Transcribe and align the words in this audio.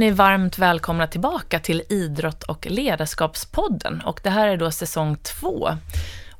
ni 0.00 0.10
varmt 0.10 0.58
välkomna 0.58 1.06
tillbaka 1.06 1.58
till 1.58 1.82
Idrott 1.88 2.42
och 2.42 2.66
ledarskapspodden. 2.70 4.00
Och 4.00 4.20
det 4.22 4.30
här 4.30 4.48
är 4.48 4.56
då 4.56 4.70
säsong 4.70 5.16
två. 5.16 5.70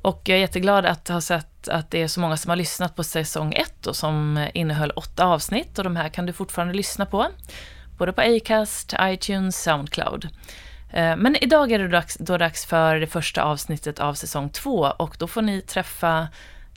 Och 0.01 0.21
jag 0.25 0.35
är 0.35 0.41
jätteglad 0.41 0.85
att 0.85 1.07
ha 1.07 1.21
sett 1.21 1.67
att 1.67 1.91
det 1.91 2.01
är 2.01 2.07
så 2.07 2.19
många 2.19 2.37
som 2.37 2.49
har 2.49 2.55
lyssnat 2.55 2.95
på 2.95 3.03
säsong 3.03 3.53
ett 3.53 3.87
och 3.87 3.95
som 3.95 4.47
innehöll 4.53 4.91
åtta 4.91 5.25
avsnitt. 5.25 5.77
Och 5.77 5.83
de 5.83 5.95
här 5.95 6.09
kan 6.09 6.25
du 6.25 6.33
fortfarande 6.33 6.73
lyssna 6.73 7.05
på. 7.05 7.27
Både 7.97 8.13
på 8.13 8.21
Acast, 8.21 8.93
iTunes, 9.01 9.63
Soundcloud. 9.63 10.27
Eh, 10.93 11.15
men 11.15 11.35
idag 11.35 11.71
är 11.71 11.79
det 11.79 11.87
dags, 11.87 12.17
då 12.19 12.37
dags 12.37 12.65
för 12.65 12.95
det 12.95 13.07
första 13.07 13.43
avsnittet 13.43 13.99
av 13.99 14.13
säsong 14.13 14.49
två 14.49 14.93
och 14.97 15.15
då 15.19 15.27
får 15.27 15.41
ni 15.41 15.61
träffa 15.61 16.27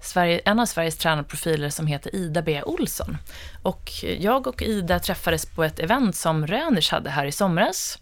Sverige, 0.04 0.40
en 0.44 0.60
av 0.60 0.66
Sveriges 0.66 0.96
tränarprofiler 0.96 1.70
som 1.70 1.86
heter 1.86 2.14
Ida 2.16 2.42
B. 2.42 2.62
Olsson. 2.62 3.16
Och 3.62 3.90
jag 4.18 4.46
och 4.46 4.62
Ida 4.62 4.98
träffades 4.98 5.46
på 5.46 5.64
ett 5.64 5.78
event 5.78 6.16
som 6.16 6.46
Röners 6.46 6.91
hade 6.91 7.11
här 7.11 7.27
i 7.27 7.33
somras. 7.33 7.98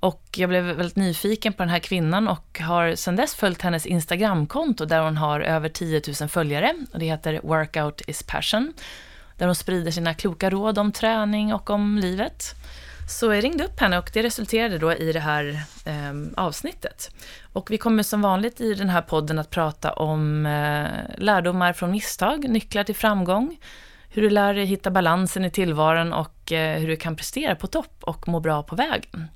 Och 0.00 0.24
jag 0.36 0.48
blev 0.48 0.64
väldigt 0.64 0.96
nyfiken 0.96 1.52
på 1.52 1.62
den 1.62 1.70
här 1.70 1.78
kvinnan 1.78 2.28
och 2.28 2.60
har 2.60 2.94
sedan 2.94 3.16
dess 3.16 3.34
följt 3.34 3.62
hennes 3.62 3.86
Instagramkonto 3.86 4.84
där 4.84 5.00
hon 5.00 5.16
har 5.16 5.40
över 5.40 5.68
10 5.68 6.02
000 6.20 6.28
följare. 6.28 6.74
Och 6.92 6.98
det 6.98 7.06
heter 7.06 7.40
Workout 7.42 8.02
is 8.06 8.22
passion. 8.22 8.72
Där 9.38 9.46
hon 9.46 9.54
sprider 9.54 9.90
sina 9.90 10.14
kloka 10.14 10.50
råd 10.50 10.78
om 10.78 10.92
träning 10.92 11.54
och 11.54 11.70
om 11.70 11.98
livet. 11.98 12.54
Så 13.06 13.34
jag 13.34 13.44
ringde 13.44 13.64
upp 13.64 13.80
henne 13.80 13.98
och 13.98 14.10
det 14.12 14.22
resulterade 14.22 14.78
då 14.78 14.92
i 14.92 15.12
det 15.12 15.20
här 15.20 15.60
eh, 15.84 16.12
avsnittet. 16.36 17.10
Och 17.52 17.70
vi 17.70 17.78
kommer 17.78 18.02
som 18.02 18.22
vanligt 18.22 18.60
i 18.60 18.74
den 18.74 18.88
här 18.88 19.02
podden 19.02 19.38
att 19.38 19.50
prata 19.50 19.92
om 19.92 20.46
eh, 20.46 20.88
lärdomar 21.18 21.72
från 21.72 21.90
misstag, 21.90 22.48
nycklar 22.48 22.84
till 22.84 22.94
framgång, 22.94 23.58
hur 24.08 24.22
du 24.22 24.30
lär 24.30 24.54
dig 24.54 24.64
hitta 24.64 24.90
balansen 24.90 25.44
i 25.44 25.50
tillvaron 25.50 26.12
och 26.12 26.52
eh, 26.52 26.78
hur 26.78 26.88
du 26.88 26.96
kan 26.96 27.16
prestera 27.16 27.54
på 27.54 27.66
topp 27.66 27.96
och 28.00 28.28
må 28.28 28.40
bra 28.40 28.62
på 28.62 28.76
vägen. 28.76 29.28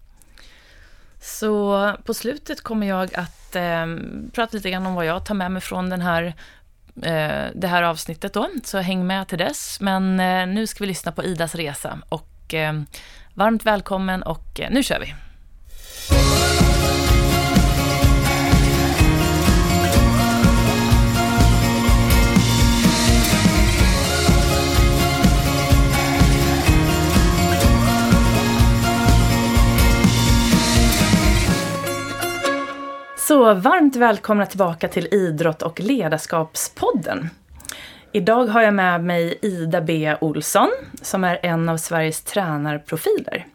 Så 1.20 1.92
på 2.04 2.14
slutet 2.14 2.60
kommer 2.60 2.86
jag 2.86 3.14
att 3.14 3.56
eh, 3.56 3.86
prata 4.32 4.56
lite 4.56 4.70
grann 4.70 4.86
om 4.86 4.94
vad 4.94 5.06
jag 5.06 5.26
tar 5.26 5.34
med 5.34 5.50
mig 5.50 5.62
från 5.62 5.90
den 5.90 6.00
här, 6.00 6.24
eh, 7.02 7.46
det 7.54 7.66
här 7.66 7.82
avsnittet 7.82 8.32
då, 8.32 8.48
så 8.64 8.78
häng 8.78 9.06
med 9.06 9.28
till 9.28 9.38
dess. 9.38 9.80
Men 9.80 10.20
eh, 10.20 10.46
nu 10.46 10.66
ska 10.66 10.84
vi 10.84 10.88
lyssna 10.88 11.12
på 11.12 11.24
Idas 11.24 11.54
resa 11.54 11.98
och 12.08 12.54
eh, 12.54 12.72
varmt 13.38 13.66
välkommen 13.66 14.22
och 14.22 14.60
eh, 14.60 14.70
nu 14.70 14.82
kör 14.82 15.00
vi! 15.00 15.14
Så 33.16 33.54
varmt 33.54 33.96
välkomna 33.96 34.46
tillbaka 34.46 34.88
till 34.88 35.06
Idrott 35.14 35.62
och 35.62 35.80
ledarskapspodden. 35.80 37.30
Idag 38.12 38.46
har 38.46 38.62
jag 38.62 38.74
med 38.74 39.04
mig 39.04 39.38
Ida 39.42 39.80
B. 39.80 40.16
Olsson 40.20 40.70
som 41.02 41.24
är 41.24 41.38
en 41.42 41.68
av 41.68 41.76
Sveriges 41.76 42.22
tränarprofiler. 42.22 43.46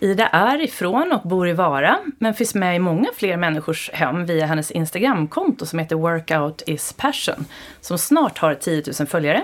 Ida 0.00 0.26
är 0.26 0.62
ifrån 0.62 1.12
och 1.12 1.28
bor 1.28 1.48
i 1.48 1.52
Vara, 1.52 1.98
men 2.18 2.34
finns 2.34 2.54
med 2.54 2.76
i 2.76 2.78
många 2.78 3.08
fler 3.16 3.36
människors 3.36 3.90
hem 3.92 4.26
via 4.26 4.46
hennes 4.46 4.70
Instagramkonto 4.70 5.66
som 5.66 5.78
heter 5.78 5.96
Workout 5.96 6.62
is 6.66 6.92
passion, 6.92 7.44
som 7.80 7.98
snart 7.98 8.38
har 8.38 8.54
10 8.54 8.82
000 8.98 9.06
följare. 9.06 9.42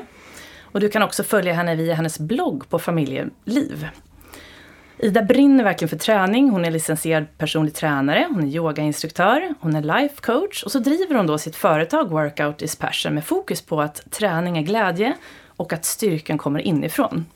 Och 0.63 0.81
du 0.81 0.89
kan 0.89 1.03
också 1.03 1.23
följa 1.23 1.53
henne 1.53 1.75
via 1.75 1.95
hennes 1.95 2.19
blogg 2.19 2.69
på 2.69 2.79
Familjeliv. 2.79 3.89
Ida 5.03 5.23
brinner 5.23 5.65
verkligen 5.65 5.89
för 5.89 5.97
träning. 5.97 6.51
Hon 6.51 6.65
är 6.65 6.71
licensierad 6.71 7.39
personlig 7.39 7.75
tränare, 7.75 8.27
hon 8.31 8.45
är 8.45 8.49
yogainstruktör, 8.49 9.55
hon 9.61 9.77
är 9.77 9.83
life 9.83 10.15
coach 10.21 10.63
och 10.63 10.73
så 10.73 10.79
driver 10.79 11.15
hon 11.15 11.27
då 11.27 11.39
sitt 11.39 11.57
företag 11.57 12.11
Workout 12.11 12.63
is 12.63 12.77
passion 12.77 13.15
med 13.15 13.25
fokus 13.25 13.63
på 13.63 13.81
att 13.81 14.11
träning 14.11 14.59
är 14.59 14.63
glädje 14.63 15.15
och 15.47 15.73
att 15.73 15.85
styrkan 15.85 16.39
kommer 16.39 16.61
inifrån. 16.61 17.27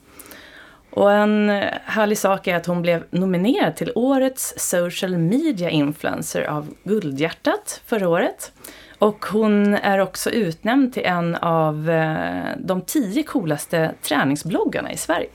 Och 0.91 1.13
en 1.13 1.49
härlig 1.85 2.19
sak 2.19 2.47
är 2.47 2.57
att 2.57 2.67
hon 2.67 2.83
blev 2.83 3.05
nominerad 3.11 3.77
till 3.77 3.93
årets 3.95 4.55
social 4.57 5.19
media 5.19 5.71
influencer 5.71 6.43
av 6.43 6.75
Guldhjärtat 6.85 7.83
förra 7.87 8.09
året. 8.09 8.53
Och 8.99 9.25
hon 9.27 9.75
är 9.75 9.99
också 9.99 10.31
utnämnd 10.31 10.93
till 10.93 11.05
en 11.05 11.35
av 11.35 11.91
eh, 11.91 12.57
de 12.59 12.83
tio 12.83 13.23
coolaste 13.23 13.95
träningsbloggarna 14.03 14.93
i 14.93 14.97
Sverige. 14.97 15.31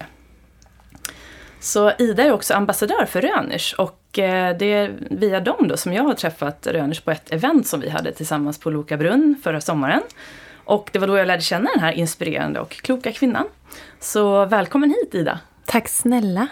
Så 1.60 1.92
Ida 2.00 2.24
är 2.24 2.32
också 2.32 2.54
ambassadör 2.54 3.06
för 3.06 3.22
Röners 3.22 3.74
och 3.74 4.20
eh, 4.20 4.58
det 4.58 4.74
är 4.74 4.94
via 5.10 5.40
dem 5.40 5.68
då 5.68 5.78
som 5.78 5.94
jag 5.94 6.04
har 6.04 6.14
träffat 6.14 6.68
Röners 6.68 7.02
på 7.02 7.12
ett 7.12 7.32
event 7.32 7.68
som 7.68 7.80
vi 7.80 7.90
hade 7.90 8.12
tillsammans 8.12 8.60
på 8.60 8.70
Loka 8.70 8.98
brunn 8.98 9.36
förra 9.44 9.62
sommaren. 9.62 10.02
Och 10.66 10.90
det 10.94 11.00
var 11.00 11.08
då 11.08 11.18
jag 11.18 11.28
lärde 11.28 11.42
känna 11.42 11.70
den 11.74 11.80
här 11.80 11.92
inspirerande 11.92 12.60
och 12.60 12.70
kloka 12.70 13.12
kvinnan. 13.12 13.46
Så 14.00 14.46
välkommen 14.46 14.90
hit 14.90 15.16
Ida! 15.16 15.40
Tack 15.66 15.88
snälla! 15.88 16.48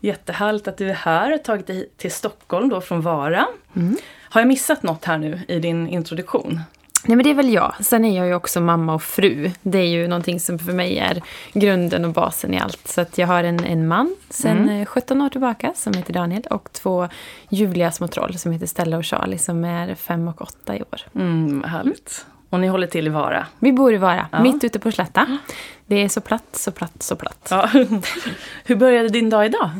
Jättehärligt 0.00 0.68
att 0.68 0.76
du 0.76 0.90
är 0.90 0.94
här 0.94 1.38
tagit 1.38 1.66
dig 1.66 1.88
till 1.96 2.12
Stockholm 2.12 2.68
då 2.68 2.80
från 2.80 3.00
Vara. 3.00 3.46
Mm. 3.76 3.96
Har 4.20 4.40
jag 4.40 4.48
missat 4.48 4.82
något 4.82 5.04
här 5.04 5.18
nu 5.18 5.40
i 5.48 5.58
din 5.58 5.88
introduktion? 5.88 6.60
Nej 7.06 7.16
men 7.16 7.24
det 7.24 7.30
är 7.30 7.34
väl 7.34 7.52
jag. 7.52 7.74
Sen 7.80 8.04
är 8.04 8.16
jag 8.16 8.26
ju 8.26 8.34
också 8.34 8.60
mamma 8.60 8.94
och 8.94 9.02
fru. 9.02 9.50
Det 9.62 9.78
är 9.78 9.86
ju 9.86 10.08
någonting 10.08 10.40
som 10.40 10.58
för 10.58 10.72
mig 10.72 10.98
är 10.98 11.22
grunden 11.52 12.04
och 12.04 12.12
basen 12.12 12.54
i 12.54 12.60
allt. 12.60 12.88
Så 12.88 13.00
att 13.00 13.18
jag 13.18 13.26
har 13.26 13.44
en, 13.44 13.64
en 13.64 13.88
man 13.88 14.16
sen 14.30 14.58
mm. 14.58 14.86
17 14.86 15.20
år 15.22 15.28
tillbaka 15.28 15.72
som 15.76 15.94
heter 15.94 16.12
Daniel 16.12 16.42
och 16.42 16.72
två 16.72 17.08
ljuvliga 17.48 17.92
små 17.92 18.08
troll 18.08 18.38
som 18.38 18.52
heter 18.52 18.66
Stella 18.66 18.96
och 18.96 19.04
Charlie 19.04 19.38
som 19.38 19.64
är 19.64 19.94
fem 19.94 20.28
och 20.28 20.42
åtta 20.42 20.76
i 20.76 20.82
år. 20.82 21.00
Mm, 21.14 21.64
härligt. 21.64 22.26
Och 22.50 22.60
ni 22.60 22.68
håller 22.68 22.86
till 22.86 23.06
i 23.06 23.10
Vara? 23.10 23.46
Vi 23.58 23.72
bor 23.72 23.94
i 23.94 23.96
Vara, 23.96 24.26
ja. 24.32 24.42
mitt 24.42 24.64
ute 24.64 24.78
på 24.78 24.92
Slätta. 24.92 25.38
Det 25.86 25.96
är 25.96 26.08
så 26.08 26.20
platt, 26.20 26.48
så 26.52 26.72
platt, 26.72 27.02
så 27.02 27.16
platt. 27.16 27.48
Ja. 27.50 27.68
Hur 28.64 28.76
började 28.76 29.08
din 29.08 29.30
dag 29.30 29.46
idag? 29.46 29.70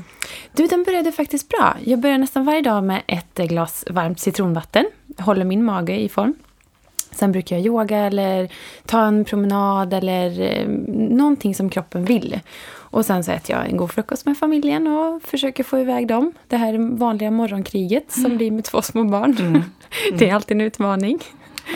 Du, 0.53 0.67
den 0.67 0.85
började 0.85 1.13
faktiskt 1.13 1.49
bra. 1.49 1.77
Jag 1.85 1.99
börjar 1.99 2.19
nästan 2.19 2.45
varje 2.45 2.63
dag 2.63 2.85
med 2.85 3.03
ett 3.07 3.35
glas 3.35 3.85
varmt 3.91 4.21
citronvatten. 4.21 4.87
Håller 5.19 5.45
min 5.45 5.65
mage 5.65 5.97
i 5.97 6.09
form. 6.09 6.35
Sen 7.13 7.33
brukar 7.33 7.57
jag 7.57 7.67
yoga 7.67 7.99
eller 7.99 8.49
ta 8.87 9.05
en 9.05 9.25
promenad 9.25 9.95
eller 9.95 10.41
eh, 10.41 10.69
någonting 11.09 11.55
som 11.55 11.71
kroppen 11.71 12.05
vill. 12.05 12.41
Och 12.93 13.07
sen 13.07 13.25
så 13.25 13.33
äter 13.33 13.57
jag 13.57 13.67
en 13.69 13.77
god 13.77 13.91
frukost 13.91 14.27
med 14.27 14.39
familjen 14.39 14.87
och 14.87 15.23
försöker 15.23 15.65
få 15.65 15.79
iväg 15.79 16.09
dem. 16.09 16.33
Det 16.49 16.57
här 16.57 16.97
vanliga 16.99 17.31
morgonkriget 17.31 18.17
mm. 18.17 18.31
som 18.31 18.37
blir 18.37 18.51
med 18.51 18.65
två 18.65 18.83
små 18.83 19.05
barn. 19.05 19.37
Mm. 19.39 19.49
Mm. 19.49 19.63
det 20.19 20.31
är 20.31 20.35
alltid 20.35 20.57
en 20.57 20.61
utmaning. 20.61 21.19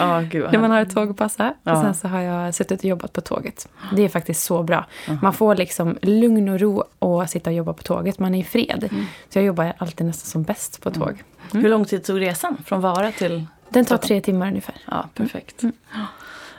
Oh, 0.01 0.23
Gud, 0.23 0.53
när 0.53 0.59
man 0.59 0.71
har 0.71 0.81
ett 0.81 0.95
tåg 0.95 1.11
att 1.11 1.17
passa. 1.17 1.55
Ja. 1.63 1.73
Och 1.73 1.79
sen 1.79 1.95
så 1.95 2.09
har 2.09 2.21
jag 2.21 2.55
suttit 2.55 2.79
och 2.81 2.85
jobbat 2.85 3.13
på 3.13 3.21
tåget. 3.21 3.69
Det 3.97 4.03
är 4.03 4.09
faktiskt 4.09 4.43
så 4.43 4.63
bra. 4.63 4.87
Uh 5.09 5.23
Man 5.23 5.33
får 5.33 5.57
liksom 5.57 5.99
lugn 6.03 6.49
och 6.49 6.61
ro 6.61 6.85
och 6.99 7.31
sitta 7.31 7.51
och 7.51 7.57
jobba 7.57 7.73
på 7.73 7.83
tåget. 7.83 8.19
Man 8.19 8.35
är 8.35 8.39
i 8.39 8.45
fred. 8.45 8.89
Mm. 8.91 9.05
Så 9.29 9.39
jag 9.39 9.45
jobbar 9.45 9.73
alltid 9.79 10.07
nästan 10.07 10.31
som 10.31 10.43
bäst 10.43 10.83
på 10.83 10.91
tåg. 10.91 11.23
Mm. 11.53 11.65
Hur 11.65 11.71
lång 11.71 11.85
tid 11.85 12.05
tog 12.05 12.21
resan 12.21 12.57
från 12.65 12.81
Vara 12.81 13.13
till 13.13 13.47
den 13.77 13.85
tar 13.85 13.97
tre 13.97 14.21
timmar 14.21 14.49
ungefär. 14.49 14.75
Ja, 14.87 15.09
perfekt. 15.15 15.63
Mm. 15.63 15.75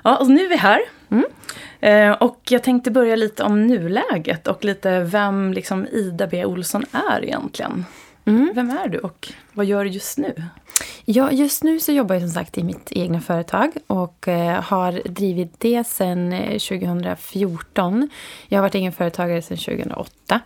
Ja, 0.04 0.18
och 0.18 0.30
nu 0.30 0.46
är 0.46 0.50
vi 0.50 0.58
här. 0.58 0.80
Mm. 1.10 1.26
Eh, 1.80 2.12
och 2.12 2.42
jag 2.50 2.64
tänkte 2.64 2.92
börja 2.92 3.16
lite 3.16 3.44
om 3.44 3.68
nuläget 3.68 4.48
och 4.48 4.66
lite 4.66 5.00
vem 5.00 5.54
liksom 5.54 5.88
Ida 5.88 6.28
B 6.28 6.46
Olsson 6.46 6.86
är 6.92 7.24
egentligen. 7.24 7.86
Mm. 8.26 8.52
Vem 8.56 8.70
är 8.70 8.88
du 8.88 9.00
och 9.00 9.34
vad 9.54 9.66
gör 9.66 9.84
du 9.84 9.90
just 9.90 10.18
nu? 10.18 10.44
Ja, 11.06 11.32
just 11.32 11.64
nu 11.64 11.80
så 11.80 11.92
jobbar 11.92 12.16
jag 12.16 12.22
som 12.22 12.32
sagt 12.32 12.58
i 12.58 12.64
mitt 12.64 12.92
egna 12.92 13.22
företag 13.22 13.72
och 13.88 14.28
eh, 14.28 14.64
har 14.64 15.02
drivit 15.06 15.54
det 15.58 15.88
sedan 15.88 16.32
2014. 16.32 18.04
Eh, 18.04 18.10
jag 18.48 18.58
har 18.58 18.62
varit 18.62 18.76
egen 18.76 18.92
företagare 18.92 19.42
sedan 19.42 19.58
2008. 19.58 20.42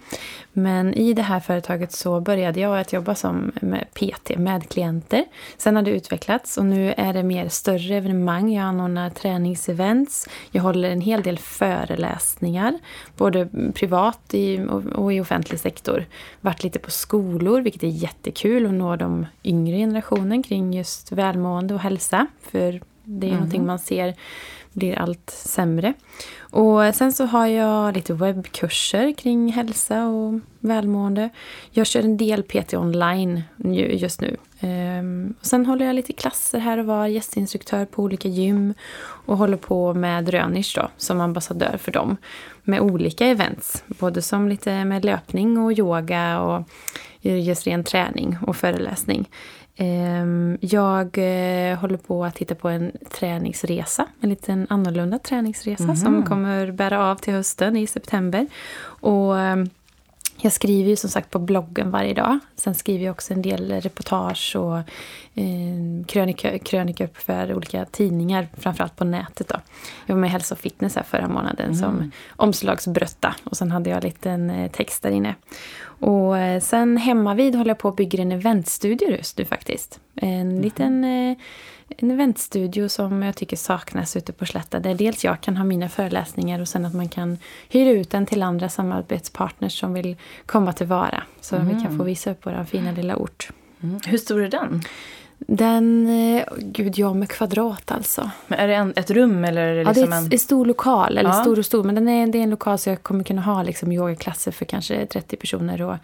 Men 0.53 0.93
i 0.93 1.13
det 1.13 1.21
här 1.21 1.39
företaget 1.39 1.91
så 1.91 2.19
började 2.19 2.59
jag 2.59 2.79
att 2.79 2.93
jobba 2.93 3.15
som 3.15 3.51
PT 3.93 4.37
med 4.37 4.69
klienter. 4.69 5.25
Sen 5.57 5.75
har 5.75 5.83
det 5.83 5.91
utvecklats 5.91 6.57
och 6.57 6.65
nu 6.65 6.93
är 6.97 7.13
det 7.13 7.23
mer 7.23 7.49
större 7.49 7.95
evenemang. 7.95 8.53
Jag 8.53 8.63
anordnar 8.63 9.09
träningsevents. 9.09 10.27
Jag 10.51 10.61
håller 10.61 10.89
en 10.89 11.01
hel 11.01 11.21
del 11.21 11.37
föreläsningar, 11.37 12.79
både 13.17 13.49
privat 13.73 14.33
och 14.95 15.13
i 15.13 15.19
offentlig 15.19 15.59
sektor. 15.59 16.05
Varit 16.41 16.63
lite 16.63 16.79
på 16.79 16.91
skolor, 16.91 17.61
vilket 17.61 17.83
är 17.83 17.87
jättekul 17.87 18.65
att 18.65 18.73
nå 18.73 18.95
de 18.95 19.25
yngre 19.43 19.77
generationen 19.77 20.43
kring 20.43 20.73
just 20.73 21.11
välmående 21.11 21.73
och 21.73 21.79
hälsa. 21.79 22.27
För 22.51 22.81
det 23.03 23.27
är 23.27 23.29
mm. 23.29 23.39
någonting 23.39 23.65
man 23.65 23.79
ser 23.79 24.15
blir 24.73 24.99
allt 24.99 25.29
sämre. 25.29 25.93
Och 26.39 26.95
sen 26.95 27.13
så 27.13 27.25
har 27.25 27.47
jag 27.47 27.95
lite 27.95 28.13
webbkurser 28.13 29.13
kring 29.13 29.51
hälsa 29.51 30.07
och 30.07 30.39
välmående. 30.59 31.29
Jag 31.71 31.87
kör 31.87 32.03
en 32.03 32.17
del 32.17 32.43
PT 32.43 32.73
online 32.73 33.41
just 33.89 34.21
nu. 34.21 34.37
Ehm, 34.59 35.33
och 35.39 35.45
sen 35.45 35.65
håller 35.65 35.85
jag 35.85 35.95
lite 35.95 36.13
klasser 36.13 36.59
här 36.59 36.77
och 36.77 36.85
var, 36.85 37.07
gästinstruktör 37.07 37.85
på 37.85 38.03
olika 38.03 38.27
gym 38.27 38.73
och 39.25 39.37
håller 39.37 39.57
på 39.57 39.93
med 39.93 40.29
Rönisch 40.29 40.73
då, 40.75 40.89
som 40.97 41.21
ambassadör 41.21 41.77
för 41.77 41.91
dem. 41.91 42.17
Med 42.63 42.79
olika 42.79 43.25
events, 43.25 43.83
både 43.87 44.21
som 44.21 44.49
lite 44.49 44.85
med 44.85 45.05
löpning 45.05 45.57
och 45.57 45.71
yoga 45.71 46.41
och 46.41 46.63
just 47.21 47.67
ren 47.67 47.83
träning 47.83 48.37
och 48.47 48.55
föreläsning. 48.55 49.29
Ehm, 49.75 50.57
jag 50.61 51.17
eh, 51.17 51.77
håller 51.77 51.97
på 51.97 52.25
att 52.25 52.35
titta 52.35 52.55
på 52.55 52.69
en 52.69 52.91
träningsresa, 53.11 54.07
en 54.21 54.29
liten 54.29 54.67
annorlunda 54.69 55.19
träningsresa 55.19 55.83
mm. 55.83 55.95
som 55.95 56.23
kommer 56.23 56.71
bära 56.71 57.05
av 57.05 57.15
till 57.15 57.33
hösten 57.33 57.77
i 57.77 57.87
september. 57.87 58.47
Och 58.83 59.39
ehm, 59.39 59.69
jag 60.41 60.53
skriver 60.53 60.89
ju 60.89 60.95
som 60.95 61.09
sagt 61.09 61.29
på 61.29 61.39
bloggen 61.39 61.91
varje 61.91 62.13
dag. 62.13 62.39
Sen 62.55 62.75
skriver 62.75 63.05
jag 63.05 63.11
också 63.11 63.33
en 63.33 63.41
del 63.41 63.71
reportage 63.81 64.55
och 64.55 64.77
eh, 65.33 66.05
krönika, 66.07 66.59
krönikor 66.59 67.09
för 67.13 67.53
olika 67.53 67.85
tidningar, 67.85 68.47
framförallt 68.57 68.95
på 68.95 69.03
nätet. 69.03 69.47
Då. 69.47 69.55
Jag 70.05 70.15
var 70.15 70.19
med 70.21 70.27
i 70.27 70.31
Hälsa 70.31 70.55
och 70.55 70.59
Fitness 70.59 70.95
här 70.95 71.03
förra 71.03 71.27
månaden 71.27 71.65
mm. 71.65 71.79
som 71.79 72.11
omslagsbrötta 72.35 73.35
och 73.43 73.57
sen 73.57 73.71
hade 73.71 73.89
jag 73.89 73.97
en 73.97 74.03
liten 74.03 74.49
eh, 74.49 74.71
text 74.71 75.03
där 75.03 75.11
inne. 75.11 75.35
Och 75.83 76.37
eh, 76.37 76.61
sen 76.61 76.97
hemma 76.97 77.33
vid 77.33 77.55
håller 77.55 77.69
jag 77.69 77.77
på 77.77 77.87
att 77.87 77.95
bygga 77.95 78.21
en 78.21 78.31
eventstudio 78.31 79.09
just 79.09 79.37
nu 79.37 79.45
faktiskt. 79.45 79.99
En 80.15 80.51
mm. 80.51 80.61
liten 80.61 81.03
eh, 81.03 81.37
en 81.97 82.11
eventstudio 82.11 82.89
som 82.89 83.23
jag 83.23 83.35
tycker 83.35 83.57
saknas 83.57 84.15
ute 84.15 84.33
på 84.33 84.45
Slätta. 84.45 84.79
Där 84.79 84.95
dels 84.95 85.23
jag 85.23 85.41
kan 85.41 85.57
ha 85.57 85.63
mina 85.63 85.89
föreläsningar 85.89 86.59
och 86.59 86.67
sen 86.67 86.85
att 86.85 86.93
man 86.93 87.09
kan 87.09 87.37
hyra 87.69 87.89
ut 87.89 88.09
den 88.09 88.25
till 88.25 88.43
andra 88.43 88.69
samarbetspartners 88.69 89.79
som 89.79 89.93
vill 89.93 90.15
komma 90.45 90.73
till 90.73 90.87
Vara. 90.87 91.23
Så 91.41 91.55
mm. 91.55 91.67
vi 91.67 91.73
kan 91.73 91.87
få 91.89 91.93
mm. 91.93 92.05
visa 92.05 92.31
upp 92.31 92.45
vår 92.45 92.63
fina 92.63 92.91
lilla 92.91 93.15
ort. 93.15 93.49
Mm. 93.83 93.99
Hur 94.05 94.17
stor 94.17 94.43
är 94.43 94.49
den? 94.49 94.81
Den, 95.47 96.07
eh, 96.07 96.43
gud 96.57 96.97
ja 96.97 97.13
med 97.13 97.29
kvadrat 97.29 97.91
alltså. 97.91 98.31
Men 98.47 98.59
är 98.59 98.67
det 98.67 98.75
en, 98.75 98.93
ett 98.95 99.11
rum 99.11 99.45
eller 99.45 99.61
är 99.61 99.75
det 99.75 99.83
liksom 99.83 100.03
ja, 100.03 100.09
det 100.09 100.15
är 100.15 100.17
en... 100.17 100.31
en 100.31 100.39
stor 100.39 100.65
lokal. 100.65 101.17
Eller 101.17 101.29
ja. 101.29 101.41
stor 101.41 101.59
och 101.59 101.65
stor, 101.65 101.83
men 101.83 101.95
den 101.95 102.09
är, 102.09 102.27
det 102.27 102.37
är 102.37 102.43
en 102.43 102.49
lokal 102.49 102.77
så 102.77 102.89
jag 102.89 103.03
kommer 103.03 103.23
kunna 103.23 103.41
ha 103.41 103.63
liksom 103.63 103.91
yogaklasser 103.91 104.51
för 104.51 104.65
kanske 104.65 105.05
30 105.05 105.35
personer 105.35 105.81
och 105.81 105.95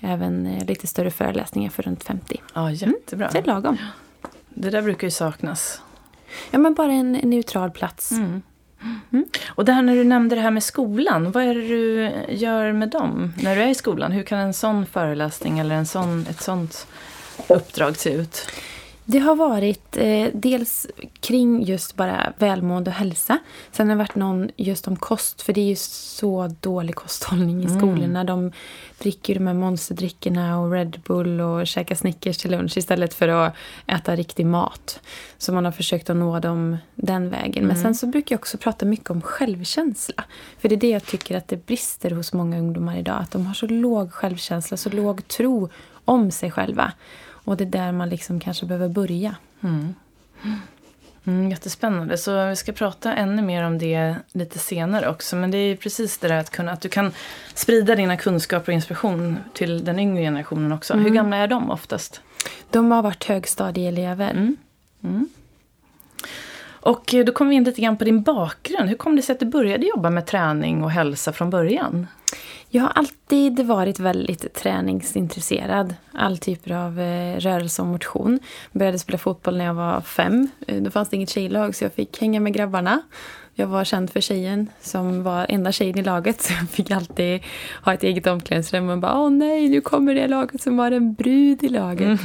även 0.00 0.46
eh, 0.46 0.66
lite 0.66 0.86
större 0.86 1.10
föreläsningar 1.10 1.70
för 1.70 1.82
runt 1.82 2.04
50. 2.04 2.40
Ja, 2.54 2.70
jättebra. 2.70 3.28
Mm, 3.28 3.32
det 3.32 3.50
är 3.50 3.54
lagom. 3.54 3.78
Det 4.58 4.70
där 4.70 4.82
brukar 4.82 5.06
ju 5.06 5.10
saknas. 5.10 5.80
Ja, 6.50 6.58
men 6.58 6.74
bara 6.74 6.92
en 6.92 7.12
neutral 7.12 7.70
plats. 7.70 8.10
Mm. 8.10 8.42
Mm. 9.12 9.26
Och 9.46 9.64
det 9.64 9.72
här 9.72 9.82
när 9.82 9.94
du 9.94 10.04
nämnde 10.04 10.36
det 10.36 10.42
här 10.42 10.50
med 10.50 10.62
skolan, 10.62 11.32
vad 11.32 11.44
är 11.44 11.54
det 11.54 11.68
du 11.68 12.12
gör 12.28 12.72
med 12.72 12.88
dem 12.88 13.32
när 13.42 13.56
du 13.56 13.62
är 13.62 13.68
i 13.68 13.74
skolan? 13.74 14.12
Hur 14.12 14.22
kan 14.22 14.38
en 14.38 14.54
sån 14.54 14.86
föreläsning 14.86 15.58
eller 15.58 15.74
en 15.74 15.86
sån, 15.86 16.26
ett 16.30 16.40
sånt 16.40 16.86
uppdrag 17.48 17.96
se 17.96 18.12
ut? 18.12 18.50
Det 19.08 19.18
har 19.18 19.36
varit 19.36 19.96
eh, 19.96 20.28
dels 20.34 20.86
kring 21.20 21.62
just 21.62 21.96
bara 21.96 22.32
välmående 22.38 22.90
och 22.90 22.96
hälsa. 22.96 23.38
Sen 23.72 23.88
har 23.88 23.96
det 23.96 23.98
varit 23.98 24.14
någon 24.14 24.50
just 24.56 24.88
om 24.88 24.96
kost, 24.96 25.42
för 25.42 25.52
det 25.52 25.60
är 25.60 25.68
ju 25.68 25.76
så 25.76 26.54
dålig 26.60 26.94
kosthållning 26.94 27.62
i 27.62 27.66
mm. 27.66 27.78
skolorna. 27.78 28.24
De 28.24 28.52
dricker 28.98 29.34
de 29.34 29.46
här 29.46 29.54
monsterdrickorna 29.54 30.60
och 30.60 30.72
Red 30.72 31.02
Bull 31.06 31.40
och 31.40 31.66
käkar 31.66 31.94
Snickers 31.94 32.38
till 32.38 32.50
lunch 32.50 32.76
istället 32.76 33.14
för 33.14 33.28
att 33.28 33.54
äta 33.86 34.16
riktig 34.16 34.46
mat. 34.46 35.00
Så 35.38 35.52
man 35.52 35.64
har 35.64 35.72
försökt 35.72 36.10
att 36.10 36.16
nå 36.16 36.40
dem 36.40 36.76
den 36.94 37.30
vägen. 37.30 37.64
Mm. 37.64 37.66
Men 37.66 37.76
sen 37.76 37.94
så 37.94 38.06
brukar 38.06 38.34
jag 38.34 38.40
också 38.40 38.58
prata 38.58 38.86
mycket 38.86 39.10
om 39.10 39.22
självkänsla. 39.22 40.24
För 40.58 40.68
det 40.68 40.74
är 40.74 40.80
det 40.80 40.90
jag 40.90 41.06
tycker 41.06 41.36
att 41.36 41.48
det 41.48 41.66
brister 41.66 42.10
hos 42.10 42.32
många 42.32 42.58
ungdomar 42.58 42.96
idag. 42.96 43.16
Att 43.20 43.30
de 43.30 43.46
har 43.46 43.54
så 43.54 43.66
låg 43.66 44.12
självkänsla, 44.12 44.76
så 44.76 44.90
låg 44.90 45.28
tro 45.28 45.68
om 46.04 46.30
sig 46.30 46.50
själva. 46.50 46.92
Och 47.46 47.56
det 47.56 47.64
är 47.64 47.68
där 47.68 47.92
man 47.92 48.08
liksom 48.08 48.40
kanske 48.40 48.66
behöver 48.66 48.88
börja. 48.88 49.36
Mm. 49.60 49.94
Mm, 51.26 51.50
jättespännande. 51.50 52.18
Så 52.18 52.46
vi 52.48 52.56
ska 52.56 52.72
prata 52.72 53.14
ännu 53.14 53.42
mer 53.42 53.62
om 53.62 53.78
det 53.78 54.14
lite 54.32 54.58
senare 54.58 55.08
också. 55.08 55.36
Men 55.36 55.50
det 55.50 55.58
är 55.58 55.76
precis 55.76 56.18
det 56.18 56.28
där 56.28 56.38
att, 56.38 56.50
kunna, 56.50 56.72
att 56.72 56.80
du 56.80 56.88
kan 56.88 57.12
sprida 57.54 57.94
dina 57.94 58.16
kunskaper 58.16 58.72
och 58.72 58.74
inspiration 58.74 59.38
till 59.52 59.84
den 59.84 59.98
yngre 59.98 60.22
generationen 60.22 60.72
också. 60.72 60.92
Mm. 60.92 61.04
Hur 61.04 61.12
gamla 61.12 61.36
är 61.36 61.48
de 61.48 61.70
oftast? 61.70 62.20
De 62.70 62.90
har 62.90 63.02
varit 63.02 63.24
högstadieelever. 63.24 64.30
Mm. 64.30 64.56
Mm. 65.02 65.28
Och 66.68 67.14
eh, 67.14 67.24
då 67.24 67.32
kommer 67.32 67.48
vi 67.48 67.56
in 67.56 67.64
lite 67.64 67.80
grann 67.80 67.96
på 67.96 68.04
din 68.04 68.22
bakgrund. 68.22 68.88
Hur 68.88 68.96
kom 68.96 69.16
det 69.16 69.22
sig 69.22 69.32
att 69.32 69.40
du 69.40 69.46
började 69.46 69.86
jobba 69.86 70.10
med 70.10 70.26
träning 70.26 70.84
och 70.84 70.90
hälsa 70.90 71.32
från 71.32 71.50
början? 71.50 72.06
Jag 72.68 72.82
har 72.82 72.90
alltid 72.90 73.66
varit 73.66 74.00
väldigt 74.00 74.54
träningsintresserad. 74.54 75.94
All 76.12 76.38
typer 76.38 76.70
av 76.70 77.00
eh, 77.00 77.36
rörelse 77.36 77.82
och 77.82 77.88
motion. 77.88 78.38
Började 78.72 78.98
spela 78.98 79.18
fotboll 79.18 79.56
när 79.56 79.64
jag 79.64 79.74
var 79.74 80.00
fem. 80.00 80.48
Eh, 80.66 80.82
då 80.82 80.90
fanns 80.90 81.08
det 81.08 81.16
inget 81.16 81.30
tjejlag 81.30 81.74
så 81.74 81.84
jag 81.84 81.92
fick 81.92 82.20
hänga 82.20 82.40
med 82.40 82.54
grabbarna. 82.54 83.02
Jag 83.58 83.66
var 83.66 83.84
känd 83.84 84.10
för 84.10 84.20
tjejen 84.20 84.70
som 84.80 85.22
var 85.22 85.46
enda 85.48 85.72
tjejen 85.72 85.98
i 85.98 86.02
laget 86.02 86.42
så 86.42 86.52
jag 86.52 86.70
fick 86.70 86.90
alltid 86.90 87.40
ha 87.82 87.94
ett 87.94 88.02
eget 88.02 88.26
omklädningsrum 88.26 88.88
och 88.88 88.98
bara 88.98 89.18
åh 89.18 89.30
nej, 89.30 89.68
nu 89.68 89.80
kommer 89.80 90.14
det 90.14 90.28
laget 90.28 90.62
som 90.62 90.78
har 90.78 90.90
en 90.90 91.14
brud 91.14 91.64
i 91.64 91.68
laget. 91.68 92.20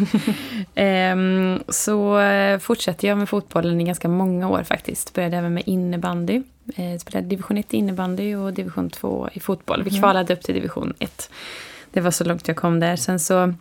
Mm. 0.75 1.53
um, 1.53 1.63
så 1.67 2.19
uh, 2.19 2.59
fortsatte 2.59 3.07
jag 3.07 3.17
med 3.17 3.29
fotbollen 3.29 3.81
i 3.81 3.83
ganska 3.83 4.07
många 4.07 4.49
år 4.49 4.63
faktiskt. 4.63 5.13
Började 5.13 5.37
även 5.37 5.53
med 5.53 5.63
innebandy. 5.65 6.41
Uh, 6.79 6.97
spelade 6.99 7.27
division 7.27 7.57
1 7.57 7.73
i 7.73 7.77
innebandy 7.77 8.35
och 8.35 8.53
division 8.53 8.89
2 8.89 9.29
i 9.33 9.39
fotboll. 9.39 9.83
Vi 9.83 9.89
mm. 9.89 10.01
kvalade 10.01 10.33
upp 10.33 10.41
till 10.41 10.55
division 10.55 10.93
1. 10.99 11.29
Det 11.91 12.01
var 12.01 12.11
så 12.11 12.23
långt 12.23 12.47
jag 12.47 12.57
kom 12.57 12.79
där. 12.79 12.95
Sen 12.95 13.19
så 13.19 13.53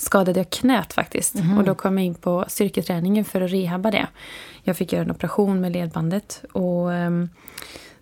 skadade 0.00 0.40
jag 0.40 0.50
knät 0.50 0.92
faktiskt. 0.92 1.34
Mm. 1.34 1.58
Och 1.58 1.64
då 1.64 1.74
kom 1.74 1.98
jag 1.98 2.06
in 2.06 2.14
på 2.14 2.44
styrketräningen 2.48 3.24
för 3.24 3.40
att 3.40 3.50
rehabba 3.50 3.90
det. 3.90 4.06
Jag 4.62 4.76
fick 4.76 4.92
göra 4.92 5.04
en 5.04 5.10
operation 5.10 5.60
med 5.60 5.72
ledbandet. 5.72 6.44
Och 6.52 6.88
um, 6.88 7.28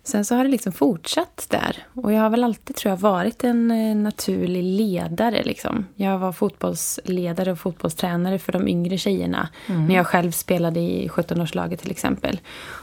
sen 0.03 0.25
så 0.25 0.35
har 0.35 0.43
det 0.43 0.49
liksom 0.49 0.71
fortsatt 0.71 1.47
där. 1.49 1.77
Och 1.93 2.13
jag 2.13 2.21
har 2.21 2.29
väl 2.29 2.43
alltid 2.43 2.75
tror 2.75 2.89
jag 2.89 2.97
varit 2.97 3.43
en 3.43 3.71
uh, 3.71 3.95
naturlig 3.95 4.63
ledare. 4.63 5.43
Liksom. 5.43 5.85
Jag 5.95 6.19
var 6.19 6.31
fotbollsledare 6.31 7.51
och 7.51 7.59
fotbollstränare 7.59 8.39
för 8.39 8.51
de 8.51 8.67
yngre 8.67 8.97
tjejerna. 8.97 9.49
Mm. 9.67 9.87
När 9.87 9.95
jag 9.95 10.07
själv 10.07 10.31
spelade 10.31 10.79
i 10.79 11.07
17-årslaget 11.07 11.77
till 11.77 11.91
exempel. 11.91 12.39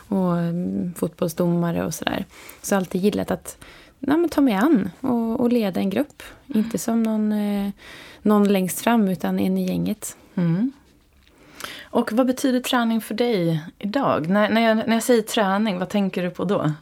Och 0.09 0.33
um, 0.33 0.95
fotbollsdomare 0.97 1.85
och 1.87 1.95
sådär. 1.95 2.25
Så 2.63 2.75
jag 2.75 2.77
har 2.77 2.81
alltid 2.81 3.01
gillat 3.01 3.31
att 3.31 3.59
ja, 4.01 4.17
men 4.17 4.29
ta 4.29 4.41
mig 4.41 4.55
an 4.55 4.91
och, 5.01 5.41
och 5.41 5.53
leda 5.53 5.81
en 5.81 5.91
grupp. 5.91 6.23
Mm. 6.47 6.59
Inte 6.59 6.79
som 6.79 7.03
någon, 7.03 7.33
eh, 7.33 7.71
någon 8.23 8.53
längst 8.53 8.81
fram, 8.81 9.09
utan 9.09 9.39
en 9.39 9.59
i 9.59 9.67
gänget. 9.67 10.17
Mm. 10.35 10.73
Och 11.83 12.13
vad 12.13 12.27
betyder 12.27 12.61
träning 12.61 13.01
för 13.01 13.15
dig 13.15 13.65
idag? 13.79 14.29
När, 14.29 14.51
när, 14.51 14.61
jag, 14.61 14.77
när 14.77 14.95
jag 14.95 15.03
säger 15.03 15.23
träning, 15.23 15.79
vad 15.79 15.89
tänker 15.89 16.23
du 16.23 16.31
på 16.31 16.45
då? 16.45 16.73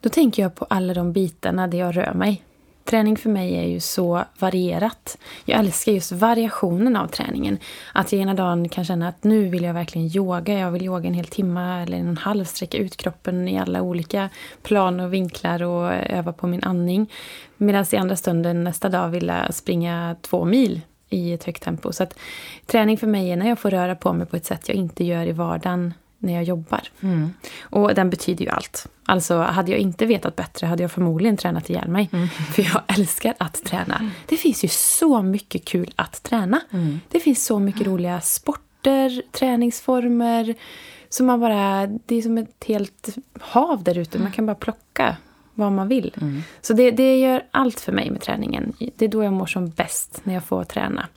Då 0.00 0.08
tänker 0.08 0.42
jag 0.42 0.54
på 0.54 0.64
alla 0.64 0.94
de 0.94 1.12
bitarna 1.12 1.66
där 1.66 1.78
jag 1.78 1.96
rör 1.96 2.12
mig. 2.14 2.42
Träning 2.90 3.16
för 3.16 3.30
mig 3.30 3.54
är 3.54 3.66
ju 3.66 3.80
så 3.80 4.24
varierat. 4.38 5.18
Jag 5.44 5.58
älskar 5.58 5.92
just 5.92 6.12
variationen 6.12 6.96
av 6.96 7.06
träningen. 7.06 7.58
Att 7.92 8.12
jag 8.12 8.22
ena 8.22 8.34
dagen 8.34 8.68
kan 8.68 8.84
känna 8.84 9.08
att 9.08 9.24
nu 9.24 9.48
vill 9.48 9.62
jag 9.62 9.74
verkligen 9.74 10.16
yoga. 10.16 10.58
Jag 10.58 10.70
vill 10.70 10.82
yoga 10.82 11.08
en 11.08 11.14
hel 11.14 11.26
timme 11.26 11.82
eller 11.82 11.98
en 11.98 12.16
halv, 12.16 12.44
sträcka 12.44 12.78
ut 12.78 12.96
kroppen 12.96 13.48
i 13.48 13.58
alla 13.58 13.82
olika 13.82 14.28
plan 14.62 15.00
och 15.00 15.12
vinklar 15.12 15.62
och 15.62 15.92
öva 15.92 16.32
på 16.32 16.46
min 16.46 16.64
andning. 16.64 17.12
Medan 17.56 17.84
i 17.92 17.96
andra 17.96 18.16
stunden 18.16 18.64
nästa 18.64 18.88
dag 18.88 19.08
vill 19.08 19.26
jag 19.26 19.54
springa 19.54 20.16
två 20.20 20.44
mil 20.44 20.80
i 21.08 21.32
ett 21.32 21.44
högt 21.44 21.62
tempo. 21.62 21.92
Så 21.92 22.02
att 22.02 22.18
träning 22.66 22.98
för 22.98 23.06
mig 23.06 23.30
är 23.30 23.36
när 23.36 23.48
jag 23.48 23.58
får 23.58 23.70
röra 23.70 23.94
på 23.94 24.12
mig 24.12 24.26
på 24.26 24.36
ett 24.36 24.46
sätt 24.46 24.68
jag 24.68 24.76
inte 24.76 25.04
gör 25.04 25.26
i 25.26 25.32
vardagen 25.32 25.94
när 26.20 26.32
jag 26.34 26.44
jobbar. 26.44 26.80
Mm. 27.00 27.32
Och 27.62 27.94
den 27.94 28.10
betyder 28.10 28.44
ju 28.44 28.50
allt. 28.50 28.86
Alltså 29.04 29.38
hade 29.38 29.70
jag 29.70 29.80
inte 29.80 30.06
vetat 30.06 30.36
bättre 30.36 30.66
hade 30.66 30.82
jag 30.82 30.92
förmodligen 30.92 31.36
tränat 31.36 31.70
ihjäl 31.70 31.88
mig. 31.88 32.08
Mm. 32.12 32.28
För 32.54 32.62
jag 32.62 32.82
älskar 32.86 33.34
att 33.38 33.64
träna. 33.64 33.96
Mm. 33.96 34.10
Det 34.26 34.36
finns 34.36 34.64
ju 34.64 34.68
så 34.68 35.22
mycket 35.22 35.64
kul 35.64 35.92
att 35.96 36.22
träna. 36.22 36.60
Mm. 36.70 37.00
Det 37.08 37.20
finns 37.20 37.44
så 37.44 37.58
mycket 37.58 37.86
roliga 37.86 38.20
sporter, 38.20 39.22
träningsformer. 39.32 40.54
Så 41.08 41.24
man 41.24 41.40
bara, 41.40 41.86
det 41.86 42.14
är 42.14 42.22
som 42.22 42.38
ett 42.38 42.64
helt 42.66 43.16
hav 43.40 43.84
där 43.84 43.98
ute. 43.98 44.18
Man 44.18 44.32
kan 44.32 44.46
bara 44.46 44.54
plocka 44.54 45.16
vad 45.54 45.72
man 45.72 45.88
vill. 45.88 46.14
Mm. 46.20 46.42
Så 46.60 46.72
det, 46.72 46.90
det 46.90 47.18
gör 47.18 47.42
allt 47.50 47.80
för 47.80 47.92
mig 47.92 48.10
med 48.10 48.20
träningen. 48.20 48.72
Det 48.96 49.04
är 49.04 49.08
då 49.08 49.24
jag 49.24 49.32
mår 49.32 49.46
som 49.46 49.70
bäst, 49.70 50.20
när 50.24 50.34
jag 50.34 50.44
får 50.44 50.64
träna. 50.64 51.08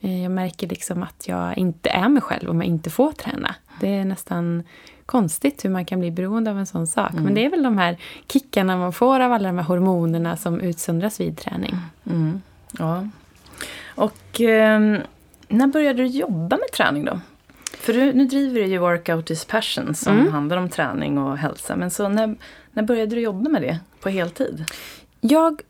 Eh, 0.00 0.22
jag 0.22 0.32
märker 0.32 0.68
liksom 0.68 1.02
att 1.02 1.28
jag 1.28 1.58
inte 1.58 1.90
är 1.90 2.08
mig 2.08 2.22
själv 2.22 2.50
om 2.50 2.60
jag 2.60 2.66
inte 2.66 2.90
får 2.90 3.12
träna. 3.12 3.54
Det 3.80 3.94
är 3.94 4.04
nästan 4.04 4.62
konstigt 5.06 5.64
hur 5.64 5.70
man 5.70 5.84
kan 5.84 6.00
bli 6.00 6.10
beroende 6.10 6.50
av 6.50 6.58
en 6.58 6.66
sån 6.66 6.86
sak. 6.86 7.12
Mm. 7.12 7.24
Men 7.24 7.34
det 7.34 7.44
är 7.44 7.50
väl 7.50 7.62
de 7.62 7.78
här 7.78 7.96
kickarna 8.28 8.76
man 8.76 8.92
får 8.92 9.20
av 9.20 9.32
alla 9.32 9.48
de 9.48 9.58
här 9.58 9.64
hormonerna 9.64 10.36
som 10.36 10.60
utsöndras 10.60 11.20
vid 11.20 11.38
träning. 11.38 11.76
Mm. 12.06 12.42
Ja. 12.78 13.08
Och 13.86 14.40
eh, 14.40 15.00
när 15.48 15.66
började 15.66 16.02
du 16.02 16.06
jobba 16.06 16.56
med 16.56 16.72
träning 16.76 17.04
då? 17.04 17.20
För 17.72 17.92
du, 17.92 18.12
nu 18.12 18.24
driver 18.24 18.60
du 18.60 18.66
ju 18.66 18.78
Workout 18.78 19.30
is 19.30 19.44
Passion 19.44 19.94
som 19.94 20.18
mm. 20.18 20.32
handlar 20.32 20.56
om 20.56 20.68
träning 20.68 21.18
och 21.18 21.38
hälsa. 21.38 21.76
Men 21.76 21.90
så 21.90 22.08
när, 22.08 22.36
när 22.72 22.82
började 22.82 23.14
du 23.14 23.20
jobba 23.20 23.50
med 23.50 23.62
det 23.62 23.78
på 24.00 24.08
heltid? 24.08 24.64
Jag 25.20 25.62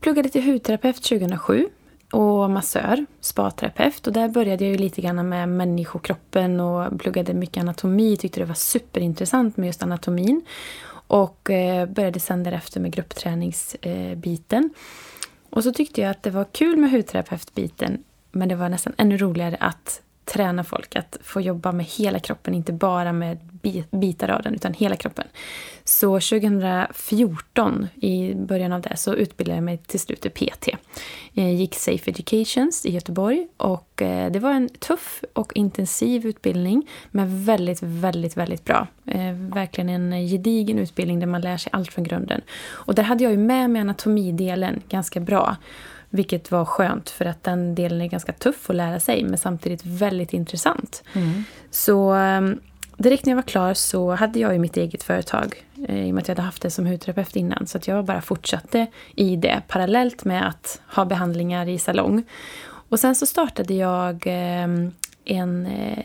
pluggade 0.00 0.28
till 0.28 0.52
hudterapeut 0.52 1.02
2007 1.02 1.68
och 2.12 2.50
massör, 2.50 3.06
spaterapeut. 3.20 4.06
Och 4.06 4.12
där 4.12 4.28
började 4.28 4.64
jag 4.64 4.72
ju 4.72 4.78
lite 4.78 5.00
grann 5.00 5.28
med 5.28 5.48
människokroppen 5.48 6.60
och 6.60 7.00
pluggade 7.00 7.34
mycket 7.34 7.60
anatomi. 7.60 8.16
Tyckte 8.16 8.40
det 8.40 8.46
var 8.46 8.54
superintressant 8.54 9.56
med 9.56 9.66
just 9.66 9.82
anatomin. 9.82 10.42
Och 11.06 11.50
eh, 11.50 11.86
började 11.86 12.20
sen 12.20 12.42
därefter 12.42 12.80
med 12.80 12.92
gruppträningsbiten. 12.92 14.70
Och 15.50 15.64
så 15.64 15.72
tyckte 15.72 16.00
jag 16.00 16.10
att 16.10 16.22
det 16.22 16.30
var 16.30 16.44
kul 16.44 16.76
med 16.76 16.90
hudterapeutbiten. 16.90 18.04
Men 18.30 18.48
det 18.48 18.54
var 18.54 18.68
nästan 18.68 18.92
ännu 18.96 19.16
roligare 19.16 19.56
att 19.60 20.02
träna 20.24 20.64
folk. 20.64 20.96
Att 20.96 21.18
få 21.22 21.40
jobba 21.40 21.72
med 21.72 21.86
hela 21.86 22.18
kroppen, 22.18 22.54
inte 22.54 22.72
bara 22.72 23.12
med 23.12 23.38
bitar 23.90 24.28
av 24.28 24.42
den, 24.42 24.54
utan 24.54 24.74
hela 24.74 24.96
kroppen. 24.96 25.26
Så 25.84 26.20
2014, 26.20 27.86
i 27.94 28.34
början 28.34 28.72
av 28.72 28.80
det, 28.80 28.96
så 28.96 29.14
utbildade 29.14 29.56
jag 29.56 29.64
mig 29.64 29.78
till 29.78 30.00
slut 30.00 30.20
till 30.20 30.30
PT. 30.30 30.68
Jag 31.32 31.44
eh, 31.44 31.54
gick 31.54 31.74
Safe 31.74 32.10
Educations 32.10 32.86
i 32.86 32.90
Göteborg 32.90 33.46
och 33.56 34.02
eh, 34.02 34.32
det 34.32 34.38
var 34.38 34.50
en 34.50 34.68
tuff 34.68 35.24
och 35.32 35.52
intensiv 35.54 36.26
utbildning, 36.26 36.88
men 37.10 37.44
väldigt, 37.44 37.82
väldigt, 37.82 38.36
väldigt 38.36 38.64
bra. 38.64 38.86
Eh, 39.06 39.32
verkligen 39.32 39.88
en 39.88 40.26
gedigen 40.28 40.78
utbildning 40.78 41.20
där 41.20 41.26
man 41.26 41.40
lär 41.40 41.56
sig 41.56 41.70
allt 41.72 41.92
från 41.92 42.04
grunden. 42.04 42.40
Och 42.68 42.94
där 42.94 43.02
hade 43.02 43.24
jag 43.24 43.30
ju 43.30 43.38
med 43.38 43.70
mig 43.70 43.80
anatomidelen 43.80 44.82
ganska 44.88 45.20
bra. 45.20 45.56
Vilket 46.14 46.50
var 46.50 46.64
skönt 46.64 47.10
för 47.10 47.24
att 47.24 47.44
den 47.44 47.74
delen 47.74 48.00
är 48.00 48.06
ganska 48.06 48.32
tuff 48.32 48.70
att 48.70 48.76
lära 48.76 49.00
sig 49.00 49.24
men 49.24 49.38
samtidigt 49.38 49.86
väldigt 49.86 50.32
intressant. 50.32 51.02
Mm. 51.12 51.44
Så 51.70 52.12
ehm, 52.12 52.60
direkt 52.96 53.26
när 53.26 53.30
jag 53.30 53.36
var 53.36 53.42
klar 53.42 53.74
så 53.74 54.10
hade 54.14 54.38
jag 54.38 54.52
ju 54.52 54.58
mitt 54.58 54.76
eget 54.76 55.02
företag. 55.02 55.64
Eh, 55.88 56.06
I 56.06 56.10
och 56.10 56.14
med 56.14 56.22
att 56.22 56.28
jag 56.28 56.34
hade 56.34 56.46
haft 56.46 56.62
det 56.62 56.70
som 56.70 56.86
hudterapeut 56.86 57.36
innan. 57.36 57.66
Så 57.66 57.78
att 57.78 57.88
jag 57.88 58.04
bara 58.04 58.20
fortsatte 58.20 58.86
i 59.16 59.36
det 59.36 59.62
parallellt 59.68 60.24
med 60.24 60.48
att 60.48 60.80
ha 60.86 61.04
behandlingar 61.04 61.68
i 61.68 61.78
salong. 61.78 62.24
Och 62.64 63.00
sen 63.00 63.14
så 63.14 63.26
startade 63.26 63.74
jag 63.74 64.22
ehm, 64.26 64.92
en, 65.24 65.66
eh, 65.66 66.04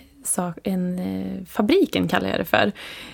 en 0.64 1.00
eh, 1.00 1.46
fabriken 1.46 2.08
kallar 2.08 2.30
jag 2.30 2.40
det 2.40 2.46
för. 2.46 2.72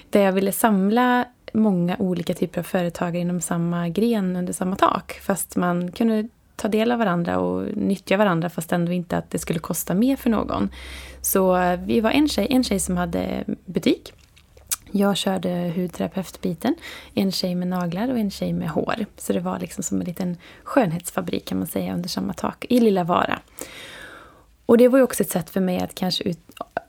Där 0.09 0.21
jag 0.21 0.31
ville 0.31 0.51
samla 0.51 1.25
många 1.53 1.95
olika 1.99 2.33
typer 2.33 2.59
av 2.59 2.63
företagare 2.63 3.21
inom 3.21 3.41
samma 3.41 3.89
gren 3.89 4.35
under 4.35 4.53
samma 4.53 4.75
tak. 4.75 5.19
Fast 5.23 5.55
man 5.55 5.91
kunde 5.91 6.27
ta 6.63 6.69
del 6.69 6.91
av 6.91 6.99
varandra 6.99 7.39
och 7.39 7.77
nyttja 7.77 8.17
varandra 8.17 8.49
fast 8.49 8.71
ändå 8.71 8.91
inte 8.91 9.17
att 9.17 9.31
det 9.31 9.39
skulle 9.39 9.59
kosta 9.59 9.93
mer 9.93 10.15
för 10.15 10.29
någon. 10.29 10.69
Så 11.21 11.57
eh, 11.57 11.79
vi 11.79 11.99
var 11.99 12.11
en 12.11 12.29
tjej, 12.29 12.47
en 12.49 12.63
tjej 12.63 12.79
som 12.79 12.97
hade 12.97 13.43
butik. 13.65 14.13
Jag 14.91 15.17
körde 15.17 15.73
hudterapeutbiten, 15.75 16.75
en 17.13 17.31
tjej 17.31 17.55
med 17.55 17.67
naglar 17.67 18.11
och 18.11 18.19
en 18.19 18.31
tjej 18.31 18.53
med 18.53 18.69
hår. 18.69 19.05
Så 19.17 19.33
det 19.33 19.39
var 19.39 19.59
liksom 19.59 19.83
som 19.83 19.99
en 19.99 20.05
liten 20.05 20.37
skönhetsfabrik 20.63 21.45
kan 21.45 21.57
man 21.57 21.67
säga 21.67 21.93
under 21.93 22.09
samma 22.09 22.33
tak 22.33 22.65
i 22.69 22.79
lilla 22.79 23.03
Vara. 23.03 23.39
Och 24.65 24.77
det 24.77 24.87
var 24.87 24.99
ju 24.99 25.03
också 25.03 25.23
ett 25.23 25.31
sätt 25.31 25.49
för 25.49 25.61
mig 25.61 25.79
att 25.79 25.95
kanske 25.95 26.23
ut, 26.23 26.39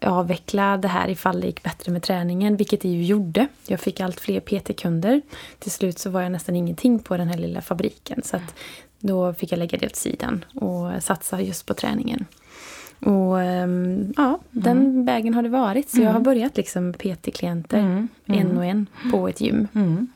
avveckla 0.01 0.77
det 0.77 0.89
här 0.89 1.09
ifall 1.09 1.41
det 1.41 1.47
gick 1.47 1.63
bättre 1.63 1.93
med 1.93 2.03
träningen, 2.03 2.57
vilket 2.57 2.81
det 2.81 2.89
ju 2.89 3.05
gjorde. 3.05 3.47
Jag 3.67 3.81
fick 3.81 4.01
allt 4.01 4.21
fler 4.21 4.41
PT-kunder. 4.41 5.23
Till 5.59 5.71
slut 5.71 5.99
så 5.99 6.11
var 6.11 6.23
jag 6.23 6.33
nästan 6.33 6.57
ingenting 6.57 6.99
på 6.99 7.17
den 7.17 7.29
här 7.29 7.39
lilla 7.39 7.61
fabriken. 7.61 8.23
Så 8.25 8.39
då 9.07 9.35
fick 9.35 9.53
jag 9.53 9.59
lägga 9.59 9.79
det 9.79 9.87
åt 9.87 9.97
sidan 9.97 10.45
och 10.55 11.03
satsa 11.03 11.41
just 11.41 11.67
på 11.67 11.75
träningen. 11.75 12.27
Och 13.01 13.41
ehm, 13.41 14.13
ja, 14.17 14.29
mm. 14.29 14.39
den 14.51 15.05
vägen 15.05 15.35
har 15.35 15.43
det 15.43 15.49
varit. 15.49 15.91
Så 15.91 15.97
mm. 15.97 16.05
jag 16.05 16.13
har 16.13 16.21
mm. 16.21 16.23
börjat 16.23 16.57
liksom 16.57 16.93
PT-klienter 16.93 17.79
mm. 17.79 18.09
en 18.27 18.59
och 18.59 18.65
en 18.65 18.87
på 19.11 19.29
ett 19.29 19.41
gym. 19.41 19.69
Mm. 19.75 20.07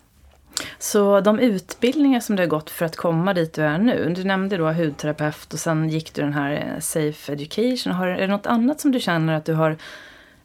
Så 0.79 1.21
de 1.21 1.39
utbildningar 1.39 2.21
som 2.21 2.37
du 2.37 2.43
har 2.43 2.49
gått 2.49 2.71
för 2.71 2.87
att 2.87 2.97
komma 2.97 3.35
dit 3.35 3.53
du 3.53 3.63
är 3.63 3.79
nu. 3.79 4.13
Du 4.17 4.25
nämnde 4.25 4.57
då 4.57 4.73
hudterapeut 4.73 5.53
och 5.53 5.59
sen 5.59 5.89
gick 5.89 6.15
du 6.15 6.23
den 6.23 6.33
här 6.33 6.53
eh, 6.53 6.81
Safe 6.81 7.33
Education. 7.33 7.93
Har, 7.93 8.07
är 8.07 8.21
det 8.21 8.27
något 8.27 8.47
annat 8.47 8.81
som 8.81 8.93
du 8.93 9.01
känner 9.01 9.35
att 9.35 9.45
du 9.45 9.55
har 9.55 9.77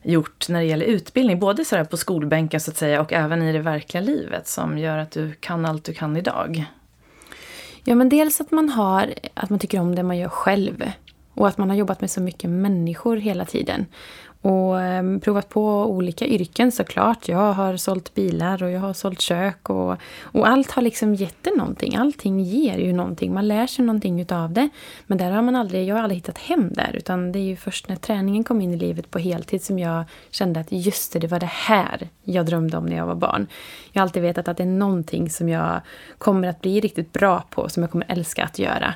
gjort 0.01 0.50
när 0.50 0.59
det 0.59 0.65
gäller 0.65 0.85
utbildning? 0.85 1.39
Både 1.39 1.65
så 1.65 1.85
på 1.85 1.97
skolbänken 1.97 2.59
så 2.59 2.71
att 2.71 2.77
säga 2.77 3.01
och 3.01 3.13
även 3.13 3.41
i 3.41 3.53
det 3.53 3.59
verkliga 3.59 4.01
livet 4.01 4.47
som 4.47 4.77
gör 4.77 4.97
att 4.97 5.12
du 5.12 5.31
kan 5.31 5.65
allt 5.65 5.83
du 5.83 5.93
kan 5.93 6.17
idag? 6.17 6.65
Ja, 7.84 7.96
men 7.96 8.10
dels 8.10 8.42
att 8.42 8.52
man 8.52 8.70
har, 8.70 9.13
att 9.34 9.50
man 9.50 9.60
tycker 9.60 9.80
om 9.80 9.96
det 9.96 10.04
man 10.04 10.18
gör 10.18 10.30
själv. 10.30 10.92
Och 11.34 11.48
att 11.48 11.58
man 11.58 11.70
har 11.70 11.78
jobbat 11.78 12.02
med 12.02 12.12
så 12.12 12.22
mycket 12.22 12.50
människor 12.50 13.18
hela 13.18 13.46
tiden. 13.46 13.86
Och 14.43 14.81
ehm, 14.81 15.19
provat 15.19 15.50
på 15.50 15.85
olika 15.85 16.25
yrken 16.25 16.71
såklart. 16.71 17.27
Jag 17.27 17.53
har 17.53 17.77
sålt 17.77 18.13
bilar 18.13 18.63
och 18.63 18.71
jag 18.71 18.79
har 18.79 18.93
sålt 18.93 19.21
kök. 19.21 19.69
Och, 19.69 19.97
och 20.21 20.47
allt 20.47 20.71
har 20.71 20.81
liksom 20.81 21.15
gett 21.15 21.47
en 21.47 21.57
någonting. 21.57 21.95
Allting 21.95 22.39
ger 22.39 22.77
ju 22.77 22.93
någonting. 22.93 23.33
Man 23.33 23.47
lär 23.47 23.67
sig 23.67 23.85
någonting 23.85 24.21
utav 24.21 24.53
det. 24.53 24.69
Men 25.07 25.17
där 25.17 25.31
har 25.31 25.41
man 25.41 25.55
aldrig, 25.55 25.88
jag 25.88 25.95
har 25.95 26.03
aldrig 26.03 26.17
hittat 26.17 26.38
hem 26.38 26.69
där. 26.73 26.91
Utan 26.93 27.31
det 27.31 27.39
är 27.39 27.43
ju 27.43 27.55
först 27.55 27.88
när 27.88 27.95
träningen 27.95 28.43
kom 28.43 28.62
in 28.62 28.73
i 28.73 28.77
livet 28.77 29.12
på 29.12 29.19
heltid 29.19 29.63
som 29.63 29.79
jag 29.79 30.03
kände 30.31 30.59
att 30.59 30.71
just 30.71 31.13
det, 31.13 31.19
det 31.19 31.27
var 31.27 31.39
det 31.39 31.45
här 31.45 32.09
jag 32.23 32.45
drömde 32.45 32.77
om 32.77 32.85
när 32.85 32.97
jag 32.97 33.05
var 33.05 33.15
barn. 33.15 33.47
Jag 33.91 34.01
har 34.01 34.03
alltid 34.03 34.21
vetat 34.21 34.47
att 34.47 34.57
det 34.57 34.63
är 34.63 34.67
någonting 34.67 35.29
som 35.29 35.50
jag 35.50 35.81
kommer 36.17 36.47
att 36.47 36.62
bli 36.62 36.79
riktigt 36.79 37.13
bra 37.13 37.43
på. 37.50 37.69
Som 37.69 37.83
jag 37.83 37.91
kommer 37.91 38.05
älska 38.09 38.43
att 38.43 38.59
göra. 38.59 38.93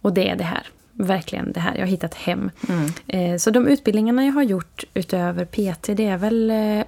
Och 0.00 0.12
det 0.12 0.28
är 0.28 0.36
det 0.36 0.44
här 0.44 0.68
verkligen 0.94 1.52
det 1.52 1.60
här. 1.60 1.74
Jag 1.74 1.80
har 1.80 1.86
hittat 1.86 2.14
hem. 2.14 2.50
Mm. 2.68 2.90
Eh, 3.06 3.36
så 3.38 3.50
de 3.50 3.68
utbildningarna 3.68 4.24
jag 4.24 4.32
har 4.32 4.42
gjort 4.42 4.84
utöver 4.94 5.44
PT, 5.44 5.96
det 5.96 6.06
är 6.06 6.16
väl 6.16 6.50
eh, 6.50 6.84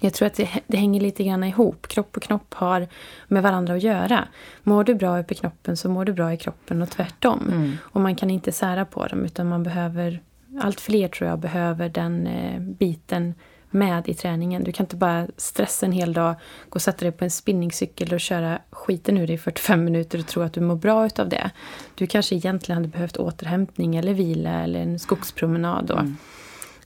Jag 0.00 0.14
tror 0.14 0.26
att 0.26 0.34
det, 0.34 0.48
det, 0.66 0.76
hänger 0.76 1.00
lite 1.00 1.24
grann 1.24 1.44
ihop. 1.44 1.88
Kropp 1.88 2.16
och 2.16 2.22
knopp 2.22 2.54
har 2.54 2.88
med 3.28 3.42
varandra 3.42 3.74
att 3.74 3.82
göra. 3.82 4.28
Mår 4.62 4.84
du 4.84 4.94
bra 4.94 5.20
uppe 5.20 5.34
i 5.34 5.36
knoppen 5.36 5.76
så 5.76 5.88
mår 5.88 6.04
du 6.04 6.12
bra 6.12 6.32
i 6.32 6.36
kroppen 6.36 6.82
och 6.82 6.90
tvärtom. 6.90 7.48
Mm. 7.52 7.76
Och 7.82 8.00
man 8.00 8.16
kan 8.16 8.30
inte 8.30 8.52
sära 8.52 8.84
på 8.84 9.06
dem 9.06 9.24
utan 9.24 9.48
man 9.48 9.62
behöver, 9.62 10.22
allt 10.60 10.80
fler 10.80 11.08
tror 11.08 11.30
jag 11.30 11.38
behöver 11.38 11.88
den 11.88 12.26
eh, 12.26 12.60
biten 12.60 13.34
med 13.70 14.08
i 14.08 14.14
träningen. 14.14 14.64
Du 14.64 14.72
kan 14.72 14.84
inte 14.84 14.96
bara 14.96 15.26
stressa 15.36 15.86
en 15.86 15.92
hel 15.92 16.12
dag, 16.12 16.34
gå 16.68 16.74
och 16.74 16.82
sätta 16.82 17.04
dig 17.04 17.12
på 17.12 17.24
en 17.24 17.30
spinningcykel 17.30 18.14
och 18.14 18.20
köra 18.20 18.58
skiten 18.70 19.18
ur 19.18 19.26
dig 19.26 19.34
i 19.34 19.38
45 19.38 19.84
minuter 19.84 20.18
och 20.18 20.26
tro 20.26 20.42
att 20.42 20.52
du 20.52 20.60
mår 20.60 20.76
bra 20.76 21.06
utav 21.06 21.28
det. 21.28 21.50
Du 21.94 22.06
kanske 22.06 22.34
egentligen 22.34 22.76
hade 22.76 22.88
behövt 22.88 23.16
återhämtning 23.16 23.96
eller 23.96 24.14
vila 24.14 24.62
eller 24.62 24.80
en 24.80 24.98
skogspromenad. 24.98 25.86
Då. 25.86 25.94
Mm. 25.94 26.16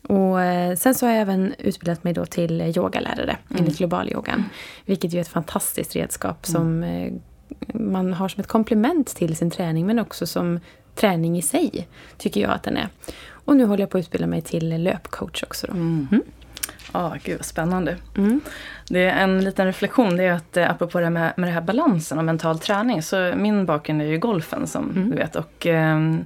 Och 0.09 0.43
eh, 0.43 0.77
sen 0.77 0.95
så 0.95 1.07
har 1.07 1.13
jag 1.13 1.21
även 1.23 1.55
utbildat 1.59 2.05
mig 2.05 2.13
då 2.13 2.27
till 2.27 2.61
yogalärare 2.61 3.37
mm. 3.51 3.63
enligt 3.63 3.79
globalyogan. 3.79 4.45
Vilket 4.85 5.15
är 5.15 5.21
ett 5.21 5.29
fantastiskt 5.29 5.97
redskap 5.97 6.47
mm. 6.49 6.55
som 6.55 6.83
eh, 6.83 7.13
man 7.75 8.13
har 8.13 8.29
som 8.29 8.41
ett 8.41 8.47
komplement 8.47 9.17
till 9.17 9.37
sin 9.37 9.51
träning 9.51 9.87
men 9.87 9.99
också 9.99 10.27
som 10.27 10.61
träning 10.95 11.39
i 11.39 11.43
sig, 11.43 11.89
tycker 12.19 12.41
jag 12.41 12.51
att 12.51 12.63
den 12.63 12.77
är. 12.77 12.89
Och 13.27 13.57
nu 13.57 13.65
håller 13.65 13.83
jag 13.83 13.91
på 13.91 13.99
att 13.99 14.05
utbilda 14.05 14.27
mig 14.27 14.43
till 14.43 14.83
löpcoach 14.83 15.43
också. 15.43 15.67
Då. 15.67 15.73
Mm. 15.73 16.09
Mm. 16.13 16.23
Ah, 16.93 17.15
gud 17.25 17.37
vad 17.39 17.47
spännande. 17.47 17.97
Mm. 18.17 18.41
Det 18.89 19.05
är 19.05 19.25
en 19.25 19.45
liten 19.45 19.67
reflektion, 19.67 20.17
det 20.17 20.25
är 20.25 20.33
att 20.33 20.57
eh, 20.57 20.71
apropå 20.71 21.01
det 21.01 21.11
med, 21.11 21.33
med 21.37 21.49
det 21.49 21.53
här 21.53 21.61
balansen 21.61 22.19
och 22.19 22.25
mental 22.25 22.59
träning, 22.59 23.03
så 23.03 23.33
min 23.37 23.67
bakgrund 23.67 24.03
är 24.03 24.07
ju 24.07 24.19
golfen 24.19 24.67
som 24.67 24.91
mm. 24.91 25.11
du 25.11 25.17
vet. 25.17 25.37
Och, 25.37 25.67
eh, 25.67 26.17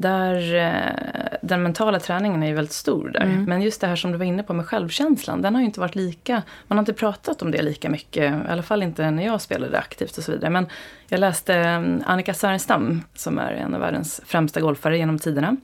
där, 0.00 0.54
eh, 0.54 1.38
den 1.42 1.62
mentala 1.62 2.00
träningen 2.00 2.42
är 2.42 2.46
ju 2.46 2.54
väldigt 2.54 2.72
stor 2.72 3.08
där. 3.08 3.20
Mm. 3.20 3.44
Men 3.44 3.62
just 3.62 3.80
det 3.80 3.86
här 3.86 3.96
som 3.96 4.12
du 4.12 4.18
var 4.18 4.24
inne 4.24 4.42
på 4.42 4.52
med 4.52 4.66
självkänslan, 4.66 5.42
den 5.42 5.54
har 5.54 5.62
ju 5.62 5.66
inte 5.66 5.80
varit 5.80 5.94
lika, 5.94 6.42
man 6.66 6.78
har 6.78 6.82
inte 6.82 6.92
pratat 6.92 7.42
om 7.42 7.50
det 7.50 7.62
lika 7.62 7.90
mycket, 7.90 8.32
i 8.32 8.48
alla 8.48 8.62
fall 8.62 8.82
inte 8.82 9.10
när 9.10 9.26
jag 9.26 9.40
spelade 9.40 9.78
aktivt 9.78 10.18
och 10.18 10.24
så 10.24 10.32
vidare. 10.32 10.50
Men 10.50 10.66
jag 11.08 11.20
läste 11.20 11.54
mm, 11.54 12.02
Annika 12.06 12.34
Särenstam, 12.34 13.02
som 13.14 13.38
är 13.38 13.52
en 13.52 13.74
av 13.74 13.80
världens 13.80 14.20
främsta 14.26 14.60
golfare 14.60 14.98
genom 14.98 15.18
tiderna. 15.18 15.56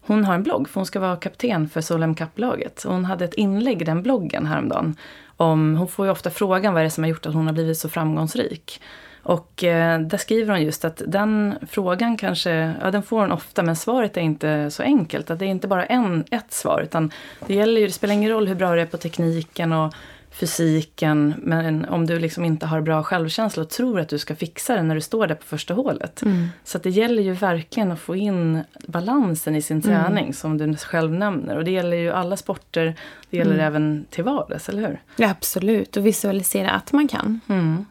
Hon 0.00 0.24
har 0.24 0.34
en 0.34 0.42
blogg, 0.42 0.68
för 0.68 0.80
hon 0.80 0.86
ska 0.86 1.00
vara 1.00 1.16
kapten 1.16 1.68
för 1.68 1.80
Solheim 1.80 2.14
Cup-laget. 2.14 2.84
Hon 2.86 3.04
hade 3.04 3.24
ett 3.24 3.34
inlägg 3.34 3.82
i 3.82 3.84
den 3.84 4.02
bloggen 4.02 4.46
häromdagen. 4.46 4.96
Om, 5.36 5.76
hon 5.76 5.88
får 5.88 6.06
ju 6.06 6.12
ofta 6.12 6.30
frågan 6.30 6.74
vad 6.74 6.80
är 6.80 6.84
det 6.84 6.90
som 6.90 7.04
har 7.04 7.08
gjort 7.08 7.26
att 7.26 7.34
hon 7.34 7.46
har 7.46 7.54
blivit 7.54 7.78
så 7.78 7.88
framgångsrik. 7.88 8.80
Och 9.26 9.64
eh, 9.64 10.00
där 10.00 10.18
skriver 10.18 10.52
hon 10.52 10.62
just 10.62 10.84
att 10.84 11.02
den 11.06 11.54
frågan 11.68 12.16
kanske, 12.16 12.74
ja 12.80 12.90
den 12.90 13.02
får 13.02 13.20
hon 13.20 13.32
ofta 13.32 13.62
men 13.62 13.76
svaret 13.76 14.16
är 14.16 14.20
inte 14.20 14.70
så 14.70 14.82
enkelt. 14.82 15.30
Att 15.30 15.38
det 15.38 15.44
är 15.44 15.48
inte 15.48 15.68
bara 15.68 15.84
en, 15.84 16.24
ett 16.30 16.52
svar 16.52 16.80
utan 16.80 17.10
det 17.46 17.54
gäller 17.54 17.80
ju, 17.80 17.86
det 17.86 17.92
spelar 17.92 18.14
ingen 18.14 18.30
roll 18.30 18.48
hur 18.48 18.54
bra 18.54 18.74
du 18.74 18.80
är 18.80 18.86
på 18.86 18.96
tekniken 18.96 19.72
och 19.72 19.94
fysiken. 20.30 21.34
Men 21.38 21.84
om 21.84 22.06
du 22.06 22.18
liksom 22.18 22.44
inte 22.44 22.66
har 22.66 22.80
bra 22.80 23.02
självkänsla 23.02 23.62
och 23.62 23.70
tror 23.70 24.00
att 24.00 24.08
du 24.08 24.18
ska 24.18 24.36
fixa 24.36 24.76
det 24.76 24.82
när 24.82 24.94
du 24.94 25.00
står 25.00 25.26
där 25.26 25.34
på 25.34 25.44
första 25.44 25.74
hålet. 25.74 26.22
Mm. 26.22 26.48
Så 26.64 26.76
att 26.76 26.82
det 26.82 26.90
gäller 26.90 27.22
ju 27.22 27.32
verkligen 27.32 27.92
att 27.92 28.00
få 28.00 28.16
in 28.16 28.62
balansen 28.86 29.56
i 29.56 29.62
sin 29.62 29.82
träning 29.82 30.34
som 30.34 30.58
du 30.58 30.76
själv 30.76 31.12
nämner. 31.12 31.56
Och 31.56 31.64
det 31.64 31.70
gäller 31.70 31.96
ju 31.96 32.10
alla 32.10 32.36
sporter. 32.36 32.94
Det 33.30 33.36
gäller 33.36 33.58
även 33.58 34.06
till 34.10 34.24
vardags, 34.24 34.68
eller 34.68 34.88
hur? 34.88 35.02
Ja, 35.16 35.30
absolut. 35.30 35.96
Och 35.96 36.06
visualisera 36.06 36.70
att 36.70 36.92
man 36.92 37.08
kan. 37.08 37.40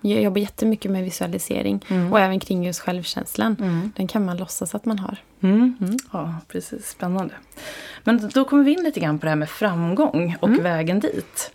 Jag 0.02 0.22
jobbar 0.22 0.42
jättemycket 0.42 0.92
med 0.92 1.04
visualisering. 1.04 1.86
Och 2.12 2.20
även 2.20 2.40
kring 2.40 2.66
just 2.66 2.80
självkänslan. 2.80 3.56
Den 3.96 4.08
kan 4.08 4.26
man 4.26 4.38
låtsas 4.38 4.76
att 4.76 4.86
man 4.86 5.00
har. 5.00 5.18
Mm. 5.44 5.78
Ja, 6.12 6.36
precis. 6.48 6.88
Spännande. 6.90 7.34
Men 8.04 8.30
då 8.34 8.46
kommer 8.46 8.64
vi 8.64 8.72
in 8.74 8.84
lite 8.84 9.00
grann 9.00 9.20
på 9.20 9.26
det 9.26 9.30
här 9.30 9.36
med 9.36 9.50
framgång 9.50 10.36
och 10.40 10.66
vägen 10.66 11.00
dit. 11.00 11.52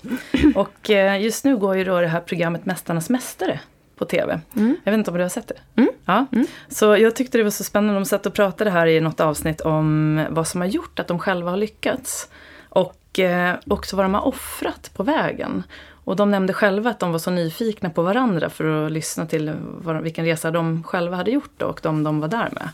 Och 0.54 0.90
eh, 0.90 1.22
just 1.22 1.44
nu 1.44 1.56
går 1.56 1.76
ju 1.76 1.84
då 1.84 2.00
det 2.00 2.06
här 2.08 2.20
programmet 2.20 2.66
Mästarnas 2.66 3.10
Mästare 3.10 3.60
på 3.98 4.04
TV. 4.04 4.40
Jag 4.84 4.92
vet 4.92 4.98
inte 4.98 5.10
om 5.10 5.16
du 5.16 5.22
har 5.22 5.28
sett 5.28 5.48
det? 5.74 5.84
Ja. 6.04 6.26
Så 6.68 6.96
jag 6.96 7.16
tyckte 7.16 7.38
det 7.38 7.44
var 7.44 7.50
så 7.50 7.64
spännande. 7.64 8.00
De 8.00 8.04
satt 8.04 8.26
och 8.26 8.34
pratade 8.34 8.70
här 8.70 8.86
i 8.86 9.00
något 9.00 9.20
avsnitt 9.20 9.60
om 9.60 10.20
vad 10.30 10.48
som 10.48 10.60
har 10.60 10.68
gjort 10.68 10.98
att 10.98 11.08
de 11.08 11.18
själva 11.18 11.50
har 11.50 11.56
lyckats. 11.56 12.28
Och 13.10 13.18
eh, 13.18 13.56
också 13.66 13.96
vad 13.96 14.04
de 14.04 14.14
har 14.14 14.26
offrat 14.26 14.90
på 14.94 15.02
vägen. 15.02 15.62
Och 16.04 16.16
de 16.16 16.30
nämnde 16.30 16.52
själva 16.52 16.90
att 16.90 16.98
de 16.98 17.12
var 17.12 17.18
så 17.18 17.30
nyfikna 17.30 17.90
på 17.90 18.02
varandra 18.02 18.50
för 18.50 18.86
att 18.86 18.92
lyssna 18.92 19.26
till 19.26 19.52
vad, 19.60 20.02
vilken 20.02 20.24
resa 20.24 20.50
de 20.50 20.82
själva 20.82 21.16
hade 21.16 21.30
gjort 21.30 21.62
och 21.62 21.80
de 21.82 22.02
de 22.04 22.20
var 22.20 22.28
där 22.28 22.48
med. 22.52 22.68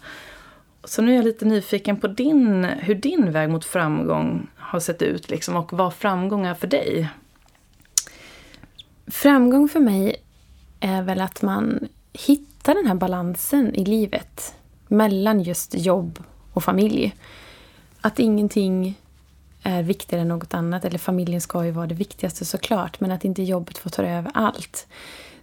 Så 0.85 1.03
nu 1.03 1.13
är 1.13 1.17
jag 1.17 1.25
lite 1.25 1.45
nyfiken 1.45 1.97
på 1.97 2.07
din, 2.07 2.65
hur 2.65 2.95
din 2.95 3.33
väg 3.33 3.51
mot 3.51 3.65
framgång 3.65 4.47
har 4.57 4.81
sett 4.81 5.03
ut 5.03 5.31
liksom, 5.31 5.57
och 5.57 5.73
vad 5.73 5.95
framgång 5.95 6.47
är 6.47 6.55
för 6.55 6.67
dig. 6.67 7.09
Framgång 9.07 9.69
för 9.69 9.81
mig 9.81 10.17
är 10.81 11.03
väl 11.03 11.21
att 11.21 11.43
man 11.43 11.89
hittar 12.13 12.75
den 12.75 12.87
här 12.87 12.95
balansen 12.95 13.75
i 13.75 13.85
livet 13.85 14.55
mellan 14.89 15.41
just 15.41 15.75
jobb 15.75 16.19
och 16.53 16.65
familj. 16.65 17.15
Att 18.01 18.19
ingenting 18.19 18.99
är 19.67 19.83
viktigare 19.83 20.23
än 20.23 20.29
något 20.29 20.55
annat. 20.55 20.85
Eller 20.85 20.99
familjen 20.99 21.41
ska 21.41 21.65
ju 21.65 21.71
vara 21.71 21.87
det 21.87 21.95
viktigaste 21.95 22.45
såklart. 22.45 23.01
Men 23.01 23.11
att 23.11 23.25
inte 23.25 23.43
jobbet 23.43 23.79
får 23.79 23.91
ta 23.91 24.03
över 24.03 24.31
allt. 24.35 24.87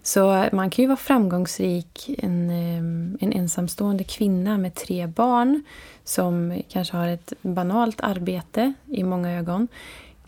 Så 0.03 0.45
man 0.51 0.69
kan 0.69 0.83
ju 0.83 0.87
vara 0.87 0.97
framgångsrik, 0.97 2.09
en, 2.17 2.49
ehm, 2.49 3.17
en 3.21 3.33
ensamstående 3.33 4.03
kvinna 4.03 4.57
med 4.57 4.75
tre 4.75 5.07
barn 5.07 5.63
som 6.03 6.61
kanske 6.69 6.97
har 6.97 7.07
ett 7.07 7.33
banalt 7.41 8.01
arbete 8.01 8.73
i 8.87 9.03
många 9.03 9.31
ögon 9.31 9.67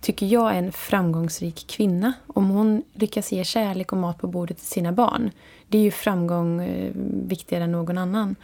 tycker 0.06 0.26
jag 0.26 0.52
är 0.52 0.58
en 0.58 0.72
framgångsrik 0.72 1.68
kvinna. 1.68 2.14
Om 2.28 2.50
hon 2.50 2.84
lyckas 2.94 3.32
ge 3.32 3.44
kärlek 3.44 3.92
och 3.92 3.98
mat 3.98 4.18
på 4.18 4.28
bordet 4.28 4.58
till 4.58 4.68
sina 4.68 4.92
barn. 4.92 5.32
Det 5.68 5.78
är 5.78 5.82
ju 5.82 5.92
framgång 5.92 6.62
eh, 6.62 6.92
viktigare 7.28 7.64
än 7.64 7.72
någon 7.72 7.98
annan. 7.98 8.36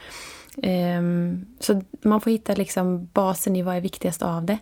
Ehm, 0.64 1.46
så 1.60 1.82
man 2.02 2.22
får 2.22 2.32
hitta 2.32 2.56
liksom 2.56 3.10
basen 3.14 3.56
i 3.56 3.62
vad 3.62 3.76
är 3.76 3.82
viktigast 3.82 4.22
av 4.22 4.46
det. 4.46 4.58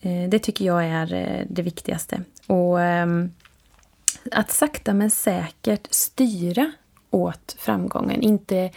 Eh, 0.00 0.28
det 0.28 0.38
tycker 0.38 0.64
jag 0.64 0.84
är 0.84 1.14
eh, 1.14 1.46
det 1.48 1.62
viktigaste. 1.62 2.22
Och 2.46 2.80
ehm, 2.80 3.30
att 4.32 4.50
sakta 4.50 4.94
men 4.94 5.10
säkert 5.10 5.88
styra 5.90 6.72
åt 7.10 7.56
framgången. 7.58 8.22
Inte 8.22 8.70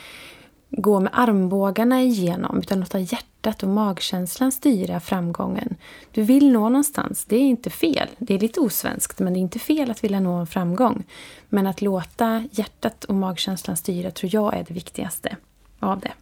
gå 0.69 0.99
med 0.99 1.11
armbågarna 1.13 2.01
igenom 2.01 2.59
utan 2.59 2.79
låta 2.79 2.99
hjärtat 2.99 3.63
och 3.63 3.69
magkänslan 3.69 4.51
styra 4.51 4.99
framgången. 4.99 5.75
Du 6.11 6.21
vill 6.21 6.51
nå 6.51 6.69
någonstans, 6.69 7.25
det 7.25 7.35
är 7.35 7.41
inte 7.41 7.69
fel. 7.69 8.07
Det 8.17 8.33
är 8.33 8.39
lite 8.39 8.59
osvenskt 8.59 9.19
men 9.19 9.33
det 9.33 9.39
är 9.39 9.41
inte 9.41 9.59
fel 9.59 9.91
att 9.91 10.03
vilja 10.03 10.19
nå 10.19 10.33
en 10.33 10.47
framgång. 10.47 11.03
Men 11.49 11.67
att 11.67 11.81
låta 11.81 12.43
hjärtat 12.51 13.03
och 13.03 13.15
magkänslan 13.15 13.77
styra 13.77 14.11
tror 14.11 14.33
jag 14.33 14.57
är 14.57 14.63
det 14.67 14.73
viktigaste 14.73 15.37
av 15.79 15.99
det. 15.99 16.13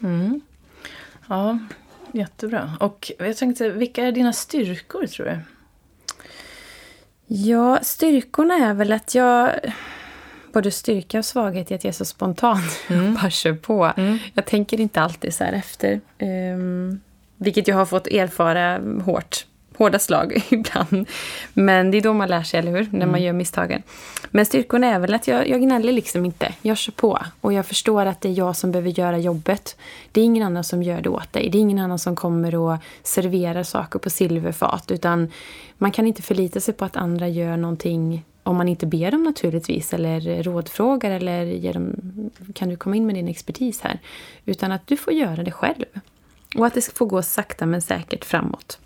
Mm. 0.00 0.40
Ja, 1.28 1.58
jättebra. 2.12 2.76
Och 2.80 3.12
jag 3.18 3.36
tänkte, 3.36 3.68
vilka 3.68 4.06
är 4.06 4.12
dina 4.12 4.32
styrkor 4.32 5.06
tror 5.06 5.26
du? 5.26 5.38
Ja, 7.26 7.78
styrkorna 7.82 8.54
är 8.54 8.74
väl 8.74 8.92
att 8.92 9.14
jag... 9.14 9.50
Både 10.52 10.70
styrka 10.70 11.18
och 11.18 11.24
svaghet 11.24 11.70
är 11.70 11.74
att 11.74 11.84
jag 11.84 11.88
är 11.88 11.94
så 11.94 12.04
spontan. 12.04 12.60
Mm. 12.90 13.14
bara 13.14 13.30
kör 13.30 13.54
på. 13.54 13.92
Jag 14.34 14.46
tänker 14.46 14.80
inte 14.80 15.00
alltid 15.00 15.34
så 15.34 15.44
här 15.44 15.52
efter. 15.52 16.00
Um, 16.20 17.00
vilket 17.36 17.68
jag 17.68 17.76
har 17.76 17.86
fått 17.86 18.06
erfara 18.06 18.80
hårt. 19.04 19.46
Hårda 19.82 19.98
slag 19.98 20.44
ibland. 20.50 21.08
Men 21.54 21.90
det 21.90 21.98
är 21.98 22.02
då 22.02 22.12
man 22.12 22.28
lär 22.28 22.42
sig, 22.42 22.60
eller 22.60 22.72
hur? 22.72 22.88
När 22.90 23.06
man 23.06 23.22
gör 23.22 23.32
misstagen. 23.32 23.82
Men 24.30 24.46
styrkorna 24.46 24.86
är 24.86 24.98
väl 24.98 25.14
att 25.14 25.28
jag, 25.28 25.48
jag 25.48 25.60
gnäller 25.60 25.92
liksom 25.92 26.24
inte. 26.24 26.54
Jag 26.62 26.76
kör 26.76 26.92
på. 26.92 27.18
Och 27.40 27.52
jag 27.52 27.66
förstår 27.66 28.06
att 28.06 28.20
det 28.20 28.28
är 28.28 28.32
jag 28.32 28.56
som 28.56 28.72
behöver 28.72 28.90
göra 28.90 29.18
jobbet. 29.18 29.76
Det 30.12 30.20
är 30.20 30.24
ingen 30.24 30.46
annan 30.46 30.64
som 30.64 30.82
gör 30.82 31.00
det 31.00 31.08
åt 31.08 31.32
dig. 31.32 31.50
Det 31.50 31.58
är 31.58 31.60
ingen 31.60 31.78
annan 31.78 31.98
som 31.98 32.16
kommer 32.16 32.54
och 32.54 32.76
serverar 33.02 33.62
saker 33.62 33.98
på 33.98 34.10
silverfat. 34.10 34.90
Utan 34.90 35.30
man 35.78 35.90
kan 35.90 36.06
inte 36.06 36.22
förlita 36.22 36.60
sig 36.60 36.74
på 36.74 36.84
att 36.84 36.96
andra 36.96 37.28
gör 37.28 37.56
någonting 37.56 38.24
om 38.42 38.56
man 38.56 38.68
inte 38.68 38.86
ber 38.86 39.10
dem 39.10 39.22
naturligtvis 39.22 39.94
eller 39.94 40.42
rådfrågar 40.42 41.10
eller 41.10 41.44
ger 41.44 41.72
dem, 41.72 41.94
kan 42.54 42.68
du 42.68 42.76
komma 42.76 42.96
in 42.96 43.06
med 43.06 43.14
din 43.14 43.28
expertis 43.28 43.80
här? 43.80 43.98
Utan 44.44 44.72
att 44.72 44.86
du 44.86 44.96
får 44.96 45.12
göra 45.12 45.42
det 45.42 45.50
själv. 45.50 45.84
Och 46.56 46.66
att 46.66 46.74
det 46.74 46.92
får 46.98 47.06
gå 47.06 47.22
sakta 47.22 47.66
men 47.66 47.82
säkert 47.82 48.24
framåt. 48.24 48.78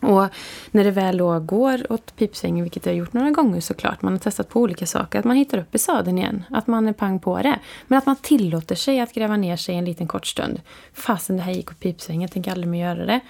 Och 0.00 0.28
när 0.70 0.84
det 0.84 0.90
väl 0.90 1.16
då 1.16 1.40
går 1.40 1.92
åt 1.92 2.16
pipsvängen, 2.16 2.62
vilket 2.62 2.86
jag 2.86 2.92
har 2.92 2.98
gjort 2.98 3.12
några 3.12 3.30
gånger 3.30 3.60
såklart, 3.60 4.02
man 4.02 4.12
har 4.12 4.20
testat 4.20 4.48
på 4.48 4.60
olika 4.60 4.86
saker, 4.86 5.18
att 5.18 5.24
man 5.24 5.36
hittar 5.36 5.58
upp 5.58 5.74
i 5.74 5.78
sadeln 5.78 6.18
igen. 6.18 6.44
Att 6.50 6.66
man 6.66 6.88
är 6.88 6.92
pang 6.92 7.18
på 7.18 7.38
det. 7.42 7.58
Men 7.86 7.98
att 7.98 8.06
man 8.06 8.16
tillåter 8.16 8.74
sig 8.74 9.00
att 9.00 9.12
gräva 9.12 9.36
ner 9.36 9.56
sig 9.56 9.74
en 9.74 9.84
liten 9.84 10.06
kort 10.06 10.26
stund. 10.26 10.60
Fasen, 10.92 11.36
det 11.36 11.42
här 11.42 11.52
gick 11.52 11.70
åt 11.70 11.80
pipsvängen, 11.80 12.22
jag 12.22 12.30
tänker 12.30 12.50
aldrig 12.50 12.68
mer 12.68 12.94
göra 12.94 13.06
det. 13.06 13.20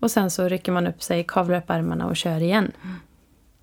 Och 0.00 0.10
sen 0.10 0.30
så 0.30 0.48
rycker 0.48 0.72
man 0.72 0.86
upp 0.86 1.02
sig, 1.02 1.24
kavlar 1.28 1.58
upp 1.58 1.70
armarna 1.70 2.06
och 2.06 2.16
kör 2.16 2.42
igen. 2.42 2.72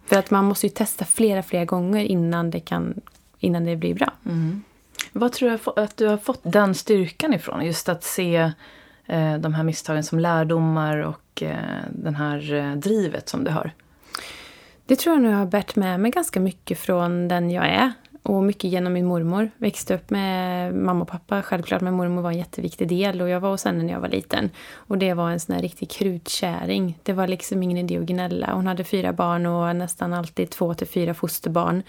För 0.06 0.19
att 0.19 0.32
man 0.32 0.45
måste 0.45 0.65
ju 0.65 0.69
testa 0.69 1.06
flera, 1.06 1.43
flera 1.43 1.65
gånger 1.65 2.04
innan 2.04 2.52
det, 2.52 2.60
kan, 2.60 3.02
innan 3.39 3.65
det 3.65 3.76
blir 3.76 3.93
bra. 3.93 4.13
Vad 5.12 5.32
tror 5.32 5.49
du 5.49 5.82
att 5.82 5.97
du 5.97 6.08
har 6.08 6.17
fått 6.17 6.41
den 6.43 6.76
styrkan 6.76 7.34
ifrån? 7.34 7.65
Just 7.65 7.89
att 7.89 8.04
se 8.04 8.52
Eh, 9.08 9.38
de 9.38 9.54
här 9.54 9.63
misstagen 9.63 10.04
som 10.04 10.20
lärdomar 10.20 10.98
och 10.98 11.20
det 11.34 11.60
den 11.89 12.16
här 12.16 12.54
eh, 12.54 12.76
drivet 12.76 13.30
som 13.30 13.44
du 13.44 13.52
har. 13.52 13.72
Det 14.86 14.96
tror 14.96 15.16
jag 15.16 15.24
nog 15.24 15.32
jag 15.32 15.38
har 15.38 15.46
bärt 15.46 15.76
med 15.76 16.00
mig 16.00 16.12
ganska 16.12 16.39
mycket 16.39 16.80
från 16.80 17.28
den 17.28 17.52
jag 17.52 17.68
är. 17.68 17.94
Och 18.24 18.44
mycket 18.44 18.72
genom 18.72 18.94
min 18.94 19.06
mormor. 19.06 19.52
Växte 19.58 19.96
upp 19.96 20.10
med 20.10 20.74
mamma 20.76 21.02
och 21.02 21.08
pappa. 21.08 21.42
Självklart, 21.42 21.82
men 21.82 21.94
mormor 21.94 22.22
var 22.22 22.32
en 22.32 22.38
jätteviktig 22.38 22.88
del. 22.88 23.22
Och 23.22 23.30
jag 23.30 23.39
var 23.39 23.50
hos 23.50 23.66
henne 23.66 23.84
när 23.84 23.94
jag 23.94 24.00
var 24.00 24.08
liten. 24.08 24.50
Och 24.74 24.98
det 24.98 25.13
var 25.13 25.32
en 25.32 25.39
sån 25.39 25.56
här 25.56 25.62
riktig 25.62 25.89
krutkärring. 25.89 27.00
Det 27.04 27.13
var 27.13 27.28
liksom 27.28 27.63
ingen 27.63 27.78
idé 27.78 27.98
att 27.98 28.04
gnälla. 28.04 28.54
Hon 28.54 28.68
hade 28.68 28.84
fyra 28.84 29.13
barn 29.13 29.46
och 29.46 29.76
nästan 29.76 30.13
alltid 30.13 30.50
två 30.50 30.74
till 30.74 30.88
fyra 30.88 31.13
fosterbarn. 31.13 31.84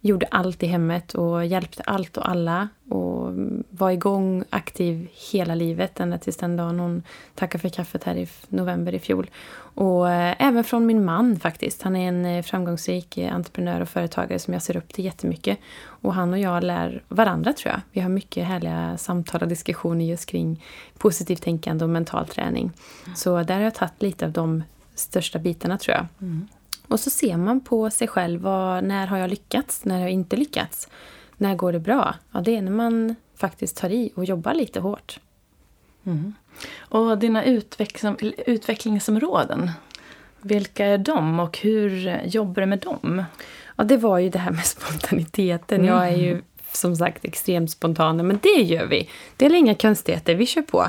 Gjorde 0.00 0.26
allt 0.30 0.62
i 0.62 0.66
hemmet 0.66 1.14
och 1.14 1.46
hjälpte 1.46 1.82
allt 1.82 2.16
och 2.16 2.28
alla. 2.28 2.68
Och 2.88 3.32
var 3.70 3.90
igång 3.90 4.44
aktiv 4.50 5.08
hela 5.32 5.54
livet. 5.54 6.00
Ända 6.00 6.18
tills 6.18 6.36
den 6.36 6.56
dagen 6.56 6.80
hon 6.80 7.02
tackade 7.34 7.62
för 7.62 7.68
kaffet 7.68 8.04
här 8.04 8.14
i 8.14 8.28
november 8.48 8.94
i 8.94 8.98
fjol. 8.98 9.30
Och 9.78 10.10
eh, 10.10 10.34
även 10.38 10.64
från 10.64 10.86
min 10.86 11.04
man 11.04 11.40
faktiskt. 11.40 11.82
Han 11.82 11.96
är 11.96 12.08
en 12.08 12.24
eh, 12.24 12.42
framgångsrik 12.42 13.18
eh, 13.18 13.34
entreprenör 13.34 13.80
och 13.80 13.88
företagare 13.88 14.38
som 14.38 14.54
jag 14.54 14.62
ser 14.62 14.76
upp 14.76 14.92
till 14.92 15.04
jättemycket. 15.04 15.58
Och 15.80 16.14
han 16.14 16.32
och 16.32 16.38
jag 16.38 16.64
lär 16.64 17.02
varandra 17.08 17.52
tror 17.52 17.72
jag. 17.72 17.80
Vi 17.92 18.00
har 18.00 18.08
mycket 18.08 18.46
härliga 18.46 18.96
samtal 18.96 19.42
och 19.42 19.48
diskussioner 19.48 20.04
just 20.04 20.26
kring 20.26 20.64
positivt 20.98 21.42
tänkande 21.42 21.84
och 21.84 21.90
mental 21.90 22.26
träning. 22.26 22.72
Så 23.14 23.42
där 23.42 23.54
har 23.54 23.62
jag 23.62 23.74
tagit 23.74 24.02
lite 24.02 24.24
av 24.24 24.32
de 24.32 24.62
största 24.94 25.38
bitarna 25.38 25.78
tror 25.78 25.96
jag. 25.96 26.06
Och 26.88 27.00
så 27.00 27.10
ser 27.10 27.36
man 27.36 27.60
på 27.60 27.90
sig 27.90 28.08
själv. 28.08 28.40
Vad, 28.40 28.84
när 28.84 29.06
har 29.06 29.18
jag 29.18 29.30
lyckats? 29.30 29.84
När 29.84 29.94
har 29.94 30.02
jag 30.02 30.10
inte 30.10 30.36
lyckats? 30.36 30.88
När 31.36 31.54
går 31.54 31.72
det 31.72 31.80
bra? 31.80 32.14
Ja, 32.32 32.40
det 32.40 32.56
är 32.56 32.62
när 32.62 32.72
man 32.72 33.14
faktiskt 33.36 33.76
tar 33.76 33.90
i 33.90 34.12
och 34.14 34.24
jobbar 34.24 34.54
lite 34.54 34.80
hårt. 34.80 35.20
Och 36.78 37.18
dina 37.18 37.44
utveckling, 37.44 38.16
utvecklingsområden, 38.46 39.70
vilka 40.40 40.86
är 40.86 40.98
de 40.98 41.40
och 41.40 41.58
hur 41.58 42.20
jobbar 42.24 42.60
du 42.60 42.66
med 42.66 42.78
dem? 42.78 43.24
Ja, 43.76 43.84
det 43.84 43.96
var 43.96 44.18
ju 44.18 44.30
det 44.30 44.38
här 44.38 44.50
med 44.50 44.66
spontaniteten. 44.66 45.84
Jag 45.84 46.08
är 46.08 46.16
ju 46.16 46.42
som 46.72 46.96
sagt 46.96 47.24
extremt 47.24 47.70
spontan, 47.70 48.26
men 48.26 48.38
det 48.42 48.62
gör 48.62 48.86
vi. 48.86 49.08
Det 49.36 49.46
är 49.46 49.54
inga 49.54 49.74
konstigheter, 49.74 50.34
vi 50.34 50.46
kör 50.46 50.62
på. 50.62 50.86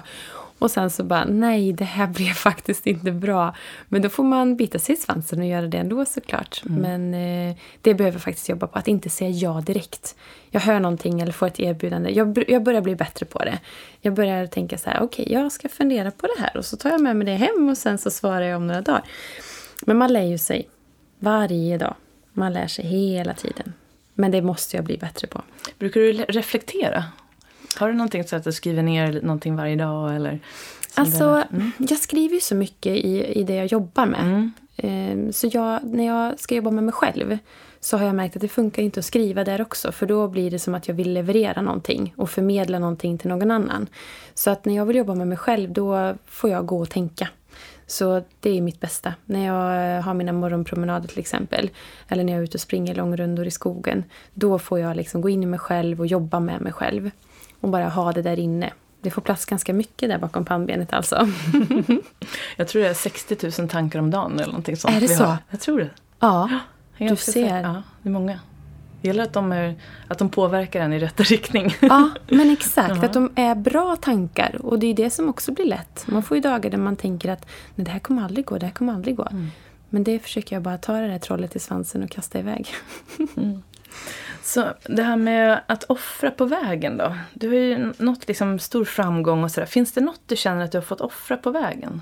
Och 0.59 0.71
sen 0.71 0.89
så 0.89 1.03
bara, 1.03 1.25
nej, 1.25 1.73
det 1.73 1.85
här 1.85 2.07
blev 2.15 2.33
faktiskt 2.33 2.87
inte 2.87 3.11
bra. 3.11 3.55
Men 3.87 4.01
då 4.01 4.09
får 4.09 4.23
man 4.23 4.55
bita 4.55 4.79
sig 4.79 4.95
i 4.95 4.97
svansen 4.97 5.39
och 5.39 5.45
göra 5.45 5.67
det 5.67 5.77
ändå 5.77 6.05
såklart. 6.05 6.61
Men 6.63 7.13
eh, 7.13 7.55
det 7.81 7.93
behöver 7.93 8.15
jag 8.15 8.23
faktiskt 8.23 8.49
jobba 8.49 8.67
på, 8.67 8.79
att 8.79 8.87
inte 8.87 9.09
säga 9.09 9.29
ja 9.29 9.61
direkt. 9.61 10.15
Jag 10.51 10.61
hör 10.61 10.79
någonting 10.79 11.21
eller 11.21 11.31
får 11.31 11.47
ett 11.47 11.59
erbjudande. 11.59 12.11
Jag, 12.11 12.43
jag 12.47 12.63
börjar 12.63 12.81
bli 12.81 12.95
bättre 12.95 13.25
på 13.25 13.39
det. 13.39 13.59
Jag 14.01 14.13
börjar 14.13 14.47
tänka 14.47 14.77
så 14.77 14.89
här, 14.89 15.01
okej, 15.01 15.31
jag 15.31 15.51
ska 15.51 15.69
fundera 15.69 16.11
på 16.11 16.27
det 16.27 16.41
här. 16.41 16.57
Och 16.57 16.65
så 16.65 16.77
tar 16.77 16.89
jag 16.89 17.01
med 17.01 17.15
mig 17.15 17.25
det 17.25 17.35
hem 17.35 17.69
och 17.69 17.77
sen 17.77 17.97
så 17.97 18.11
svarar 18.11 18.41
jag 18.41 18.57
om 18.57 18.67
några 18.67 18.81
dagar. 18.81 19.03
Men 19.85 19.97
man 19.97 20.13
lär 20.13 20.23
ju 20.23 20.37
sig 20.37 20.69
varje 21.19 21.77
dag. 21.77 21.95
Man 22.33 22.53
lär 22.53 22.67
sig 22.67 22.85
hela 22.85 23.33
tiden. 23.33 23.73
Men 24.13 24.31
det 24.31 24.41
måste 24.41 24.75
jag 24.75 24.85
bli 24.85 24.97
bättre 24.97 25.27
på. 25.27 25.41
Brukar 25.77 26.01
du 26.01 26.13
reflektera? 26.13 27.03
Har 27.75 27.87
du 27.87 27.93
någonting 27.93 28.23
så 28.23 28.35
att 28.35 28.43
du 28.43 28.51
skriver 28.51 28.83
ner 28.83 29.21
någonting 29.21 29.55
varje 29.55 29.75
dag? 29.75 30.15
Eller 30.15 30.39
alltså, 30.93 31.43
mm. 31.51 31.71
jag 31.77 31.99
skriver 31.99 32.35
ju 32.35 32.41
så 32.41 32.55
mycket 32.55 32.91
i, 32.91 33.39
i 33.39 33.43
det 33.43 33.55
jag 33.55 33.65
jobbar 33.65 34.05
med. 34.05 34.21
Mm. 34.21 34.51
Ehm, 34.77 35.33
så 35.33 35.49
jag, 35.51 35.83
när 35.83 36.05
jag 36.05 36.39
ska 36.39 36.55
jobba 36.55 36.71
med 36.71 36.83
mig 36.83 36.93
själv 36.93 37.37
så 37.79 37.97
har 37.97 38.05
jag 38.05 38.15
märkt 38.15 38.35
att 38.35 38.41
det 38.41 38.47
funkar 38.47 38.83
inte 38.83 38.99
att 38.99 39.05
skriva 39.05 39.43
där 39.43 39.61
också. 39.61 39.91
För 39.91 40.05
då 40.05 40.27
blir 40.27 40.51
det 40.51 40.59
som 40.59 40.75
att 40.75 40.87
jag 40.87 40.95
vill 40.95 41.13
leverera 41.13 41.61
någonting 41.61 42.13
och 42.17 42.29
förmedla 42.29 42.79
någonting 42.79 43.17
till 43.17 43.29
någon 43.29 43.51
annan. 43.51 43.87
Så 44.33 44.49
att 44.49 44.65
när 44.65 44.75
jag 44.75 44.85
vill 44.85 44.95
jobba 44.95 45.15
med 45.15 45.27
mig 45.27 45.37
själv 45.37 45.73
då 45.73 46.15
får 46.25 46.49
jag 46.49 46.65
gå 46.65 46.81
och 46.81 46.89
tänka. 46.89 47.27
Så 47.87 48.23
det 48.39 48.57
är 48.57 48.61
mitt 48.61 48.79
bästa. 48.79 49.13
När 49.25 49.45
jag 49.45 50.01
har 50.01 50.13
mina 50.13 50.33
morgonpromenader 50.33 51.07
till 51.07 51.19
exempel. 51.19 51.69
Eller 52.07 52.23
när 52.23 52.33
jag 52.33 52.39
är 52.39 52.43
ute 52.43 52.57
och 52.57 52.61
springer 52.61 52.95
långrundor 52.95 53.47
i 53.47 53.51
skogen. 53.51 54.03
Då 54.33 54.59
får 54.59 54.79
jag 54.79 54.97
liksom 54.97 55.21
gå 55.21 55.29
in 55.29 55.43
i 55.43 55.45
mig 55.45 55.59
själv 55.59 55.99
och 55.99 56.07
jobba 56.07 56.39
med 56.39 56.61
mig 56.61 56.73
själv. 56.73 57.11
Och 57.59 57.69
bara 57.69 57.89
ha 57.89 58.11
det 58.11 58.21
där 58.21 58.39
inne. 58.39 58.73
Det 59.01 59.11
får 59.11 59.21
plats 59.21 59.45
ganska 59.45 59.73
mycket 59.73 60.09
där 60.09 60.17
bakom 60.17 60.45
pannbenet 60.45 60.93
alltså. 60.93 61.15
jag 62.55 62.67
tror 62.67 62.81
det 62.81 62.87
är 62.87 62.93
60 62.93 63.51
000 63.59 63.69
tankar 63.69 63.99
om 63.99 64.11
dagen 64.11 64.33
eller 64.33 64.45
någonting 64.45 64.77
sånt. 64.77 64.95
Är 64.95 65.01
det 65.01 65.07
så? 65.07 65.23
Har. 65.23 65.37
Jag 65.49 65.59
tror 65.59 65.79
det. 65.79 65.89
Ja, 66.19 66.49
du 66.97 67.15
ser. 67.15 67.61
Ja, 67.61 67.83
det 68.01 68.09
är 68.09 68.13
många. 68.13 68.39
Det 69.01 69.07
gäller 69.07 69.23
att 69.23 69.33
de, 69.33 69.51
är, 69.51 69.75
att 70.07 70.17
de 70.17 70.29
påverkar 70.29 70.81
en 70.81 70.93
i 70.93 70.99
rätt 70.99 71.19
riktning. 71.19 71.75
Ja, 71.79 72.09
men 72.27 72.49
exakt. 72.53 72.91
Uh 72.91 73.03
Att 73.03 73.13
de 73.13 73.31
är 73.35 73.55
bra 73.55 73.95
tankar. 73.95 74.57
Och 74.61 74.79
det 74.79 74.87
är 74.87 74.93
det 74.93 75.09
som 75.09 75.29
också 75.29 75.51
blir 75.51 75.65
lätt. 75.65 76.05
Man 76.07 76.23
får 76.23 76.37
ju 76.37 76.41
dagar 76.41 76.69
där 76.69 76.77
man 76.77 76.95
tänker 76.95 77.31
att 77.31 77.45
Nej, 77.75 77.85
det 77.85 77.91
här 77.91 77.99
kommer 77.99 78.23
aldrig 78.23 78.45
gå, 78.45 78.57
det 78.57 78.65
här 78.65 78.73
kommer 78.73 78.93
aldrig 78.93 79.15
gå. 79.15 79.27
Mm. 79.31 79.51
Men 79.89 80.03
det 80.03 80.19
försöker 80.19 80.55
jag 80.55 80.63
bara 80.63 80.77
ta 80.77 80.93
det 80.93 81.07
där 81.07 81.19
trollet 81.19 81.55
i 81.55 81.59
svansen 81.59 82.03
och 82.03 82.09
kasta 82.09 82.39
iväg. 82.39 82.67
Mm. 83.37 83.61
Så 84.41 84.73
det 84.83 85.03
här 85.03 85.17
med 85.17 85.61
att 85.67 85.83
offra 85.83 86.31
på 86.31 86.45
vägen 86.45 86.97
då? 86.97 87.15
Du 87.33 87.47
har 87.47 87.55
ju 87.55 87.93
nått 87.97 88.27
liksom 88.27 88.59
stor 88.59 88.85
framgång 88.85 89.43
och 89.43 89.51
sådär. 89.51 89.67
Finns 89.67 89.91
det 89.91 90.01
något 90.01 90.21
du 90.25 90.35
känner 90.35 90.65
att 90.65 90.71
du 90.71 90.77
har 90.77 90.85
fått 90.85 91.01
offra 91.01 91.37
på 91.37 91.51
vägen? 91.51 92.01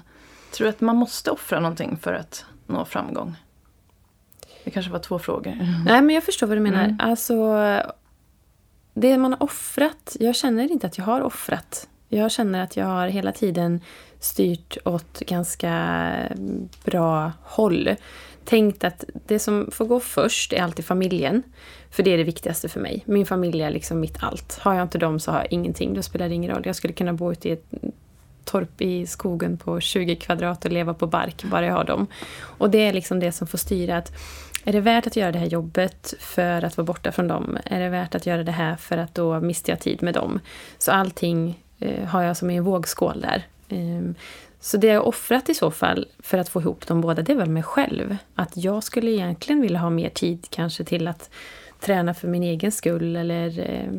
Tror 0.52 0.66
du 0.66 0.70
att 0.70 0.82
man 0.82 0.96
måste 0.96 1.32
offra 1.32 1.60
någonting 1.60 1.98
för 1.98 2.14
att 2.14 2.46
nå 2.68 2.86
framgång? 2.86 3.36
Det 4.64 4.72
kanske 4.72 4.92
var 4.92 5.00
två 5.00 5.20
frågor. 5.20 5.52
Mm. 5.52 5.84
Nej, 5.86 6.02
men 6.02 6.16
jag 6.16 6.24
förstår 6.24 6.48
vad 6.48 6.58
du 6.58 6.62
menar. 6.62 6.84
Mm. 6.84 6.98
Alltså, 7.00 7.56
det 8.94 9.18
man 9.18 9.34
har 9.34 9.44
offrat. 9.44 10.18
Jag 10.20 10.36
känner 10.36 10.72
inte 10.72 10.88
att 10.88 10.98
jag 10.98 11.06
har 11.06 11.22
offrat. 11.22 11.88
Jag 12.10 12.32
känner 12.32 12.64
att 12.64 12.78
jag 12.78 12.86
har 12.86 13.08
hela 13.08 13.32
tiden 13.32 13.82
styrt 14.20 14.78
åt 14.86 15.20
ganska 15.20 16.10
bra 16.84 17.32
håll. 17.44 17.96
Tänkt 18.46 18.84
att 18.84 19.04
det 19.28 19.40
som 19.40 19.70
får 19.72 19.86
gå 19.86 20.00
först 20.00 20.54
är 20.54 20.62
alltid 20.62 20.86
familjen. 20.86 21.44
För 21.92 22.04
det 22.04 22.14
är 22.14 22.18
det 22.18 22.24
viktigaste 22.24 22.70
för 22.70 22.80
mig. 22.80 23.04
Min 23.06 23.26
familj 23.26 23.62
är 23.62 23.70
liksom 23.70 24.00
mitt 24.00 24.24
allt. 24.24 24.60
Har 24.62 24.74
jag 24.74 24.84
inte 24.84 24.98
dem 24.98 25.20
så 25.20 25.32
har 25.32 25.38
jag 25.40 25.54
ingenting. 25.54 25.94
Då 25.94 26.02
spelar 26.02 26.30
det 26.30 26.36
ingen 26.36 26.56
roll. 26.56 26.62
Jag 26.66 26.76
skulle 26.76 26.94
kunna 26.94 27.14
bo 27.14 27.32
ute 27.32 27.50
i 27.50 27.52
ett 27.52 27.74
torp 28.48 28.82
i 28.82 29.08
skogen 29.08 29.58
på 29.58 29.80
20 29.80 30.16
kvadrat 30.16 30.66
och 30.66 30.72
leva 30.72 30.94
på 30.94 31.08
bark, 31.08 31.44
bara 31.44 31.66
jag 31.66 31.74
har 31.74 31.84
dem. 31.84 32.08
Och 32.40 32.70
det 32.70 32.78
är 32.78 32.94
liksom 32.94 33.20
det 33.20 33.32
som 33.32 33.48
får 33.48 33.58
styra 33.58 33.98
att 33.98 34.12
är 34.64 34.74
det 34.74 34.82
värt 34.82 35.08
att 35.08 35.16
göra 35.16 35.32
det 35.32 35.40
här 35.40 35.46
jobbet 35.46 36.14
för 36.20 36.62
att 36.62 36.78
vara 36.78 36.86
borta 36.86 37.12
från 37.12 37.28
dem? 37.28 37.58
Är 37.66 37.80
det 37.80 37.90
värt 37.90 38.16
att 38.16 38.26
göra 38.26 38.44
det 38.44 38.52
här 38.52 38.76
för 38.76 38.98
att 38.98 39.16
då 39.16 39.40
mister 39.40 39.72
jag 39.72 39.80
tid 39.80 40.04
med 40.04 40.14
dem? 40.14 40.40
Så 40.78 40.92
allting 40.92 41.64
eh, 41.80 42.04
har 42.04 42.24
jag 42.24 42.38
som 42.38 42.50
i 42.50 42.56
en 42.56 42.64
vågskål 42.64 43.22
där. 43.22 43.46
Um, 43.70 44.16
så 44.60 44.78
det 44.78 44.88
jag 44.88 45.00
har 45.00 45.08
offrat 45.08 45.50
i 45.50 45.54
så 45.54 45.72
fall 45.72 46.08
för 46.20 46.38
att 46.38 46.50
få 46.50 46.62
ihop 46.62 46.88
de 46.88 47.02
båda, 47.02 47.22
det 47.22 47.32
är 47.32 47.38
väl 47.38 47.50
mig 47.50 47.64
själv. 47.64 48.18
Att 48.36 48.58
jag 48.58 48.84
skulle 48.84 49.12
egentligen 49.12 49.62
vilja 49.62 49.80
ha 49.80 49.90
mer 49.90 50.10
tid 50.10 50.48
kanske 50.50 50.84
till 50.84 51.08
att 51.08 51.30
träna 51.80 52.14
för 52.14 52.28
min 52.28 52.44
egen 52.44 52.72
skull 52.72 53.16
eller 53.16 53.60
eh, 53.60 53.92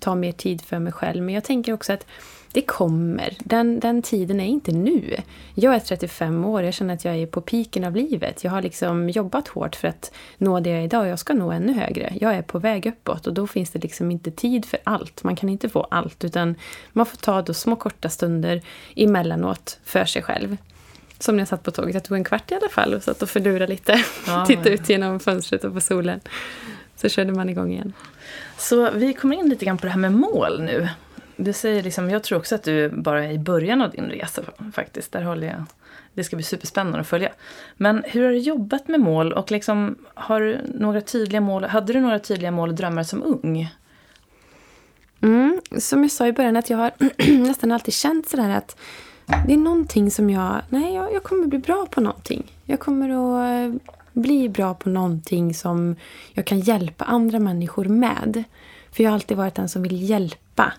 ta 0.00 0.14
mer 0.14 0.32
tid 0.32 0.60
för 0.60 0.78
mig 0.78 0.92
själv. 0.92 1.22
Men 1.22 1.34
jag 1.34 1.44
tänker 1.44 1.72
också 1.72 1.92
att 1.92 2.06
det 2.52 2.62
kommer. 2.62 3.36
Den, 3.38 3.80
den 3.80 4.02
tiden 4.02 4.40
är 4.40 4.46
inte 4.46 4.72
nu. 4.72 5.16
Jag 5.54 5.74
är 5.74 5.78
35 5.78 6.44
år, 6.44 6.62
jag 6.62 6.74
känner 6.74 6.94
att 6.94 7.04
jag 7.04 7.16
är 7.16 7.26
på 7.26 7.40
piken 7.40 7.84
av 7.84 7.96
livet. 7.96 8.44
Jag 8.44 8.50
har 8.50 8.62
liksom 8.62 9.10
jobbat 9.10 9.48
hårt 9.48 9.76
för 9.76 9.88
att 9.88 10.12
nå 10.38 10.60
det 10.60 10.70
jag 10.70 10.78
är 10.78 10.84
idag 10.84 11.00
och 11.00 11.08
jag 11.08 11.18
ska 11.18 11.34
nå 11.34 11.50
ännu 11.50 11.72
högre. 11.72 12.12
Jag 12.20 12.34
är 12.34 12.42
på 12.42 12.58
väg 12.58 12.86
uppåt 12.86 13.26
och 13.26 13.34
då 13.34 13.46
finns 13.46 13.70
det 13.70 13.78
liksom 13.78 14.10
inte 14.10 14.30
tid 14.30 14.64
för 14.64 14.78
allt. 14.84 15.24
Man 15.24 15.36
kan 15.36 15.48
inte 15.48 15.68
få 15.68 15.82
allt 15.82 16.24
utan 16.24 16.54
man 16.92 17.06
får 17.06 17.16
ta 17.16 17.42
då 17.42 17.54
små 17.54 17.76
korta 17.76 18.08
stunder 18.08 18.62
emellanåt 18.96 19.78
för 19.84 20.04
sig 20.04 20.22
själv. 20.22 20.56
Som 21.18 21.36
när 21.36 21.40
jag 21.40 21.48
satt 21.48 21.62
på 21.62 21.70
tåget, 21.70 21.94
jag 21.94 22.04
tog 22.04 22.16
en 22.16 22.24
kvart 22.24 22.50
i 22.50 22.54
alla 22.54 22.68
fall 22.68 22.94
och 22.94 23.02
satt 23.02 23.22
och 23.22 23.28
förlurade 23.28 23.66
lite. 23.66 24.04
Ja, 24.26 24.44
Tittade 24.48 24.70
ut 24.70 24.88
genom 24.88 25.20
fönstret 25.20 25.64
och 25.64 25.74
på 25.74 25.80
solen. 25.80 26.20
Så 27.00 27.08
körde 27.08 27.32
man 27.32 27.48
igång 27.48 27.72
igen. 27.72 27.92
Så 28.56 28.90
vi 28.90 29.14
kommer 29.14 29.36
in 29.36 29.48
lite 29.48 29.64
grann 29.64 29.78
på 29.78 29.86
det 29.86 29.90
här 29.90 29.98
med 29.98 30.12
mål 30.12 30.62
nu. 30.62 30.88
Du 31.36 31.52
säger 31.52 31.82
liksom, 31.82 32.10
jag 32.10 32.22
tror 32.22 32.38
också 32.38 32.54
att 32.54 32.62
du 32.62 32.88
bara 32.88 33.24
är 33.24 33.30
i 33.30 33.38
början 33.38 33.82
av 33.82 33.90
din 33.90 34.04
resa 34.04 34.42
faktiskt. 34.72 35.12
Där 35.12 35.22
håller 35.22 35.46
jag. 35.46 35.64
Det 36.14 36.24
ska 36.24 36.36
bli 36.36 36.42
superspännande 36.42 37.00
att 37.00 37.06
följa. 37.06 37.32
Men 37.76 38.04
hur 38.06 38.24
har 38.24 38.30
du 38.30 38.38
jobbat 38.38 38.88
med 38.88 39.00
mål 39.00 39.32
och 39.32 39.50
liksom, 39.50 39.96
har 40.14 40.40
du 40.40 40.58
några 40.74 41.00
tydliga 41.00 41.40
mål? 41.40 41.64
Hade 41.64 41.92
du 41.92 42.00
några 42.00 42.18
tydliga 42.18 42.50
mål 42.50 42.68
och 42.68 42.74
drömmar 42.74 43.02
som 43.02 43.22
ung? 43.22 43.74
Mm, 45.20 45.60
som 45.78 46.02
jag 46.02 46.10
sa 46.10 46.26
i 46.26 46.32
början 46.32 46.56
att 46.56 46.70
jag 46.70 46.78
har 46.78 46.92
nästan 47.46 47.72
alltid 47.72 47.94
känt 47.94 48.28
sådär 48.28 48.50
att 48.50 48.76
det 49.46 49.52
är 49.52 49.58
någonting 49.58 50.10
som 50.10 50.30
jag, 50.30 50.62
nej 50.68 50.94
jag, 50.94 51.12
jag 51.12 51.22
kommer 51.22 51.46
bli 51.46 51.58
bra 51.58 51.86
på 51.90 52.00
någonting. 52.00 52.52
Jag 52.64 52.80
kommer 52.80 53.10
att 53.10 53.72
bli 54.20 54.48
bra 54.48 54.74
på 54.74 54.88
någonting 54.88 55.54
som 55.54 55.96
jag 56.32 56.44
kan 56.44 56.60
hjälpa 56.60 57.04
andra 57.04 57.38
människor 57.38 57.84
med. 57.84 58.44
För 58.90 59.02
jag 59.02 59.10
har 59.10 59.14
alltid 59.14 59.36
varit 59.36 59.54
den 59.54 59.68
som 59.68 59.82
vill 59.82 60.10
hjälpa 60.10 60.72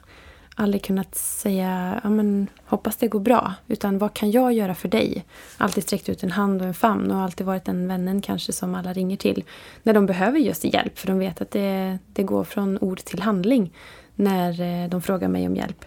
aldrig 0.59 0.83
kunnat 0.83 1.15
säga 1.15 2.01
ja, 2.03 2.09
men, 2.09 2.47
hoppas 2.65 2.97
det 2.97 3.07
går 3.07 3.19
bra. 3.19 3.53
Utan 3.67 3.97
vad 3.97 4.13
kan 4.13 4.31
jag 4.31 4.53
göra 4.53 4.75
för 4.75 4.87
dig? 4.87 5.25
Alltid 5.57 5.83
sträckt 5.83 6.09
ut 6.09 6.23
en 6.23 6.31
hand 6.31 6.61
och 6.61 6.67
en 6.67 6.73
famn 6.73 7.11
och 7.11 7.21
alltid 7.21 7.47
varit 7.47 7.65
den 7.65 7.87
vännen 7.87 8.21
kanske 8.21 8.53
som 8.53 8.75
alla 8.75 8.93
ringer 8.93 9.17
till 9.17 9.43
när 9.83 9.93
de 9.93 10.05
behöver 10.05 10.39
just 10.39 10.63
hjälp. 10.63 10.99
För 10.99 11.07
de 11.07 11.19
vet 11.19 11.41
att 11.41 11.51
det, 11.51 11.97
det 12.13 12.23
går 12.23 12.43
från 12.43 12.77
ord 12.81 12.99
till 12.99 13.21
handling 13.21 13.73
när 14.15 14.61
eh, 14.61 14.89
de 14.89 15.01
frågar 15.01 15.27
mig 15.27 15.47
om 15.47 15.55
hjälp. 15.55 15.85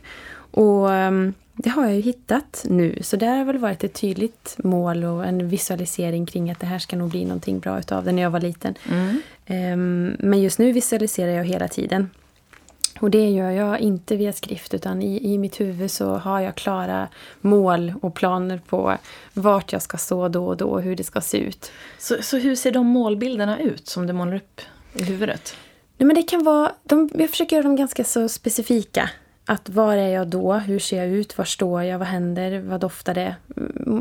Och 0.51 0.89
um, 0.89 1.35
det 1.55 1.71
har 1.71 1.85
jag 1.85 1.95
ju 1.95 2.01
hittat 2.01 2.65
nu. 2.69 2.99
Så 3.01 3.17
det 3.17 3.27
har 3.27 3.45
väl 3.45 3.59
varit 3.59 3.85
ett 3.85 3.95
tydligt 3.95 4.55
mål 4.59 5.05
och 5.05 5.27
en 5.27 5.49
visualisering 5.49 6.27
kring 6.27 6.51
att 6.51 6.61
det 6.61 6.67
här 6.67 6.79
ska 6.79 6.97
nog 6.97 7.11
bli 7.11 7.25
någonting 7.25 7.59
bra 7.59 7.79
utav 7.79 8.05
det 8.05 8.13
när 8.13 8.23
jag 8.23 8.31
var 8.31 8.41
liten. 8.41 8.75
Mm. 8.91 9.23
Um, 9.47 10.17
men 10.19 10.43
just 10.43 10.59
nu 10.59 10.73
visualiserar 10.73 11.33
jag 11.33 11.45
hela 11.45 11.69
tiden. 11.69 12.11
Och 13.01 13.11
det 13.11 13.31
gör 13.31 13.51
jag 13.51 13.81
inte 13.81 14.17
via 14.17 14.33
skrift 14.33 14.75
utan 14.75 15.03
i, 15.03 15.33
i 15.33 15.39
mitt 15.39 15.61
huvud 15.61 15.91
så 15.91 16.15
har 16.15 16.41
jag 16.41 16.55
klara 16.55 17.09
mål 17.41 17.95
och 18.03 18.15
planer 18.15 18.61
på 18.69 18.97
vart 19.33 19.73
jag 19.73 19.83
ska 19.83 19.97
stå 19.97 20.29
då 20.29 20.47
och 20.47 20.57
då 20.57 20.69
och 20.69 20.83
hur 20.83 20.97
det 20.97 21.05
ska 21.05 21.21
se 21.21 21.39
ut. 21.39 21.71
Så, 21.99 22.23
så 22.23 22.39
hur 22.39 22.57
ser 22.57 22.73
de 22.73 22.87
målbilderna 22.87 23.61
ut 23.61 23.89
som 23.89 24.07
du 24.07 24.13
målar 24.13 24.35
upp 24.35 24.61
i 24.95 25.03
huvudet? 25.03 25.57
Nej, 25.99 26.07
men 26.07 26.17
det 26.17 26.23
kan 26.23 26.45
vara, 26.45 26.73
de, 26.85 27.11
jag 27.15 27.31
försöker 27.31 27.57
göra 27.57 27.67
dem 27.67 27.77
ganska 27.77 28.05
så 28.05 28.29
specifika. 28.29 29.11
Att 29.53 29.69
var 29.69 29.97
är 29.97 30.09
jag 30.09 30.29
då? 30.29 30.53
Hur 30.53 30.79
ser 30.79 30.97
jag 30.97 31.09
ut? 31.09 31.39
Var 31.39 31.45
står 31.45 31.83
jag? 31.83 31.99
Vad 31.99 32.09
händer? 32.09 32.61
Vad 32.61 32.81
doftar 32.81 33.15
det? 33.15 33.37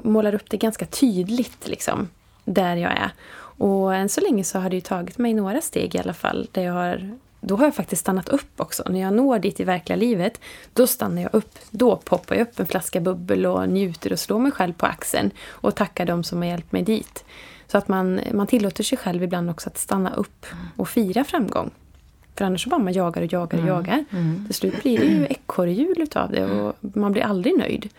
Målar 0.03 0.35
upp 0.35 0.49
det 0.49 0.57
ganska 0.57 0.85
tydligt 0.85 1.67
liksom, 1.67 2.09
där 2.45 2.75
jag 2.75 2.91
är. 2.91 3.11
Och 3.57 3.95
än 3.95 4.09
så 4.09 4.21
länge 4.21 4.43
så 4.43 4.59
har 4.59 4.69
det 4.69 4.75
ju 4.75 4.81
tagit 4.81 5.17
mig 5.17 5.33
några 5.33 5.61
steg 5.61 5.95
i 5.95 5.97
alla 5.97 6.13
fall 6.13 6.47
där 6.51 6.63
jag 6.63 6.73
har 6.73 7.17
då 7.41 7.55
har 7.55 7.65
jag 7.65 7.75
faktiskt 7.75 7.99
stannat 7.99 8.29
upp 8.29 8.61
också. 8.61 8.83
När 8.89 8.99
jag 8.99 9.13
når 9.13 9.39
dit 9.39 9.59
i 9.59 9.63
verkliga 9.63 9.95
livet, 9.95 10.41
då 10.73 10.87
stannar 10.87 11.21
jag 11.21 11.33
upp. 11.33 11.59
Då 11.71 11.95
poppar 11.95 12.35
jag 12.35 12.47
upp 12.47 12.59
en 12.59 12.65
flaska 12.65 13.01
bubbel 13.01 13.45
och 13.45 13.69
njuter 13.69 14.11
och 14.11 14.19
slår 14.19 14.39
mig 14.39 14.51
själv 14.51 14.73
på 14.73 14.85
axeln 14.85 15.31
och 15.49 15.75
tackar 15.75 16.05
dem 16.05 16.23
som 16.23 16.37
har 16.41 16.49
hjälpt 16.49 16.71
mig 16.71 16.81
dit. 16.81 17.25
Så 17.67 17.77
att 17.77 17.87
man, 17.87 18.19
man 18.33 18.47
tillåter 18.47 18.83
sig 18.83 18.97
själv 18.97 19.23
ibland 19.23 19.49
också 19.49 19.69
att 19.69 19.77
stanna 19.77 20.13
upp 20.13 20.45
och 20.77 20.89
fira 20.89 21.23
framgång. 21.23 21.71
För 22.35 22.45
annars 22.45 22.63
så 22.63 22.69
bara 22.69 22.79
man 22.79 22.93
jagar 22.93 23.21
och 23.21 23.33
jagar 23.33 23.57
och 23.57 23.63
mm. 23.63 23.67
jagar. 23.67 24.05
Mm. 24.11 24.45
Till 24.45 24.55
slut 24.55 24.83
blir 24.83 24.99
det 24.99 25.05
ju 25.05 25.25
ekorrhjul 25.29 26.01
utav 26.01 26.31
det 26.31 26.45
och 26.45 26.75
man 26.79 27.11
blir 27.11 27.23
aldrig 27.23 27.57
nöjd. 27.57 27.89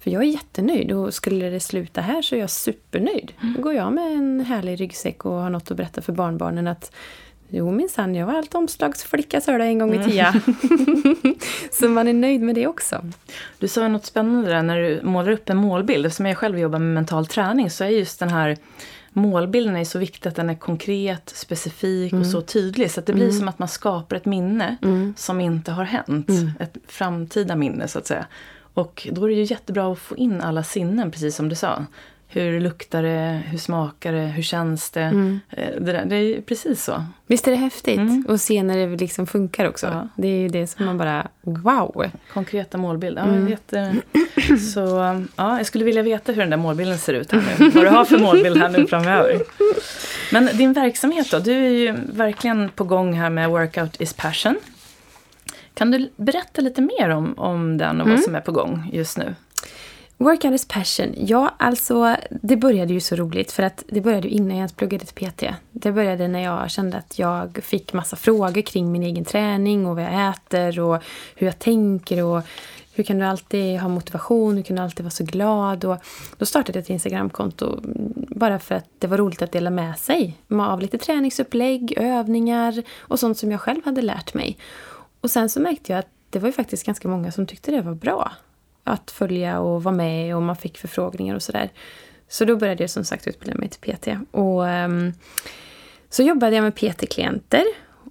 För 0.00 0.10
jag 0.10 0.22
är 0.22 0.26
jättenöjd 0.26 0.92
och 0.92 1.14
skulle 1.14 1.50
det 1.50 1.60
sluta 1.60 2.00
här 2.00 2.22
så 2.22 2.34
är 2.34 2.40
jag 2.40 2.50
supernöjd. 2.50 3.32
Då 3.56 3.62
går 3.62 3.74
jag 3.74 3.92
med 3.92 4.12
en 4.12 4.40
härlig 4.40 4.80
ryggsäck 4.80 5.24
och 5.24 5.32
har 5.32 5.50
något 5.50 5.70
att 5.70 5.76
berätta 5.76 6.02
för 6.02 6.12
barnbarnen 6.12 6.66
att 6.66 6.92
Jo 7.52 7.70
minsann, 7.70 8.14
jag 8.14 8.26
var 8.26 8.34
allt 8.34 8.54
omslagsflicka 8.54 9.40
sa 9.40 9.52
en 9.52 9.78
gång 9.78 9.94
i 9.94 10.04
tiden. 10.04 10.40
Mm. 11.24 11.34
så 11.72 11.88
man 11.88 12.08
är 12.08 12.12
nöjd 12.12 12.40
med 12.40 12.54
det 12.54 12.66
också. 12.66 13.04
Du 13.58 13.68
sa 13.68 13.88
något 13.88 14.06
spännande 14.06 14.48
där 14.48 14.62
när 14.62 14.76
du 14.76 15.00
målar 15.02 15.32
upp 15.32 15.50
en 15.50 15.56
målbild. 15.56 16.06
Eftersom 16.06 16.26
jag 16.26 16.36
själv 16.36 16.58
jobbar 16.58 16.78
med 16.78 16.94
mental 16.94 17.26
träning 17.26 17.70
så 17.70 17.84
är 17.84 17.88
just 17.88 18.20
den 18.20 18.28
här 18.28 18.56
målbilden 19.12 19.76
är 19.76 19.84
så 19.84 19.98
viktig 19.98 20.28
att 20.28 20.36
den 20.36 20.50
är 20.50 20.54
konkret, 20.54 21.32
specifik 21.34 22.12
mm. 22.12 22.22
och 22.22 22.30
så 22.30 22.40
tydlig. 22.40 22.90
Så 22.90 23.00
att 23.00 23.06
det 23.06 23.12
blir 23.12 23.24
mm. 23.24 23.38
som 23.38 23.48
att 23.48 23.58
man 23.58 23.68
skapar 23.68 24.16
ett 24.16 24.24
minne 24.24 24.76
mm. 24.82 25.14
som 25.16 25.40
inte 25.40 25.72
har 25.72 25.84
hänt. 25.84 26.28
Mm. 26.28 26.52
Ett 26.60 26.76
framtida 26.86 27.56
minne 27.56 27.88
så 27.88 27.98
att 27.98 28.06
säga. 28.06 28.26
Och 28.74 29.08
då 29.12 29.24
är 29.24 29.28
det 29.28 29.34
ju 29.34 29.42
jättebra 29.42 29.92
att 29.92 29.98
få 29.98 30.16
in 30.16 30.40
alla 30.40 30.62
sinnen, 30.62 31.10
precis 31.10 31.36
som 31.36 31.48
du 31.48 31.54
sa. 31.54 31.86
Hur 32.32 32.60
luktar 32.60 33.02
det, 33.02 33.42
hur 33.46 33.58
smakar 33.58 34.12
det, 34.12 34.20
hur 34.20 34.42
känns 34.42 34.90
det? 34.90 35.00
Mm. 35.02 35.40
Eh, 35.50 35.68
Det, 35.80 35.92
där, 35.92 36.04
det 36.04 36.16
är 36.16 36.40
precis 36.40 36.84
så. 36.84 37.04
Visst 37.26 37.46
är 37.48 37.50
det 37.50 37.56
häftigt? 37.56 37.98
Mm. 37.98 38.24
Och 38.28 38.40
se 38.40 38.62
när 38.62 38.76
det 38.86 38.96
liksom 38.96 39.26
funkar 39.26 39.68
också. 39.68 39.86
Ja. 39.86 40.08
Det 40.16 40.28
är 40.28 40.38
ju 40.38 40.48
det 40.48 40.66
som 40.66 40.86
man 40.86 40.98
bara, 40.98 41.28
wow! 41.42 42.04
Konkreta 42.32 42.78
målbilder. 42.78 43.22
Ja, 43.70 43.78
Mm. 43.78 44.00
Så 44.74 44.80
ja, 45.36 45.56
jag 45.56 45.66
skulle 45.66 45.84
vilja 45.84 46.02
veta 46.02 46.32
hur 46.32 46.40
den 46.40 46.50
där 46.50 46.56
målbilden 46.56 46.98
ser 46.98 47.14
ut 47.14 47.32
här 47.32 47.42
nu. 47.58 47.68
Vad 47.70 47.84
du 47.84 47.88
har 47.88 48.04
för 48.04 48.18
målbild 48.18 48.56
här 48.56 48.68
nu 48.68 48.86
framöver. 48.86 49.40
Men 50.32 50.46
din 50.56 50.72
verksamhet 50.72 51.30
då? 51.30 51.38
Du 51.38 51.52
är 51.52 51.70
ju 51.70 51.94
verkligen 52.12 52.68
på 52.68 52.84
gång 52.84 53.12
här 53.12 53.30
med 53.30 53.50
Workout 53.50 54.00
is 54.00 54.14
passion. 54.14 54.56
Kan 55.74 55.90
du 55.90 56.10
berätta 56.16 56.62
lite 56.62 56.80
mer 56.80 57.08
om, 57.08 57.38
om 57.38 57.78
den 57.78 58.00
och 58.00 58.06
Mm. 58.06 58.16
vad 58.16 58.24
som 58.24 58.34
är 58.34 58.40
på 58.40 58.52
gång 58.52 58.90
just 58.92 59.18
nu? 59.18 59.34
Workout 60.20 60.54
is 60.54 60.68
passion. 60.68 61.14
Ja, 61.16 61.54
alltså 61.58 62.16
det 62.30 62.56
började 62.56 62.92
ju 62.92 63.00
så 63.00 63.16
roligt 63.16 63.52
för 63.52 63.62
att 63.62 63.84
det 63.88 64.00
började 64.00 64.28
ju 64.28 64.34
innan 64.34 64.48
jag 64.48 64.56
ens 64.56 64.72
pluggade 64.72 65.04
till 65.04 65.26
PT. 65.26 65.44
Det 65.70 65.92
började 65.92 66.28
när 66.28 66.40
jag 66.40 66.70
kände 66.70 66.96
att 66.96 67.18
jag 67.18 67.58
fick 67.62 67.92
massa 67.92 68.16
frågor 68.16 68.62
kring 68.62 68.92
min 68.92 69.02
egen 69.02 69.24
träning 69.24 69.86
och 69.86 69.96
vad 69.96 70.04
jag 70.04 70.30
äter 70.30 70.80
och 70.80 71.02
hur 71.34 71.46
jag 71.46 71.58
tänker 71.58 72.24
och 72.24 72.42
hur 72.92 73.04
kan 73.04 73.18
du 73.18 73.24
alltid 73.24 73.80
ha 73.80 73.88
motivation, 73.88 74.56
hur 74.56 74.62
kan 74.62 74.76
du 74.76 74.82
alltid 74.82 75.04
vara 75.04 75.10
så 75.10 75.24
glad? 75.24 75.84
Och 75.84 75.96
då 76.38 76.46
startade 76.46 76.78
jag 76.78 76.82
ett 76.82 76.90
Instagramkonto 76.90 77.78
mm, 77.78 78.12
bara 78.28 78.58
för 78.58 78.74
att 78.74 78.86
det 78.98 79.06
var 79.06 79.18
roligt 79.18 79.42
att 79.42 79.52
dela 79.52 79.70
med 79.70 79.98
sig 79.98 80.38
av 80.48 80.80
lite 80.80 80.98
träningsupplägg, 80.98 81.94
övningar 81.96 82.82
och 82.98 83.20
sånt 83.20 83.38
som 83.38 83.50
jag 83.50 83.60
själv 83.60 83.84
hade 83.84 84.02
lärt 84.02 84.34
mig. 84.34 84.58
Och 85.20 85.30
sen 85.30 85.48
så 85.48 85.60
märkte 85.60 85.92
jag 85.92 85.98
att 85.98 86.08
det 86.30 86.38
var 86.38 86.48
ju 86.48 86.52
faktiskt 86.52 86.86
ganska 86.86 87.08
många 87.08 87.32
som 87.32 87.46
tyckte 87.46 87.70
det 87.70 87.82
var 87.82 87.94
bra 87.94 88.32
att 88.84 89.10
följa 89.10 89.60
och 89.60 89.82
vara 89.82 89.94
med 89.94 90.36
och 90.36 90.42
man 90.42 90.56
fick 90.56 90.78
förfrågningar 90.78 91.34
och 91.34 91.42
sådär. 91.42 91.70
Så 92.28 92.44
då 92.44 92.56
började 92.56 92.82
jag 92.82 92.90
som 92.90 93.04
sagt 93.04 93.26
utbilda 93.26 93.54
mig 93.58 93.68
till 93.68 93.94
PT. 93.94 94.08
Och 94.30 94.62
um, 94.62 95.12
så 96.08 96.22
jobbade 96.22 96.56
jag 96.56 96.62
med 96.62 96.74
PT-klienter. 96.74 97.64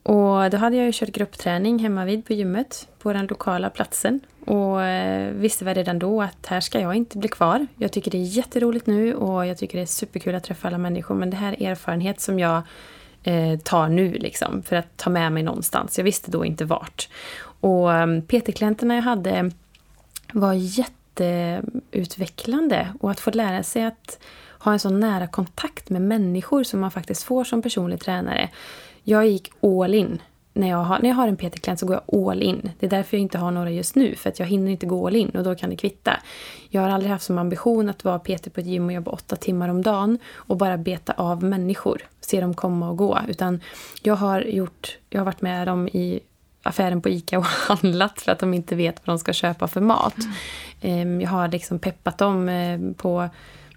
Och 0.04 0.50
då 0.50 0.58
hade 0.58 0.76
jag 0.76 0.86
ju 0.86 0.92
kört 0.94 1.10
gruppträning 1.10 1.80
hemma 1.80 2.06
vid 2.06 2.26
på 2.26 2.34
gymmet 2.34 2.88
på 3.00 3.14
den 3.14 3.28
lokala 3.28 3.70
platsen. 3.70 4.20
Och 4.46 4.78
uh, 4.78 5.32
visste 5.32 5.66
väl 5.66 5.76
redan 5.76 6.00
då 6.00 6.22
att 6.22 6.46
här 6.46 6.60
ska 6.60 6.80
jag 6.80 6.96
inte 6.96 7.18
bli 7.18 7.30
kvar. 7.30 7.68
Jag 7.76 7.92
tycker 7.92 8.12
det 8.12 8.18
är 8.18 8.38
jätteroligt 8.38 8.88
nu 8.88 9.16
och 9.16 9.46
jag 9.46 9.58
tycker 9.58 9.78
det 9.78 9.82
är 9.82 9.86
superkul 9.86 10.36
att 10.36 10.44
träffa 10.44 10.68
alla 10.68 10.78
människor. 10.78 11.16
Men 11.16 11.30
det 11.30 11.38
här 11.38 11.64
är 11.64 11.72
erfarenhet 11.72 12.22
som 12.22 12.40
jag 12.40 12.62
uh, 13.28 13.60
tar 13.60 13.88
nu 13.88 14.14
liksom 14.14 14.64
för 14.64 14.76
att 14.76 14.98
ta 14.98 15.10
med 15.10 15.32
mig 15.32 15.44
någonstans. 15.44 15.98
Jag 15.98 16.06
visste 16.06 16.32
då 16.32 16.46
inte 16.46 16.66
vart. 16.66 17.10
Och 17.62 17.94
ehm, 17.94 18.10
um, 18.10 18.22
PT-klienterna 18.22 18.96
jag 18.96 19.02
hade 19.02 19.52
var 20.34 20.54
jätteutvecklande. 20.54 22.94
Och 23.00 23.12
att 23.12 23.20
få 23.20 23.32
lära 23.32 23.64
sig 23.64 23.84
att 23.84 24.20
ha 24.60 24.74
en 24.74 24.80
så 24.80 24.90
nära 24.90 25.28
kontakt 25.28 25.90
med 25.90 26.02
människor 26.02 26.64
som 26.64 26.80
man 26.80 26.92
faktiskt 26.92 27.24
får 27.24 27.44
som 27.44 27.62
personlig 27.62 28.00
tränare. 28.00 28.50
Jag 29.04 29.28
gick 29.28 29.52
all 29.62 29.94
in. 29.94 30.22
När 30.54 30.70
jag 30.70 30.78
har, 30.78 31.00
när 31.00 31.10
jag 31.10 31.16
har 31.16 31.28
en 31.28 31.38
PT-klient 31.38 31.80
så 31.80 31.86
går 31.86 32.02
jag 32.08 32.30
all 32.30 32.42
in. 32.42 32.72
Det 32.80 32.86
är 32.86 32.90
därför 32.90 33.18
jag 33.18 33.22
inte 33.22 33.38
har 33.38 33.52
några 33.52 33.72
just 33.72 33.96
nu. 33.96 34.16
För 34.16 34.30
att 34.30 34.40
jag 34.40 34.48
hinner 34.48 34.72
inte 34.72 34.86
gå 34.86 35.08
all 35.08 35.16
in 35.16 35.30
och 35.30 35.44
då 35.44 35.56
kan 35.56 35.70
det 35.70 35.76
kvitta. 35.76 36.20
Jag 36.70 36.82
har 36.82 36.90
aldrig 36.90 37.12
haft 37.12 37.26
som 37.26 37.38
ambition 37.38 37.90
att 37.90 38.04
vara 38.04 38.20
PT 38.20 38.54
på 38.54 38.60
ett 38.60 38.66
gym 38.66 38.86
och 38.86 38.94
jobba 38.94 39.12
åtta 39.12 39.36
timmar 39.36 39.70
om 39.70 39.82
dagen. 39.82 40.18
Och 40.34 40.58
bara 40.58 40.78
beta 40.78 41.14
av 41.14 41.44
människor. 41.44 42.02
Se 42.20 42.42
dem 42.42 42.54
komma 42.54 42.90
och 42.90 42.98
gå. 42.98 43.20
Utan 43.28 43.62
jag 44.02 44.16
har, 44.16 44.42
gjort, 44.42 44.98
jag 45.10 45.20
har 45.20 45.26
varit 45.26 45.42
med 45.42 45.68
dem 45.68 45.88
i 45.88 46.20
affären 46.64 47.02
på 47.02 47.10
ICA 47.10 47.38
och 47.38 47.46
handlat 47.68 48.22
för 48.22 48.32
att 48.32 48.40
de 48.40 48.54
inte 48.54 48.76
vet 48.76 48.96
vad 49.08 49.14
de 49.14 49.20
ska 49.20 49.34
köpa 49.34 49.68
för 49.68 49.82
mat. 49.82 50.16
Ehm, 50.82 51.22
Jag 51.22 51.30
har 51.30 51.48
liksom 51.48 51.80
peppat 51.80 52.18
dem 52.18 52.50
eh, 52.50 52.80
på 52.98 53.30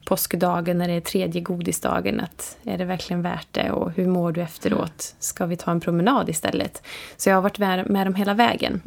påskdagen 0.04 0.78
när 0.78 0.88
det 0.88 0.94
är 0.94 1.00
tredje 1.00 1.40
godisdagen. 1.40 2.20
Att 2.20 2.58
är 2.64 2.78
det 2.78 2.84
verkligen 2.84 3.22
värt 3.22 3.46
det 3.50 3.70
och 3.70 3.90
hur 3.92 4.06
mår 4.06 4.32
du 4.32 4.42
efteråt? 4.42 5.14
Ska 5.18 5.46
vi 5.46 5.56
ta 5.56 5.70
en 5.70 5.80
promenad 5.80 6.28
istället? 6.28 6.82
Så 7.16 7.28
jag 7.28 7.36
har 7.36 7.42
varit 7.42 7.58
med, 7.58 8.06
dem 8.06 8.14
hela 8.14 8.34
vägen. 8.34 8.80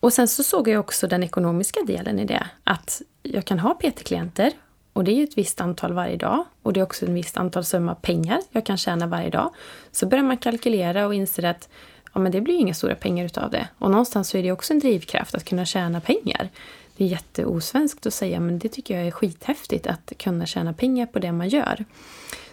Och 0.00 0.12
sen 0.12 0.28
så 0.28 0.42
såg 0.42 0.68
jag 0.68 0.80
också 0.80 1.06
den 1.06 1.22
ekonomiska 1.22 1.80
delen 1.86 2.18
i 2.18 2.24
det. 2.24 2.46
Att 2.64 3.02
jag 3.22 3.44
kan 3.44 3.58
ha 3.58 3.74
PT-klienter 3.74 4.52
och 4.92 5.04
det 5.04 5.10
är 5.12 5.14
ju 5.16 5.24
ett 5.24 5.38
visst 5.38 5.60
antal 5.60 5.92
varje 5.92 6.16
dag. 6.16 6.44
Och 6.62 6.72
det 6.72 6.80
är 6.80 6.84
också 6.84 7.04
ett 7.04 7.10
visst 7.10 7.36
antal 7.36 7.64
summa 7.64 7.94
pengar 7.94 8.40
jag 8.50 8.66
kan 8.66 8.76
tjäna 8.76 9.06
varje 9.06 9.30
dag. 9.30 9.50
Så 9.92 10.06
börjar 10.06 10.24
man 10.24 10.36
kalkylera 10.36 11.06
och 11.06 11.14
inser 11.14 11.44
att 11.44 11.68
ja, 12.12 12.20
men 12.20 12.32
det 12.32 12.40
blir 12.40 12.54
ju 12.54 12.60
inga 12.60 12.74
stora 12.74 12.94
pengar 12.94 13.24
utav 13.24 13.50
det. 13.50 13.68
Och 13.78 13.90
någonstans 13.90 14.28
så 14.28 14.38
är 14.38 14.42
det 14.42 14.52
också 14.52 14.72
en 14.72 14.78
drivkraft 14.78 15.34
att 15.34 15.44
kunna 15.44 15.64
tjäna 15.64 16.00
pengar. 16.00 16.48
Det 16.96 17.04
är 17.04 17.08
jätteosvenskt 17.08 18.06
att 18.06 18.14
säga 18.14 18.40
men 18.40 18.58
det 18.58 18.68
tycker 18.68 18.96
jag 18.96 19.06
är 19.06 19.10
skithäftigt 19.10 19.86
att 19.86 20.12
kunna 20.18 20.46
tjäna 20.46 20.72
pengar 20.72 21.06
på 21.06 21.18
det 21.18 21.32
man 21.32 21.48
gör. 21.48 21.84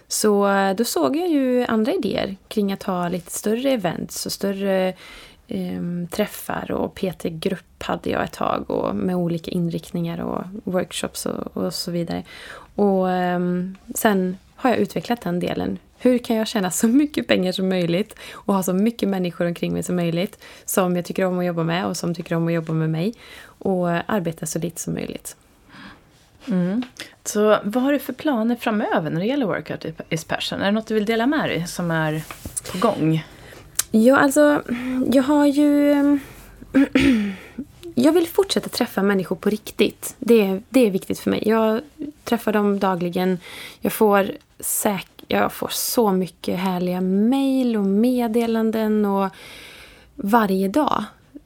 Så 0.08 0.48
eh, 0.48 0.76
då 0.76 0.84
såg 0.84 1.16
jag 1.16 1.30
ju 1.30 1.66
andra 1.66 1.94
idéer 1.94 2.36
kring 2.48 2.74
att 2.74 2.84
ha 2.84 3.10
lite 3.10 3.32
större 3.32 3.72
events 3.72 4.26
och 4.26 4.32
större 4.32 4.94
eh, 5.48 5.82
träffar 6.12 6.72
och 6.72 6.96
PT-grupp 6.96 7.84
hade 7.84 8.10
jag 8.10 8.24
ett 8.24 8.34
tag 8.34 8.70
och 8.70 8.96
med 8.96 9.16
olika 9.16 9.52
inriktningar 9.52 10.20
och 10.20 10.44
workshops 10.64 11.26
och, 11.26 11.58
och 11.58 11.74
så 11.74 11.92
vidare. 11.92 12.24
Och 12.76 13.12
eh, 13.12 13.40
sen 13.96 14.38
har 14.56 14.70
jag 14.70 14.80
utvecklat 14.80 15.22
den 15.22 15.40
delen. 15.40 15.80
Hur 16.00 16.18
kan 16.18 16.36
jag 16.36 16.48
tjäna 16.48 16.72
så 16.72 16.88
mycket 16.88 17.28
pengar 17.28 17.52
som 17.52 17.70
möjligt 17.70 18.20
och 18.32 18.54
ha 18.54 18.64
så 18.64 18.74
mycket 18.74 19.10
människor 19.10 19.48
omkring 19.48 19.74
mig 19.74 19.84
som 19.84 19.96
möjligt 19.96 20.44
som 20.66 20.96
jag 20.96 21.06
tycker 21.06 21.26
om 21.26 21.40
att 21.40 21.46
jobba 21.46 21.64
med 21.64 21.86
och 21.86 21.98
som 21.98 22.16
tycker 22.16 22.36
om 22.36 22.48
att 22.48 22.54
jobba 22.54 22.74
med 22.74 22.90
mig 22.90 23.14
och 23.44 23.90
arbeta 23.90 24.46
så 24.46 24.60
lite 24.60 24.82
som 24.82 24.94
möjligt. 24.94 25.36
Så 27.24 27.58
vad 27.64 27.84
har 27.84 27.94
du 27.94 28.00
för 28.00 28.14
planer 28.14 28.56
framöver 28.56 29.10
när 29.10 29.20
det 29.20 29.26
gäller 29.26 29.46
Workout 29.46 29.86
is 30.10 30.24
passion? 30.24 30.62
Är 30.62 30.66
det 30.66 30.72
något 30.72 30.88
du 30.88 30.94
vill 30.94 31.06
dela 31.06 31.28
med 31.28 31.50
dig 31.50 31.68
som 31.68 31.92
är 31.92 32.24
på 32.72 32.78
gång? 32.78 33.26
Ja, 33.92 34.18
alltså, 34.18 34.62
jag 35.12 35.24
har 35.24 35.46
ju... 35.46 35.96
Jag 37.96 38.12
vill 38.12 38.28
fortsätta 38.28 38.70
träffa 38.70 39.04
människor 39.04 39.36
på 39.36 39.50
riktigt. 39.50 40.16
Det 40.20 40.42
är, 40.42 40.62
det 40.70 40.88
är 40.88 40.92
viktigt 40.92 41.20
för 41.20 41.30
mig. 41.30 41.44
Jag 41.46 41.82
träffar 42.24 42.54
dem 42.54 42.80
dagligen. 42.80 43.40
Jag 43.82 43.94
får, 43.94 44.32
säk 44.60 45.19
jag 45.32 45.54
får 45.54 45.70
så 45.72 46.12
mycket 46.12 46.60
härliga 46.60 47.02
mejl 47.02 47.78
och 47.78 47.86
meddelanden 47.86 49.06
och 49.06 49.30
varje 50.16 50.68
dag. 50.68 51.04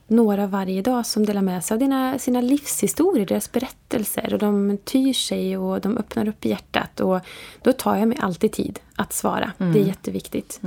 Några 0.08 0.48
varje 0.48 0.82
dag 0.82 1.06
som 1.06 1.26
delar 1.26 1.42
med 1.42 1.64
sig 1.64 1.76
av 1.76 1.80
dina, 1.80 2.20
sina 2.20 2.42
livshistorier, 2.42 3.26
deras 3.26 3.52
berättelser. 3.52 4.34
Och 4.34 4.40
de 4.40 4.78
tyr 4.84 5.14
sig 5.14 5.58
och 5.58 5.82
de 5.82 5.98
öppnar 5.98 6.28
upp 6.28 6.46
hjärtat. 6.46 7.00
Och 7.00 7.20
då 7.62 7.72
tar 7.72 7.96
jag 7.96 8.08
mig 8.08 8.18
alltid 8.22 8.52
tid 8.52 8.80
att 8.96 9.14
svara. 9.14 9.52
Det 9.58 9.80
är 9.80 9.86
jätteviktigt. 9.88 10.60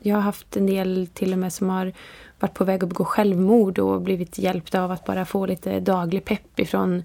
Jag 0.00 0.14
har 0.14 0.22
haft 0.22 0.56
en 0.56 0.66
del 0.66 1.08
till 1.14 1.32
och 1.32 1.38
med 1.38 1.52
som 1.52 1.68
har 1.70 1.92
varit 2.40 2.54
på 2.54 2.64
väg 2.64 2.84
att 2.84 2.88
begå 2.88 3.04
självmord 3.04 3.78
och 3.78 4.02
blivit 4.02 4.38
hjälpta 4.38 4.82
av 4.82 4.90
att 4.90 5.04
bara 5.04 5.24
få 5.24 5.46
lite 5.46 5.80
daglig 5.80 6.24
pepp 6.24 6.60
ifrån 6.60 7.04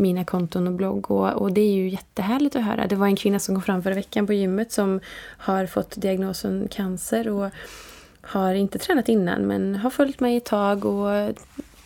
mina 0.00 0.24
konton 0.24 0.66
och 0.66 0.72
blogg. 0.72 1.10
Och, 1.10 1.28
och 1.28 1.52
det 1.52 1.60
är 1.60 1.72
ju 1.72 1.88
jättehärligt 1.88 2.56
att 2.56 2.64
höra. 2.64 2.86
Det 2.86 2.96
var 2.96 3.06
en 3.06 3.16
kvinna 3.16 3.38
som 3.38 3.54
kom 3.54 3.62
fram 3.62 3.82
förra 3.82 3.94
veckan 3.94 4.26
på 4.26 4.32
gymmet 4.32 4.72
som 4.72 5.00
har 5.38 5.66
fått 5.66 6.00
diagnosen 6.02 6.68
cancer 6.70 7.28
och 7.28 7.50
har 8.20 8.54
inte 8.54 8.78
tränat 8.78 9.08
innan 9.08 9.42
men 9.42 9.76
har 9.76 9.90
följt 9.90 10.20
mig 10.20 10.36
ett 10.36 10.44
tag 10.44 10.84
och 10.84 11.34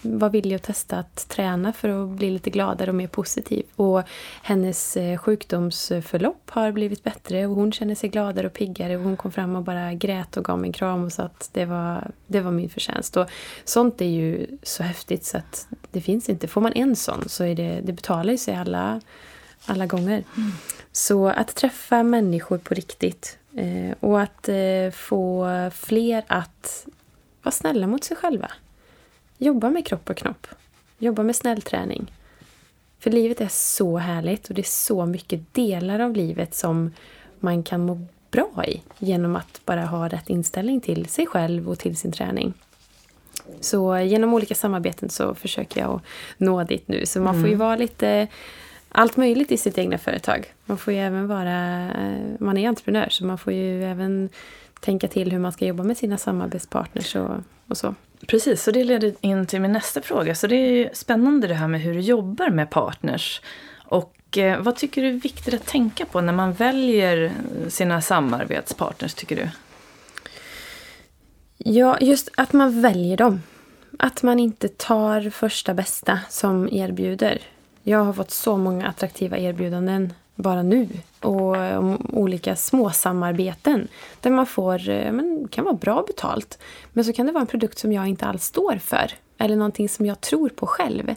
var 0.05 0.31
villig 0.31 0.57
att 0.57 0.63
testa 0.63 0.99
att 0.99 1.29
träna 1.29 1.73
för 1.73 1.89
att 1.89 2.09
bli 2.09 2.31
lite 2.31 2.51
gladare 2.51 2.91
och 2.91 2.95
mer 2.95 3.07
positiv. 3.07 3.67
Och 3.77 4.03
hennes 4.43 4.97
eh, 4.97 5.19
sjukdomsförlopp 5.19 6.51
har 6.51 6.73
blivit 6.73 7.05
bättre 7.05 7.47
och 7.47 7.55
hon 7.55 7.73
känner 7.73 7.95
sig 7.95 8.09
gladare 8.09 8.47
och 8.47 8.53
piggare. 8.53 8.97
Och 8.97 9.03
hon 9.03 9.17
kom 9.17 9.33
fram 9.33 9.57
och 9.57 9.63
bara 9.63 9.95
grät 9.95 10.37
och 10.37 10.45
gav 10.45 10.59
mig 10.59 10.69
en 10.69 10.73
kram 10.73 11.05
och 11.05 11.13
sa 11.13 11.23
att 11.23 11.51
det 11.53 11.65
var, 11.65 12.11
det 12.27 12.41
var 12.41 12.51
min 12.51 12.71
förtjänst. 12.71 13.17
Och 13.17 13.27
sånt 13.65 14.01
är 14.01 14.05
ju 14.05 14.47
så 14.63 14.83
häftigt 14.83 15.25
så 15.25 15.39
att 15.39 15.67
det 15.91 16.01
finns 16.01 16.29
inte. 16.29 16.49
Får 16.49 16.61
man 16.61 16.73
en 16.73 16.97
sån 16.97 17.29
så 17.29 17.45
är 17.45 17.55
det, 17.55 17.81
det 17.81 17.93
betalar 17.93 18.37
sig 18.37 18.55
alla, 18.55 19.01
alla 19.67 19.87
gånger. 19.87 20.25
Så 20.93 21.29
att 21.29 21.55
träffa 21.55 22.03
människor 22.03 22.59
på 22.59 22.75
riktigt 22.75 23.39
eh, 23.57 23.97
och 24.01 24.21
att 24.21 24.49
eh, 24.49 24.91
få 24.93 25.49
fler 25.75 26.25
att 26.27 26.87
vara 27.43 27.53
snälla 27.53 27.87
mot 27.87 28.05
sig 28.05 28.17
själva. 28.17 28.51
Jobba 29.39 29.71
med 29.71 29.87
kropp 29.87 30.11
och 30.11 30.17
knopp. 30.17 30.47
Jobba 30.99 31.23
med 31.23 31.37
snällträning. 31.37 32.13
För 32.99 33.11
livet 33.11 33.41
är 33.41 33.49
så 33.49 33.99
härligt 33.99 34.49
och 34.49 34.55
det 34.55 34.63
är 34.63 34.63
så 34.63 35.07
mycket 35.07 35.55
delar 35.55 36.01
av 36.01 36.13
livet 36.13 36.55
som 36.55 36.93
man 37.41 37.63
kan 37.63 37.87
må 37.87 38.07
bra 38.31 38.65
i 38.67 38.83
genom 38.99 39.37
att 39.37 39.61
bara 39.65 39.85
ha 39.85 40.09
rätt 40.09 40.31
inställning 40.31 40.81
till 40.81 41.07
sig 41.07 41.27
själv 41.27 41.71
och 41.71 41.79
till 41.79 41.97
sin 41.97 42.13
träning. 42.13 42.55
Så 43.61 43.99
genom 43.99 44.35
olika 44.35 44.55
samarbeten 44.55 45.11
så 45.11 45.35
försöker 45.35 45.81
jag 45.81 45.91
att 45.91 46.03
nå 46.39 46.65
dit 46.65 46.89
nu. 46.89 47.07
Så 47.07 47.21
man 47.21 47.41
får 47.41 47.49
ju 47.49 47.55
vara 47.55 47.77
lite 47.77 48.29
allt 48.89 49.17
möjligt 49.17 49.53
i 49.53 49.57
sitt 49.57 49.79
egna 49.79 49.99
företag. 49.99 50.55
Man 50.65 50.79
får 50.79 50.93
ju 50.93 50.99
även 50.99 51.27
vara, 51.29 51.91
man 52.39 52.59
är 52.59 52.69
entreprenör 52.69 53.09
så 53.11 53.25
man 53.25 53.39
får 53.39 53.53
ju 53.53 53.85
även 53.85 54.29
tänka 54.81 55.09
till 55.09 55.33
hur 55.33 55.39
man 55.39 55.53
ska 55.53 55.67
jobba 55.67 55.83
med 55.83 55.97
sina 55.97 56.19
samarbetspartners 56.19 57.17
och, 57.17 57.37
och 57.69 57.77
så. 57.77 57.95
Precis, 58.27 58.63
så 58.63 58.71
det 58.71 58.85
leder 58.85 59.15
in 59.21 59.47
till 59.47 59.61
min 59.61 59.73
nästa 59.73 60.03
fråga. 60.03 60.35
Så 60.35 60.47
det 60.47 60.57
är 60.57 60.71
ju 60.71 60.89
spännande 60.93 61.47
det 61.47 61.55
här 61.55 61.69
med 61.69 61.81
hur 61.81 61.95
du 61.95 62.01
jobbar 62.01 62.51
med 62.51 62.71
partners. 62.71 63.41
Och 63.85 64.39
eh, 64.39 64.61
vad 64.61 64.77
tycker 64.77 65.03
du 65.03 65.09
är 65.09 65.13
viktigt 65.13 65.55
att 65.55 65.67
tänka 65.67 66.07
på 66.07 66.21
när 66.21 66.33
man 66.33 66.53
väljer 66.53 67.33
sina 67.69 68.01
samarbetspartners, 68.01 69.15
tycker 69.15 69.37
du? 69.37 69.49
Ja, 71.59 71.99
just 72.01 72.29
att 72.37 72.53
man 72.53 72.83
väljer 72.83 73.17
dem. 73.17 73.43
Att 73.99 74.23
man 74.23 74.39
inte 74.39 74.69
tar 74.69 75.31
första 75.31 75.75
bästa 75.75 76.19
som 76.29 76.69
erbjuder. 76.73 77.39
Jag 77.83 78.05
har 78.05 78.13
fått 78.13 78.31
så 78.31 78.57
många 78.57 78.89
attraktiva 78.89 79.39
erbjudanden 79.39 80.13
bara 80.35 80.63
nu. 80.63 80.89
Och 81.21 81.57
om 81.57 82.07
olika 82.13 82.57
små 82.57 82.91
samarbeten 82.91 83.89
där 84.21 84.31
man 84.31 84.47
får, 84.47 84.89
eh, 84.89 85.13
men, 85.13 85.49
kan 85.49 85.65
vara 85.65 85.75
bra 85.75 86.05
betalt. 86.07 86.59
Men 86.93 87.05
så 87.05 87.13
kan 87.13 87.27
det 87.27 87.33
vara 87.33 87.41
en 87.41 87.47
produkt 87.47 87.79
som 87.79 87.93
jag 87.93 88.07
inte 88.07 88.27
alls 88.27 88.45
står 88.45 88.77
för. 88.77 89.13
Eller 89.39 89.57
någonting 89.57 89.89
som 89.89 90.07
jag 90.07 90.21
tror 90.21 90.49
på 90.49 90.67
själv. 90.67 91.15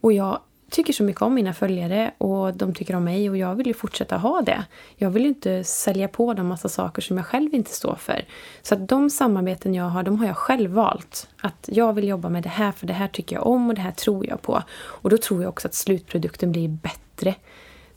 Och 0.00 0.12
jag 0.12 0.40
tycker 0.70 0.92
så 0.92 1.02
mycket 1.02 1.22
om 1.22 1.34
mina 1.34 1.54
följare 1.54 2.10
och 2.18 2.54
de 2.54 2.74
tycker 2.74 2.96
om 2.96 3.04
mig 3.04 3.30
och 3.30 3.36
jag 3.36 3.54
vill 3.54 3.66
ju 3.66 3.74
fortsätta 3.74 4.16
ha 4.16 4.42
det. 4.42 4.64
Jag 4.96 5.10
vill 5.10 5.22
ju 5.22 5.28
inte 5.28 5.64
sälja 5.64 6.08
på 6.08 6.34
dem 6.34 6.46
massa 6.46 6.68
saker 6.68 7.02
som 7.02 7.16
jag 7.16 7.26
själv 7.26 7.54
inte 7.54 7.70
står 7.70 7.94
för. 7.94 8.24
Så 8.62 8.74
att 8.74 8.88
de 8.88 9.10
samarbeten 9.10 9.74
jag 9.74 9.84
har, 9.84 10.02
de 10.02 10.18
har 10.18 10.26
jag 10.26 10.36
själv 10.36 10.70
valt. 10.70 11.28
Att 11.40 11.68
jag 11.72 11.92
vill 11.92 12.08
jobba 12.08 12.28
med 12.28 12.42
det 12.42 12.48
här 12.48 12.72
för 12.72 12.86
det 12.86 12.92
här 12.92 13.08
tycker 13.08 13.36
jag 13.36 13.46
om 13.46 13.68
och 13.68 13.74
det 13.74 13.80
här 13.80 13.92
tror 13.92 14.26
jag 14.26 14.42
på. 14.42 14.62
Och 14.72 15.10
då 15.10 15.16
tror 15.16 15.42
jag 15.42 15.48
också 15.48 15.68
att 15.68 15.74
slutprodukten 15.74 16.52
blir 16.52 16.68
bättre. 16.68 17.34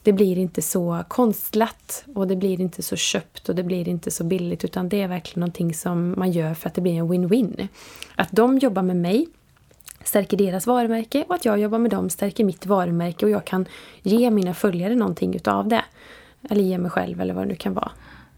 Det 0.04 0.14
blir 0.14 0.38
inte 0.38 0.62
så 0.62 1.04
konstlat 1.08 2.06
och 2.16 2.28
det 2.28 2.36
blir 2.36 2.62
inte 2.62 2.84
så 2.84 2.96
köpt 2.96 3.50
och 3.50 3.56
det 3.56 3.64
blir 3.64 3.88
inte 3.88 4.12
så 4.12 4.24
billigt 4.24 4.66
utan 4.66 4.90
det 4.90 5.02
är 5.02 5.08
verkligen 5.08 5.40
någonting 5.40 5.74
som 5.74 6.14
man 6.18 6.32
gör 6.32 6.54
för 6.54 6.70
att 6.70 6.76
det 6.76 6.82
blir 6.82 6.94
en 6.94 7.12
win-win. 7.12 7.68
Att 8.16 8.32
de 8.32 8.58
jobbar 8.58 8.82
med 8.82 8.96
mig 8.96 9.28
stärker 10.04 10.38
deras 10.38 10.68
varumärke 10.68 11.26
och 11.28 11.36
att 11.36 11.46
jag 11.46 11.60
jobbar 11.60 11.80
med 11.80 11.92
dem 11.92 12.10
stärker 12.10 12.44
mitt 12.44 12.66
varumärke 12.66 13.26
och 13.26 13.32
jag 13.32 13.46
kan 13.46 13.66
ge 14.02 14.32
mina 14.32 14.54
följare 14.54 14.96
någonting 14.96 15.36
utav 15.36 15.68
det. 15.68 15.84
Eller 16.50 16.64
ge 16.64 16.78
mig 16.78 16.92
själv 16.92 17.22
eller 17.22 17.34
vad 17.34 17.44
det 17.44 17.48
nu 17.48 17.56
kan 17.56 17.74
vara. 17.74 17.92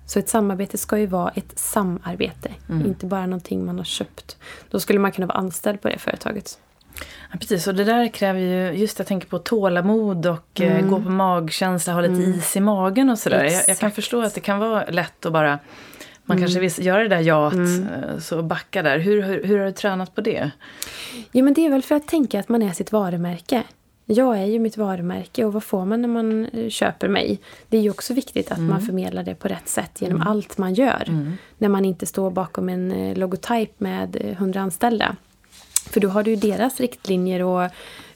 Så 0.06 0.20
ett 0.20 0.30
samarbete 0.30 0.78
ska 0.78 0.98
ju 0.98 1.06
vara 1.06 1.30
ett 1.30 1.60
samarbete, 1.60 2.54
mm. 2.70 2.86
inte 2.86 3.06
bara 3.06 3.26
någonting 3.26 3.66
man 3.66 3.78
har 3.78 3.86
köpt. 3.86 4.38
Då 4.70 4.80
skulle 4.80 5.00
man 5.00 5.12
kunna 5.12 5.28
vara 5.28 5.38
anställd 5.38 5.82
på 5.82 5.90
det 5.90 5.98
företaget. 5.98 6.60
Ja, 7.32 7.38
precis, 7.40 7.68
och 7.68 7.76
det 7.76 7.84
där 7.84 8.08
kräver 8.08 8.40
ju, 8.40 8.72
just 8.72 9.00
jag 9.00 9.08
tänker 9.08 9.28
på 9.28 9.40
tålamod 9.40 10.26
och 10.26 10.62
eh, 10.62 10.78
mm. 10.78 10.90
gå 10.90 11.02
på 11.02 11.10
magkänsla, 11.10 11.94
ha 11.94 12.02
lite 12.02 12.14
mm. 12.14 12.34
is 12.34 12.56
i 12.56 12.60
magen 12.60 13.10
och 13.10 13.20
sådär. 13.20 13.44
Jag, 13.44 13.64
jag, 13.68 13.78
kan 13.78 13.92
förstå 13.92 14.22
att 14.22 14.34
det 14.34 14.42
kan 14.42 14.60
vara 14.60 14.86
lätt 14.86 15.26
att 15.26 15.34
bara 15.34 15.60
man 16.26 16.38
mm. 16.38 16.48
kanske 16.48 16.60
vill 16.60 16.86
göra 16.86 17.04
det 17.04 17.10
där 17.10 17.20
jaet, 17.20 17.54
mm. 17.54 17.88
Eh, 17.88 18.18
så 18.20 18.42
backa 18.42 18.84
där. 18.84 19.00
Hur, 19.00 19.22
hur, 19.22 19.44
hur, 19.44 19.60
har 19.60 19.66
du 19.66 19.72
tränat 19.72 20.16
på 20.16 20.22
det? 20.22 20.52
Ja, 21.32 21.44
men 21.44 21.54
det 21.54 21.66
är 21.66 21.70
väl 21.70 21.82
för 21.82 21.96
att 21.96 22.08
tänka 22.08 22.40
att 22.40 22.50
man 22.50 22.62
är 22.62 22.72
sitt 22.72 22.92
varumärke. 22.92 23.64
Jag 24.06 24.38
är 24.38 24.46
ju 24.46 24.60
mitt 24.60 24.78
varumärke 24.78 25.46
och 25.46 25.54
vad 25.54 25.64
får 25.64 25.86
man 25.86 26.02
när 26.02 26.10
man 26.10 26.46
eh, 26.46 26.70
köper 26.70 27.08
mig? 27.08 27.40
Det 27.70 27.78
är 27.78 27.82
ju 27.82 27.90
också 27.90 28.14
viktigt 28.14 28.52
att 28.52 28.58
mm. 28.58 28.70
man 28.70 28.82
förmedlar 28.82 29.24
det 29.24 29.36
på 29.36 29.48
rätt 29.48 29.70
sätt 29.70 30.02
genom 30.02 30.16
mm. 30.16 30.28
allt 30.28 30.58
man 30.58 30.74
gör. 30.74 31.04
Mm. 31.08 31.34
När 31.58 31.70
man 31.70 31.86
inte 31.86 32.06
står 32.06 32.32
bakom 32.32 32.70
en 32.70 33.14
logotyp 33.14 33.80
med 33.80 34.36
hundra 34.38 34.62
anställda. 34.62 35.16
För 35.96 36.00
då 36.00 36.10
har 36.10 36.24
du 36.24 36.32
ju 36.32 36.36
deras 36.36 36.80
riktlinjer 36.80 37.44
och 37.44 37.70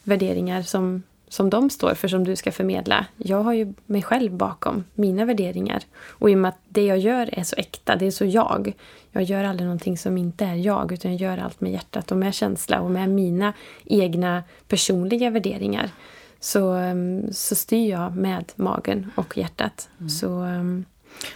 värderingar 0.03 0.61
som 0.61 1.03
som 1.29 1.49
de 1.49 1.69
står 1.69 1.93
för, 1.93 2.07
som 2.07 2.23
du 2.23 2.35
ska 2.35 2.51
förmedla. 2.51 3.05
Jag 3.17 3.43
har 3.43 3.53
ju 3.53 3.73
mig 3.85 4.01
själv 4.01 4.31
bakom 4.31 4.83
mina 4.93 5.25
värderingar. 5.25 5.83
Och 6.07 6.29
i 6.29 6.35
och 6.35 6.37
med 6.37 6.49
att 6.49 6.59
det 6.69 6.85
jag 6.85 6.97
gör 6.97 7.39
är 7.39 7.43
så 7.43 7.55
äkta, 7.55 7.95
det 7.95 8.05
är 8.05 8.11
så 8.11 8.25
jag. 8.25 8.73
Jag 9.11 9.23
gör 9.23 9.43
aldrig 9.43 9.65
någonting 9.65 9.97
som 9.97 10.17
inte 10.17 10.45
är 10.45 10.55
jag, 10.55 10.91
utan 10.91 11.11
jag 11.11 11.21
gör 11.21 11.37
allt 11.37 11.61
med 11.61 11.71
hjärtat 11.71 12.11
och 12.11 12.17
med 12.17 12.33
känsla 12.33 12.81
och 12.81 12.91
med 12.91 13.09
mina 13.09 13.53
egna 13.85 14.43
personliga 14.67 15.29
värderingar. 15.29 15.89
Så, 16.39 16.75
så 17.31 17.55
styr 17.55 17.89
jag 17.89 18.15
med 18.15 18.51
magen 18.55 19.11
och 19.15 19.37
hjärtat. 19.37 19.89
Mm. 19.99 20.09
Så 20.09 20.41
ehm, 20.41 20.85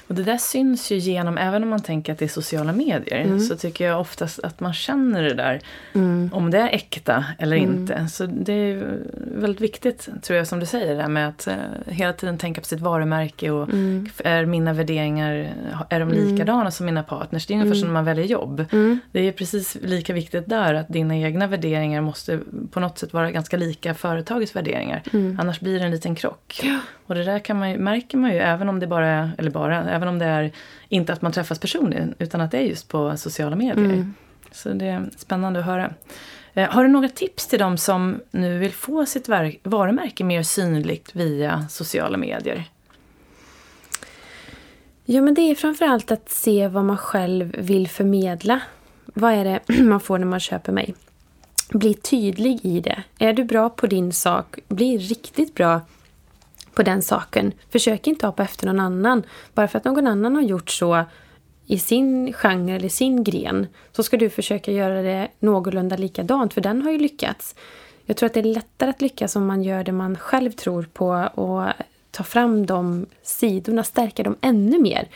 och 0.08 0.16
det 0.16 0.24
där 0.24 0.38
syns 0.38 0.92
ju 0.92 0.98
genom, 0.98 1.38
även 1.38 1.64
om 1.64 1.70
man 1.70 1.82
tänker 1.82 2.14
att 2.14 2.20
det 2.20 2.26
är 2.26 2.30
sociala 2.30 2.74
medier, 2.74 3.22
mm. 3.22 3.40
så 3.40 3.56
tycker 3.56 3.86
jag 3.86 4.00
oftast 4.00 4.40
att 4.40 4.60
man 4.60 4.74
känner 4.74 5.24
det 5.24 5.34
där. 5.34 5.62
Mm. 5.94 6.30
Om 6.34 6.52
det 6.52 6.58
är 6.58 6.68
äkta 6.68 7.26
eller 7.40 7.58
mm. 7.58 7.70
inte. 7.70 8.08
Så 8.08 8.26
det 8.26 8.54
är 8.54 9.00
väldigt 9.16 9.62
viktigt, 9.62 10.10
tror 10.22 10.38
jag, 10.38 10.48
som 10.48 10.60
du 10.60 10.66
säger, 10.66 10.96
där 10.96 11.08
med 11.08 11.28
att 11.28 11.48
uh, 11.48 11.94
hela 11.94 12.14
tiden 12.14 12.38
tänka 12.38 12.62
på 12.62 12.68
sitt 12.68 12.80
varumärke 12.80 13.52
och 13.52 13.70
mm. 13.70 14.10
är 14.24 14.46
mina 14.46 14.74
värderingar, 14.74 15.54
är 15.90 16.00
de 16.00 16.12
mm. 16.12 16.28
likadana 16.28 16.72
som 16.72 16.86
mina 16.86 17.04
partners? 17.04 17.46
Det 17.46 17.54
är 17.54 17.56
ungefär 17.56 17.76
mm. 17.76 17.80
som 17.80 17.88
när 17.88 17.94
man 17.94 18.06
väljer 18.06 18.26
jobb. 18.26 18.66
Det 19.12 19.20
är 19.20 19.32
precis 19.32 19.78
lika 19.82 20.14
viktigt 20.14 20.50
där 20.50 20.74
att 20.74 20.90
dina 20.90 21.18
egna 21.18 21.48
värderingar 21.48 22.02
måste 22.02 22.40
på 22.72 22.80
något 22.80 22.98
sätt 22.98 23.14
vara 23.14 23.32
ganska 23.32 23.58
lika 23.58 23.94
företagets 23.94 24.56
värderingar. 24.56 25.04
Annars 25.40 25.60
blir 25.60 25.80
det 25.80 25.86
en 25.86 25.92
liten 25.92 26.16
krock. 26.16 26.60
Ja. 26.64 26.80
Och 27.06 27.16
det 27.16 27.24
där 27.24 27.40
kan 27.40 27.60
man 27.60 27.72
ju, 27.72 27.78
märker 27.78 28.18
man 28.18 28.32
ju 28.32 28.38
även 28.38 28.70
om 28.70 28.80
det 28.80 28.88
bara 28.88 29.08
är, 29.08 29.32
eller 29.38 29.52
bara, 29.52 29.92
även 29.92 30.08
om 30.08 30.20
det 30.20 30.26
är 30.26 30.52
inte 30.90 31.14
att 31.14 31.22
man 31.22 31.32
träffas 31.32 31.60
personligen 31.60 32.16
utan 32.20 32.42
att 32.42 32.52
det 32.52 32.58
är 32.58 32.62
just 32.62 32.88
på 32.88 33.18
sociala 33.18 33.56
medier. 33.56 33.86
Mm. 33.86 34.14
Så 34.52 34.70
det 34.70 34.86
är 34.86 35.10
spännande 35.18 35.60
att 35.60 35.66
höra. 35.66 35.94
Eh, 36.54 36.70
har 36.70 36.84
du 36.84 36.90
några 36.90 37.10
tips 37.10 37.48
till 37.48 37.60
dem 37.60 37.78
som 37.78 38.20
nu 38.32 38.58
vill 38.58 38.72
få 38.72 39.06
sitt 39.06 39.30
varumärke 39.64 40.24
mer 40.24 40.44
synligt 40.44 41.16
via 41.16 41.68
sociala 41.70 42.18
medier? 42.18 42.64
Ja, 45.06 45.22
men 45.22 45.34
det 45.34 45.42
är 45.42 45.56
framförallt 45.56 46.12
att 46.12 46.30
se 46.30 46.68
vad 46.68 46.86
man 46.86 46.98
själv 46.98 47.56
vill 47.58 47.88
förmedla. 47.88 48.62
Vad 49.06 49.34
är 49.34 49.46
det 49.46 49.60
man 49.84 50.00
får 50.00 50.18
när 50.18 50.26
man 50.26 50.40
köper 50.40 50.72
mig? 50.72 50.96
Bli 51.70 51.94
tydlig 51.94 52.60
i 52.66 52.80
det. 52.80 53.04
Är 53.20 53.34
du 53.34 53.44
bra 53.44 53.70
på 53.70 53.88
din 53.88 54.14
sak, 54.14 54.60
bli 54.68 54.98
riktigt 54.98 55.56
bra 55.56 55.82
på 56.74 56.84
den 56.84 57.02
saken. 57.02 57.54
Försök 57.70 58.08
inte 58.08 58.26
hoppa 58.26 58.44
efter 58.44 58.68
någon 58.68 58.80
annan. 58.80 59.24
Bara 59.54 59.68
för 59.68 59.78
att 59.78 59.86
någon 59.86 60.08
annan 60.08 60.36
har 60.36 60.42
gjort 60.42 60.70
så 60.70 61.06
i 61.66 61.80
sin 61.80 62.34
genre 62.34 62.76
eller 62.76 62.90
sin 62.90 63.24
gren 63.24 63.68
så 63.92 64.04
ska 64.04 64.18
du 64.18 64.30
försöka 64.30 64.72
göra 64.72 65.02
det 65.02 65.28
någorlunda 65.40 65.98
likadant, 65.98 66.54
för 66.54 66.62
den 66.62 66.82
har 66.82 66.92
ju 66.92 66.98
lyckats. 66.98 67.56
Jag 68.06 68.18
tror 68.18 68.28
att 68.28 68.34
det 68.34 68.40
är 68.40 68.44
lättare 68.44 68.90
att 68.90 69.02
lyckas 69.02 69.36
om 69.36 69.46
man 69.46 69.64
gör 69.64 69.84
det 69.84 69.92
man 69.92 70.18
själv 70.18 70.52
tror 70.52 70.84
på 70.94 71.30
och 71.34 71.64
tar 72.12 72.24
fram 72.24 72.66
de 72.66 73.06
sidorna, 73.24 73.84
stärka 73.84 74.24
dem 74.24 74.36
ännu 74.42 74.80
mer. 74.80 75.08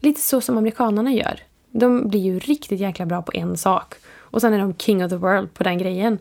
Lite 0.00 0.20
så 0.20 0.40
som 0.40 0.58
amerikanarna 0.58 1.12
gör. 1.12 1.40
De 1.70 2.08
blir 2.08 2.20
ju 2.20 2.38
riktigt 2.38 2.80
jäkla 2.80 3.06
bra 3.06 3.22
på 3.22 3.32
en 3.34 3.56
sak. 3.56 3.94
Och 4.14 4.40
sen 4.40 4.54
är 4.54 4.58
de 4.58 4.74
king 4.74 5.04
of 5.04 5.10
the 5.10 5.16
world 5.16 5.54
på 5.54 5.64
den 5.64 5.78
grejen. 5.78 6.18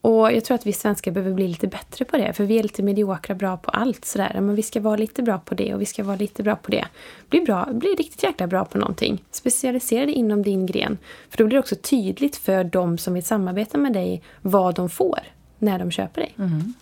Och 0.00 0.32
jag 0.32 0.44
tror 0.44 0.54
att 0.54 0.66
vi 0.66 0.72
svenskar 0.72 1.10
behöver 1.10 1.34
bli 1.34 1.48
lite 1.48 1.66
bättre 1.66 2.04
på 2.04 2.16
det. 2.16 2.32
För 2.32 2.44
vi 2.44 2.58
är 2.58 2.62
lite 2.62 2.82
mediokra 2.82 3.34
bra 3.34 3.56
på 3.56 3.70
allt 3.70 4.04
sådär. 4.04 4.32
Men 4.34 4.54
vi 4.54 4.62
ska 4.62 4.80
vara 4.80 4.96
lite 4.96 5.22
bra 5.22 5.38
på 5.38 5.54
det 5.54 5.74
och 5.74 5.80
vi 5.80 5.86
ska 5.86 6.04
vara 6.04 6.16
lite 6.16 6.42
bra 6.42 6.56
på 6.56 6.70
det. 6.70 6.84
Bli, 7.28 7.40
bra, 7.40 7.68
bli 7.72 7.88
riktigt 7.88 8.22
jäkla 8.22 8.46
bra 8.46 8.64
på 8.64 8.78
någonting. 8.78 9.24
Specialisera 9.30 10.06
dig 10.06 10.14
inom 10.14 10.42
din 10.42 10.66
gren. 10.66 10.98
För 11.30 11.38
då 11.38 11.44
blir 11.44 11.54
det 11.54 11.60
också 11.60 11.76
tydligt 11.76 12.36
för 12.36 12.64
de 12.64 12.98
som 12.98 13.14
vill 13.14 13.24
samarbeta 13.24 13.78
med 13.78 13.92
dig 13.92 14.22
vad 14.42 14.74
de 14.74 14.90
får 14.90 15.20
när 15.58 15.78
de 15.78 15.90
köper 15.90 16.20
dig. 16.20 16.34
Mm. 16.38 16.74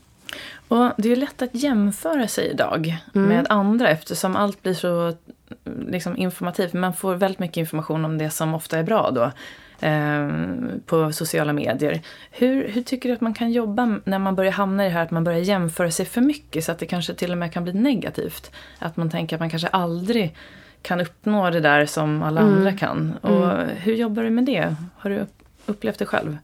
Och 0.68 0.92
Det 0.96 1.12
är 1.12 1.16
lätt 1.16 1.42
att 1.42 1.54
jämföra 1.54 2.28
sig 2.28 2.50
idag 2.50 2.96
mm. 3.14 3.28
med 3.28 3.46
andra 3.48 3.88
eftersom 3.88 4.36
allt 4.36 4.62
blir 4.62 4.74
så 4.74 5.14
liksom, 5.88 6.16
informativt. 6.16 6.72
Man 6.72 6.94
får 6.94 7.14
väldigt 7.14 7.38
mycket 7.38 7.56
information 7.56 8.04
om 8.04 8.18
det 8.18 8.30
som 8.30 8.54
ofta 8.54 8.78
är 8.78 8.82
bra 8.82 9.10
då. 9.10 9.30
Eh, 9.80 10.28
på 10.86 11.12
sociala 11.12 11.52
medier. 11.52 12.00
Hur, 12.30 12.68
hur 12.68 12.82
tycker 12.82 13.08
du 13.08 13.14
att 13.14 13.20
man 13.20 13.34
kan 13.34 13.52
jobba 13.52 13.98
när 14.04 14.18
man 14.18 14.34
börjar 14.34 14.52
hamna 14.52 14.84
i 14.84 14.88
det 14.88 14.94
här 14.94 15.02
att 15.02 15.10
man 15.10 15.24
börjar 15.24 15.38
jämföra 15.38 15.90
sig 15.90 16.06
för 16.06 16.20
mycket 16.20 16.64
så 16.64 16.72
att 16.72 16.78
det 16.78 16.86
kanske 16.86 17.14
till 17.14 17.32
och 17.32 17.38
med 17.38 17.52
kan 17.52 17.64
bli 17.64 17.72
negativt? 17.72 18.50
Att 18.78 18.96
man 18.96 19.10
tänker 19.10 19.36
att 19.36 19.40
man 19.40 19.50
kanske 19.50 19.68
aldrig 19.68 20.34
kan 20.82 21.00
uppnå 21.00 21.50
det 21.50 21.60
där 21.60 21.86
som 21.86 22.22
alla 22.22 22.40
mm. 22.40 22.54
andra 22.54 22.72
kan. 22.72 23.14
Och 23.20 23.52
mm. 23.52 23.68
Hur 23.76 23.94
jobbar 23.94 24.22
du 24.22 24.30
med 24.30 24.44
det? 24.44 24.76
Har 24.96 25.10
du 25.10 25.26
upplevt 25.66 25.98
det 25.98 26.06
själv? 26.06 26.38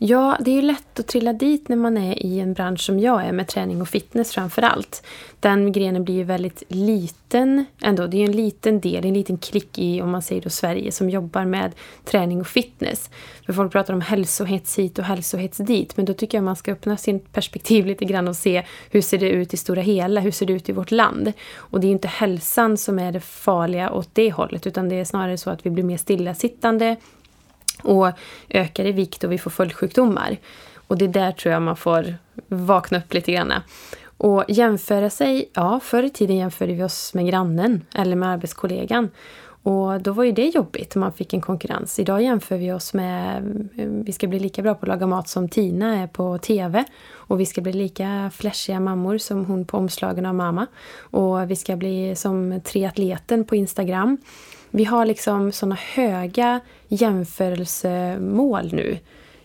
Ja, 0.00 0.36
det 0.40 0.50
är 0.50 0.54
ju 0.54 0.62
lätt 0.62 1.00
att 1.00 1.06
trilla 1.06 1.32
dit 1.32 1.68
när 1.68 1.76
man 1.76 1.96
är 1.96 2.26
i 2.26 2.40
en 2.40 2.52
bransch 2.52 2.80
som 2.80 3.00
jag 3.00 3.24
är 3.24 3.32
med 3.32 3.48
träning 3.48 3.80
och 3.80 3.88
fitness 3.88 4.32
framför 4.32 4.62
allt. 4.62 5.02
Den 5.40 5.72
grenen 5.72 6.04
blir 6.04 6.14
ju 6.14 6.24
väldigt 6.24 6.62
liten 6.68 7.64
ändå. 7.82 8.06
Det 8.06 8.16
är 8.16 8.18
ju 8.18 8.24
en 8.24 8.36
liten 8.36 8.80
del, 8.80 9.04
en 9.04 9.14
liten 9.14 9.38
klick 9.38 9.78
i, 9.78 10.02
om 10.02 10.10
man 10.10 10.22
säger 10.22 10.42
då 10.42 10.50
Sverige, 10.50 10.92
som 10.92 11.10
jobbar 11.10 11.44
med 11.44 11.72
träning 12.04 12.40
och 12.40 12.46
fitness. 12.46 13.10
För 13.46 13.52
folk 13.52 13.72
pratar 13.72 13.94
om 13.94 14.00
hälsohets 14.00 14.78
hit 14.78 14.98
och 14.98 15.04
hälsohets 15.04 15.58
dit. 15.58 15.96
Men 15.96 16.06
då 16.06 16.14
tycker 16.14 16.38
jag 16.38 16.44
man 16.44 16.56
ska 16.56 16.72
öppna 16.72 16.96
sin 16.96 17.20
perspektiv 17.20 17.86
lite 17.86 18.04
grann 18.04 18.28
och 18.28 18.36
se 18.36 18.64
hur 18.90 19.00
ser 19.00 19.18
det 19.18 19.30
ut 19.30 19.54
i 19.54 19.56
stora 19.56 19.80
hela? 19.80 20.20
Hur 20.20 20.30
ser 20.30 20.46
det 20.46 20.52
ut 20.52 20.68
i 20.68 20.72
vårt 20.72 20.90
land? 20.90 21.32
Och 21.56 21.80
det 21.80 21.86
är 21.86 21.88
ju 21.88 21.94
inte 21.94 22.08
hälsan 22.08 22.76
som 22.76 22.98
är 22.98 23.12
det 23.12 23.20
farliga 23.20 23.92
åt 23.92 24.08
det 24.12 24.30
hållet. 24.30 24.66
Utan 24.66 24.88
det 24.88 24.96
är 24.96 25.04
snarare 25.04 25.38
så 25.38 25.50
att 25.50 25.66
vi 25.66 25.70
blir 25.70 25.84
mer 25.84 25.96
stillasittande 25.96 26.96
och 27.82 28.10
ökar 28.48 28.84
i 28.84 28.92
vikt 28.92 29.24
och 29.24 29.32
vi 29.32 29.38
får 29.38 29.50
följdsjukdomar. 29.50 30.36
Och 30.88 30.98
det 30.98 31.04
är 31.04 31.08
där 31.08 31.32
tror 31.32 31.52
jag 31.52 31.62
man 31.62 31.76
får 31.76 32.14
vakna 32.48 32.98
upp 32.98 33.14
lite 33.14 33.32
grann. 33.32 33.52
Och 34.16 34.44
jämföra 34.48 35.10
sig, 35.10 35.50
ja 35.54 35.80
förr 35.80 36.02
i 36.02 36.10
tiden 36.10 36.36
jämförde 36.36 36.72
vi 36.74 36.82
oss 36.82 37.14
med 37.14 37.26
grannen 37.26 37.86
eller 37.94 38.16
med 38.16 38.28
arbetskollegan. 38.28 39.10
Och 39.62 40.00
då 40.00 40.12
var 40.12 40.24
ju 40.24 40.32
det 40.32 40.46
jobbigt 40.46 40.96
om 40.96 41.00
man 41.00 41.12
fick 41.12 41.32
en 41.32 41.40
konkurrens. 41.40 41.98
Idag 41.98 42.22
jämför 42.22 42.56
vi 42.56 42.72
oss 42.72 42.94
med, 42.94 43.36
mm, 43.36 44.02
vi 44.04 44.12
ska 44.12 44.26
bli 44.26 44.38
lika 44.38 44.62
bra 44.62 44.74
på 44.74 44.82
att 44.82 44.88
laga 44.88 45.06
mat 45.06 45.28
som 45.28 45.48
Tina 45.48 45.96
är 45.96 46.06
på 46.06 46.38
TV. 46.38 46.84
Och 47.12 47.40
vi 47.40 47.46
ska 47.46 47.60
bli 47.60 47.72
lika 47.72 48.30
flashiga 48.34 48.80
mammor 48.80 49.18
som 49.18 49.44
hon 49.44 49.64
på 49.64 49.76
omslagen 49.76 50.26
av 50.26 50.34
mamma. 50.34 50.66
Och 50.98 51.50
vi 51.50 51.56
ska 51.56 51.76
bli 51.76 52.16
som 52.16 52.60
triatleten 52.64 53.44
på 53.44 53.56
Instagram. 53.56 54.18
Vi 54.70 54.84
har 54.84 55.06
liksom 55.06 55.52
såna 55.52 55.74
höga 55.74 56.60
jämförelsemål 56.88 58.72
nu. 58.72 58.98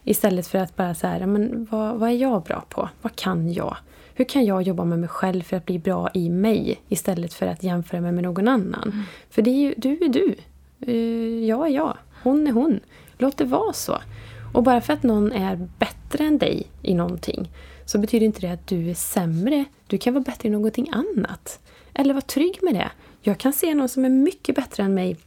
Istället 0.03 0.47
för 0.47 0.59
att 0.59 0.75
bara 0.75 0.95
så 0.95 1.07
här, 1.07 1.25
men 1.25 1.67
vad, 1.71 1.99
vad 1.99 2.09
är 2.09 2.13
jag 2.13 2.43
bra 2.43 2.63
på? 2.69 2.89
Vad 3.01 3.15
kan 3.15 3.53
jag? 3.53 3.77
Hur 4.15 4.25
kan 4.25 4.45
jag 4.45 4.61
jobba 4.61 4.83
med 4.83 4.99
mig 4.99 5.09
själv 5.09 5.41
för 5.41 5.57
att 5.57 5.65
bli 5.65 5.79
bra 5.79 6.09
i 6.13 6.29
mig 6.29 6.81
istället 6.89 7.33
för 7.33 7.47
att 7.47 7.63
jämföra 7.63 8.01
mig 8.01 8.11
med 8.11 8.23
någon 8.23 8.47
annan? 8.47 8.91
Mm. 8.93 9.03
För 9.29 9.41
det 9.41 9.49
är 9.49 9.59
ju, 9.59 9.73
du 9.77 9.91
är 9.91 10.09
du. 10.09 10.35
Uh, 10.87 11.45
jag 11.45 11.67
är 11.67 11.71
jag. 11.71 11.97
Hon 12.23 12.47
är 12.47 12.51
hon. 12.51 12.79
Låt 13.17 13.37
det 13.37 13.45
vara 13.45 13.73
så. 13.73 13.97
Och 14.53 14.63
bara 14.63 14.81
för 14.81 14.93
att 14.93 15.03
någon 15.03 15.31
är 15.31 15.67
bättre 15.79 16.23
än 16.23 16.37
dig 16.37 16.67
i 16.81 16.93
någonting 16.93 17.49
så 17.85 17.97
betyder 17.99 18.25
inte 18.25 18.41
det 18.41 18.51
att 18.51 18.67
du 18.67 18.89
är 18.89 18.93
sämre. 18.93 19.65
Du 19.87 19.97
kan 19.97 20.13
vara 20.13 20.23
bättre 20.23 20.47
i 20.47 20.51
någonting 20.51 20.89
annat. 20.91 21.59
Eller 21.93 22.13
var 22.13 22.21
trygg 22.21 22.59
med 22.61 22.73
det. 22.73 22.91
Jag 23.25 23.37
kan 23.37 23.53
se 23.53 23.73
någon 23.73 23.89
som 23.89 24.05
är 24.05 24.09
mycket 24.09 24.55
bättre 24.55 24.83
än 24.83 24.93
mig 24.93 25.17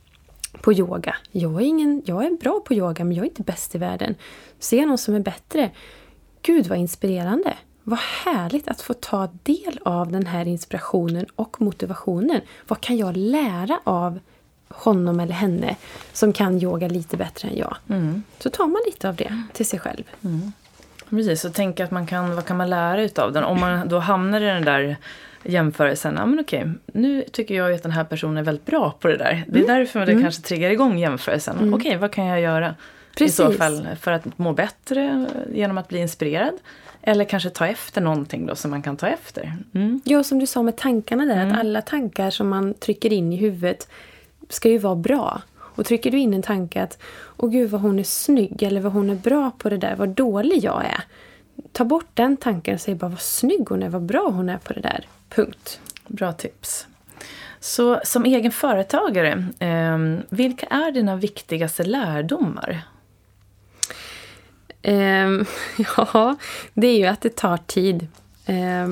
på 0.60 0.72
yoga. 0.72 1.16
Jag 1.30 1.54
är, 1.54 1.60
ingen, 1.66 2.02
jag 2.04 2.24
är 2.24 2.30
bra 2.30 2.60
på 2.60 2.74
yoga 2.74 3.04
men 3.04 3.16
jag 3.16 3.22
är 3.22 3.28
inte 3.28 3.42
bäst 3.42 3.74
i 3.74 3.78
världen. 3.78 4.14
Ser 4.58 4.86
någon 4.86 4.98
som 4.98 5.14
är 5.14 5.20
bättre. 5.20 5.70
Gud 6.42 6.66
vad 6.66 6.78
inspirerande. 6.78 7.54
Vad 7.82 7.98
härligt 7.98 8.68
att 8.68 8.80
få 8.80 8.94
ta 8.94 9.28
del 9.42 9.78
av 9.84 10.12
den 10.12 10.26
här 10.26 10.48
inspirationen 10.48 11.26
och 11.36 11.60
motivationen. 11.60 12.40
Vad 12.68 12.80
kan 12.80 12.96
jag 12.96 13.16
lära 13.16 13.80
av 13.84 14.18
honom 14.68 15.20
eller 15.20 15.34
henne 15.34 15.76
som 16.12 16.32
kan 16.32 16.62
yoga 16.62 16.88
lite 16.88 17.16
bättre 17.16 17.48
än 17.48 17.56
jag? 17.56 17.76
Mm. 17.88 18.22
Så 18.38 18.50
tar 18.50 18.66
man 18.66 18.82
lite 18.86 19.08
av 19.08 19.16
det 19.16 19.42
till 19.52 19.66
sig 19.66 19.78
själv. 19.78 20.04
Mm. 20.24 20.52
Precis, 21.10 21.44
och 21.44 21.54
tänka 21.54 21.84
att 21.84 21.90
man 21.90 22.06
kan, 22.06 22.34
vad 22.34 22.44
kan 22.44 22.56
man 22.56 22.70
lära 22.70 23.02
utav 23.02 23.32
den? 23.32 23.44
Om 23.44 23.60
man 23.60 23.88
då 23.88 23.98
hamnar 23.98 24.40
i 24.40 24.44
den 24.44 24.64
där 24.64 24.96
jämförelsen. 25.48 26.14
Ja, 26.16 26.26
men 26.26 26.40
okej, 26.40 26.70
nu 26.86 27.22
tycker 27.32 27.54
jag 27.54 27.72
att 27.72 27.82
den 27.82 27.92
här 27.92 28.04
personen 28.04 28.36
är 28.36 28.42
väldigt 28.42 28.66
bra 28.66 28.94
på 29.00 29.08
det 29.08 29.16
där. 29.16 29.44
Det 29.48 29.58
är 29.58 29.64
mm. 29.64 29.76
därför 29.76 30.06
det 30.06 30.12
mm. 30.12 30.24
kanske 30.24 30.42
triggar 30.42 30.70
igång 30.70 30.98
jämförelsen. 30.98 31.58
Mm. 31.58 31.74
Okej, 31.74 31.96
vad 31.96 32.12
kan 32.12 32.24
jag 32.24 32.40
göra 32.40 32.74
Precis. 33.18 33.40
i 33.40 33.42
så 33.42 33.52
fall 33.52 33.88
för 34.00 34.12
att 34.12 34.38
må 34.38 34.52
bättre 34.52 35.26
genom 35.52 35.78
att 35.78 35.88
bli 35.88 35.98
inspirerad? 35.98 36.54
Eller 37.02 37.24
kanske 37.24 37.50
ta 37.50 37.66
efter 37.66 38.00
någonting 38.00 38.46
då 38.46 38.54
som 38.54 38.70
man 38.70 38.82
kan 38.82 38.96
ta 38.96 39.06
efter. 39.06 39.56
Mm. 39.74 40.00
Ja, 40.04 40.22
som 40.24 40.38
du 40.38 40.46
sa 40.46 40.62
med 40.62 40.76
tankarna 40.76 41.24
där. 41.24 41.36
Mm. 41.36 41.52
Att 41.52 41.58
alla 41.58 41.82
tankar 41.82 42.30
som 42.30 42.48
man 42.48 42.74
trycker 42.74 43.12
in 43.12 43.32
i 43.32 43.36
huvudet 43.36 43.88
ska 44.48 44.68
ju 44.68 44.78
vara 44.78 44.96
bra. 44.96 45.42
Och 45.58 45.86
trycker 45.86 46.10
du 46.10 46.18
in 46.18 46.34
en 46.34 46.42
tanke 46.42 46.82
att 46.82 47.02
åh 47.36 47.50
gud 47.50 47.70
vad 47.70 47.80
hon 47.80 47.98
är 47.98 48.02
snygg 48.02 48.62
eller 48.62 48.80
vad 48.80 48.92
hon 48.92 49.10
är 49.10 49.14
bra 49.14 49.50
på 49.58 49.68
det 49.68 49.76
där, 49.76 49.94
vad 49.96 50.08
dålig 50.08 50.64
jag 50.64 50.84
är. 50.84 51.04
Ta 51.72 51.84
bort 51.84 52.08
den 52.14 52.36
tanken 52.36 52.74
och 52.74 52.80
säg 52.80 52.94
bara 52.94 53.08
vad 53.08 53.20
snygg 53.20 53.68
hon 53.68 53.82
är, 53.82 53.88
vad 53.88 54.02
bra 54.02 54.30
hon 54.30 54.48
är 54.48 54.58
på 54.58 54.72
det 54.72 54.80
där. 54.80 55.06
Punkt. 55.28 55.80
Bra 56.06 56.32
tips. 56.32 56.86
Så 57.60 58.00
som 58.04 58.24
egen 58.24 58.52
företagare, 58.52 59.46
eh, 59.58 59.98
vilka 60.28 60.66
är 60.66 60.92
dina 60.92 61.16
viktigaste 61.16 61.84
lärdomar? 61.84 62.82
Eh, 64.82 65.30
ja, 65.96 66.36
det 66.74 66.86
är 66.86 66.98
ju 66.98 67.06
att 67.06 67.20
det 67.20 67.36
tar 67.36 67.56
tid. 67.56 68.06
Eh, 68.46 68.88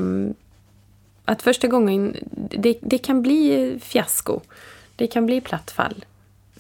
att 1.24 1.43
första 1.43 1.68
gången, 1.68 2.16
det, 2.51 2.78
det 2.80 2.99
kan 2.99 3.22
bli 3.22 3.78
fiasko. 3.82 4.41
Det 4.97 5.07
kan 5.07 5.26
bli 5.26 5.41
platt 5.41 5.70
fall 5.70 6.05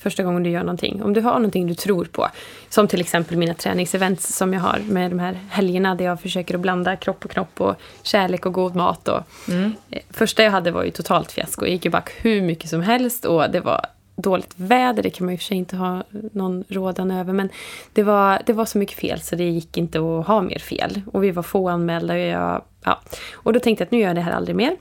första 0.04 0.22
gången 0.22 0.42
du 0.42 0.50
gör 0.50 0.60
någonting. 0.60 1.02
Om 1.02 1.12
du 1.12 1.20
har 1.20 1.34
någonting 1.34 1.66
du 1.66 1.74
tror 1.74 2.04
på. 2.04 2.28
Som 2.68 2.88
till 2.88 3.00
exempel 3.00 3.36
mina 3.36 3.54
träningsevents 3.54 4.36
som 4.36 4.52
jag 4.52 4.60
har 4.60 4.78
med 4.88 5.10
de 5.10 5.18
här 5.18 5.38
helgerna 5.50 5.94
där 5.94 6.04
jag 6.04 6.20
försöker 6.20 6.54
att 6.54 6.60
blanda 6.60 6.96
kropp 6.96 7.24
och 7.24 7.30
knopp 7.30 7.60
och 7.60 7.74
kärlek 8.02 8.46
och 8.46 8.52
god 8.52 8.76
mat. 8.76 9.08
Och, 9.08 9.20
mm. 9.48 9.72
Eh, 9.90 10.02
första 10.10 10.42
jag 10.42 10.50
hade 10.50 10.70
var 10.70 10.84
ju 10.84 10.90
totalt 10.90 11.32
fiasko. 11.32 11.64
Jag 11.64 11.72
gick 11.72 11.84
ju 11.84 11.90
back 11.90 12.10
hur 12.22 12.42
mycket 12.42 12.70
som 12.70 12.82
helst 12.82 13.24
och 13.24 13.50
det 13.50 13.60
var 13.60 13.86
dåligt 14.16 14.54
väder, 14.56 15.02
det 15.02 15.10
kan 15.10 15.24
man 15.24 15.34
ju 15.34 15.38
för 15.38 15.44
sig 15.44 15.56
inte 15.56 15.76
ha 15.76 16.02
någon 16.10 16.64
rådan 16.68 17.10
över. 17.10 17.32
Men 17.32 17.48
det 17.92 18.02
var, 18.02 18.42
det 18.46 18.52
var 18.52 18.64
så 18.64 18.78
mycket 18.78 18.98
fel 18.98 19.20
så 19.20 19.36
det 19.36 19.44
gick 19.44 19.76
inte 19.76 19.98
att 19.98 20.26
ha 20.26 20.42
mer 20.42 20.58
fel. 20.58 21.00
Och 21.12 21.24
vi 21.24 21.30
var 21.30 21.42
få 21.42 21.68
anmälda 21.68 22.14
och 22.14 22.20
jag... 22.20 22.62
Ja. 22.84 23.00
Och 23.32 23.52
då 23.52 23.60
tänkte 23.60 23.82
jag 23.82 23.86
att 23.86 23.92
nu 23.92 23.98
gör 23.98 24.06
jag 24.06 24.16
det 24.16 24.20
här 24.20 24.32
aldrig 24.32 24.56
mer. 24.56 24.76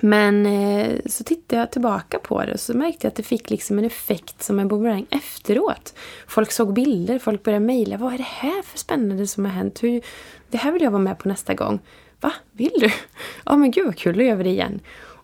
Men 0.00 0.46
eh, 0.46 0.98
så 1.06 1.24
tittade 1.24 1.60
jag 1.60 1.70
tillbaka 1.70 2.18
på 2.18 2.44
det 2.44 2.52
och 2.52 2.60
så 2.60 2.76
märkte 2.76 3.06
jag 3.06 3.10
att 3.10 3.16
det 3.16 3.22
fick 3.22 3.50
liksom 3.50 3.78
en 3.78 3.84
effekt 3.84 4.42
som 4.42 4.58
en 4.58 4.68
boomerang 4.68 5.06
efteråt. 5.10 5.94
Folk 6.28 6.52
såg 6.52 6.72
bilder, 6.72 7.18
folk 7.18 7.42
började 7.42 7.64
mejla. 7.64 7.96
Vad 7.96 8.14
är 8.14 8.18
det 8.18 8.24
här 8.24 8.62
för 8.62 8.78
spännande 8.78 9.26
som 9.26 9.44
har 9.44 9.52
hänt? 9.52 9.82
Hur, 9.82 10.02
det 10.50 10.58
här 10.58 10.72
vill 10.72 10.82
jag 10.82 10.90
vara 10.90 11.02
med 11.02 11.18
på 11.18 11.28
nästa 11.28 11.54
gång. 11.54 11.78
Va? 12.20 12.32
Vill 12.52 12.72
du? 12.80 12.86
Ja 13.44 13.52
oh, 13.52 13.58
men 13.58 13.70
gud 13.70 13.86
vad 13.86 13.96
kul, 13.96 14.16
då 14.16 14.22
gör 14.22 14.36
vi 14.36 14.44
det 14.44 14.50
igen. 14.50 14.80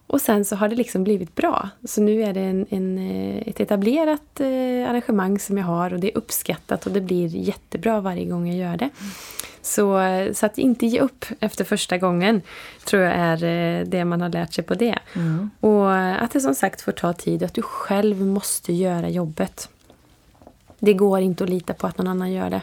Och 0.07 0.21
sen 0.21 0.45
så 0.45 0.57
har 0.57 0.69
det 0.69 0.77
liksom 0.77 1.05
blivit 1.05 1.35
bra. 1.35 1.69
Så 1.85 2.01
nu 2.01 2.23
är 2.23 2.33
det 2.33 2.41
en, 2.41 2.67
en 2.71 2.99
eh, 2.99 3.49
ett 3.49 3.61
etablerat 3.61 4.41
eh, 4.41 4.91
arrangemang 4.91 5.39
som 5.39 5.59
jag 5.59 5.65
har 5.65 5.95
och 5.95 6.01
det 6.01 6.13
är 6.13 6.19
uppskattat 6.19 6.87
och 6.87 6.93
det 6.93 7.01
blir 7.01 7.27
jättebra 7.37 8.01
varje 8.01 8.25
gång 8.25 8.49
jag 8.49 8.57
gör 8.57 8.77
det. 8.77 8.91
Så, 9.63 10.01
så 10.35 10.47
att 10.47 10.59
inte 10.59 10.87
ge 10.87 11.01
upp 11.01 11.25
efter 11.41 11.65
första 11.65 11.99
gången 11.99 12.43
tror 12.85 13.03
jag 13.03 13.13
är 13.13 13.45
eh, 13.45 13.87
det 13.87 14.05
man 14.05 14.21
har 14.21 14.29
lärt 14.29 14.53
sig 14.53 14.65
på 14.65 14.75
det. 14.75 14.99
Mm. 15.15 15.51
Och 15.61 15.95
att 15.95 16.31
det 16.33 16.41
som 16.41 16.55
sagt 16.55 16.81
får 16.81 16.93
ta 16.93 17.13
tid, 17.13 17.43
att 17.43 17.55
du 17.55 17.63
själv 17.63 18.27
måste 18.27 18.73
göra 18.73 19.09
jobbet. 19.09 19.69
Det 20.79 20.95
går 20.95 21.21
inte 21.21 21.45
att 21.45 21.51
lita 21.51 21.75
på 21.75 21.87
att 21.87 21.99
någon 21.99 22.09
annan 22.09 22.33
gör 22.33 22.51
det. 22.51 22.63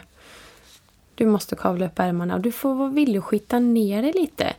Du 1.14 1.26
måste 1.26 1.56
kavla 1.56 1.86
upp 1.86 1.98
ärmarna 1.98 2.34
och 2.34 2.40
du 2.40 2.52
får 2.52 2.74
vara 2.74 2.88
villig 2.88 3.18
att 3.18 3.24
skita 3.24 3.58
ner 3.58 4.02
dig 4.02 4.12
lite. 4.12 4.52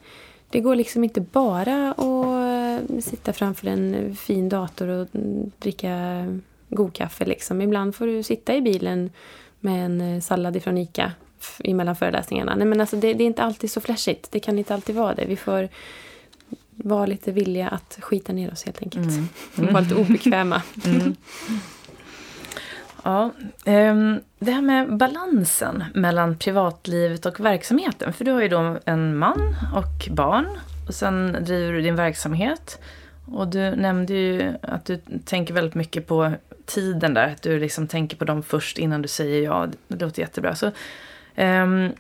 Det 0.50 0.60
går 0.60 0.76
liksom 0.76 1.04
inte 1.04 1.22
bara 1.22 1.92
att 1.92 3.04
sitta 3.04 3.34
framför 3.34 3.68
en 3.68 4.16
fin 4.16 4.50
dator 4.50 4.88
och 4.88 5.08
dricka 5.60 6.26
god 6.70 6.94
kaffe. 6.94 7.26
Liksom. 7.26 7.62
Ibland 7.62 7.96
får 7.96 8.06
du 8.06 8.24
sitta 8.24 8.56
i 8.56 8.62
bilen 8.62 9.10
med 9.60 9.86
en 9.86 10.22
sallad 10.22 10.56
ifrån 10.56 10.78
Ica 10.78 11.12
emellan 11.64 11.96
föreläsningarna. 11.96 12.56
Nej, 12.56 12.68
men 12.68 12.82
alltså 12.82 12.96
det, 12.96 13.14
det, 13.14 13.24
är 13.24 13.26
inte 13.26 13.44
alltid 13.44 13.72
så 13.72 13.82
flashigt. 13.82 14.32
Det 14.32 14.39
kan 14.39 14.58
inte 14.58 14.74
alltid 14.74 14.96
vara 14.96 15.16
det. 15.16 15.26
Vi 15.26 15.36
får 15.36 15.70
vara 16.76 17.06
lite 17.06 17.32
villiga 17.32 17.68
att 17.68 17.98
skita 18.02 18.34
ner 18.34 18.52
oss 18.52 18.64
helt 18.64 18.82
enkelt. 18.82 19.08
Mm. 19.08 19.28
Mm. 19.58 19.74
Vara 19.74 19.84
lite 19.84 19.96
obekväma. 19.96 20.62
Mm. 20.86 21.16
Ja, 23.04 23.32
um, 23.66 24.20
det 24.39 24.52
här 24.52 24.62
med 24.62 24.98
balansen 24.98 25.84
mellan 25.94 26.38
privatlivet 26.38 27.26
och 27.26 27.39
verksamheten. 27.39 28.14
För 28.14 28.26
du 28.26 28.32
har 28.32 28.42
ju 28.42 28.48
då 28.48 28.78
en 28.86 29.18
man 29.18 29.56
och 29.76 30.10
barn 30.12 30.48
och 30.88 30.94
sen 30.94 31.38
driver 31.42 31.74
du 31.74 31.82
din 31.82 31.96
verksamhet. 31.96 32.80
Och 33.26 33.48
du 33.48 33.76
nämnde 33.76 34.14
ju 34.14 34.54
att 34.62 34.86
du 34.86 35.02
tänker 35.26 35.54
väldigt 35.54 35.76
mycket 35.76 36.08
på 36.08 36.32
tiden 36.66 37.14
där. 37.14 37.28
Att 37.28 37.42
du 37.42 37.60
liksom 37.60 37.88
tänker 37.88 38.18
på 38.18 38.26
dem 38.26 38.44
först 38.44 38.78
innan 38.78 39.02
du 39.02 39.08
säger 39.08 39.44
ja. 39.44 39.68
Det 39.88 40.06
låter 40.06 40.22
jättebra. 40.22 40.56
Så 40.56 40.72
Um, 41.36 41.92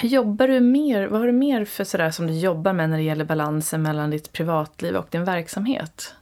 hur 0.00 0.08
jobbar 0.08 0.48
du 0.48 0.60
mer? 0.60 1.06
Vad 1.06 1.20
har 1.20 1.26
du 1.26 1.32
mer 1.32 1.64
för 1.64 1.84
sådär 1.84 2.10
som 2.10 2.26
du 2.26 2.32
jobbar 2.32 2.72
med 2.72 2.90
när 2.90 2.96
det 2.96 3.02
gäller 3.02 3.24
balansen 3.24 3.82
mellan 3.82 4.10
ditt 4.10 4.32
privatliv 4.32 4.96
och 4.96 5.06
din 5.10 5.24
verksamhet? 5.24 6.14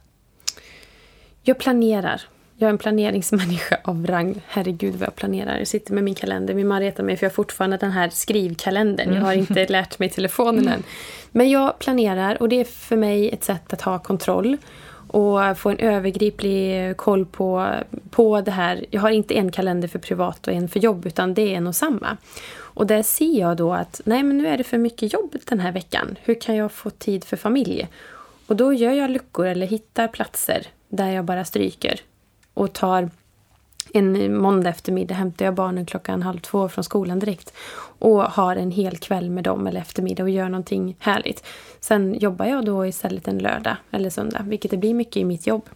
Jag 1.43 1.57
planerar. 1.57 2.21
Jag 2.57 2.67
är 2.67 2.71
en 2.71 2.77
planeringsmänniska 2.77 3.77
av 3.83 4.07
rang. 4.07 4.41
Herregud 4.47 4.93
vad 4.95 5.07
jag 5.07 5.15
planerar. 5.15 5.57
Jag 5.57 5.67
sitter 5.67 5.93
med 5.93 6.03
min 6.03 6.15
kalender. 6.15 6.53
Min 6.53 6.67
man 6.67 6.79
retar 6.79 7.03
mig 7.03 7.17
för 7.17 7.25
jag 7.25 7.29
har 7.29 7.35
fortfarande 7.35 7.77
den 7.77 7.91
här 7.91 8.09
skrivkalendern. 8.09 9.13
Jag 9.13 9.21
har 9.21 9.33
inte 9.33 9.53
mm. 9.53 9.71
lärt 9.71 9.99
mig 9.99 10.09
telefonen 10.09 10.67
än. 10.73 10.83
Men 11.31 11.49
jag 11.49 11.79
planerar 11.79 12.41
och 12.41 12.49
det 12.49 12.55
är 12.55 12.65
för 12.65 12.97
mig 12.97 13.29
ett 13.29 13.43
sätt 13.43 13.73
att 13.73 13.81
ha 13.81 13.99
kontroll 13.99 14.57
och 15.13 15.57
få 15.57 15.69
en 15.69 15.79
övergriplig 15.79 16.97
koll 16.97 17.25
på, 17.25 17.75
på 18.09 18.41
det 18.41 18.51
här. 18.51 18.85
Jag 18.89 19.01
har 19.01 19.09
inte 19.09 19.33
en 19.33 19.51
kalender 19.51 19.87
för 19.87 19.99
privat 19.99 20.47
och 20.47 20.53
en 20.53 20.67
för 20.67 20.79
jobb 20.79 21.05
utan 21.05 21.33
det 21.33 21.41
är 21.41 21.57
en 21.57 21.67
och 21.67 21.75
samma. 21.75 22.17
Och 22.55 22.87
där 22.87 23.03
ser 23.03 23.39
jag 23.39 23.57
då 23.57 23.73
att 23.73 24.01
nej 24.05 24.23
men 24.23 24.37
nu 24.37 24.47
är 24.47 24.57
det 24.57 24.63
för 24.63 24.77
mycket 24.77 25.13
jobb 25.13 25.35
den 25.45 25.59
här 25.59 25.71
veckan. 25.71 26.15
Hur 26.21 26.41
kan 26.41 26.55
jag 26.55 26.71
få 26.71 26.89
tid 26.89 27.23
för 27.23 27.37
familj? 27.37 27.87
Och 28.47 28.55
då 28.55 28.73
gör 28.73 28.91
jag 28.91 29.09
luckor 29.09 29.45
eller 29.45 29.67
hittar 29.67 30.07
platser 30.07 30.67
där 30.89 31.09
jag 31.09 31.25
bara 31.25 31.45
stryker 31.45 31.99
och 32.53 32.73
tar 32.73 33.09
en 33.93 34.37
måndag 34.37 34.69
eftermiddag 34.69 35.15
hämtar 35.15 35.45
jag 35.45 35.53
barnen 35.53 35.85
klockan 35.85 36.21
halv 36.21 36.39
två 36.39 36.69
från 36.69 36.83
skolan 36.83 37.19
direkt 37.19 37.53
och 37.99 38.21
har 38.23 38.55
en 38.55 38.71
hel 38.71 38.97
kväll 38.97 39.29
med 39.29 39.43
dem 39.43 39.67
eller 39.67 39.81
eftermiddag 39.81 40.23
och 40.23 40.29
gör 40.29 40.49
någonting 40.49 40.95
härligt. 40.99 41.45
Sen 41.79 42.19
jobbar 42.19 42.45
jag 42.45 42.65
då 42.65 42.85
istället 42.85 43.27
en 43.27 43.37
lördag 43.37 43.75
eller 43.91 44.09
söndag, 44.09 44.41
vilket 44.47 44.71
det 44.71 44.77
blir 44.77 44.93
mycket 44.93 45.17
i 45.17 45.25
mitt 45.25 45.47
jobb. 45.47 45.69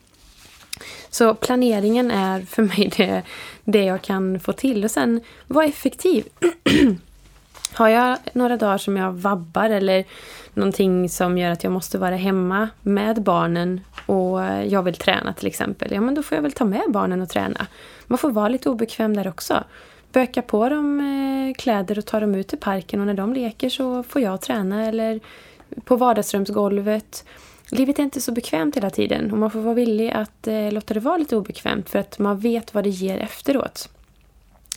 Så 1.10 1.34
planeringen 1.34 2.12
är 2.12 2.42
för 2.42 2.64
mig 2.64 2.92
det, 2.98 3.24
det 3.64 3.84
jag 3.84 4.02
kan 4.02 4.40
få 4.40 4.54
till. 4.54 4.84
Och 4.84 4.92
sen 4.92 5.22
vara 5.48 5.66
effektiv. 5.66 6.26
Har 7.74 7.88
jag 7.88 8.18
några 8.34 8.58
dagar 8.58 8.78
som 8.78 8.98
jag 8.98 9.12
vabbar 9.12 9.70
eller 9.70 10.06
någonting 10.54 11.10
som 11.10 11.38
gör 11.38 11.52
att 11.52 11.64
jag 11.64 11.74
måste 11.74 11.98
vara 11.98 12.16
hemma 12.16 12.70
med 12.82 13.22
barnen 13.22 13.82
och 14.06 14.42
jag 14.68 14.84
vill 14.84 14.96
träna 14.96 15.34
till 15.34 15.48
exempel, 15.48 15.92
ja 15.92 16.02
men 16.02 16.16
då 16.16 16.24
får 16.24 16.36
jag 16.36 16.42
väl 16.42 16.52
ta 16.52 16.66
med 16.66 16.84
barnen 16.90 17.22
och 17.22 17.30
träna. 17.30 17.68
Man 18.08 18.18
får 18.18 18.32
vara 18.32 18.48
lite 18.48 18.70
obekväm 18.70 19.16
där 19.16 19.28
också. 19.28 19.64
Böka 20.12 20.42
på 20.42 20.70
dem 20.70 21.00
eh, 21.00 21.56
kläder 21.56 21.98
och 21.98 22.06
ta 22.06 22.20
dem 22.20 22.36
ut 22.36 22.54
i 22.54 22.58
parken 22.58 23.00
och 23.00 23.06
när 23.06 23.14
de 23.14 23.34
leker 23.34 23.70
så 23.70 24.04
får 24.04 24.22
jag 24.22 24.42
träna 24.42 24.86
eller 24.86 25.20
på 25.84 25.96
vardagsrumsgolvet. 25.96 27.26
Livet 27.72 28.00
är 28.00 28.04
inte 28.04 28.22
så 28.22 28.32
bekvämt 28.32 28.78
hela 28.78 28.90
tiden 28.90 29.32
och 29.32 29.38
man 29.38 29.52
får 29.52 29.60
vara 29.60 29.74
villig 29.74 30.12
att 30.12 30.48
eh, 30.48 30.72
låta 30.72 30.94
det 30.94 31.00
vara 31.00 31.18
lite 31.18 31.36
obekvämt 31.36 31.90
för 31.90 32.00
att 32.00 32.20
man 32.20 32.40
vet 32.40 32.74
vad 32.74 32.84
det 32.84 32.90
ger 32.90 33.18
efteråt. 33.18 33.90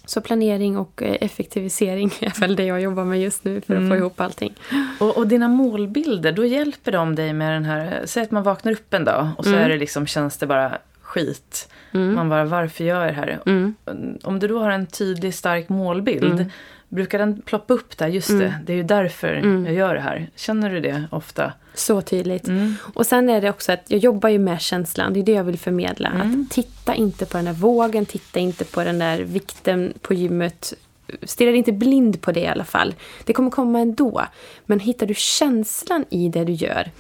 Så 0.05 0.21
planering 0.21 0.79
och 0.79 1.03
eh, 1.03 1.17
effektivisering 1.21 2.11
är 2.21 2.41
väl 2.41 2.57
det 2.57 2.65
jag 2.65 2.81
jobbar 2.81 3.05
med 3.05 3.21
just 3.21 3.45
nu 3.45 3.61
för 3.61 3.75
att 3.75 3.79
mm. 3.79 3.91
få 3.91 3.97
ihop 3.97 4.21
allting. 4.21 4.55
Och, 4.99 5.17
och, 5.17 5.27
dina 5.27 5.49
målbilder, 5.49 6.33
då 6.33 6.45
hjälper 6.45 6.93
de 6.93 7.15
dig 7.15 7.33
med 7.33 7.53
den 7.53 7.65
här... 7.65 8.03
Säg 8.05 8.23
att 8.23 8.31
man 8.31 8.43
vaknar 8.43 8.73
upp 8.73 8.95
en 8.95 9.05
dag 9.05 9.29
och 9.39 9.45
så 9.45 9.51
mm. 9.51 9.65
är 9.65 9.69
det 9.69 9.77
liksom, 9.77 10.07
känns 10.07 10.37
det 10.37 10.47
bara 10.47 10.79
skit. 11.11 11.69
Mm. 11.93 12.15
Man 12.15 12.29
bara, 12.29 12.45
varför 12.45 12.85
gör 12.85 13.01
jag 13.01 13.09
det 13.09 13.17
här? 13.17 13.41
Mm. 13.47 13.75
Om 14.23 14.39
du 14.39 14.49
då 14.49 14.59
har 14.59 14.71
en 14.71 14.87
tydlig, 14.87 15.35
stark 15.35 15.69
målbild, 15.69 16.33
mm. 16.33 16.51
brukar 16.89 17.19
den 17.19 17.43
ploppa 17.43 17.75
upp 17.75 17.99
där? 17.99 18.09
Just 18.09 18.29
det, 18.29 18.55
det 18.67 18.73
är 18.73 18.77
ju 18.77 18.83
därför 18.83 19.35
jag 19.67 19.75
gör 19.75 19.95
det 19.95 20.01
här. 20.01 20.31
Känner 20.37 20.71
du 20.71 20.81
det 20.81 21.05
ofta? 21.11 21.53
Så 21.75 22.01
tydligt. 22.01 22.49
Mm. 22.49 22.75
Och 22.95 23.07
sen 23.07 23.29
är 23.29 23.41
det 23.41 23.51
också 23.51 23.73
att 23.73 23.85
jag 23.89 24.01
jobbar 24.01 24.29
ju 24.29 24.39
med 24.39 24.61
känslan. 24.61 25.13
Det 25.13 25.21
är 25.21 25.25
det 25.25 25.33
jag 25.33 25.45
vill 25.45 25.59
förmedla. 25.59 26.09
Mm. 26.09 26.43
Att 26.43 26.55
titta 26.55 26.95
inte 26.95 27.27
på 27.27 27.37
den 27.37 27.45
där 27.45 27.53
vågen, 27.53 28.07
titta 28.07 28.41
inte 28.41 28.65
på 28.65 28.85
den 28.85 28.99
där 28.99 29.19
vikten 29.19 29.93
på 30.01 30.15
gymmet. 30.15 30.75
Stirra 31.23 31.51
inte 31.51 31.73
blind 31.73 32.21
på 32.21 32.33
det 32.33 32.41
i 32.41 32.47
alla 32.47 32.65
fall. 32.65 32.95
Det 33.25 33.33
kommer 33.33 33.51
komma 33.51 33.81
ändå. 33.81 34.27
Men 34.67 34.81
hittar 34.81 35.07
du 35.07 35.15
känslan 35.15 36.05
i 36.11 36.29
det 36.29 36.45
du 36.45 36.53
gör. 36.53 36.91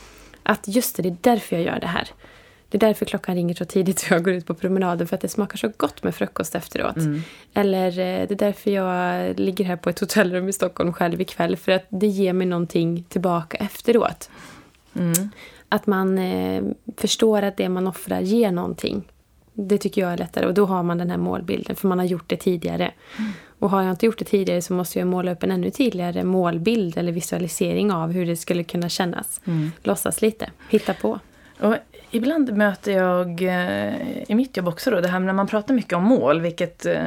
Att 0.42 0.68
just 0.68 0.96
det, 0.96 1.02
det 1.02 1.08
är 1.08 1.16
därför 1.20 1.56
jag 1.56 1.64
gör 1.64 1.80
det 1.80 1.86
här. 1.86 2.08
Det 2.70 2.76
är 2.76 2.80
därför 2.80 3.06
klockan 3.06 3.34
ringer 3.34 3.54
så 3.54 3.64
tidigt 3.64 3.98
så 3.98 4.14
jag 4.14 4.24
går 4.24 4.34
ut 4.34 4.46
på 4.46 4.54
promenaden 4.54 5.06
för 5.06 5.14
att 5.14 5.20
det 5.20 5.28
smakar 5.28 5.56
så 5.56 5.70
gott 5.76 6.02
med 6.02 6.14
frukost 6.14 6.54
efteråt. 6.54 6.96
Mm. 6.96 7.22
Eller 7.54 7.88
eh, 7.88 8.28
det 8.28 8.30
är 8.30 8.36
därför 8.36 8.70
jag 8.70 9.40
ligger 9.40 9.64
här 9.64 9.76
på 9.76 9.90
ett 9.90 10.00
hotellrum 10.00 10.48
i 10.48 10.52
Stockholm 10.52 10.92
själv 10.92 11.20
ikväll 11.20 11.56
för 11.56 11.72
att 11.72 11.86
det 11.88 12.06
ger 12.06 12.32
mig 12.32 12.46
någonting 12.46 13.04
tillbaka 13.08 13.56
efteråt. 13.56 14.30
Mm. 14.94 15.30
Att 15.68 15.86
man 15.86 16.18
eh, 16.18 16.62
förstår 16.96 17.42
att 17.42 17.56
det 17.56 17.68
man 17.68 17.86
offrar 17.86 18.20
ger 18.20 18.50
någonting. 18.50 19.02
Det 19.52 19.78
tycker 19.78 20.00
jag 20.00 20.12
är 20.12 20.16
lättare 20.16 20.46
och 20.46 20.54
då 20.54 20.66
har 20.66 20.82
man 20.82 20.98
den 20.98 21.10
här 21.10 21.18
målbilden 21.18 21.76
för 21.76 21.88
man 21.88 21.98
har 21.98 22.06
gjort 22.06 22.28
det 22.28 22.36
tidigare. 22.36 22.92
Mm. 23.18 23.30
Och 23.58 23.70
har 23.70 23.82
jag 23.82 23.90
inte 23.90 24.06
gjort 24.06 24.18
det 24.18 24.24
tidigare 24.24 24.62
så 24.62 24.72
måste 24.72 24.98
jag 24.98 25.08
måla 25.08 25.32
upp 25.32 25.42
en 25.42 25.50
ännu 25.50 25.70
tydligare 25.70 26.24
målbild 26.24 26.98
eller 26.98 27.12
visualisering 27.12 27.92
av 27.92 28.12
hur 28.12 28.26
det 28.26 28.36
skulle 28.36 28.64
kunna 28.64 28.88
kännas. 28.88 29.40
Mm. 29.44 29.70
Låtsas 29.82 30.22
lite, 30.22 30.50
hitta 30.70 30.94
på. 30.94 31.18
Och 31.60 31.76
ibland 32.10 32.56
möter 32.56 32.92
jag 32.92 33.42
eh, 33.42 34.22
i 34.30 34.34
mitt 34.34 34.56
jobb 34.56 34.68
också 34.68 34.90
då, 34.90 35.00
det 35.00 35.08
här 35.08 35.20
när 35.20 35.32
man 35.32 35.46
pratar 35.46 35.74
mycket 35.74 35.92
om 35.92 36.04
mål, 36.04 36.40
vilket 36.40 36.86
eh, 36.86 37.02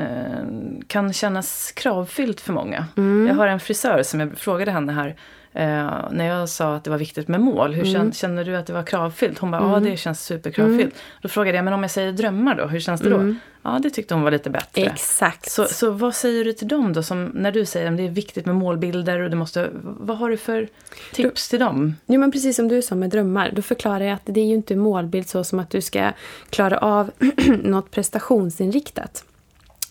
kan 0.87 1.13
kännas 1.13 1.71
kravfyllt 1.71 2.41
för 2.41 2.53
många. 2.53 2.85
Mm. 2.97 3.27
Jag 3.27 3.35
har 3.35 3.47
en 3.47 3.59
frisör 3.59 4.03
som 4.03 4.19
jag 4.19 4.37
frågade 4.37 4.71
henne 4.71 4.93
här, 4.93 5.15
Eh, 5.55 6.11
när 6.11 6.25
jag 6.25 6.49
sa 6.49 6.75
att 6.75 6.83
det 6.83 6.89
var 6.89 6.97
viktigt 6.97 7.27
med 7.27 7.41
mål, 7.41 7.73
hur 7.73 7.95
mm. 7.95 8.13
känner 8.13 8.43
du 8.43 8.55
att 8.55 8.67
det 8.67 8.73
var 8.73 8.83
kravfyllt? 8.83 9.39
Hon 9.39 9.51
bara, 9.51 9.61
ja 9.61 9.77
mm. 9.77 9.89
det 9.89 9.97
känns 9.97 10.25
superkravfyllt. 10.25 10.81
Mm. 10.81 10.91
Då 11.21 11.29
frågade 11.29 11.57
jag, 11.57 11.65
men 11.65 11.73
om 11.73 11.81
jag 11.81 11.91
säger 11.91 12.11
drömmar 12.11 12.55
då, 12.55 12.65
hur 12.65 12.79
känns 12.79 13.01
det 13.01 13.09
då? 13.09 13.15
Mm. 13.15 13.35
Ja, 13.61 13.79
det 13.83 13.89
tyckte 13.89 14.13
hon 14.13 14.23
var 14.23 14.31
lite 14.31 14.49
bättre. 14.49 14.81
Exakt. 14.81 15.51
Så, 15.51 15.65
så 15.65 15.91
vad 15.91 16.15
säger 16.15 16.45
du 16.45 16.53
till 16.53 16.67
dem 16.67 16.93
då, 16.93 17.03
som, 17.03 17.25
när 17.25 17.51
du 17.51 17.65
säger 17.65 17.91
att 17.91 17.97
det 17.97 18.05
är 18.05 18.09
viktigt 18.09 18.45
med 18.45 18.55
målbilder 18.55 19.19
och 19.19 19.29
det 19.29 19.35
måste, 19.35 19.69
vad 19.81 20.17
har 20.17 20.29
du 20.29 20.37
för 20.37 20.67
tips 21.13 21.49
till 21.49 21.59
dem? 21.59 21.95
Jo, 22.05 22.19
men 22.19 22.31
precis 22.31 22.55
som 22.55 22.67
du 22.67 22.81
sa 22.81 22.95
med 22.95 23.09
drömmar, 23.09 23.51
då 23.55 23.61
förklarar 23.61 24.01
jag 24.01 24.13
att 24.13 24.21
det 24.25 24.41
är 24.41 24.45
ju 24.45 24.53
inte 24.53 24.75
målbild 24.75 25.29
så 25.29 25.43
som 25.43 25.59
att 25.59 25.69
du 25.69 25.81
ska 25.81 26.11
klara 26.49 26.77
av 26.77 27.11
något 27.63 27.91
prestationsinriktat. 27.91 29.25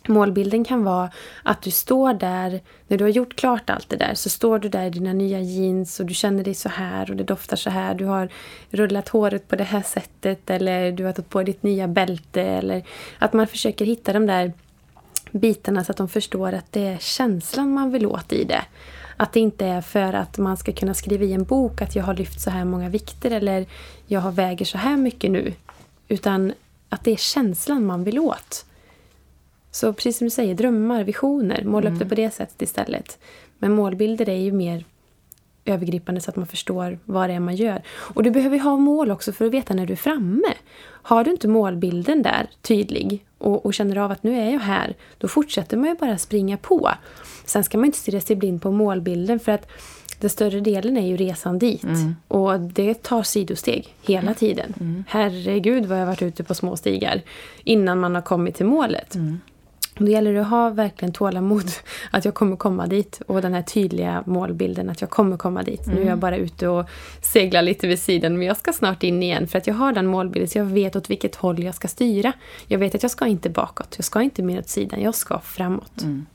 Målbilden 0.08 0.64
kan 0.64 0.84
vara 0.84 1.10
att 1.42 1.62
du 1.62 1.70
står 1.70 2.14
där, 2.14 2.60
när 2.88 2.98
du 2.98 3.04
har 3.04 3.10
gjort 3.10 3.36
klart 3.36 3.70
allt 3.70 3.88
det 3.88 3.96
där, 3.96 4.14
så 4.14 4.30
står 4.30 4.58
du 4.58 4.68
där 4.68 4.86
i 4.86 4.90
dina 4.90 5.12
nya 5.12 5.40
jeans 5.40 6.00
och 6.00 6.06
du 6.06 6.14
känner 6.14 6.44
dig 6.44 6.54
så 6.54 6.68
här 6.68 7.10
och 7.10 7.16
det 7.16 7.24
doftar 7.24 7.56
så 7.56 7.70
här. 7.70 7.94
Du 7.94 8.04
har 8.04 8.28
rullat 8.70 9.08
håret 9.08 9.48
på 9.48 9.56
det 9.56 9.64
här 9.64 9.82
sättet 9.82 10.50
eller 10.50 10.92
du 10.92 11.04
har 11.04 11.12
tagit 11.12 11.30
på 11.30 11.42
ditt 11.42 11.62
nya 11.62 11.88
bälte. 11.88 12.42
Eller 12.42 12.82
att 13.18 13.32
man 13.32 13.46
försöker 13.46 13.84
hitta 13.84 14.12
de 14.12 14.26
där 14.26 14.52
bitarna 15.30 15.84
så 15.84 15.92
att 15.92 15.98
de 15.98 16.08
förstår 16.08 16.52
att 16.52 16.72
det 16.72 16.86
är 16.86 16.98
känslan 16.98 17.74
man 17.74 17.90
vill 17.90 18.06
åt 18.06 18.32
i 18.32 18.44
det. 18.44 18.64
Att 19.16 19.32
det 19.32 19.40
inte 19.40 19.66
är 19.66 19.80
för 19.80 20.12
att 20.12 20.38
man 20.38 20.56
ska 20.56 20.72
kunna 20.72 20.94
skriva 20.94 21.24
i 21.24 21.32
en 21.32 21.44
bok 21.44 21.82
att 21.82 21.96
jag 21.96 22.04
har 22.04 22.14
lyft 22.14 22.40
så 22.40 22.50
här 22.50 22.64
många 22.64 22.88
vikter 22.88 23.30
eller 23.30 23.66
jag 24.06 24.20
har 24.20 24.32
väger 24.32 24.64
så 24.64 24.78
här 24.78 24.96
mycket 24.96 25.30
nu. 25.30 25.52
Utan 26.08 26.52
att 26.88 27.04
det 27.04 27.12
är 27.12 27.16
känslan 27.16 27.86
man 27.86 28.04
vill 28.04 28.18
åt. 28.18 28.64
Så 29.72 29.92
precis 29.92 30.18
som 30.18 30.26
du 30.26 30.30
säger, 30.30 30.54
drömmar, 30.54 31.04
visioner, 31.04 31.64
måla 31.64 31.86
mm. 31.86 31.92
upp 31.92 31.98
det 31.98 32.08
på 32.08 32.14
det 32.14 32.30
sättet 32.30 32.62
istället. 32.62 33.18
Men 33.58 33.72
målbilder 33.72 34.28
är 34.28 34.36
ju 34.36 34.52
mer 34.52 34.84
övergripande 35.64 36.20
så 36.20 36.30
att 36.30 36.36
man 36.36 36.46
förstår 36.46 36.98
vad 37.04 37.30
det 37.30 37.34
är 37.34 37.40
man 37.40 37.56
gör. 37.56 37.82
Och 37.88 38.22
du 38.22 38.30
behöver 38.30 38.58
ha 38.58 38.76
mål 38.76 39.10
också 39.10 39.32
för 39.32 39.44
att 39.44 39.52
veta 39.52 39.74
när 39.74 39.86
du 39.86 39.92
är 39.92 39.96
framme. 39.96 40.54
Har 40.84 41.24
du 41.24 41.30
inte 41.30 41.48
målbilden 41.48 42.22
där 42.22 42.50
tydlig 42.62 43.24
och, 43.38 43.66
och 43.66 43.74
känner 43.74 43.96
av 43.96 44.10
att 44.10 44.22
nu 44.22 44.40
är 44.40 44.50
jag 44.50 44.60
här, 44.60 44.94
då 45.18 45.28
fortsätter 45.28 45.76
man 45.76 45.88
ju 45.88 45.94
bara 45.94 46.18
springa 46.18 46.56
på. 46.56 46.90
Sen 47.44 47.64
ska 47.64 47.78
man 47.78 47.86
inte 47.86 47.98
stirra 47.98 48.20
sig 48.20 48.36
blind 48.36 48.62
på 48.62 48.70
målbilden 48.70 49.40
för 49.40 49.52
att 49.52 49.68
den 50.20 50.30
större 50.30 50.60
delen 50.60 50.96
är 50.96 51.06
ju 51.06 51.16
resan 51.16 51.58
dit. 51.58 51.84
Mm. 51.84 52.16
Och 52.28 52.60
det 52.60 53.02
tar 53.02 53.22
sidosteg 53.22 53.94
hela 54.02 54.22
mm. 54.22 54.34
tiden. 54.34 54.74
Mm. 54.80 55.04
Herregud 55.08 55.86
vad 55.86 55.98
jag 55.98 56.02
har 56.02 56.06
varit 56.06 56.22
ute 56.22 56.44
på 56.44 56.54
små 56.54 56.76
stigar 56.76 57.22
innan 57.64 58.00
man 58.00 58.14
har 58.14 58.22
kommit 58.22 58.54
till 58.54 58.66
målet. 58.66 59.14
Mm. 59.14 59.40
Då 59.94 60.06
gäller 60.06 60.32
det 60.32 60.40
att 60.40 60.48
ha 60.48 60.70
verkligen 60.70 61.12
tålamod 61.12 61.70
att 62.10 62.24
jag 62.24 62.34
kommer 62.34 62.56
komma 62.56 62.86
dit 62.86 63.22
och 63.26 63.42
den 63.42 63.54
här 63.54 63.62
tydliga 63.62 64.22
målbilden 64.26 64.90
att 64.90 65.00
jag 65.00 65.10
kommer 65.10 65.36
komma 65.36 65.62
dit. 65.62 65.86
Mm. 65.86 65.94
Nu 65.94 66.00
är 66.00 66.04
jag 66.04 66.12
mm. 66.12 66.20
bara 66.20 66.36
ute 66.36 66.68
och 66.68 66.86
seglar 67.20 67.62
lite 67.62 67.86
vid 67.86 67.98
sidan 67.98 68.38
men 68.38 68.46
jag 68.46 68.56
ska 68.56 68.72
snart 68.72 69.02
in 69.02 69.22
igen 69.22 69.48
för 69.48 69.58
att 69.58 69.66
jag 69.66 69.74
har 69.74 69.92
den 69.92 70.06
målbilden 70.06 70.48
så 70.48 70.58
jag 70.58 70.64
vet 70.64 70.96
åt 70.96 71.10
vilket 71.10 71.36
håll 71.36 71.62
jag 71.62 71.74
ska 71.74 71.88
styra. 71.88 72.32
Jag 72.66 72.78
vet 72.78 72.94
att 72.94 73.02
jag 73.02 73.10
ska 73.10 73.26
inte 73.26 73.50
bakåt, 73.50 73.94
jag 73.96 74.04
ska 74.04 74.22
inte 74.22 74.42
mer 74.42 74.58
åt 74.58 74.68
sidan, 74.68 75.00
jag 75.00 75.14
ska 75.14 75.38
framåt. 75.38 76.02
Mm. 76.02 76.26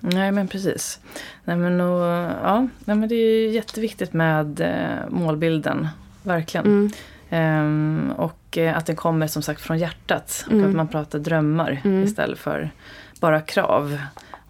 Nej 0.00 0.32
men 0.32 0.48
precis. 0.48 1.00
Nej, 1.44 1.56
men, 1.56 1.80
och, 1.80 2.02
ja, 2.42 2.68
nej, 2.84 2.96
men 2.96 3.08
det 3.08 3.14
är 3.14 3.50
jätteviktigt 3.50 4.12
med 4.12 4.60
eh, 4.60 5.10
målbilden, 5.10 5.88
verkligen. 6.22 6.66
Mm. 6.66 6.90
Um, 7.30 8.10
och 8.10 8.41
uh, 8.58 8.76
att 8.76 8.86
den 8.86 8.96
kommer 8.96 9.26
som 9.26 9.42
sagt 9.42 9.60
från 9.60 9.78
hjärtat. 9.78 10.44
Och 10.46 10.52
mm. 10.52 10.68
att 10.68 10.76
man 10.76 10.88
pratar 10.88 11.18
drömmar 11.18 11.80
mm. 11.84 12.04
istället 12.04 12.38
för 12.38 12.70
bara 13.20 13.40
krav. 13.40 13.98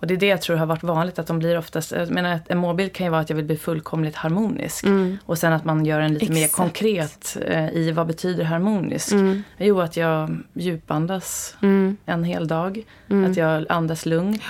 Och 0.03 0.09
det 0.09 0.14
är 0.14 0.18
det 0.18 0.26
jag 0.26 0.42
tror 0.42 0.57
har 0.57 0.66
varit 0.66 0.82
vanligt 0.82 1.18
att 1.18 1.26
de 1.26 1.38
blir 1.38 1.59
oftast, 1.59 1.92
jag 1.92 2.11
menar 2.11 2.40
en 2.48 2.59
målbild 2.59 2.92
kan 2.92 3.07
ju 3.07 3.11
vara 3.11 3.20
att 3.20 3.30
jag 3.30 3.36
vill 3.36 3.44
bli 3.44 3.57
fullkomligt 3.57 4.16
harmonisk. 4.16 4.84
Mm. 4.84 5.18
Och 5.26 5.38
sen 5.38 5.53
att 5.53 5.64
man 5.64 5.86
gör 5.86 6.00
en 6.00 6.14
lite 6.14 6.24
Exakt. 6.24 6.40
mer 6.40 6.48
konkret 6.48 7.36
uh, 7.50 7.76
i 7.76 7.92
vad 7.92 8.07
betyder 8.07 8.44
harmonisk. 8.44 9.12
Mm. 9.12 9.42
Jo 9.59 9.80
att 9.80 9.96
jag 9.96 10.38
djupandas 10.53 11.57
mm. 11.62 11.96
en 12.07 12.24
hel 12.24 12.48
dag. 12.48 12.84
Mm. 13.11 13.30
Att 13.30 13.36
jag 13.36 13.66
andas 13.68 14.07
lugnt. 14.07 14.42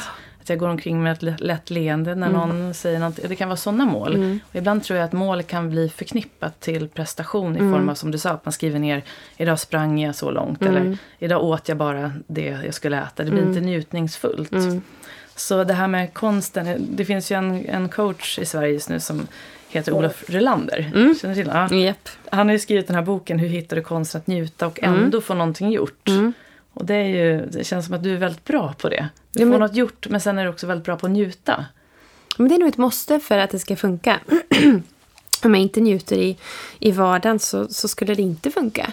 Att 0.43 0.49
jag 0.49 0.59
går 0.59 0.69
omkring 0.69 1.03
med 1.03 1.13
ett 1.13 1.41
lätt 1.41 1.71
leende 1.71 2.15
när 2.15 2.29
mm. 2.29 2.41
någon 2.41 2.75
säger 2.75 2.99
något. 2.99 3.19
Det 3.29 3.37
kan 3.37 3.49
vara 3.49 3.57
sådana 3.57 3.85
mål. 3.85 4.15
Mm. 4.15 4.41
Och 4.51 4.57
ibland 4.57 4.85
tror 4.85 4.99
jag 4.99 5.05
att 5.05 5.13
mål 5.13 5.43
kan 5.43 5.71
bli 5.71 5.89
förknippat 5.89 6.61
till 6.61 6.89
prestation 6.89 7.57
i 7.57 7.59
mm. 7.59 7.73
form 7.73 7.89
av 7.89 7.95
som 7.95 8.11
du 8.11 8.19
sa, 8.19 8.31
att 8.31 8.45
man 8.45 8.53
skriver 8.53 8.79
ner 8.79 9.03
idag 9.37 9.61
sprang 9.61 10.01
jag 10.01 10.15
så 10.15 10.31
långt 10.31 10.63
mm. 10.63 10.77
eller 10.77 10.99
idag 11.19 11.45
åt 11.45 11.69
jag 11.69 11.79
bara 11.79 12.13
det 12.27 12.59
jag 12.65 12.75
skulle 12.75 13.03
äta. 13.03 13.25
Det 13.25 13.31
blir 13.31 13.43
inte 13.43 13.59
mm. 13.59 13.71
njutningsfullt. 13.71 14.53
Mm. 14.53 14.83
Så 15.37 15.65
det 15.65 15.75
här 15.75 15.89
med 15.89 16.15
konsten, 16.15 16.87
det 16.91 17.05
finns 17.05 17.33
ju 17.33 17.37
en, 17.37 17.67
en 17.67 17.89
coach 17.89 18.39
i 18.39 18.45
Sverige 18.45 18.73
just 18.73 18.89
nu 18.89 19.01
som 19.01 19.27
heter 19.69 19.93
Olof 19.93 20.25
Relander. 20.31 20.91
Mm. 20.95 21.15
Känner 21.15 21.35
till 21.35 21.51
ja. 21.53 21.73
Yep. 21.73 22.09
Han 22.31 22.47
har 22.47 22.53
ju 22.53 22.59
skrivit 22.59 22.87
den 22.87 22.97
här 22.97 23.03
boken 23.03 23.39
Hur 23.39 23.49
hittar 23.49 23.77
du 23.77 23.83
konsten 23.83 24.21
att 24.21 24.27
njuta 24.27 24.67
och 24.67 24.83
ändå 24.83 25.21
få 25.21 25.35
någonting 25.35 25.71
gjort. 25.71 26.09
Och 26.75 26.87
det, 26.87 26.95
är 26.95 27.09
ju, 27.09 27.47
det 27.47 27.65
känns 27.65 27.87
som 27.87 27.95
att 27.95 28.03
du 28.03 28.15
är 28.15 28.19
väldigt 28.19 28.45
bra 28.45 28.75
på 28.79 28.89
det. 28.89 29.09
Du 29.33 29.39
får 29.39 29.47
ja, 29.47 29.51
men, 29.51 29.61
något 29.61 29.77
gjort 29.77 30.07
men 30.09 30.21
sen 30.21 30.39
är 30.39 30.45
du 30.45 30.51
också 30.51 30.67
väldigt 30.67 30.85
bra 30.85 30.97
på 30.97 31.07
att 31.07 31.13
njuta. 31.13 31.65
Men 32.37 32.49
det 32.49 32.55
är 32.55 32.59
nog 32.59 32.69
ett 32.69 32.77
måste 32.77 33.21
för 33.21 33.39
att 33.39 33.51
det 33.51 33.59
ska 33.59 33.77
funka. 33.77 34.21
Om 35.45 35.55
jag 35.55 35.63
inte 35.63 35.81
njuter 35.81 36.17
i, 36.17 36.37
i 36.79 36.93
vardagen 36.93 37.39
så, 37.39 37.69
så 37.69 37.89
skulle 37.89 38.15
det 38.15 38.23
inte 38.23 38.51
funka. 38.51 38.93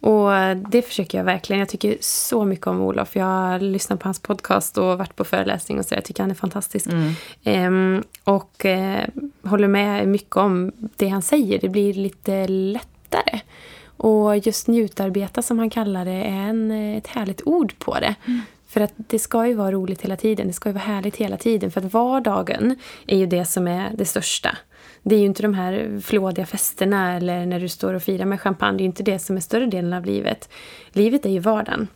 Och 0.00 0.30
det 0.70 0.82
försöker 0.82 1.18
jag 1.18 1.24
verkligen. 1.24 1.60
Jag 1.60 1.68
tycker 1.68 1.96
så 2.00 2.44
mycket 2.44 2.66
om 2.66 2.80
Olof. 2.80 3.16
Jag 3.16 3.24
har 3.24 3.60
lyssnat 3.60 4.00
på 4.00 4.08
hans 4.08 4.18
podcast 4.18 4.78
och 4.78 4.98
varit 4.98 5.16
på 5.16 5.24
föreläsning 5.24 5.78
och 5.78 5.86
så. 5.86 5.94
Jag 5.94 6.04
tycker 6.04 6.22
han 6.22 6.30
är 6.30 6.34
fantastisk. 6.34 6.86
Mm. 6.86 7.12
Ehm, 7.44 8.02
och 8.24 8.64
eh, 8.64 9.08
håller 9.42 9.68
med 9.68 10.08
mycket 10.08 10.36
om 10.36 10.72
det 10.96 11.08
han 11.08 11.22
säger. 11.22 11.58
Det 11.58 11.68
blir 11.68 11.94
lite 11.94 12.46
lättare. 12.48 13.40
Och 14.02 14.38
just 14.38 14.68
njutarbeta 14.68 15.42
som 15.42 15.58
han 15.58 15.70
kallar 15.70 16.04
det 16.04 16.10
är 16.10 16.48
en, 16.48 16.70
ett 16.70 17.06
härligt 17.06 17.42
ord 17.46 17.78
på 17.78 17.94
det. 17.94 18.14
Mm. 18.26 18.40
För 18.66 18.80
att 18.80 18.92
det 18.96 19.18
ska 19.18 19.46
ju 19.46 19.54
vara 19.54 19.72
roligt 19.72 20.02
hela 20.02 20.16
tiden. 20.16 20.46
Det 20.46 20.52
ska 20.52 20.68
ju 20.68 20.72
vara 20.72 20.84
härligt 20.84 21.16
hela 21.16 21.36
tiden. 21.36 21.70
För 21.70 21.80
att 21.80 21.92
vardagen 21.92 22.76
är 23.06 23.18
ju 23.18 23.26
det 23.26 23.44
som 23.44 23.68
är 23.68 23.90
det 23.94 24.04
största. 24.04 24.56
Det 25.02 25.14
är 25.14 25.18
ju 25.18 25.26
inte 25.26 25.42
de 25.42 25.54
här 25.54 26.00
flådiga 26.02 26.46
festerna 26.46 27.16
eller 27.16 27.46
när 27.46 27.60
du 27.60 27.68
står 27.68 27.94
och 27.94 28.02
firar 28.02 28.24
med 28.24 28.40
champagne. 28.40 28.76
Det 28.76 28.80
är 28.80 28.84
ju 28.84 28.86
inte 28.86 29.02
det 29.02 29.18
som 29.18 29.36
är 29.36 29.40
större 29.40 29.66
delen 29.66 29.92
av 29.92 30.04
livet. 30.04 30.48
Livet 30.92 31.26
är 31.26 31.30
ju 31.30 31.38
vardagen. 31.38 31.88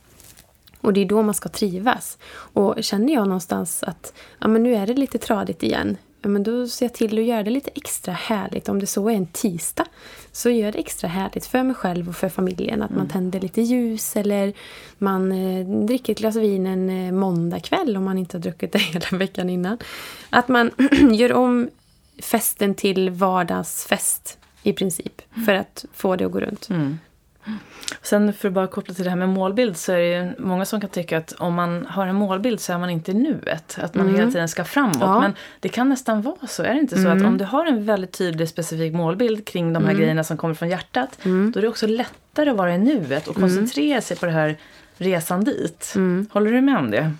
Och 0.81 0.93
det 0.93 1.01
är 1.01 1.05
då 1.05 1.21
man 1.21 1.33
ska 1.33 1.49
trivas. 1.49 2.17
Och 2.31 2.75
känner 2.83 3.13
jag 3.13 3.27
någonstans 3.27 3.83
att 3.83 4.13
ja, 4.39 4.47
men 4.47 4.63
nu 4.63 4.75
är 4.75 4.87
det 4.87 4.93
lite 4.93 5.17
tradigt 5.17 5.63
igen. 5.63 5.97
Men 6.29 6.43
då 6.43 6.67
ser 6.67 6.85
jag 6.85 6.93
till 6.93 7.19
att 7.19 7.25
göra 7.25 7.43
det 7.43 7.49
lite 7.49 7.71
extra 7.75 8.13
härligt. 8.13 8.69
Om 8.69 8.79
det 8.79 8.87
så 8.87 9.09
är 9.09 9.13
en 9.13 9.25
tisdag 9.25 9.85
så 10.31 10.49
gör 10.49 10.71
det 10.71 10.77
extra 10.77 11.07
härligt 11.07 11.45
för 11.45 11.63
mig 11.63 11.75
själv 11.75 12.09
och 12.09 12.15
för 12.15 12.29
familjen. 12.29 12.81
Att 12.81 12.89
mm. 12.89 12.99
man 12.99 13.09
tänder 13.09 13.39
lite 13.39 13.61
ljus 13.61 14.15
eller 14.15 14.53
man 14.97 15.31
eh, 15.31 15.67
dricker 15.85 16.13
ett 16.13 16.19
glas 16.19 16.35
vin 16.35 16.67
en 16.67 16.89
eh, 16.89 17.11
måndag 17.11 17.59
kväll 17.59 17.97
om 17.97 18.03
man 18.03 18.17
inte 18.17 18.37
har 18.37 18.41
druckit 18.41 18.71
det 18.71 18.79
hela 18.93 19.17
veckan 19.17 19.49
innan. 19.49 19.77
Att 20.29 20.47
man 20.47 20.71
gör 21.11 21.33
om 21.33 21.69
festen 22.21 22.75
till 22.75 23.09
vardagsfest 23.09 24.37
i 24.63 24.73
princip. 24.73 25.21
För 25.45 25.53
att 25.53 25.85
få 25.93 26.15
det 26.15 26.25
att 26.25 26.31
gå 26.31 26.39
runt. 26.39 26.69
Mm. 26.69 26.97
Sen 28.01 28.33
för 28.33 28.47
att 28.47 28.53
bara 28.53 28.67
koppla 28.67 28.93
till 28.93 29.03
det 29.03 29.09
här 29.09 29.17
med 29.17 29.29
målbild 29.29 29.77
så 29.77 29.91
är 29.91 29.97
det 29.97 30.07
ju 30.07 30.33
många 30.37 30.65
som 30.65 30.81
kan 30.81 30.89
tycka 30.89 31.17
att 31.17 31.31
om 31.31 31.53
man 31.53 31.85
har 31.85 32.07
en 32.07 32.15
målbild 32.15 32.59
så 32.59 32.73
är 32.73 32.77
man 32.77 32.89
inte 32.89 33.11
i 33.11 33.13
nuet. 33.13 33.77
Att 33.81 33.95
man 33.95 34.07
mm. 34.07 34.19
hela 34.19 34.31
tiden 34.31 34.49
ska 34.49 34.63
framåt. 34.63 34.97
Ja. 34.99 35.19
Men 35.19 35.33
det 35.59 35.69
kan 35.69 35.89
nästan 35.89 36.21
vara 36.21 36.47
så. 36.47 36.63
Är 36.63 36.73
det 36.73 36.79
inte 36.79 36.95
så 36.95 37.07
mm. 37.07 37.17
att 37.17 37.23
om 37.23 37.37
du 37.37 37.45
har 37.45 37.65
en 37.65 37.85
väldigt 37.85 38.11
tydlig 38.11 38.49
specifik 38.49 38.93
målbild 38.93 39.47
kring 39.47 39.73
de 39.73 39.83
här 39.83 39.89
mm. 39.89 40.01
grejerna 40.01 40.23
som 40.23 40.37
kommer 40.37 40.53
från 40.53 40.69
hjärtat. 40.69 41.17
Mm. 41.25 41.51
Då 41.51 41.59
är 41.59 41.61
det 41.61 41.67
också 41.67 41.87
lättare 41.87 42.49
att 42.49 42.57
vara 42.57 42.75
i 42.75 42.77
nuet 42.77 43.27
och 43.27 43.35
koncentrera 43.35 44.01
sig 44.01 44.17
på 44.17 44.25
det 44.25 44.31
här 44.31 44.57
resan 44.97 45.43
dit. 45.43 45.93
Mm. 45.95 46.27
Håller 46.31 46.51
du 46.51 46.61
med 46.61 46.77
om 46.77 46.91
det? 46.91 47.11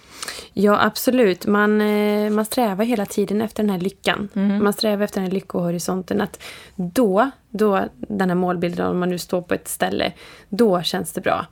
Ja, 0.53 0.85
absolut. 0.85 1.45
Man, 1.45 1.81
eh, 1.81 2.29
man 2.29 2.45
strävar 2.45 2.85
hela 2.85 3.05
tiden 3.05 3.41
efter 3.41 3.63
den 3.63 3.69
här 3.69 3.79
lyckan. 3.79 4.29
Mm. 4.33 4.63
Man 4.63 4.73
strävar 4.73 5.03
efter 5.03 5.21
den 5.21 5.29
här 5.29 5.33
lyckohorisonten. 5.33 6.21
Att 6.21 6.43
då, 6.75 7.29
då, 7.49 7.83
den 7.95 8.29
här 8.29 8.35
målbilden, 8.35 8.87
om 8.87 8.99
man 8.99 9.09
nu 9.09 9.17
står 9.17 9.41
på 9.41 9.53
ett 9.53 9.67
ställe, 9.67 10.13
då 10.49 10.81
känns 10.81 11.11
det 11.11 11.21
bra. 11.21 11.45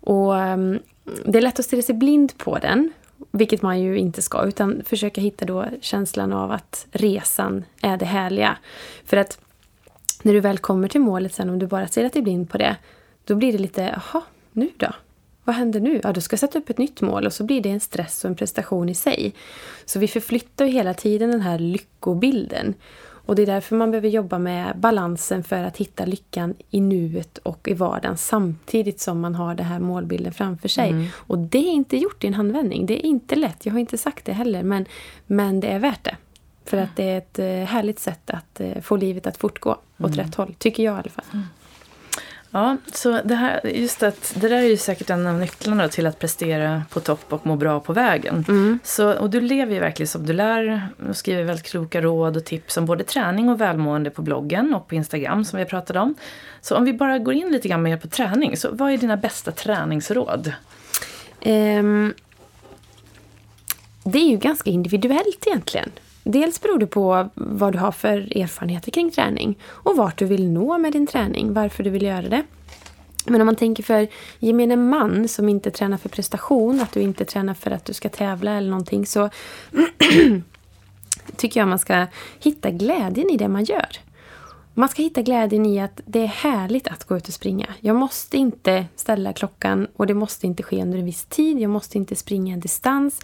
Och 0.00 0.34
um, 0.34 0.78
Det 1.24 1.38
är 1.38 1.42
lätt 1.42 1.58
att 1.58 1.64
stirra 1.64 1.82
sig 1.82 1.94
blind 1.94 2.38
på 2.38 2.58
den, 2.58 2.92
vilket 3.30 3.62
man 3.62 3.80
ju 3.80 3.98
inte 3.98 4.22
ska, 4.22 4.44
utan 4.44 4.82
försöka 4.86 5.20
hitta 5.20 5.44
då 5.44 5.66
känslan 5.80 6.32
av 6.32 6.52
att 6.52 6.86
resan 6.92 7.64
är 7.82 7.96
det 7.96 8.04
härliga. 8.04 8.56
För 9.04 9.16
att 9.16 9.38
när 10.22 10.32
du 10.32 10.40
väl 10.40 10.58
kommer 10.58 10.88
till 10.88 11.00
målet 11.00 11.34
sen, 11.34 11.50
om 11.50 11.58
du 11.58 11.66
bara 11.66 11.86
stirrar 11.86 12.08
dig 12.08 12.22
blind 12.22 12.50
på 12.50 12.58
det, 12.58 12.76
då 13.24 13.34
blir 13.34 13.52
det 13.52 13.58
lite, 13.58 13.82
jaha, 13.82 14.22
nu 14.52 14.70
då? 14.76 14.92
Vad 15.48 15.56
händer 15.56 15.80
nu? 15.80 16.00
Ja, 16.02 16.12
du 16.12 16.20
ska 16.20 16.36
sätta 16.36 16.58
upp 16.58 16.70
ett 16.70 16.78
nytt 16.78 17.00
mål 17.00 17.26
och 17.26 17.32
så 17.32 17.44
blir 17.44 17.60
det 17.60 17.70
en 17.70 17.80
stress 17.80 18.24
och 18.24 18.30
en 18.30 18.36
prestation 18.36 18.88
i 18.88 18.94
sig. 18.94 19.34
Så 19.84 19.98
vi 19.98 20.08
förflyttar 20.08 20.64
ju 20.64 20.72
hela 20.72 20.94
tiden 20.94 21.30
den 21.30 21.40
här 21.40 21.58
lyckobilden. 21.58 22.74
Och 23.00 23.34
det 23.36 23.42
är 23.42 23.46
därför 23.46 23.76
man 23.76 23.90
behöver 23.90 24.08
jobba 24.08 24.38
med 24.38 24.78
balansen 24.78 25.44
för 25.44 25.64
att 25.64 25.76
hitta 25.76 26.04
lyckan 26.04 26.54
i 26.70 26.80
nuet 26.80 27.38
och 27.38 27.68
i 27.68 27.74
vardagen 27.74 28.16
samtidigt 28.16 29.00
som 29.00 29.20
man 29.20 29.34
har 29.34 29.54
den 29.54 29.66
här 29.66 29.78
målbilden 29.78 30.32
framför 30.32 30.68
sig. 30.68 30.90
Mm. 30.90 31.06
Och 31.14 31.38
det 31.38 31.58
är 31.58 31.72
inte 31.72 31.96
gjort 31.96 32.24
i 32.24 32.26
en 32.26 32.34
handvändning. 32.34 32.86
Det 32.86 32.98
är 32.98 33.06
inte 33.06 33.36
lätt. 33.36 33.66
Jag 33.66 33.72
har 33.72 33.80
inte 33.80 33.98
sagt 33.98 34.24
det 34.24 34.32
heller. 34.32 34.62
Men, 34.62 34.84
men 35.26 35.60
det 35.60 35.68
är 35.68 35.78
värt 35.78 36.04
det. 36.04 36.16
För 36.64 36.76
att 36.76 36.96
det 36.96 37.10
är 37.10 37.18
ett 37.18 37.38
eh, 37.38 37.46
härligt 37.46 37.98
sätt 37.98 38.30
att 38.30 38.60
eh, 38.60 38.80
få 38.80 38.96
livet 38.96 39.26
att 39.26 39.36
fortgå 39.36 39.70
åt 39.70 40.06
mm. 40.06 40.12
rätt 40.12 40.34
håll. 40.34 40.54
Tycker 40.58 40.82
jag 40.82 40.96
i 40.96 40.98
alla 40.98 41.10
fall. 41.10 41.24
Mm. 41.32 41.46
Ja, 42.50 42.76
så 42.92 43.20
det 43.24 43.34
här, 43.34 43.66
just 43.66 44.02
att 44.02 44.34
det 44.36 44.48
där 44.48 44.56
är 44.56 44.62
ju 44.62 44.76
säkert 44.76 45.10
en 45.10 45.26
av 45.26 45.34
nycklarna 45.34 45.88
till 45.88 46.06
att 46.06 46.18
prestera 46.18 46.82
på 46.90 47.00
topp 47.00 47.32
och 47.32 47.46
må 47.46 47.56
bra 47.56 47.80
på 47.80 47.92
vägen. 47.92 48.44
Mm. 48.48 48.78
Så, 48.84 49.12
och 49.12 49.30
du 49.30 49.40
lever 49.40 49.74
ju 49.74 49.80
verkligen 49.80 50.08
som 50.08 50.26
du 50.26 50.32
lär 50.32 50.88
och 51.08 51.16
skriver 51.16 51.44
väldigt 51.44 51.66
kloka 51.66 52.00
råd 52.00 52.36
och 52.36 52.44
tips 52.44 52.76
om 52.76 52.86
både 52.86 53.04
träning 53.04 53.48
och 53.48 53.60
välmående 53.60 54.10
på 54.10 54.22
bloggen 54.22 54.74
och 54.74 54.88
på 54.88 54.94
Instagram 54.94 55.44
som 55.44 55.58
vi 55.58 55.64
pratade 55.64 56.00
om. 56.00 56.14
Så 56.60 56.76
om 56.76 56.84
vi 56.84 56.92
bara 56.92 57.18
går 57.18 57.34
in 57.34 57.52
lite 57.52 57.68
grann 57.68 57.82
mer 57.82 57.96
på 57.96 58.08
träning, 58.08 58.56
så 58.56 58.68
vad 58.72 58.92
är 58.92 58.98
dina 58.98 59.16
bästa 59.16 59.52
träningsråd? 59.52 60.52
Um, 61.44 62.14
det 64.04 64.18
är 64.18 64.28
ju 64.28 64.36
ganska 64.36 64.70
individuellt 64.70 65.46
egentligen. 65.46 65.90
Dels 66.30 66.60
beror 66.60 66.78
det 66.78 66.86
på 66.86 67.28
vad 67.34 67.72
du 67.72 67.78
har 67.78 67.92
för 67.92 68.38
erfarenheter 68.38 68.90
kring 68.90 69.10
träning 69.10 69.58
och 69.64 69.96
vart 69.96 70.18
du 70.18 70.24
vill 70.24 70.50
nå 70.50 70.78
med 70.78 70.92
din 70.92 71.06
träning, 71.06 71.52
varför 71.52 71.84
du 71.84 71.90
vill 71.90 72.02
göra 72.02 72.28
det. 72.28 72.42
Men 73.26 73.40
om 73.40 73.46
man 73.46 73.56
tänker 73.56 73.82
för 73.82 74.08
gemene 74.38 74.76
man 74.76 75.28
som 75.28 75.48
inte 75.48 75.70
tränar 75.70 75.96
för 75.96 76.08
prestation, 76.08 76.80
att 76.80 76.92
du 76.92 77.00
inte 77.00 77.24
tränar 77.24 77.54
för 77.54 77.70
att 77.70 77.84
du 77.84 77.92
ska 77.92 78.08
tävla 78.08 78.50
eller 78.52 78.70
någonting, 78.70 79.06
så 79.06 79.30
tycker 81.36 81.60
jag 81.60 81.68
man 81.68 81.78
ska 81.78 82.06
hitta 82.40 82.70
glädjen 82.70 83.30
i 83.30 83.36
det 83.36 83.48
man 83.48 83.64
gör. 83.64 83.88
Man 84.74 84.88
ska 84.88 85.02
hitta 85.02 85.22
glädjen 85.22 85.66
i 85.66 85.80
att 85.80 86.00
det 86.06 86.20
är 86.20 86.26
härligt 86.26 86.88
att 86.88 87.04
gå 87.04 87.16
ut 87.16 87.28
och 87.28 87.34
springa. 87.34 87.66
Jag 87.80 87.96
måste 87.96 88.36
inte 88.36 88.86
ställa 88.96 89.32
klockan 89.32 89.86
och 89.96 90.06
det 90.06 90.14
måste 90.14 90.46
inte 90.46 90.62
ske 90.62 90.82
under 90.82 90.98
en 90.98 91.04
viss 91.04 91.24
tid. 91.24 91.60
Jag 91.60 91.70
måste 91.70 91.98
inte 91.98 92.16
springa 92.16 92.54
en 92.54 92.60
distans. 92.60 93.20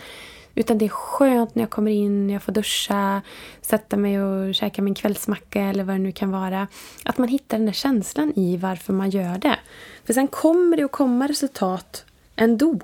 Utan 0.55 0.79
det 0.79 0.85
är 0.85 0.89
skönt 0.89 1.55
när 1.55 1.63
jag 1.63 1.71
kommer 1.71 1.91
in, 1.91 2.31
jag 2.31 2.43
får 2.43 2.53
duscha, 2.53 3.23
sätta 3.61 3.97
mig 3.97 4.23
och 4.23 4.55
käka 4.55 4.83
min 4.83 4.95
kvällsmacka 4.95 5.63
eller 5.63 5.85
vad 5.85 5.95
det 5.95 6.03
nu 6.03 6.13
kan 6.13 6.31
vara. 6.31 6.69
Att 7.05 7.19
man 7.19 7.29
hittar 7.29 7.59
den 7.59 7.67
där 7.67 7.73
känslan 7.73 8.33
i 8.37 8.57
varför 8.57 8.93
man 8.93 9.11
gör 9.11 9.39
det. 9.39 9.59
För 10.05 10.13
sen 10.13 10.29
kommer 10.29 10.77
det 10.77 10.83
att 10.83 10.93
komma 10.93 11.29
resultat 11.29 12.05
ändå. 12.37 12.81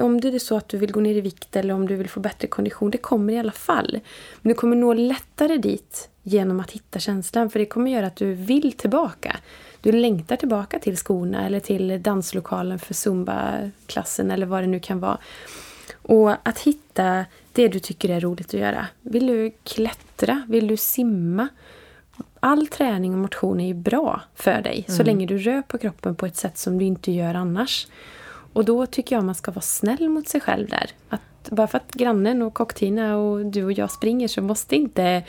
Om 0.00 0.20
det 0.20 0.28
är 0.28 0.38
så 0.38 0.56
att 0.56 0.68
du 0.68 0.78
vill 0.78 0.92
gå 0.92 1.00
ner 1.00 1.14
i 1.14 1.20
vikt 1.20 1.56
eller 1.56 1.74
om 1.74 1.86
du 1.86 1.96
vill 1.96 2.08
få 2.08 2.20
bättre 2.20 2.48
kondition, 2.48 2.90
det 2.90 2.98
kommer 2.98 3.32
i 3.32 3.38
alla 3.38 3.52
fall. 3.52 4.00
Men 4.42 4.48
du 4.48 4.54
kommer 4.54 4.76
nå 4.76 4.94
lättare 4.94 5.56
dit 5.56 6.08
genom 6.22 6.60
att 6.60 6.70
hitta 6.70 6.98
känslan, 6.98 7.50
för 7.50 7.58
det 7.58 7.66
kommer 7.66 7.90
göra 7.90 8.06
att 8.06 8.16
du 8.16 8.34
vill 8.34 8.72
tillbaka. 8.72 9.36
Du 9.80 9.92
längtar 9.92 10.36
tillbaka 10.36 10.78
till 10.78 10.96
skorna 10.96 11.46
eller 11.46 11.60
till 11.60 12.02
danslokalen 12.02 12.78
för 12.78 12.94
zumba-klassen 12.94 14.30
eller 14.30 14.46
vad 14.46 14.62
det 14.62 14.66
nu 14.66 14.80
kan 14.80 15.00
vara. 15.00 15.18
Och 16.04 16.48
att 16.48 16.58
hitta 16.58 17.24
det 17.52 17.68
du 17.68 17.78
tycker 17.78 18.08
är 18.08 18.20
roligt 18.20 18.46
att 18.46 18.60
göra. 18.60 18.86
Vill 19.02 19.26
du 19.26 19.52
klättra? 19.64 20.42
Vill 20.48 20.66
du 20.66 20.76
simma? 20.76 21.48
All 22.40 22.66
träning 22.66 23.12
och 23.12 23.18
motion 23.18 23.60
är 23.60 23.66
ju 23.66 23.74
bra 23.74 24.20
för 24.34 24.62
dig 24.62 24.84
mm. 24.88 24.98
så 24.98 25.02
länge 25.02 25.26
du 25.26 25.38
rör 25.38 25.62
på 25.62 25.78
kroppen 25.78 26.16
på 26.16 26.26
ett 26.26 26.36
sätt 26.36 26.58
som 26.58 26.78
du 26.78 26.84
inte 26.84 27.12
gör 27.12 27.34
annars. 27.34 27.86
Och 28.52 28.64
då 28.64 28.86
tycker 28.86 29.16
jag 29.16 29.24
man 29.24 29.34
ska 29.34 29.50
vara 29.50 29.60
snäll 29.60 30.08
mot 30.08 30.28
sig 30.28 30.40
själv 30.40 30.68
där. 30.68 30.90
Att 31.08 31.50
bara 31.50 31.66
för 31.66 31.78
att 31.78 31.92
grannen 31.92 32.42
och 32.42 32.54
cocktaina 32.54 33.16
och 33.16 33.46
du 33.46 33.64
och 33.64 33.72
jag 33.72 33.90
springer 33.90 34.28
så 34.28 34.42
måste 34.42 34.76
inte 34.76 35.22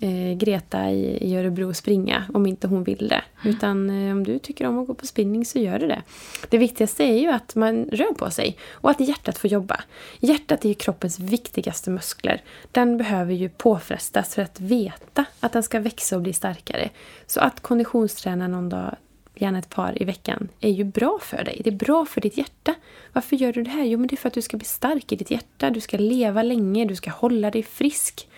eh, 0.00 0.36
Greta 0.36 0.90
i, 0.90 1.30
i 1.30 1.36
Örebro 1.36 1.74
springa 1.74 2.24
om 2.34 2.46
inte 2.46 2.66
hon 2.66 2.84
vill 2.84 3.08
det. 3.08 3.22
Mm. 3.44 3.56
Utan 3.56 3.90
eh, 3.90 4.12
om 4.12 4.24
du 4.24 4.38
tycker 4.38 4.66
om 4.66 4.78
att 4.78 4.86
gå 4.86 4.94
på 4.94 5.06
spinning 5.06 5.44
så 5.44 5.58
gör 5.58 5.78
du 5.78 5.86
det. 5.86 6.02
Det 6.48 6.58
viktigaste 6.58 7.04
är 7.04 7.18
ju 7.18 7.28
att 7.28 7.54
man 7.54 7.84
rör 7.84 8.14
på 8.14 8.30
sig 8.30 8.56
och 8.70 8.90
att 8.90 9.00
hjärtat 9.00 9.38
får 9.38 9.50
jobba. 9.50 9.80
Hjärtat 10.20 10.64
är 10.64 10.68
ju 10.68 10.74
kroppens 10.74 11.18
viktigaste 11.18 11.90
muskler. 11.90 12.42
Den 12.72 12.96
behöver 12.96 13.34
ju 13.34 13.48
påfrestas 13.48 14.34
för 14.34 14.42
att 14.42 14.60
veta 14.60 15.24
att 15.40 15.52
den 15.52 15.62
ska 15.62 15.80
växa 15.80 16.16
och 16.16 16.22
bli 16.22 16.32
starkare. 16.32 16.90
Så 17.26 17.40
att 17.40 17.60
konditionsträna 17.60 18.48
någon 18.48 18.68
dag 18.68 18.96
gärna 19.38 19.58
ett 19.58 19.70
par 19.70 20.02
i 20.02 20.04
veckan, 20.04 20.48
är 20.60 20.70
ju 20.70 20.84
bra 20.84 21.18
för 21.22 21.44
dig. 21.44 21.60
Det 21.64 21.70
är 21.70 21.74
bra 21.74 22.06
för 22.06 22.20
ditt 22.20 22.38
hjärta. 22.38 22.74
Varför 23.12 23.36
gör 23.36 23.52
du 23.52 23.62
det 23.62 23.70
här? 23.70 23.84
Jo, 23.84 23.98
men 23.98 24.08
det 24.08 24.14
är 24.14 24.16
för 24.16 24.28
att 24.28 24.34
du 24.34 24.42
ska 24.42 24.56
bli 24.56 24.66
stark 24.66 25.12
i 25.12 25.16
ditt 25.16 25.30
hjärta. 25.30 25.70
Du 25.70 25.80
ska 25.80 25.96
leva 25.96 26.42
länge, 26.42 26.84
du 26.84 26.96
ska 26.96 27.10
hålla 27.10 27.50
dig 27.50 27.62
frisk. 27.62 28.28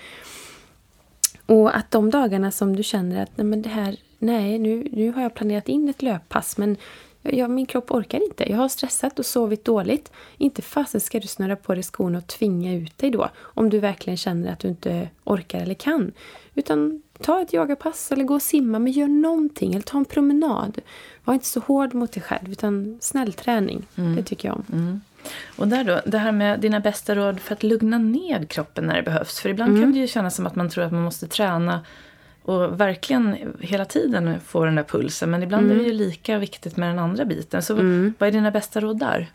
Och 1.49 1.77
att 1.77 1.91
de 1.91 2.11
dagarna 2.11 2.51
som 2.51 2.77
du 2.77 2.83
känner 2.83 3.23
att 3.23 3.37
nej, 3.37 3.45
men 3.45 3.63
det 3.63 3.69
här, 3.69 3.97
nej 4.19 4.59
nu, 4.59 4.89
nu 4.93 5.13
har 5.13 5.23
jag 5.23 5.35
planerat 5.35 5.69
in 5.69 5.89
ett 5.89 6.03
löppass 6.03 6.59
men 6.59 6.77
jag, 7.23 7.51
min 7.51 7.67
kropp 7.67 7.91
orkar 7.91 8.25
inte. 8.25 8.51
Jag 8.51 8.57
har 8.57 8.69
stressat 8.69 9.19
och 9.19 9.27
sovit 9.27 9.65
dåligt. 9.65 10.13
Inte 10.37 10.63
fasen 10.63 11.01
ska 11.01 11.21
du 11.21 11.29
snöra 11.29 11.57
på 11.57 11.75
dig 11.75 11.83
skorna 11.83 12.19
och 12.19 12.27
tvinga 12.27 12.75
ut 12.75 12.99
dig 12.99 13.11
då. 13.11 13.29
Om 13.39 13.71
du 13.71 13.79
verkligen 13.79 14.17
känner 14.17 14.53
att 14.53 14.59
du 14.59 14.69
inte 14.69 15.09
orkar 15.25 15.61
eller 15.61 15.75
kan. 15.75 16.13
Utan 16.55 17.03
ta 17.21 17.43
ett 17.43 17.55
yogapass 17.55 18.13
eller 18.13 18.25
gå 18.25 18.35
och 18.35 18.43
simma. 18.43 18.79
Men 18.79 18.93
gör 18.93 19.09
någonting. 19.09 19.71
Eller 19.73 19.83
ta 19.83 19.99
en 19.99 20.05
promenad. 20.05 20.81
Var 21.25 21.35
inte 21.35 21.47
så 21.47 21.61
hård 21.61 21.95
mot 21.95 22.13
dig 22.13 22.23
själv. 22.23 22.53
Utan 22.53 22.99
snäll 23.01 23.33
träning. 23.33 23.87
Mm. 23.97 24.17
Det 24.17 24.23
tycker 24.23 24.49
jag 24.49 24.57
om. 24.57 24.65
Mm. 24.73 25.01
Och 25.57 25.69
där 25.69 25.85
då, 25.85 26.01
det 26.07 26.19
här 26.19 26.33
med 26.33 26.61
dina 26.61 26.81
bästa 26.81 27.15
råd 27.15 27.41
för 27.41 27.55
att 27.55 27.63
lugna 27.63 27.99
ner 27.99 28.45
kroppen 28.45 28.85
när 28.85 28.97
det 28.97 29.03
behövs. 29.03 29.41
För 29.41 29.49
ibland 29.49 29.71
mm. 29.71 29.83
kan 29.83 29.93
det 29.93 29.99
ju 29.99 30.07
kännas 30.07 30.37
som 30.37 30.47
att 30.47 30.57
man 30.57 30.69
tror 30.69 30.85
att 30.85 30.93
man 30.93 31.03
måste 31.03 31.29
träna 31.29 31.81
och 32.43 32.81
verkligen 32.81 33.37
hela 33.61 33.85
tiden 33.85 34.41
få 34.41 34.65
den 34.65 34.75
där 34.75 34.83
pulsen. 34.83 35.31
Men 35.31 35.43
ibland 35.43 35.67
mm. 35.67 35.77
är 35.77 35.83
det 35.83 35.89
ju 35.89 35.95
lika 35.95 36.39
viktigt 36.39 36.77
med 36.77 36.89
den 36.89 36.99
andra 36.99 37.25
biten. 37.25 37.63
Så 37.63 37.73
mm. 37.73 38.15
vad 38.19 38.27
är 38.27 38.33
dina 38.33 38.51
bästa 38.51 38.81
råd 38.81 38.99
där? 38.99 39.31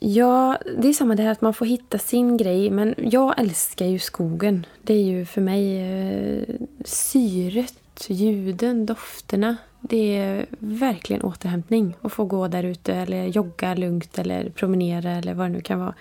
Ja, 0.00 0.58
det 0.78 0.88
är 0.88 0.92
samma 0.92 1.14
det 1.14 1.22
här 1.22 1.32
att 1.32 1.40
man 1.40 1.54
får 1.54 1.66
hitta 1.66 1.98
sin 1.98 2.36
grej. 2.36 2.70
Men 2.70 2.94
jag 2.98 3.40
älskar 3.40 3.86
ju 3.86 3.98
skogen. 3.98 4.66
Det 4.82 4.94
är 4.94 5.02
ju 5.02 5.24
för 5.24 5.40
mig 5.40 5.80
eh, 5.80 6.54
syret 6.84 7.74
ut 7.98 8.10
ljuden, 8.10 8.86
dofterna. 8.86 9.56
Det 9.80 10.16
är 10.16 10.46
verkligen 10.58 11.22
återhämtning 11.22 11.96
att 12.02 12.12
få 12.12 12.24
gå 12.24 12.48
där 12.48 12.62
ute 12.62 12.94
eller 12.94 13.26
jogga 13.26 13.74
lugnt 13.74 14.18
eller 14.18 14.50
promenera 14.50 15.10
eller 15.10 15.34
vad 15.34 15.46
det 15.46 15.52
nu 15.52 15.60
kan 15.60 15.80
vara. 15.80 15.94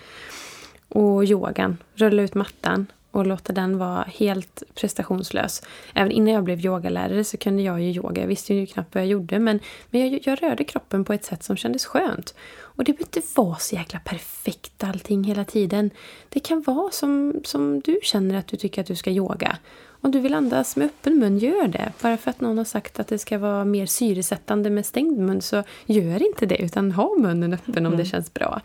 Och 0.89 1.25
yogan, 1.25 1.77
rulla 1.95 2.21
ut 2.23 2.33
mattan 2.33 2.87
och 3.11 3.25
låta 3.25 3.53
den 3.53 3.77
vara 3.77 4.03
helt 4.03 4.63
prestationslös. 4.75 5.63
Även 5.93 6.11
innan 6.11 6.33
jag 6.33 6.43
blev 6.43 6.65
yogalärare 6.65 7.23
så 7.23 7.37
kunde 7.37 7.63
jag 7.63 7.81
ju 7.81 7.91
yoga. 7.91 8.21
Jag 8.21 8.27
visste 8.27 8.53
ju 8.53 8.65
knappt 8.65 8.95
vad 8.95 9.03
jag 9.03 9.09
gjorde 9.09 9.39
men, 9.39 9.59
men 9.89 10.01
jag, 10.01 10.21
jag 10.23 10.43
rörde 10.43 10.63
kroppen 10.63 11.05
på 11.05 11.13
ett 11.13 11.25
sätt 11.25 11.43
som 11.43 11.57
kändes 11.57 11.85
skönt. 11.85 12.35
Och 12.59 12.83
det 12.83 12.93
behöver 12.93 13.17
inte 13.17 13.21
vara 13.35 13.55
så 13.55 13.75
jäkla 13.75 13.99
perfekt 13.99 14.83
allting 14.83 15.23
hela 15.23 15.45
tiden. 15.45 15.89
Det 16.29 16.39
kan 16.39 16.61
vara 16.61 16.91
som, 16.91 17.41
som 17.43 17.79
du 17.79 17.99
känner 18.03 18.35
att 18.35 18.47
du 18.47 18.57
tycker 18.57 18.81
att 18.81 18.87
du 18.87 18.95
ska 18.95 19.11
yoga. 19.11 19.57
Om 20.01 20.11
du 20.11 20.19
vill 20.19 20.33
andas 20.33 20.75
med 20.75 20.85
öppen 20.85 21.19
mun, 21.19 21.37
gör 21.37 21.67
det. 21.67 21.91
Bara 22.01 22.17
för 22.17 22.29
att 22.29 22.41
någon 22.41 22.57
har 22.57 22.65
sagt 22.65 22.99
att 22.99 23.07
det 23.07 23.17
ska 23.17 23.37
vara 23.37 23.65
mer 23.65 23.85
syresättande 23.85 24.69
med 24.69 24.85
stängd 24.85 25.19
mun 25.19 25.41
så 25.41 25.63
gör 25.85 26.27
inte 26.27 26.45
det 26.45 26.61
utan 26.61 26.91
ha 26.91 27.15
munnen 27.17 27.53
öppen 27.53 27.85
om 27.85 27.91
det 27.91 27.95
mm. 27.95 28.05
känns 28.05 28.33
bra. 28.33 28.61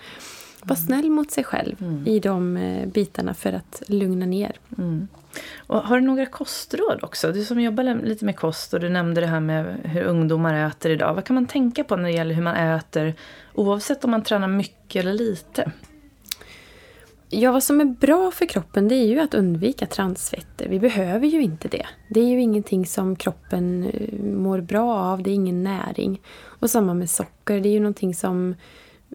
Var 0.62 0.76
snäll 0.76 1.10
mot 1.10 1.30
sig 1.30 1.44
själv 1.44 1.76
mm. 1.80 2.06
i 2.06 2.20
de 2.20 2.56
eh, 2.56 2.86
bitarna 2.86 3.34
för 3.34 3.52
att 3.52 3.82
lugna 3.86 4.26
ner. 4.26 4.52
Mm. 4.78 5.08
Och 5.56 5.78
har 5.78 6.00
du 6.00 6.06
några 6.06 6.26
kostråd 6.26 6.98
också? 7.02 7.32
Du 7.32 7.44
som 7.44 7.60
jobbar 7.60 8.04
lite 8.04 8.24
med 8.24 8.36
kost 8.36 8.74
och 8.74 8.80
du 8.80 8.88
nämnde 8.88 9.20
det 9.20 9.26
här 9.26 9.40
med 9.40 9.80
hur 9.84 10.02
ungdomar 10.02 10.66
äter 10.66 10.92
idag. 10.92 11.14
Vad 11.14 11.24
kan 11.24 11.34
man 11.34 11.46
tänka 11.46 11.84
på 11.84 11.96
när 11.96 12.04
det 12.04 12.10
gäller 12.10 12.34
hur 12.34 12.42
man 12.42 12.56
äter 12.56 13.14
oavsett 13.54 14.04
om 14.04 14.10
man 14.10 14.22
tränar 14.22 14.48
mycket 14.48 15.00
eller 15.00 15.14
lite? 15.14 15.72
Ja, 17.34 17.52
vad 17.52 17.62
som 17.62 17.80
är 17.80 17.84
bra 17.84 18.30
för 18.30 18.46
kroppen 18.46 18.88
det 18.88 18.94
är 18.94 19.06
ju 19.06 19.20
att 19.20 19.34
undvika 19.34 19.86
transfetter. 19.86 20.68
Vi 20.68 20.80
behöver 20.80 21.26
ju 21.26 21.42
inte 21.42 21.68
det. 21.68 21.86
Det 22.08 22.20
är 22.20 22.26
ju 22.26 22.40
ingenting 22.40 22.86
som 22.86 23.16
kroppen 23.16 23.84
eh, 23.84 24.18
mår 24.24 24.60
bra 24.60 24.94
av. 24.94 25.22
Det 25.22 25.30
är 25.30 25.34
ingen 25.34 25.62
näring. 25.62 26.20
Och 26.42 26.70
samma 26.70 26.94
med 26.94 27.10
socker. 27.10 27.60
Det 27.60 27.68
är 27.68 27.72
ju 27.72 27.80
någonting 27.80 28.14
som 28.14 28.54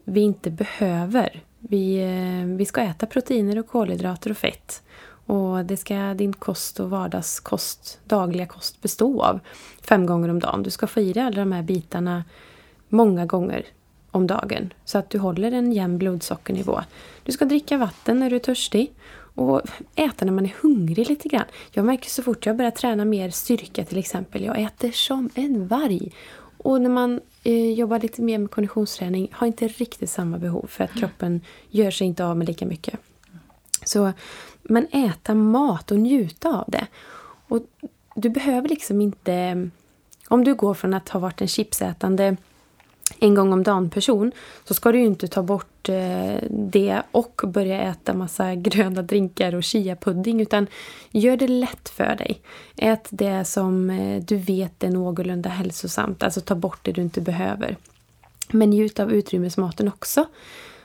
vi 0.05 0.21
inte 0.21 0.51
behöver. 0.51 1.43
Vi, 1.59 1.97
eh, 1.97 2.57
vi 2.57 2.65
ska 2.65 2.81
äta 2.81 3.05
proteiner 3.05 3.59
och 3.59 3.67
kolhydrater 3.67 4.29
och 4.29 4.37
fett. 4.37 4.83
Och 5.25 5.65
det 5.65 5.77
ska 5.77 6.13
din 6.13 6.33
kost 6.33 6.79
och 6.79 6.89
vardagskost, 6.89 7.99
dagliga 8.03 8.45
kost 8.45 8.81
bestå 8.81 9.21
av 9.21 9.39
fem 9.81 10.05
gånger 10.05 10.29
om 10.29 10.39
dagen. 10.39 10.63
Du 10.63 10.69
ska 10.69 10.87
få 10.87 10.99
i 10.99 11.13
dig 11.13 11.23
alla 11.23 11.39
de 11.39 11.51
här 11.51 11.63
bitarna 11.63 12.23
många 12.89 13.25
gånger 13.25 13.65
om 14.17 14.27
dagen 14.27 14.73
så 14.85 14.97
att 14.97 15.09
du 15.09 15.19
håller 15.19 15.51
en 15.51 15.71
jämn 15.71 15.97
blodsockernivå. 15.97 16.81
Du 17.23 17.31
ska 17.31 17.45
dricka 17.45 17.77
vatten 17.77 18.19
när 18.19 18.29
du 18.29 18.35
är 18.35 18.39
törstig 18.39 18.93
och 19.37 19.61
äta 19.95 20.25
när 20.25 20.33
man 20.33 20.45
är 20.45 20.55
hungrig 20.61 21.09
lite 21.09 21.27
grann. 21.27 21.45
Jag 21.71 21.85
märker 21.85 22.09
så 22.09 22.23
fort 22.23 22.45
jag 22.45 22.55
börjar 22.55 22.71
träna 22.71 23.05
mer 23.05 23.29
styrka 23.29 23.85
till 23.85 23.97
exempel, 23.97 24.43
jag 24.43 24.61
äter 24.61 24.91
som 24.91 25.29
en 25.35 25.67
varg. 25.67 26.11
Och 26.57 26.81
när 26.81 26.89
man 26.89 27.21
eh, 27.43 27.71
jobbar 27.71 27.99
lite 27.99 28.21
mer 28.21 28.37
med 28.37 28.51
konditionsträning 28.51 29.27
har 29.31 29.47
inte 29.47 29.67
riktigt 29.67 30.09
samma 30.09 30.37
behov 30.37 30.67
för 30.67 30.83
att 30.83 30.93
kroppen 30.93 31.41
gör 31.69 31.91
sig 31.91 32.07
inte 32.07 32.25
av 32.25 32.37
med 32.37 32.47
lika 32.47 32.65
mycket. 32.65 32.99
Så, 33.83 34.11
men 34.63 34.87
äta 34.91 35.35
mat 35.35 35.91
och 35.91 35.99
njuta 35.99 36.49
av 36.49 36.65
det. 36.67 36.87
Och 37.47 37.59
du 38.15 38.29
behöver 38.29 38.69
liksom 38.69 39.01
inte... 39.01 39.69
Om 40.29 40.43
du 40.43 40.55
går 40.55 40.73
från 40.73 40.93
att 40.93 41.09
ha 41.09 41.19
varit 41.19 41.41
en 41.41 41.47
chipsätande 41.47 42.37
en 43.19 43.35
gång 43.35 43.53
om 43.53 43.63
dagen 43.63 43.89
person 43.89 44.31
så 44.65 44.73
ska 44.73 44.91
du 44.91 44.99
ju 44.99 45.05
inte 45.05 45.27
ta 45.27 45.43
bort 45.43 45.89
eh, 45.89 46.35
det 46.49 47.01
och 47.11 47.41
börja 47.47 47.81
äta 47.81 48.13
massa 48.13 48.55
gröna 48.55 49.01
drinkar 49.01 49.55
och 49.55 49.63
chiapudding 49.63 50.41
utan 50.41 50.67
gör 51.11 51.37
det 51.37 51.47
lätt 51.47 51.89
för 51.89 52.15
dig. 52.15 52.41
Ät 52.75 53.07
det 53.09 53.45
som 53.45 53.89
eh, 53.89 54.23
du 54.23 54.37
vet 54.37 54.83
är 54.83 54.89
någorlunda 54.89 55.49
hälsosamt, 55.49 56.23
alltså 56.23 56.41
ta 56.41 56.55
bort 56.55 56.79
det 56.81 56.91
du 56.91 57.01
inte 57.01 57.21
behöver. 57.21 57.77
Men 58.51 58.69
njut 58.69 58.99
av 58.99 59.11
utrymmesmaten 59.11 59.87
också. 59.87 60.25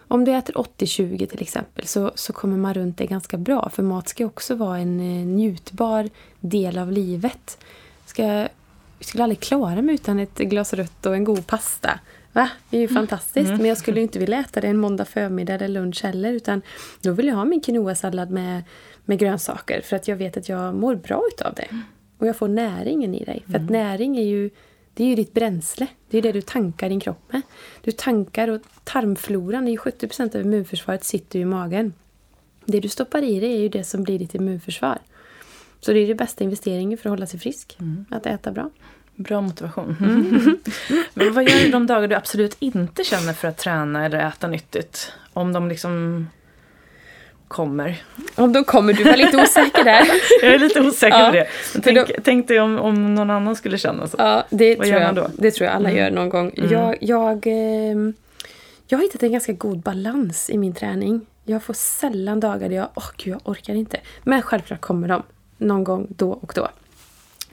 Om 0.09 0.25
du 0.25 0.33
äter 0.33 0.55
80-20 0.55 1.27
till 1.27 1.43
exempel 1.43 1.87
så, 1.87 2.13
så 2.15 2.33
kommer 2.33 2.57
man 2.57 2.75
runt 2.75 2.99
det 2.99 3.07
ganska 3.07 3.37
bra 3.37 3.69
för 3.69 3.83
mat 3.83 4.09
ska 4.09 4.27
också 4.27 4.55
vara 4.55 4.79
en 4.79 5.01
eh, 5.01 5.27
njutbar 5.27 6.11
del 6.41 6.79
av 6.79 6.93
livet. 6.93 7.59
Ska, 8.07 8.23
jag 8.23 8.49
skulle 9.01 9.25
aldrig 9.25 9.41
klara 9.41 9.83
mig 9.83 9.95
utan 9.95 10.19
ett 10.19 10.39
glas 10.39 10.73
rött 10.75 11.07
och 11.07 11.15
en 11.15 11.25
god 11.25 11.47
pasta. 11.47 12.01
Va? 12.33 12.51
Det 12.71 12.77
är 12.77 12.81
ju 12.81 12.89
fantastiskt. 12.89 13.49
Mm. 13.49 13.59
Men 13.59 13.67
jag 13.67 13.79
skulle 13.79 14.01
inte 14.01 14.19
vilja 14.19 14.39
äta 14.39 14.61
det 14.61 14.69
en 14.69 14.79
måndag 14.79 15.05
förmiddag 15.05 15.55
eller 15.55 15.69
lunch 15.69 16.05
heller. 16.05 16.33
Utan 16.33 16.63
då 17.01 17.13
vill 17.13 17.27
jag 17.27 17.35
ha 17.35 17.45
min 17.45 17.61
quinoa-sallad 17.61 18.31
med, 18.31 18.63
med 19.05 19.19
grönsaker. 19.19 19.81
För 19.81 19.97
att 19.97 20.09
jag 20.09 20.17
vet 20.17 20.37
att 20.37 20.49
jag 20.49 20.75
mår 20.75 20.95
bra 20.95 21.23
utav 21.33 21.55
det. 21.55 21.69
Och 22.19 22.27
jag 22.27 22.37
får 22.37 22.49
näringen 22.49 23.15
i 23.15 23.25
dig. 23.25 23.43
För 23.47 23.55
att 23.55 23.71
mm. 23.71 23.73
näring 23.73 24.17
är 24.17 24.25
ju, 24.25 24.51
det 24.95 25.05
är 25.05 25.09
ju 25.09 25.15
ditt 25.15 25.33
bränsle. 25.33 25.87
Det 26.11 26.19
är 26.19 26.23
det 26.23 26.33
du 26.33 26.43
tankar 26.43 26.89
din 26.89 27.01
kropp 27.01 27.33
med. 27.33 27.43
Du 27.81 27.91
tankar 27.91 28.49
och 28.49 28.61
tarmfloran, 28.85 29.65
det 29.65 29.71
är 29.71 29.73
ju 29.73 29.79
70% 29.79 30.37
av 30.37 30.41
immunförsvaret 30.43 31.05
sitter 31.05 31.39
i 31.39 31.45
magen. 31.45 31.93
Det 32.65 32.81
du 32.81 32.89
stoppar 32.89 33.23
i 33.23 33.41
dig 33.41 33.53
är 33.53 33.61
ju 33.61 33.69
det 33.69 33.85
som 33.85 34.03
blir 34.03 34.19
ditt 34.19 34.35
immunförsvar. 34.35 34.99
Så 35.81 35.93
det 35.93 35.99
är 35.99 36.07
det 36.07 36.15
bästa 36.15 36.45
investeringen 36.45 36.99
för 36.99 37.09
att 37.09 37.13
hålla 37.13 37.27
sig 37.27 37.41
frisk. 37.41 37.77
Mm. 37.81 38.05
Att 38.11 38.27
äta 38.27 38.53
bra. 38.53 38.71
Bra 39.23 39.41
motivation. 39.41 39.97
Mm. 40.01 40.59
Men 41.15 41.33
vad 41.33 41.49
gör 41.49 41.65
du 41.65 41.71
de 41.71 41.87
dagar 41.87 42.09
du 42.09 42.15
absolut 42.15 42.57
inte 42.59 43.05
känner 43.05 43.33
för 43.33 43.49
att 43.49 43.59
träna 43.59 44.07
eller 44.07 44.19
äta 44.19 44.49
nyttigt? 44.49 45.13
Om 45.33 45.53
de 45.53 45.69
liksom 45.69 46.27
kommer. 47.53 48.03
Om 48.35 48.53
de 48.53 48.65
kommer, 48.65 48.93
du 48.93 49.05
var 49.05 49.17
lite 49.17 49.37
osäker 49.37 49.85
där. 49.85 50.09
jag 50.43 50.55
är 50.55 50.59
lite 50.59 50.81
osäker 50.81 51.19
ja, 51.19 51.27
på 51.27 51.33
det. 51.33 51.47
Tänk, 51.83 51.99
då, 51.99 52.07
tänk 52.25 52.49
dig 52.49 52.61
om, 52.61 52.79
om 52.79 53.15
någon 53.15 53.31
annan 53.31 53.57
skulle 53.57 53.79
känna 53.79 54.09
så. 54.09 54.17
Ja, 54.19 54.45
det, 54.51 54.77
Vad 54.77 54.87
tror 54.87 54.99
gör 54.99 55.07
man 55.07 55.15
då? 55.15 55.31
det 55.39 55.51
tror 55.51 55.67
jag 55.67 55.77
alla 55.77 55.91
mm. 55.91 56.03
gör 56.03 56.11
någon 56.11 56.29
gång. 56.29 56.53
Mm. 56.57 56.73
Jag, 56.73 56.97
jag, 57.01 57.47
eh, 57.47 58.13
jag 58.87 58.99
har 58.99 59.03
hittat 59.03 59.23
en 59.23 59.33
ganska 59.33 59.53
god 59.53 59.79
balans 59.79 60.51
i 60.51 60.59
min 60.59 60.75
träning. 60.75 61.27
Jag 61.45 61.63
får 61.63 61.75
sällan 61.75 62.41
dagar 62.41 62.69
där 62.69 62.77
jag, 62.77 62.89
åh 62.95 63.05
oh, 63.05 63.11
gud, 63.17 63.35
jag 63.35 63.41
orkar 63.45 63.75
inte. 63.75 64.01
Men 64.23 64.43
självklart 64.43 64.81
kommer 64.81 65.09
de 65.09 65.23
någon 65.59 65.85
gång 65.85 66.07
då 66.11 66.31
och 66.31 66.53
då. 66.55 66.69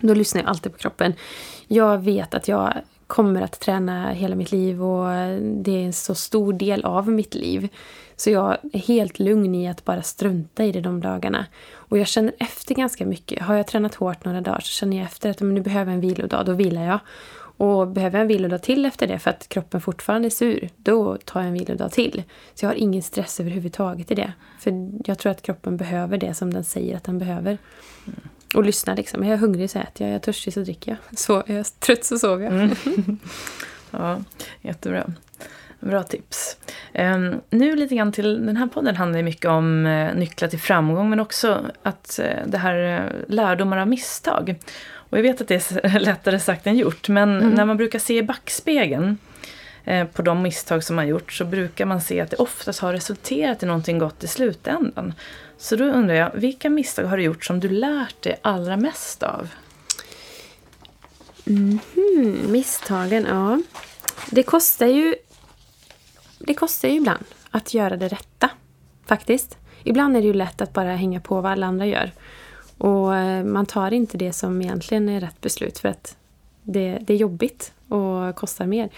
Då 0.02 0.14
lyssnar 0.14 0.42
jag 0.42 0.50
alltid 0.50 0.72
på 0.72 0.78
kroppen. 0.78 1.14
Jag 1.68 1.98
vet 1.98 2.34
att 2.34 2.48
jag 2.48 2.74
kommer 3.08 3.42
att 3.42 3.60
träna 3.60 4.12
hela 4.12 4.36
mitt 4.36 4.52
liv 4.52 4.84
och 4.84 5.08
det 5.42 5.72
är 5.72 5.86
en 5.86 5.94
så 5.94 6.16
stor 6.16 6.54
del 6.54 6.86
av 6.86 7.10
mitt 7.10 7.36
liv. 7.36 7.70
Så 8.16 8.30
jag 8.30 8.58
är 8.74 8.80
helt 8.80 9.20
lugn 9.20 9.56
i 9.56 9.70
att 9.70 9.86
bara 9.86 10.02
strunta 10.02 10.66
i 10.66 10.72
det 10.72 10.82
de 10.82 11.02
dagarna. 11.02 11.46
Och 11.74 11.98
jag 11.98 12.08
känner 12.08 12.34
efter 12.40 12.76
ganska 12.76 13.06
mycket. 13.06 13.42
Har 13.42 13.56
jag 13.56 13.68
tränat 13.68 13.96
hårt 13.96 14.26
några 14.26 14.42
dagar 14.42 14.60
så 14.60 14.70
känner 14.70 14.98
jag 14.98 15.06
efter 15.06 15.30
att 15.30 15.42
om 15.42 15.54
nu 15.54 15.62
behöver 15.62 15.94
en 15.94 16.02
vilodag, 16.02 16.46
då 16.46 16.54
vilar 16.54 16.84
jag. 16.84 17.00
Och 17.58 17.88
behöver 17.88 18.18
jag 18.18 18.22
en 18.22 18.28
vilodag 18.28 18.62
till 18.62 18.86
efter 18.86 19.08
det 19.08 19.20
för 19.20 19.30
att 19.30 19.50
kroppen 19.50 19.82
fortfarande 19.82 20.28
är 20.28 20.30
sur, 20.30 20.70
då 20.78 21.18
tar 21.18 21.40
jag 21.40 21.48
en 21.48 21.54
vilodag 21.54 21.92
till. 21.92 22.24
Så 22.54 22.66
jag 22.66 22.70
har 22.70 22.76
ingen 22.76 23.04
stress 23.04 23.40
överhuvudtaget 23.40 24.12
i 24.12 24.16
det. 24.16 24.34
För 24.60 24.90
jag 25.06 25.20
tror 25.20 25.32
att 25.32 25.42
kroppen 25.42 25.78
behöver 25.78 26.18
det 26.18 26.34
som 26.34 26.54
den 26.54 26.64
säger 26.64 26.98
att 26.98 27.04
den 27.04 27.20
behöver. 27.20 27.58
Mm. 28.08 28.20
Och 28.54 28.64
lyssna 28.64 28.94
liksom. 28.94 29.24
Är 29.24 29.30
jag 29.30 29.38
hungrig 29.38 29.70
så 29.70 29.80
äter 29.80 29.92
jag, 29.98 30.10
är 30.10 30.14
jag 30.14 30.22
törstig 30.22 30.54
så 30.54 30.60
dricker 30.60 30.92
jag. 30.92 31.20
Så 31.20 31.44
är 31.48 31.56
jag 31.56 31.80
trött 31.80 32.06
så 32.06 32.20
sover 32.20 32.46
jag. 32.46 32.54
Mm. 32.54 32.76
ja, 33.92 34.20
jättebra. 34.62 35.14
Bra 35.80 36.04
tips. 36.04 36.58
Um, 36.94 37.42
nu 37.50 37.76
lite 37.76 37.96
grann 37.96 38.12
till, 38.12 38.46
den 38.46 38.58
här 38.58 38.68
podden 38.68 38.96
handlar 38.96 39.22
mycket 39.22 39.46
om 39.46 39.86
uh, 39.86 40.16
nycklar 40.16 40.50
till 40.50 40.60
framgång 40.60 41.10
men 41.10 41.20
också 41.20 41.66
att 41.84 42.20
uh, 42.24 42.48
det 42.48 42.58
här 42.58 43.06
uh, 43.06 43.12
lärdomar 43.28 43.78
av 43.78 43.88
misstag. 43.88 44.56
Och 44.92 45.18
jag 45.18 45.24
vet 45.24 45.42
att 45.42 45.48
det 45.48 45.72
är 45.84 46.00
lättare 46.00 46.40
sagt 46.40 46.68
än 46.68 46.78
gjort 46.78 47.10
men 47.10 47.38
mm. 47.38 47.50
när 47.50 47.66
man 47.66 47.78
brukar 47.78 48.00
se 48.00 48.18
i 48.18 48.24
backspegeln 48.24 49.18
på 50.14 50.22
de 50.22 50.42
misstag 50.42 50.84
som 50.84 50.96
man 50.96 51.08
gjort 51.08 51.34
så 51.34 51.46
brukar 51.46 51.86
man 51.86 52.02
se 52.02 52.22
att 52.22 52.32
det 52.32 52.38
oftast 52.38 52.80
har 52.80 52.94
resulterat 52.94 53.64
i 53.64 53.66
någonting 53.66 54.00
gott 54.00 54.24
i 54.24 54.28
slutändan. 54.28 55.14
Så 55.60 55.76
då 55.76 55.86
undrar 55.86 56.16
jag, 56.16 56.32
vilka 56.34 56.70
misstag 56.70 57.04
har 57.04 57.18
du 57.18 57.24
gjort 57.24 57.46
som 57.46 57.60
du 57.60 57.70
lärt 57.70 58.22
dig 58.22 58.40
allra 58.42 58.78
mest 58.78 59.24
av? 59.24 59.50
Mm 61.48 61.80
-hmm, 61.94 62.50
misstagen, 62.50 63.26
ja. 63.26 63.62
Det 64.32 64.44
kostar 64.44 64.88
ju 64.88 65.16
det 66.40 66.54
kostar 66.54 66.90
ju 66.90 66.96
ibland 66.96 67.24
att 67.52 67.74
göra 67.74 67.98
det 67.98 68.08
rätta. 68.08 68.50
Faktiskt. 69.06 69.58
Ibland 69.84 70.18
är 70.18 70.22
det 70.22 70.28
ju 70.28 70.34
lätt 70.34 70.62
att 70.62 70.74
bara 70.74 70.96
hänga 70.96 71.22
på 71.22 71.42
vad 71.42 71.52
alla 71.52 71.68
andra 71.68 71.86
gör. 71.86 72.12
Och 72.78 73.16
eh, 73.16 73.44
man 73.44 73.66
tar 73.66 73.94
inte 73.94 74.18
det 74.18 74.34
som 74.34 74.62
egentligen 74.62 75.10
är 75.10 75.20
rätt 75.20 75.42
beslut 75.42 75.80
för 75.80 75.90
att 75.90 76.18
det, 76.64 77.00
det 77.02 77.14
är 77.14 77.18
jobbigt 77.18 77.74
och 77.90 78.36
kostar 78.36 78.66
mer. 78.66 78.90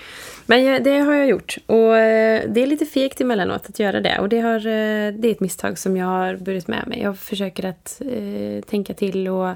Men 0.46 0.68
eh, 0.68 0.84
det 0.84 1.00
har 1.00 1.14
jag 1.14 1.28
gjort. 1.28 1.58
Och 1.66 1.98
eh, 1.98 2.44
det 2.50 2.64
är 2.64 2.68
lite 2.68 2.86
fegt 2.86 3.22
emellanåt 3.22 3.70
att 3.70 3.80
göra 3.80 4.02
det. 4.02 4.20
Och 4.20 4.30
det, 4.30 4.40
har, 4.40 4.58
eh, 4.58 5.14
det 5.14 5.28
är 5.28 5.32
ett 5.32 5.40
misstag 5.40 5.78
som 5.78 5.98
jag 5.98 6.06
har 6.06 6.36
burit 6.36 6.68
med 6.68 6.88
mig. 6.88 7.02
Jag 7.02 7.18
försöker 7.20 7.66
att 7.66 8.02
eh, 8.02 8.64
tänka 8.64 8.94
till 8.94 9.28
och 9.28 9.56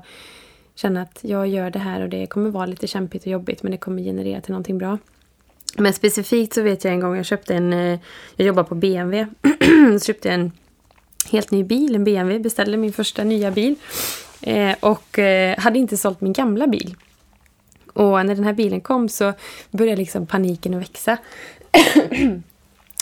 känna 0.75 1.01
att 1.01 1.19
jag 1.21 1.47
gör 1.47 1.69
det 1.69 1.79
här 1.79 2.01
och 2.01 2.09
det 2.09 2.25
kommer 2.25 2.49
vara 2.49 2.65
lite 2.65 2.87
kämpigt 2.87 3.23
och 3.23 3.31
jobbigt 3.31 3.63
men 3.63 3.71
det 3.71 3.77
kommer 3.77 4.01
generera 4.01 4.41
till 4.41 4.51
någonting 4.51 4.77
bra. 4.77 4.97
Men 5.77 5.93
specifikt 5.93 6.53
så 6.53 6.61
vet 6.61 6.83
jag 6.83 6.93
en 6.93 6.99
gång 6.99 7.15
jag 7.15 7.25
köpte 7.25 7.55
en... 7.55 7.71
Jag 8.35 8.47
jobbar 8.47 8.63
på 8.63 8.75
BMW. 8.75 9.27
så 9.99 10.05
köpte 10.05 10.27
jag 10.27 10.35
en 10.35 10.51
helt 11.31 11.51
ny 11.51 11.63
bil, 11.63 11.95
en 11.95 12.03
BMW. 12.03 12.39
Beställde 12.43 12.77
min 12.77 12.93
första 12.93 13.23
nya 13.23 13.51
bil. 13.51 13.75
Eh, 14.41 14.75
och 14.79 15.19
eh, 15.19 15.59
hade 15.59 15.79
inte 15.79 15.97
sålt 15.97 16.21
min 16.21 16.33
gamla 16.33 16.67
bil. 16.67 16.95
Och 17.95 18.25
när 18.25 18.35
den 18.35 18.43
här 18.43 18.53
bilen 18.53 18.81
kom 18.81 19.09
så 19.09 19.33
började 19.71 19.97
liksom 19.97 20.27
paniken 20.27 20.73
att 20.73 20.81
växa. 20.81 21.17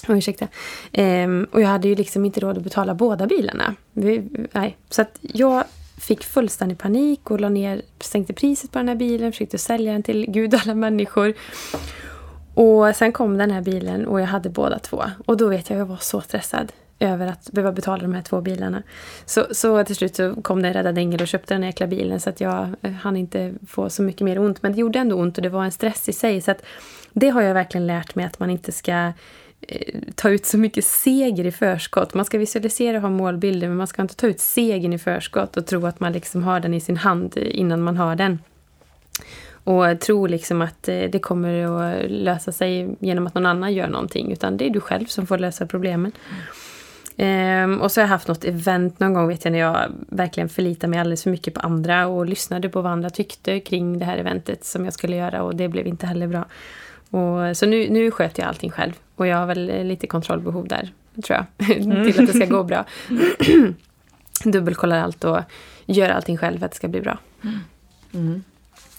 oh, 0.08 0.18
ursäkta. 0.18 0.48
Ehm, 0.91 1.48
och 1.52 1.62
jag 1.62 1.68
hade 1.68 1.88
ju 1.88 1.96
liksom 1.96 2.26
inte 2.26 2.39
råd 2.39 2.58
att 2.58 2.64
betala 2.64 2.96
båda 2.96 3.28
bilarna. 3.28 3.76
Vi, 3.94 4.24
nej. 4.52 4.78
Så 4.89 5.02
att 5.02 5.18
jag 5.22 5.64
fick 6.02 6.24
fullständig 6.24 6.78
panik 6.78 7.32
och 7.32 7.39
la 7.39 7.50
ner, 7.50 7.82
sänkte 8.00 8.34
priset 8.34 8.72
på 8.72 8.80
den 8.80 8.88
här 8.88 8.96
bilen, 8.96 9.32
försökte 9.32 9.58
sälja 9.58 9.91
den 9.91 10.04
till 10.04 10.26
gud 10.32 10.54
och 10.54 10.60
alla 10.64 10.76
människor. 10.76 11.34
Och 12.54 12.96
sen 12.96 13.12
kom 13.12 13.38
den 13.38 13.52
här 13.52 13.62
bilen 13.62 14.08
och 14.08 14.22
jag 14.22 14.28
hade 14.28 14.50
båda 14.50 14.80
två. 14.80 15.04
Och 15.26 15.38
då 15.38 15.48
vet 15.48 15.70
jag, 15.70 15.80
jag 15.80 15.86
var 15.86 15.98
så 15.98 16.22
stressad 16.22 16.72
över 17.00 17.28
att 17.28 17.52
behöva 17.52 17.72
betala 17.72 18.02
de 18.02 18.14
här 18.14 18.22
två 18.22 18.41
bilarna. 18.41 18.84
Så, 19.26 19.46
så 19.52 19.84
till 19.84 19.96
slut 19.96 20.16
så 20.16 20.36
kom 20.41 20.62
det 20.62 20.68
en 20.68 20.74
räddad 20.74 20.98
ängel 20.98 21.22
och 21.22 21.28
köpte 21.28 21.54
den 21.54 21.64
här 21.64 21.70
jäkla 21.70 21.88
bilen 21.88 22.20
så 22.20 22.30
att 22.30 22.41
jag 22.41 22.68
eh, 22.82 22.91
hann 22.91 23.18
inte 23.18 23.54
få 23.68 23.89
så 23.89 24.04
mycket 24.04 24.22
mer 24.22 24.39
ont. 24.39 24.64
Men 24.64 24.72
det 24.72 24.80
gjorde 24.80 25.00
ändå 25.00 25.16
ont 25.16 25.38
och 25.38 25.44
det 25.44 25.50
var 25.50 25.64
en 25.64 25.72
stress 25.72 26.10
i 26.10 26.14
sig. 26.14 26.41
Så 26.41 26.52
att 26.52 26.64
det 27.14 27.30
har 27.30 27.41
jag 27.41 27.54
verkligen 27.54 27.88
lärt 27.88 28.16
mig 28.16 28.26
att 28.26 28.39
man 28.39 28.50
inte 28.50 28.72
ska 28.72 29.12
eh, 29.62 30.00
ta 30.16 30.30
ut 30.30 30.46
så 30.46 30.58
mycket 30.58 30.86
seger 30.86 31.46
i 31.46 31.52
förskott. 31.52 32.14
Man 32.14 32.26
ska 32.26 32.38
visualisera 32.38 32.98
och 32.98 33.02
ha 33.02 33.10
målbilder 33.10 33.68
men 33.68 33.78
man 33.78 33.88
ska 33.88 34.02
inte 34.02 34.16
ta 34.16 34.28
ut 34.28 34.39
segern 34.39 34.94
i 34.94 35.00
förskott 35.00 35.58
och 35.58 35.66
tro 35.66 35.86
att 35.86 36.00
man 36.00 36.14
liksom 36.14 36.44
har 36.44 36.60
den 36.60 36.74
i 36.74 36.82
sin 36.82 36.98
hand 36.98 37.38
innan 37.38 37.82
man 37.82 37.98
har 37.98 38.16
den. 38.16 38.39
Och 39.64 40.00
tro 40.00 40.26
liksom 40.26 40.62
att 40.62 40.88
eh, 40.88 41.02
det 41.12 41.20
kommer 41.20 41.66
att 41.66 42.12
lösa 42.12 42.52
sig 42.52 42.96
genom 43.00 43.28
att 43.28 43.36
någon 43.36 43.46
annan 43.46 43.74
gör 43.74 43.88
någonting. 43.88 44.32
Utan 44.32 44.58
det 44.58 44.66
är 44.66 44.70
du 44.70 44.80
själv 44.80 45.06
som 45.06 45.28
får 45.28 45.38
lösa 45.38 45.66
problemen. 45.66 46.12
Um, 47.18 47.82
och 47.82 47.91
så 47.91 48.01
har 48.01 48.03
jag 48.03 48.09
haft 48.09 48.28
något 48.28 48.43
event 48.43 48.99
någon 48.99 49.14
gång 49.14 49.28
vet 49.28 49.45
jag 49.45 49.51
när 49.51 49.59
jag 49.59 49.91
verkligen 50.09 50.49
förlitade 50.49 50.88
mig 50.91 50.99
alldeles 50.99 51.24
för 51.24 51.30
mycket 51.30 51.53
på 51.53 51.59
andra 51.59 52.07
och 52.07 52.26
lyssnade 52.26 52.70
på 52.70 52.82
vad 52.82 52.91
andra 52.91 53.09
tyckte 53.09 53.59
kring 53.59 53.99
det 53.99 54.05
här 54.05 54.18
eventet 54.18 54.66
som 54.66 54.86
jag 54.86 54.93
skulle 54.93 55.16
göra 55.16 55.43
och 55.43 55.55
det 55.55 55.68
blev 55.68 55.88
inte 55.88 56.07
heller 56.07 56.28
bra. 56.28 56.45
Och, 57.09 57.57
så 57.57 57.66
nu, 57.66 57.89
nu 57.89 58.11
sköter 58.11 58.41
jag 58.41 58.49
allting 58.49 58.72
själv 58.72 58.93
och 59.16 59.28
jag 59.28 59.38
har 59.38 59.45
väl 59.45 59.88
lite 59.88 60.07
kontrollbehov 60.07 60.68
där, 60.68 60.91
tror 61.24 61.45
jag, 61.57 61.70
mm. 61.78 62.11
till 62.11 62.22
att 62.22 62.28
det 62.28 62.34
ska 62.34 62.45
gå 62.45 62.64
bra. 62.64 62.86
Dubbelkollar 64.43 64.99
allt 64.99 65.24
och 65.24 65.39
gör 65.86 66.09
allting 66.09 66.38
själv 66.38 66.59
för 66.59 66.66
att 66.66 66.72
det 66.72 66.78
ska 66.78 66.88
bli 66.88 67.01
bra. 67.01 67.18
Mm. 67.43 67.59
Mm. 68.14 68.43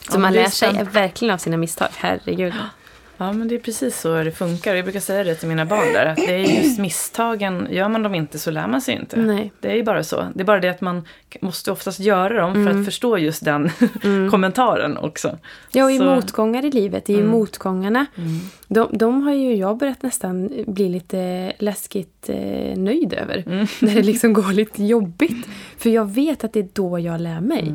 Så 0.08 0.16
ja, 0.16 0.18
man 0.18 0.32
lär 0.32 0.48
sig 0.48 0.84
verkligen 0.92 1.34
av 1.34 1.38
sina 1.38 1.56
misstag, 1.56 1.88
herregud. 1.96 2.54
Ja, 3.24 3.32
men 3.32 3.48
det 3.48 3.54
är 3.54 3.58
precis 3.58 4.00
så 4.00 4.22
det 4.22 4.32
funkar. 4.32 4.74
Jag 4.74 4.84
brukar 4.84 5.00
säga 5.00 5.24
det 5.24 5.34
till 5.34 5.48
mina 5.48 5.64
barn 5.66 5.92
där, 5.92 6.06
att 6.06 6.16
det 6.16 6.34
är 6.34 6.62
just 6.62 6.78
misstagen, 6.78 7.68
gör 7.70 7.88
man 7.88 8.02
dem 8.02 8.14
inte 8.14 8.38
så 8.38 8.50
lär 8.50 8.66
man 8.66 8.80
sig 8.80 8.94
inte. 8.94 9.16
Nej. 9.16 9.52
Det 9.60 9.70
är 9.70 9.74
ju 9.74 9.82
bara 9.82 10.04
så. 10.04 10.26
Det 10.34 10.40
är 10.40 10.44
bara 10.44 10.60
det 10.60 10.68
att 10.68 10.80
man 10.80 11.02
måste 11.40 11.72
oftast 11.72 12.00
göra 12.00 12.40
dem 12.40 12.50
mm. 12.50 12.64
för 12.64 12.70
att 12.70 12.74
mm. 12.74 12.84
förstå 12.84 13.18
just 13.18 13.44
den 13.44 13.70
mm. 14.04 14.30
kommentaren 14.30 14.96
också. 14.96 15.38
Ja, 15.72 15.84
och 15.84 15.92
i 15.92 15.98
så. 15.98 16.04
motgångar 16.04 16.64
i 16.64 16.70
livet, 16.70 17.08
ju 17.08 17.14
mm. 17.14 17.28
motgångarna. 17.28 18.06
Mm. 18.16 18.40
De, 18.68 18.88
de, 18.92 19.22
har 19.22 19.32
ju 19.32 19.54
jag 19.54 19.76
börjat 19.76 20.02
nästan 20.02 20.64
bli 20.66 20.88
lite 20.88 21.52
läskigt 21.58 22.28
eh, 22.28 22.78
nöjd 22.78 23.12
över. 23.12 23.44
Mm. 23.46 23.66
När 23.80 23.94
det 23.94 24.02
liksom 24.02 24.32
går 24.32 24.52
lite 24.52 24.84
jobbigt. 24.84 25.46
För 25.78 25.90
jag 25.90 26.10
vet 26.10 26.44
att 26.44 26.52
det 26.52 26.60
är 26.60 26.68
då 26.72 26.98
jag 26.98 27.20
lär 27.20 27.40
mig. 27.40 27.74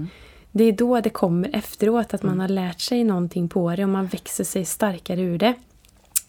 Det 0.52 0.64
är 0.64 0.72
då 0.72 1.02
det 1.02 1.10
kommer 1.10 1.50
efteråt, 1.54 2.14
att 2.14 2.24
man 2.24 2.34
mm. 2.34 2.39
har 2.39 2.47
lärt 2.47 2.80
sig 2.82 3.04
någonting 3.04 3.50
på 3.50 3.76
det 3.76 3.84
och 3.84 3.89
man 3.89 4.08
växer 4.08 4.43
sig 4.43 4.66
starkare 4.66 5.22
ur 5.22 5.38
det. 5.38 5.54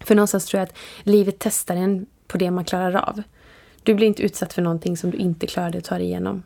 För 0.00 0.14
någonstans 0.14 0.46
tror 0.46 0.58
jag 0.58 0.68
att 0.68 0.76
livet 1.02 1.36
testar 1.38 1.76
en 1.76 2.06
på 2.26 2.38
det 2.38 2.50
man 2.50 2.64
klarar 2.64 2.94
av. 2.96 3.22
Du 3.82 3.94
blir 3.94 4.06
inte 4.06 4.22
utsatt 4.22 4.52
för 4.52 4.62
någonting 4.62 4.96
som 4.96 5.10
du 5.10 5.18
inte 5.18 5.46
klarade 5.46 5.78
att 5.78 5.84
ta 5.84 5.98
dig 5.98 6.06
igenom. 6.06 6.42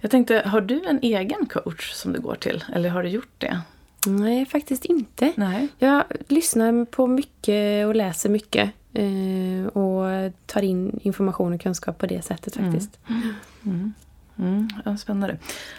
Jag 0.00 0.10
tänkte, 0.10 0.42
har 0.46 0.60
du 0.60 0.84
en 0.86 0.98
egen 1.02 1.46
coach 1.46 1.92
som 1.92 2.12
du 2.12 2.20
går 2.20 2.34
till? 2.34 2.64
Eller 2.74 2.88
har 2.88 3.02
du 3.02 3.08
gjort 3.08 3.34
det? 3.38 3.60
Nej, 4.06 4.46
faktiskt 4.46 4.84
inte. 4.84 5.32
Nej. 5.36 5.68
Jag 5.78 6.04
lyssnar 6.28 6.84
på 6.84 7.06
mycket 7.06 7.86
och 7.86 7.94
läser 7.94 8.28
mycket. 8.28 8.70
Eh, 8.92 9.66
och 9.66 10.32
tar 10.46 10.62
in 10.62 11.00
information 11.02 11.52
och 11.52 11.60
kunskap 11.60 11.98
på 11.98 12.06
det 12.06 12.22
sättet 12.22 12.56
faktiskt. 12.56 12.98
Mm. 13.08 13.34
Mm. 13.64 13.94
Mm, 14.40 14.68
ja, 14.84 14.96
spännande. 14.96 15.36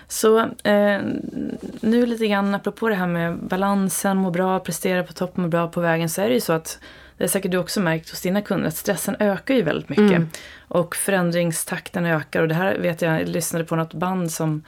Så 0.07 0.39
eh, 0.39 1.01
nu 1.81 2.05
lite 2.05 2.27
grann 2.27 2.55
apropå 2.55 2.89
det 2.89 2.95
här 2.95 3.07
med 3.07 3.37
balansen, 3.37 4.17
må 4.17 4.31
bra, 4.31 4.59
prestera 4.59 5.03
på 5.03 5.13
topp, 5.13 5.37
må 5.37 5.47
bra 5.47 5.67
på 5.67 5.81
vägen. 5.81 6.09
Så 6.09 6.21
är 6.21 6.27
det 6.27 6.33
ju 6.33 6.41
så 6.41 6.53
att, 6.53 6.79
det 7.17 7.23
har 7.23 7.29
säkert 7.29 7.51
du 7.51 7.57
också 7.57 7.79
märkt 7.79 8.09
hos 8.09 8.21
dina 8.21 8.41
kunder, 8.41 8.67
att 8.67 8.75
stressen 8.75 9.15
ökar 9.19 9.55
ju 9.55 9.61
väldigt 9.61 9.89
mycket. 9.89 10.11
Mm. 10.11 10.29
Och 10.67 10.95
förändringstakten 10.95 12.05
ökar. 12.05 12.41
Och 12.41 12.47
det 12.47 12.55
här 12.55 12.77
vet 12.77 13.01
jag, 13.01 13.21
jag 13.21 13.27
lyssnade 13.27 13.65
på 13.65 13.75
något 13.75 13.93
band 13.93 14.31
som 14.31 14.63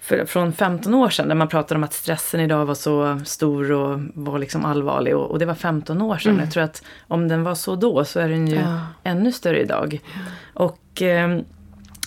för, 0.00 0.24
från 0.26 0.52
15 0.52 0.94
år 0.94 1.08
sedan 1.08 1.28
där 1.28 1.34
man 1.34 1.48
pratade 1.48 1.78
om 1.78 1.84
att 1.84 1.92
stressen 1.92 2.40
idag 2.40 2.66
var 2.66 2.74
så 2.74 3.20
stor 3.24 3.72
och 3.72 4.00
var 4.14 4.38
liksom 4.38 4.64
allvarlig. 4.64 5.16
Och, 5.16 5.30
och 5.30 5.38
det 5.38 5.46
var 5.46 5.54
15 5.54 6.02
år 6.02 6.18
sedan. 6.18 6.32
Mm. 6.32 6.44
Jag 6.44 6.52
tror 6.52 6.62
att 6.62 6.82
om 7.08 7.28
den 7.28 7.42
var 7.42 7.54
så 7.54 7.76
då 7.76 8.04
så 8.04 8.20
är 8.20 8.28
den 8.28 8.46
ju 8.48 8.56
ja. 8.56 8.80
ännu 9.04 9.32
större 9.32 9.60
idag. 9.60 10.00
Ja. 10.04 10.20
Och 10.64 11.02
eh, 11.02 11.38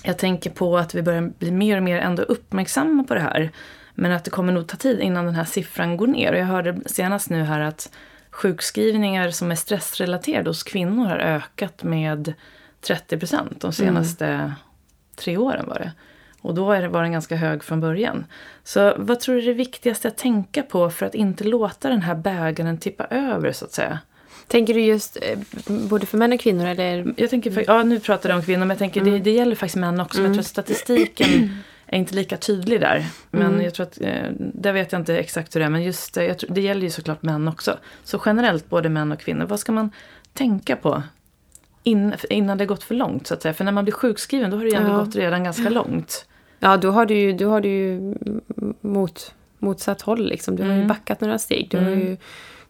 jag 0.08 0.18
tänker 0.18 0.50
på 0.50 0.78
att 0.78 0.96
vi 0.96 1.02
börjar 1.02 1.22
bli 1.22 1.52
mer 1.52 1.78
och 1.78 1.84
mer 1.84 2.00
ändå 2.00 2.24
uppmärksamma 2.24 3.04
på 3.04 3.14
det 3.14 3.20
här. 3.20 3.52
Men 3.96 4.12
att 4.12 4.24
det 4.24 4.32
kommer 4.32 4.54
nog 4.54 4.68
ta 4.68 4.78
tid 4.78 5.00
innan 5.00 5.26
den 5.26 5.36
här 5.36 5.46
siffran 5.46 5.98
går 5.98 6.08
ner. 6.08 6.32
Och 6.32 6.40
jag 6.40 6.46
hörde 6.46 6.78
senast 6.86 7.30
nu 7.30 7.44
här 7.44 7.60
att 7.60 7.92
sjukskrivningar 8.32 9.32
som 9.32 9.52
är 9.52 9.56
stressrelaterade 9.56 10.50
hos 10.50 10.64
kvinnor 10.64 11.06
har 11.06 11.18
ökat 11.18 11.84
med 11.84 12.34
30 12.82 13.18
procent 13.18 13.62
de 13.62 13.74
senaste 13.74 14.28
mm. 14.28 14.52
tre 15.16 15.38
åren 15.38 15.66
var 15.68 15.80
det. 15.80 15.92
Och 16.42 16.56
då 16.56 16.66
var 16.66 17.02
den 17.02 17.12
ganska 17.12 17.36
hög 17.36 17.64
från 17.64 17.80
början. 17.80 18.26
Så 18.64 18.94
vad 18.98 19.20
tror 19.20 19.36
du 19.36 19.42
är 19.42 19.46
det 19.46 19.54
viktigaste 19.54 20.08
att 20.08 20.18
tänka 20.18 20.64
på 20.64 20.90
för 20.90 21.06
att 21.06 21.16
inte 21.16 21.44
låta 21.44 21.90
den 21.90 22.02
här 22.02 22.16
bägaren 22.16 22.78
tippa 22.78 23.06
över 23.06 23.52
så 23.52 23.66
att 23.66 23.74
säga? 23.74 24.00
Tänker 24.48 24.74
du 24.74 24.82
just 24.82 25.18
eh, 25.22 25.40
både 25.68 26.06
för 26.06 26.18
män 26.18 26.34
och 26.34 26.40
kvinnor? 26.40 26.66
Eller? 26.66 27.14
Jag 27.18 27.30
tänker, 27.30 27.64
ja 27.68 27.84
nu 27.84 28.00
pratar 28.00 28.30
du 28.30 28.36
om 28.36 28.42
kvinnor 28.42 28.60
men 28.60 28.70
jag 28.70 28.78
tänker 28.78 29.02
mm. 29.02 29.14
det, 29.14 29.20
det 29.20 29.32
gäller 29.32 29.56
faktiskt 29.56 29.76
män 29.76 30.00
också. 30.00 30.20
Mm. 30.20 30.32
Men 30.32 30.38
jag 30.38 30.46
tror 30.46 30.62
att 30.62 30.68
statistiken 30.68 31.50
är 31.88 31.98
inte 31.98 32.16
lika 32.16 32.38
tydlig 32.38 32.82
där. 32.82 33.06
Men 33.32 33.48
mm. 33.48 33.62
jag 33.62 33.74
tror 33.74 33.86
att, 33.86 34.02
eh, 34.02 34.30
där 34.40 34.74
vet 34.74 34.92
jag 34.92 35.02
inte 35.02 35.18
exakt 35.18 35.56
hur 35.56 35.60
det 35.60 35.66
är. 35.66 35.70
Men 35.70 35.84
just 35.84 36.16
jag 36.16 36.40
tror, 36.40 36.54
det 36.54 36.62
gäller 36.62 36.82
ju 36.82 36.90
såklart 36.90 37.24
män 37.24 37.48
också. 37.48 37.78
Så 38.04 38.22
generellt 38.26 38.70
både 38.70 38.90
män 38.90 39.12
och 39.12 39.20
kvinnor. 39.20 39.46
Vad 39.46 39.60
ska 39.60 39.72
man 39.72 39.92
tänka 40.34 40.76
på 40.76 41.04
in, 41.84 42.14
innan 42.30 42.58
det 42.58 42.66
gått 42.66 42.84
för 42.84 42.96
långt 42.96 43.28
så 43.28 43.34
att 43.34 43.42
säga? 43.42 43.54
För 43.54 43.64
när 43.64 43.72
man 43.72 43.86
blir 43.86 43.94
sjukskriven 43.94 44.52
då 44.52 44.58
har 44.58 44.64
det 44.64 44.70
ju 44.70 44.76
ändå 44.76 44.92
ja. 44.92 44.98
gått 44.98 45.16
redan 45.16 45.44
ganska 45.44 45.70
långt. 45.70 46.26
Ja, 46.60 46.78
då 46.78 46.92
har 46.92 47.06
du 47.06 47.16
ju, 47.16 47.34
då 47.34 47.50
har 47.50 47.62
du 47.62 48.00
mot, 48.82 49.34
motsatt 49.60 50.02
håll 50.02 50.30
liksom. 50.30 50.56
Du 50.56 50.64
har 50.64 50.70
ju 50.70 50.76
mm. 50.76 50.88
backat 50.88 51.22
några 51.22 51.40
steg. 51.40 51.68
Du 51.70 51.78
har 51.78 51.88
mm. 51.88 52.00
ju 52.00 52.18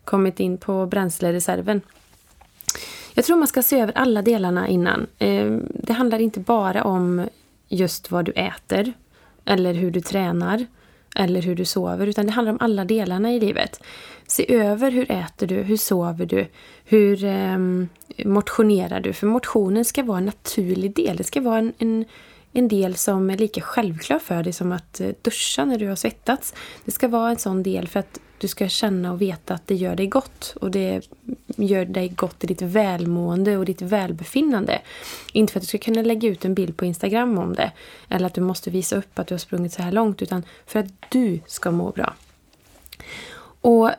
kommit 0.07 0.39
in 0.39 0.57
på 0.57 0.85
bränslereserven. 0.85 1.81
Jag 3.13 3.25
tror 3.25 3.37
man 3.37 3.47
ska 3.47 3.61
se 3.61 3.79
över 3.79 3.97
alla 3.97 4.21
delarna 4.21 4.67
innan. 4.67 5.07
Eh, 5.19 5.57
det 5.73 5.93
handlar 5.93 6.19
inte 6.19 6.39
bara 6.39 6.83
om 6.83 7.27
just 7.67 8.11
vad 8.11 8.25
du 8.25 8.31
äter 8.31 8.93
eller 9.45 9.73
hur 9.73 9.91
du 9.91 10.01
tränar 10.01 10.65
eller 11.15 11.41
hur 11.41 11.55
du 11.55 11.65
sover, 11.65 12.07
utan 12.07 12.25
det 12.25 12.31
handlar 12.31 12.51
om 12.51 12.57
alla 12.61 12.85
delarna 12.85 13.33
i 13.33 13.39
livet. 13.39 13.83
Se 14.27 14.55
över 14.55 14.91
hur 14.91 15.11
äter 15.11 15.47
du, 15.47 15.55
hur 15.55 15.77
sover 15.77 16.25
du, 16.25 16.47
hur 16.85 17.23
ehm, 17.23 17.89
motionerar 18.25 18.99
du? 18.99 19.13
För 19.13 19.27
motionen 19.27 19.85
ska 19.85 20.03
vara 20.03 20.17
en 20.17 20.25
naturlig 20.25 20.95
del. 20.95 21.17
Det 21.17 21.23
ska 21.23 21.41
vara 21.41 21.57
en, 21.57 21.73
en, 21.77 22.05
en 22.51 22.67
del 22.67 22.95
som 22.95 23.29
är 23.29 23.37
lika 23.37 23.61
självklar 23.61 24.19
för 24.19 24.43
dig 24.43 24.53
som 24.53 24.71
att 24.71 25.01
eh, 25.01 25.09
duscha 25.21 25.65
när 25.65 25.79
du 25.79 25.87
har 25.87 25.95
svettats. 25.95 26.53
Det 26.85 26.91
ska 26.91 27.07
vara 27.07 27.29
en 27.29 27.37
sån 27.37 27.63
del 27.63 27.87
för 27.87 27.99
att 27.99 28.19
du 28.37 28.47
ska 28.47 28.69
känna 28.69 29.11
och 29.11 29.21
veta 29.21 29.53
att 29.53 29.67
det 29.67 29.75
gör 29.75 29.95
dig 29.95 30.07
gott. 30.07 30.53
Och 30.61 30.71
det 30.71 31.01
gör 31.55 31.85
dig 31.85 32.09
gott 32.09 32.43
i 32.43 32.47
ditt 32.47 32.61
välmående 32.61 33.57
och 33.57 33.65
ditt 33.65 33.81
välbefinnande. 33.81 34.81
Inte 35.33 35.53
för 35.53 35.59
att 35.59 35.63
du 35.63 35.67
ska 35.67 35.77
kunna 35.77 36.01
lägga 36.01 36.29
ut 36.29 36.45
en 36.45 36.53
bild 36.53 36.77
på 36.77 36.85
Instagram 36.85 37.37
om 37.37 37.55
det. 37.55 37.71
Eller 38.09 38.27
att 38.27 38.33
du 38.33 38.41
måste 38.41 38.69
visa 38.69 38.95
upp 38.95 39.19
att 39.19 39.27
du 39.27 39.33
har 39.33 39.39
sprungit 39.39 39.73
så 39.73 39.81
här 39.81 39.91
långt. 39.91 40.21
Utan 40.21 40.43
för 40.65 40.79
att 40.79 40.87
du 41.09 41.39
ska 41.47 41.71
må 41.71 41.91
bra. 41.91 42.13
Och 43.61 43.91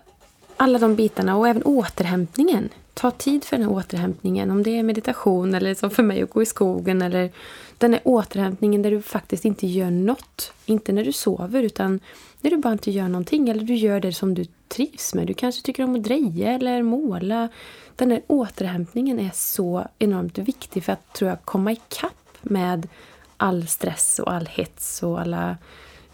alla 0.57 0.78
de 0.78 0.97
bitarna 0.97 1.36
och 1.36 1.49
även 1.49 1.62
återhämtningen. 1.62 2.68
Ta 2.95 3.11
tid 3.11 3.45
för 3.45 3.57
den 3.57 3.66
här 3.66 3.72
återhämtningen. 3.72 4.51
Om 4.51 4.62
det 4.62 4.78
är 4.78 4.82
meditation 4.82 5.55
eller 5.55 5.74
som 5.74 5.91
för 5.91 6.03
mig 6.03 6.22
att 6.22 6.30
gå 6.30 6.43
i 6.43 6.47
skogen. 6.47 7.03
Eller 7.03 7.30
den 7.78 7.93
här 7.93 8.01
återhämtningen 8.05 8.82
där 8.82 8.91
du 8.91 9.03
faktiskt 9.03 9.45
inte 9.45 9.66
gör 9.66 9.91
något. 9.91 10.53
Inte 10.66 10.93
när 10.93 11.05
du 11.05 11.12
sover 11.12 11.62
utan 11.62 12.01
när 12.41 12.51
du 12.51 12.57
bara 12.57 12.72
inte 12.72 12.91
gör 12.91 13.09
någonting 13.09 13.49
eller 13.49 13.64
du 13.64 13.74
gör 13.74 14.01
det 14.01 14.12
som 14.12 14.34
du 14.34 14.45
trivs 14.68 15.14
med. 15.14 15.26
Du 15.26 15.34
kanske 15.34 15.62
tycker 15.62 15.84
om 15.84 15.95
att 15.95 16.03
dreja 16.03 16.53
eller 16.53 16.82
måla. 16.82 17.49
Den 17.97 18.11
här 18.11 18.22
återhämtningen 18.26 19.20
är 19.20 19.30
så 19.34 19.86
enormt 19.99 20.39
viktig 20.39 20.84
för 20.84 20.93
att 20.93 21.12
tror 21.12 21.30
jag, 21.30 21.45
komma 21.45 21.72
ikapp 21.72 22.39
med 22.43 22.89
all 23.36 23.66
stress 23.66 24.18
och 24.18 24.32
all 24.32 24.47
hets 24.47 25.03
och 25.03 25.20
alla 25.20 25.57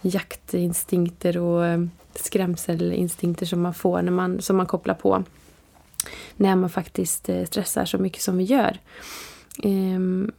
jaktinstinkter 0.01 1.39
och 1.39 1.66
eh, 1.66 1.85
skrämselinstinkter 2.14 3.47
som 3.47 3.62
man 3.62 3.75
får 3.75 4.03
när 4.03 4.12
man, 4.12 4.43
som 4.43 4.57
man 4.57 4.66
kopplar 4.66 4.95
på 4.95 5.25
när 6.37 6.57
man 6.57 6.70
faktiskt 6.70 7.29
eh, 7.29 7.45
stressar 7.45 7.85
så 7.85 7.99
mycket 7.99 8.22
som 8.22 8.39
vi 8.39 8.45
gör. 8.45 8.79
Ehm, 9.62 10.33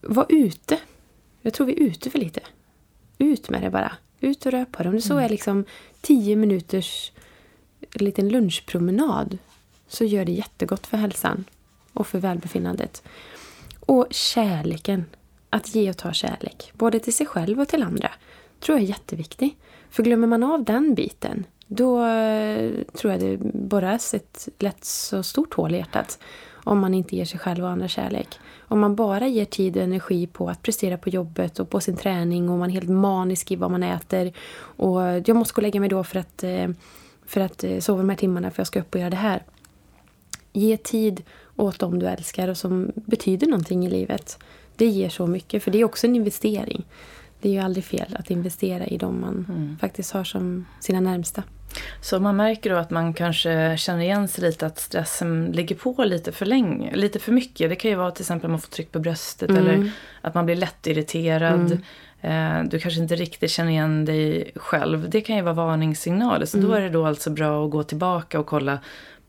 var 0.00 0.26
ute. 0.28 0.78
Jag 1.42 1.54
tror 1.54 1.66
vi 1.66 1.72
är 1.72 1.86
ute 1.86 2.10
för 2.10 2.18
lite. 2.18 2.40
Ut 3.18 3.50
med 3.50 3.62
det 3.62 3.70
bara. 3.70 3.92
Ut 4.24 4.46
och 4.46 4.52
rör 4.52 4.64
på 4.64 4.82
dig. 4.82 4.88
Om 4.88 4.94
det 4.94 5.02
så 5.02 5.18
är 5.18 5.28
liksom 5.28 5.64
tio 6.00 6.36
minuters 6.36 7.12
liten 7.92 8.28
lunchpromenad 8.28 9.38
så 9.88 10.04
gör 10.04 10.24
det 10.24 10.32
jättegott 10.32 10.86
för 10.86 10.96
hälsan 10.96 11.44
och 11.92 12.06
för 12.06 12.18
välbefinnandet. 12.18 13.02
Och 13.80 14.06
kärleken. 14.10 15.04
Att 15.50 15.74
ge 15.74 15.90
och 15.90 15.96
ta 15.96 16.12
kärlek, 16.12 16.72
både 16.74 17.00
till 17.00 17.14
sig 17.14 17.26
själv 17.26 17.60
och 17.60 17.68
till 17.68 17.82
andra, 17.82 18.10
tror 18.60 18.78
jag 18.78 18.84
är 18.84 18.88
jätteviktig. 18.88 19.56
För 19.90 20.02
glömmer 20.02 20.26
man 20.26 20.42
av 20.42 20.64
den 20.64 20.94
biten, 20.94 21.44
då 21.66 22.06
eh, 22.06 22.72
tror 22.92 23.12
jag 23.12 23.20
det 23.20 23.36
borras 23.54 24.14
ett 24.14 24.48
lätt 24.58 24.84
så 24.84 25.22
stort 25.22 25.54
hål 25.54 25.74
i 25.74 25.78
hjärtat 25.78 26.18
om 26.64 26.78
man 26.78 26.94
inte 26.94 27.16
ger 27.16 27.24
sig 27.24 27.40
själv 27.40 27.64
och 27.64 27.70
andra 27.70 27.88
kärlek. 27.88 28.28
Om 28.58 28.80
man 28.80 28.94
bara 28.94 29.28
ger 29.28 29.44
tid 29.44 29.76
och 29.76 29.82
energi 29.82 30.26
på 30.26 30.48
att 30.48 30.62
prestera 30.62 30.98
på 30.98 31.08
jobbet 31.08 31.58
och 31.58 31.70
på 31.70 31.80
sin 31.80 31.96
träning 31.96 32.48
och 32.48 32.58
man 32.58 32.70
är 32.70 32.74
helt 32.74 32.90
manisk 32.90 33.50
i 33.50 33.56
vad 33.56 33.70
man 33.70 33.82
äter 33.82 34.32
och 34.56 35.00
jag 35.02 35.36
måste 35.36 35.54
gå 35.54 35.58
och 35.58 35.62
lägga 35.62 35.80
mig 35.80 35.88
då 35.88 36.04
för 36.04 36.18
att, 36.18 36.44
eh, 36.44 36.68
för 37.26 37.40
att 37.40 37.64
eh, 37.64 37.78
sova 37.78 37.98
de 37.98 38.08
här 38.08 38.16
timmarna 38.16 38.50
för 38.50 38.60
jag 38.60 38.66
ska 38.66 38.80
upp 38.80 38.94
och 38.94 39.00
göra 39.00 39.10
det 39.10 39.16
här. 39.16 39.42
Ge 40.52 40.76
tid 40.76 41.22
åt 41.56 41.78
dem 41.78 41.98
du 41.98 42.06
älskar 42.06 42.48
och 42.48 42.56
som 42.56 42.92
betyder 42.94 43.46
någonting 43.46 43.86
i 43.86 43.90
livet. 43.90 44.38
Det 44.76 44.86
ger 44.86 45.08
så 45.08 45.26
mycket, 45.26 45.62
för 45.62 45.70
det 45.70 45.80
är 45.80 45.84
också 45.84 46.06
en 46.06 46.16
investering. 46.16 46.84
Det 47.44 47.50
är 47.50 47.52
ju 47.52 47.58
aldrig 47.58 47.84
fel 47.84 48.16
att 48.18 48.30
investera 48.30 48.86
i 48.86 48.96
dem 48.96 49.20
man 49.20 49.46
mm. 49.48 49.76
faktiskt 49.80 50.12
har 50.12 50.24
som 50.24 50.66
sina 50.80 51.00
närmsta. 51.00 51.42
Så 52.00 52.20
man 52.20 52.36
märker 52.36 52.70
då 52.70 52.76
att 52.76 52.90
man 52.90 53.14
kanske 53.14 53.76
känner 53.78 54.00
igen 54.00 54.28
sig 54.28 54.44
lite 54.44 54.66
att 54.66 54.78
stressen 54.78 55.52
ligger 55.52 55.76
på 55.76 56.04
lite 56.04 56.32
för 56.32 56.46
länge, 56.46 56.96
lite 56.96 57.18
för 57.18 57.32
mycket. 57.32 57.70
Det 57.70 57.76
kan 57.76 57.90
ju 57.90 57.96
vara 57.96 58.10
till 58.10 58.22
exempel 58.22 58.46
att 58.46 58.50
man 58.50 58.60
får 58.60 58.70
tryck 58.70 58.92
på 58.92 58.98
bröstet 58.98 59.50
mm. 59.50 59.62
eller 59.62 59.90
att 60.20 60.34
man 60.34 60.46
blir 60.46 60.56
lättirriterad. 60.56 61.78
Mm. 62.20 62.62
Eh, 62.64 62.68
du 62.70 62.78
kanske 62.78 63.00
inte 63.00 63.16
riktigt 63.16 63.50
känner 63.50 63.70
igen 63.70 64.04
dig 64.04 64.50
själv. 64.56 65.10
Det 65.10 65.20
kan 65.20 65.36
ju 65.36 65.42
vara 65.42 65.54
varningssignaler. 65.54 66.46
Så 66.46 66.58
mm. 66.58 66.70
då 66.70 66.76
är 66.76 66.80
det 66.80 66.90
då 66.90 67.06
alltså 67.06 67.30
bra 67.30 67.64
att 67.64 67.70
gå 67.70 67.82
tillbaka 67.82 68.40
och 68.40 68.46
kolla 68.46 68.78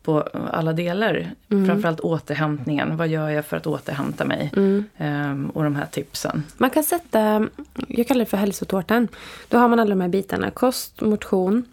på 0.06 0.22
alla 0.52 0.74
delar. 0.74 1.32
Mm. 1.52 1.66
Framförallt 1.66 2.00
återhämtningen. 2.00 2.98
Vad 2.98 3.08
gör 3.08 3.30
jag 3.30 3.46
för 3.46 3.58
att 3.58 3.68
återhämta 3.68 4.26
mig? 4.26 4.52
Mm. 4.56 4.84
Um, 4.98 5.50
och 5.50 5.64
de 5.64 5.76
här 5.76 5.86
tipsen. 5.86 6.44
Man 6.58 6.70
kan 6.70 6.84
sätta, 6.84 7.48
jag 7.88 8.08
kallar 8.08 8.20
det 8.20 8.30
för 8.30 8.38
hälsotårtan. 8.38 9.08
Då 9.48 9.58
har 9.58 9.68
man 9.68 9.80
alla 9.80 9.90
de 9.90 10.02
här 10.02 10.08
bitarna. 10.08 10.52
Kost, 10.52 11.02
motion, 11.02 11.66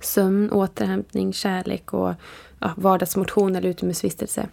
sömn, 0.00 0.50
återhämtning, 0.50 1.32
kärlek 1.32 1.94
och 1.94 2.14
ja, 2.58 2.70
vardagsmotion 2.76 3.56
eller 3.56 3.68
utomhusvistelse. 3.68 4.48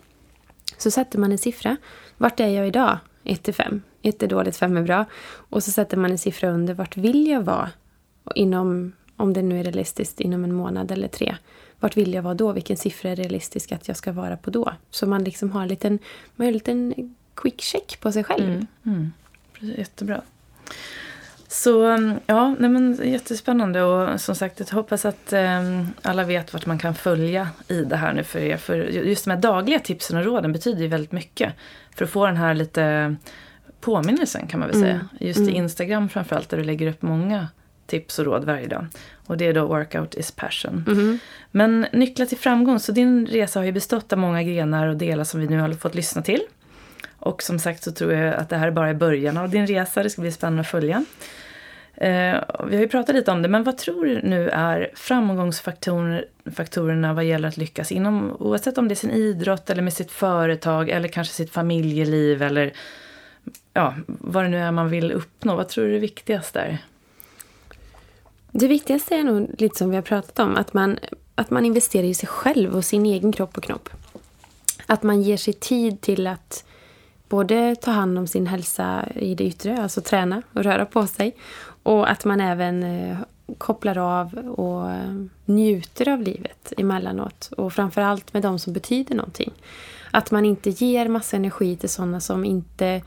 Så 0.78 0.92
sätter 0.92 1.20
man 1.20 1.32
en 1.32 1.38
siffra. 1.38 1.78
Vart 2.18 2.40
är 2.40 2.48
jag 2.48 2.68
idag? 2.68 2.98
1 3.24 3.44
till 3.44 3.54
5. 3.54 3.82
1 4.02 4.24
är 4.24 4.28
dåligt, 4.28 4.58
5 4.58 4.78
är 4.78 4.82
bra. 4.82 5.06
Och 5.50 5.64
så 5.64 5.72
sätter 5.72 5.98
man 5.98 6.12
en 6.12 6.18
siffra 6.18 6.50
under. 6.50 6.74
Vart 6.74 6.98
vill 6.98 7.28
jag 7.28 7.42
vara? 7.42 7.70
Inom, 8.36 8.94
om 9.18 9.34
det 9.34 9.42
nu 9.42 9.60
är 9.60 9.64
realistiskt, 9.64 10.20
inom 10.20 10.44
en 10.44 10.54
månad 10.54 10.92
eller 10.92 11.08
tre. 11.08 11.36
Vart 11.80 11.98
vill 11.98 12.14
jag 12.14 12.22
vara 12.22 12.34
då? 12.34 12.52
Vilken 12.52 12.78
siffra 12.78 13.10
är 13.10 13.16
realistisk 13.16 13.72
att 13.72 13.88
jag 13.88 13.98
ska 13.98 14.12
vara 14.12 14.38
på 14.38 14.50
då? 14.50 14.74
Så 14.90 15.08
man 15.08 15.24
liksom 15.24 15.52
har 15.52 15.62
en 15.62 15.68
liten, 15.68 16.00
man 16.36 16.46
har 16.46 16.48
en 16.48 16.54
liten 16.54 17.16
quick 17.36 17.62
check 17.62 18.00
på 18.00 18.12
sig 18.12 18.24
själv. 18.24 18.50
Mm, 18.50 18.68
mm. 18.86 19.12
Jättebra. 19.60 20.22
Så 21.48 21.84
ja, 22.26 22.56
nej 22.60 22.70
men, 22.70 23.00
jättespännande 23.04 23.84
och 23.84 24.22
som 24.22 24.36
sagt 24.36 24.60
jag 24.60 24.68
hoppas 24.68 25.06
att 25.06 25.34
eh, 25.34 25.84
alla 26.02 26.24
vet 26.24 26.54
vart 26.54 26.66
man 26.66 26.80
kan 26.80 26.96
följa 26.96 27.50
i 27.68 27.84
det 27.84 27.96
här 27.96 28.14
nu 28.14 28.24
för 28.24 28.40
er. 28.40 28.58
För 28.58 28.76
just 28.76 29.26
de 29.26 29.32
här 29.32 29.38
dagliga 29.38 29.80
tipsen 29.80 30.18
och 30.18 30.26
råden 30.26 30.54
betyder 30.54 30.82
ju 30.82 30.88
väldigt 30.88 31.12
mycket. 31.12 31.54
För 31.96 32.06
att 32.06 32.12
få 32.12 32.26
den 32.26 32.38
här 32.38 32.54
lite 32.54 33.16
påminnelsen 33.82 34.48
kan 34.48 34.60
man 34.60 34.70
väl 34.70 34.80
säga. 34.80 34.94
Mm. 34.94 35.08
Just 35.20 35.40
mm. 35.40 35.50
i 35.50 35.58
Instagram 35.58 36.10
framförallt 36.10 36.50
där 36.50 36.58
du 36.58 36.64
lägger 36.64 36.88
upp 36.88 37.02
många 37.02 37.48
tips 37.86 38.20
och 38.20 38.26
råd 38.26 38.44
varje 38.44 38.68
dag. 38.68 38.86
Och 39.28 39.38
det 39.38 39.46
är 39.46 39.54
då 39.54 39.66
Workout 39.66 40.16
is 40.16 40.32
passion. 40.32 40.84
Mm. 40.88 41.20
Men 41.52 41.88
nycklar 41.94 42.26
till 42.26 42.38
framgång, 42.38 42.80
så 42.80 42.92
din 42.92 43.28
resa 43.28 43.60
har 43.60 43.66
ju 43.66 43.72
bestått 43.72 44.14
av 44.14 44.20
många 44.20 44.44
grenar 44.44 44.88
och 44.88 44.98
delar 44.98 45.24
som 45.24 45.40
vi 45.40 45.48
nu 45.48 45.60
har 45.60 45.74
fått 45.74 45.96
lyssna 45.96 46.22
till. 46.22 46.42
Och 47.20 47.44
som 47.44 47.60
sagt 47.60 47.84
så 47.84 47.92
tror 47.92 48.14
jag 48.14 48.36
att 48.36 48.50
det 48.50 48.58
här 48.58 48.72
bara 48.72 48.90
är 48.90 48.94
början 48.94 49.38
av 49.38 49.50
din 49.50 49.68
resa. 49.68 50.04
Det 50.04 50.10
ska 50.10 50.22
bli 50.22 50.32
spännande 50.32 50.62
att 50.62 50.68
följa. 50.68 51.06
Eh, 51.98 52.44
vi 52.68 52.76
har 52.76 52.82
ju 52.82 52.88
pratat 52.88 53.16
lite 53.16 53.32
om 53.32 53.42
det, 53.42 53.48
men 53.48 53.64
vad 53.64 53.78
tror 53.78 54.06
du 54.06 54.22
nu 54.22 54.50
är 54.50 54.92
framgångsfaktorerna 54.96 57.14
vad 57.14 57.26
gäller 57.26 57.48
att 57.48 57.58
lyckas 57.58 57.92
inom, 57.92 58.36
oavsett 58.40 58.78
om 58.78 58.88
det 58.88 58.94
är 58.94 58.96
sin 58.96 59.12
idrott 59.12 59.70
eller 59.70 59.82
med 59.82 59.94
sitt 59.94 60.12
företag 60.12 60.90
eller 60.90 61.08
kanske 61.08 61.34
sitt 61.34 61.52
familjeliv 61.52 62.42
eller 62.42 62.74
ja, 63.74 63.96
vad 64.08 64.44
det 64.44 64.50
nu 64.50 64.58
är 64.58 64.72
man 64.72 64.90
vill 64.90 65.12
uppnå. 65.12 65.56
Vad 65.56 65.70
tror 65.70 65.84
du 65.84 65.90
är 65.90 65.94
det 65.94 66.00
viktigaste 66.00 66.60
där? 66.60 66.78
Det 68.52 68.68
viktigaste 68.68 69.16
är 69.16 69.24
nog 69.24 69.50
lite 69.58 69.78
som 69.78 69.90
vi 69.90 69.96
har 69.96 70.04
pratat 70.04 70.40
om, 70.40 70.56
att 70.56 70.74
man, 70.74 71.00
att 71.36 71.50
man 71.50 71.66
investerar 71.66 72.04
i 72.04 72.14
sig 72.14 72.30
själv 72.30 72.76
och 72.76 72.86
sin 72.86 73.06
egen 73.06 73.32
kropp 73.32 73.58
och 73.58 73.64
knopp. 73.64 73.90
Att 74.86 75.04
man 75.04 75.22
ger 75.22 75.38
sig 75.38 75.54
tid 75.54 76.02
till 76.02 76.28
att 76.28 76.66
både 77.30 77.76
ta 77.76 77.92
hand 77.92 78.18
om 78.18 78.28
sin 78.28 78.48
hälsa 78.48 79.08
i 79.16 79.36
det 79.36 79.44
yttre, 79.44 79.82
alltså 79.82 80.02
träna 80.02 80.42
och 80.54 80.64
röra 80.64 80.86
på 80.86 81.08
sig. 81.08 81.36
Och 81.84 82.12
att 82.12 82.26
man 82.26 82.42
även 82.42 82.84
eh, 82.84 83.18
kopplar 83.58 83.98
av 83.98 84.34
och 84.34 84.92
eh, 84.92 85.26
njuter 85.46 86.10
av 86.10 86.22
livet 86.22 86.74
emellanåt. 86.78 87.50
Och 87.58 87.74
framförallt 87.74 88.34
med 88.34 88.44
de 88.44 88.60
som 88.60 88.74
betyder 88.74 89.16
någonting. 89.16 89.54
Att 90.12 90.32
man 90.32 90.46
inte 90.46 90.70
ger 90.70 91.08
massa 91.08 91.38
energi 91.38 91.76
till 91.76 91.90
sådana 91.90 92.20
som 92.20 92.46
inte 92.46 93.02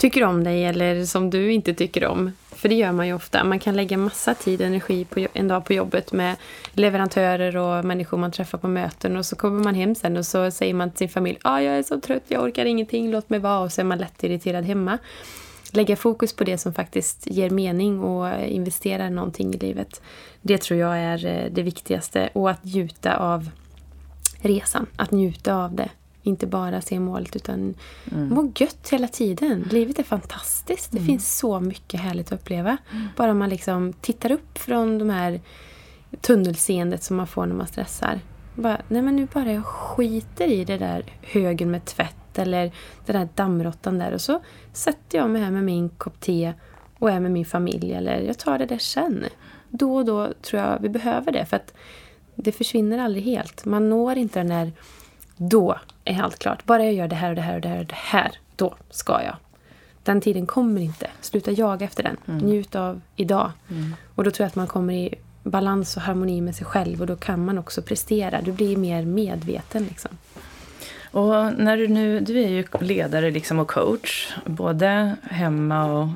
tycker 0.00 0.24
om 0.24 0.44
dig 0.44 0.64
eller 0.64 1.04
som 1.04 1.30
du 1.30 1.52
inte 1.52 1.74
tycker 1.74 2.04
om. 2.04 2.32
För 2.50 2.68
det 2.68 2.74
gör 2.74 2.92
man 2.92 3.06
ju 3.06 3.14
ofta. 3.14 3.44
Man 3.44 3.58
kan 3.58 3.76
lägga 3.76 3.96
massa 3.96 4.34
tid 4.34 4.60
och 4.60 4.66
energi 4.66 5.04
på 5.04 5.26
en 5.32 5.48
dag 5.48 5.64
på 5.64 5.72
jobbet 5.72 6.12
med 6.12 6.36
leverantörer 6.72 7.56
och 7.56 7.84
människor 7.84 8.18
man 8.18 8.32
träffar 8.32 8.58
på 8.58 8.68
möten 8.68 9.16
och 9.16 9.26
så 9.26 9.36
kommer 9.36 9.64
man 9.64 9.74
hem 9.74 9.94
sen 9.94 10.16
och 10.16 10.26
så 10.26 10.50
säger 10.50 10.74
man 10.74 10.90
till 10.90 10.98
sin 10.98 11.08
familj 11.08 11.38
ah, 11.42 11.60
jag 11.60 11.78
är 11.78 11.82
så 11.82 12.00
trött, 12.00 12.22
jag 12.28 12.42
orkar 12.42 12.64
ingenting, 12.64 13.10
låt 13.10 13.30
mig 13.30 13.40
vara 13.40 13.60
och 13.60 13.72
så 13.72 13.80
är 13.80 13.84
man 13.84 13.98
lätt 13.98 14.24
irriterad 14.24 14.64
hemma. 14.64 14.98
Lägga 15.72 15.96
fokus 15.96 16.32
på 16.32 16.44
det 16.44 16.58
som 16.58 16.74
faktiskt 16.74 17.26
ger 17.26 17.50
mening 17.50 18.00
och 18.00 18.40
investera 18.46 19.06
i 19.06 19.10
någonting 19.10 19.54
i 19.54 19.58
livet. 19.58 20.02
Det 20.42 20.58
tror 20.58 20.80
jag 20.80 20.98
är 20.98 21.26
eh, 21.26 21.50
det 21.50 21.62
viktigaste 21.62 22.30
och 22.32 22.50
att 22.50 22.64
njuta 22.64 23.16
av 23.16 23.50
resan, 24.42 24.86
att 24.96 25.10
njuta 25.10 25.54
av 25.54 25.74
det. 25.74 25.88
Inte 26.22 26.46
bara 26.46 26.80
se 26.80 27.00
målet 27.00 27.36
utan 27.36 27.74
mm. 28.12 28.28
må 28.28 28.52
gött 28.56 28.88
hela 28.92 29.08
tiden. 29.08 29.68
Livet 29.70 29.98
är 29.98 30.02
fantastiskt. 30.02 30.92
Det 30.92 30.98
mm. 30.98 31.06
finns 31.06 31.38
så 31.38 31.60
mycket 31.60 32.00
härligt 32.00 32.32
att 32.32 32.40
uppleva. 32.40 32.76
Mm. 32.92 33.08
Bara 33.16 33.34
man 33.34 33.48
liksom 33.48 33.92
tittar 33.92 34.32
upp 34.32 34.58
från 34.58 34.98
de 34.98 35.10
här 35.10 35.40
tunnelseendet 36.20 37.02
som 37.02 37.16
man 37.16 37.26
får 37.26 37.46
när 37.46 37.54
man 37.54 37.66
stressar. 37.66 38.20
Bara, 38.54 38.80
nej 38.88 39.02
men 39.02 39.16
nu 39.16 39.28
bara 39.32 39.52
jag 39.52 39.64
skiter 39.64 40.48
i 40.48 40.64
det 40.64 40.78
där 40.78 41.04
högen 41.22 41.70
med 41.70 41.84
tvätt 41.84 42.38
eller 42.38 42.72
den 43.06 43.16
där 43.16 43.28
dammråttan 43.34 43.98
där 43.98 44.12
och 44.12 44.20
så 44.20 44.40
sätter 44.72 45.18
jag 45.18 45.30
mig 45.30 45.42
här 45.42 45.50
med 45.50 45.64
min 45.64 45.88
kopp 45.88 46.20
te 46.20 46.52
och 46.98 47.10
är 47.10 47.20
med 47.20 47.30
min 47.30 47.46
familj 47.46 47.92
eller 47.92 48.20
jag 48.20 48.38
tar 48.38 48.58
det 48.58 48.66
där 48.66 48.78
sen. 48.78 49.24
Då 49.68 49.96
och 49.96 50.04
då 50.04 50.32
tror 50.42 50.62
jag 50.62 50.78
vi 50.80 50.88
behöver 50.88 51.32
det 51.32 51.46
för 51.46 51.56
att 51.56 51.74
det 52.34 52.52
försvinner 52.52 52.98
aldrig 52.98 53.24
helt. 53.24 53.64
Man 53.64 53.88
når 53.88 54.16
inte 54.16 54.40
den 54.40 54.48
där 54.48 54.72
då 55.36 55.78
är 56.10 56.22
allt 56.22 56.38
klart. 56.38 56.64
Bara 56.64 56.84
jag 56.84 56.94
gör 56.94 57.08
det 57.08 57.16
här 57.16 57.30
och 57.30 57.36
det 57.36 57.42
här 57.42 57.54
och 57.54 57.60
det 57.60 57.68
här 57.68 57.78
och 57.78 57.86
det 57.86 57.94
här, 57.94 58.32
då 58.56 58.74
ska 58.90 59.22
jag. 59.22 59.36
Den 60.02 60.20
tiden 60.20 60.46
kommer 60.46 60.80
inte. 60.80 61.10
Sluta 61.20 61.50
jaga 61.50 61.86
efter 61.86 62.02
den. 62.02 62.16
Mm. 62.28 62.46
Njut 62.46 62.74
av 62.74 63.00
idag. 63.16 63.52
Mm. 63.70 63.94
Och 64.14 64.24
då 64.24 64.30
tror 64.30 64.44
jag 64.44 64.48
att 64.48 64.56
man 64.56 64.66
kommer 64.66 64.94
i 64.94 65.14
balans 65.42 65.96
och 65.96 66.02
harmoni 66.02 66.40
med 66.40 66.56
sig 66.56 66.66
själv 66.66 67.00
och 67.00 67.06
då 67.06 67.16
kan 67.16 67.44
man 67.44 67.58
också 67.58 67.82
prestera. 67.82 68.40
Du 68.40 68.52
blir 68.52 68.76
mer 68.76 69.04
medveten. 69.04 69.84
Liksom. 69.84 70.10
Och 71.12 71.52
när 71.58 71.76
du 71.76 71.88
nu, 71.88 72.20
du 72.20 72.40
är 72.42 72.48
ju 72.48 72.64
ledare 72.80 73.30
liksom 73.30 73.58
och 73.58 73.68
coach, 73.68 74.32
både 74.44 75.16
hemma 75.22 75.92
och 75.92 76.08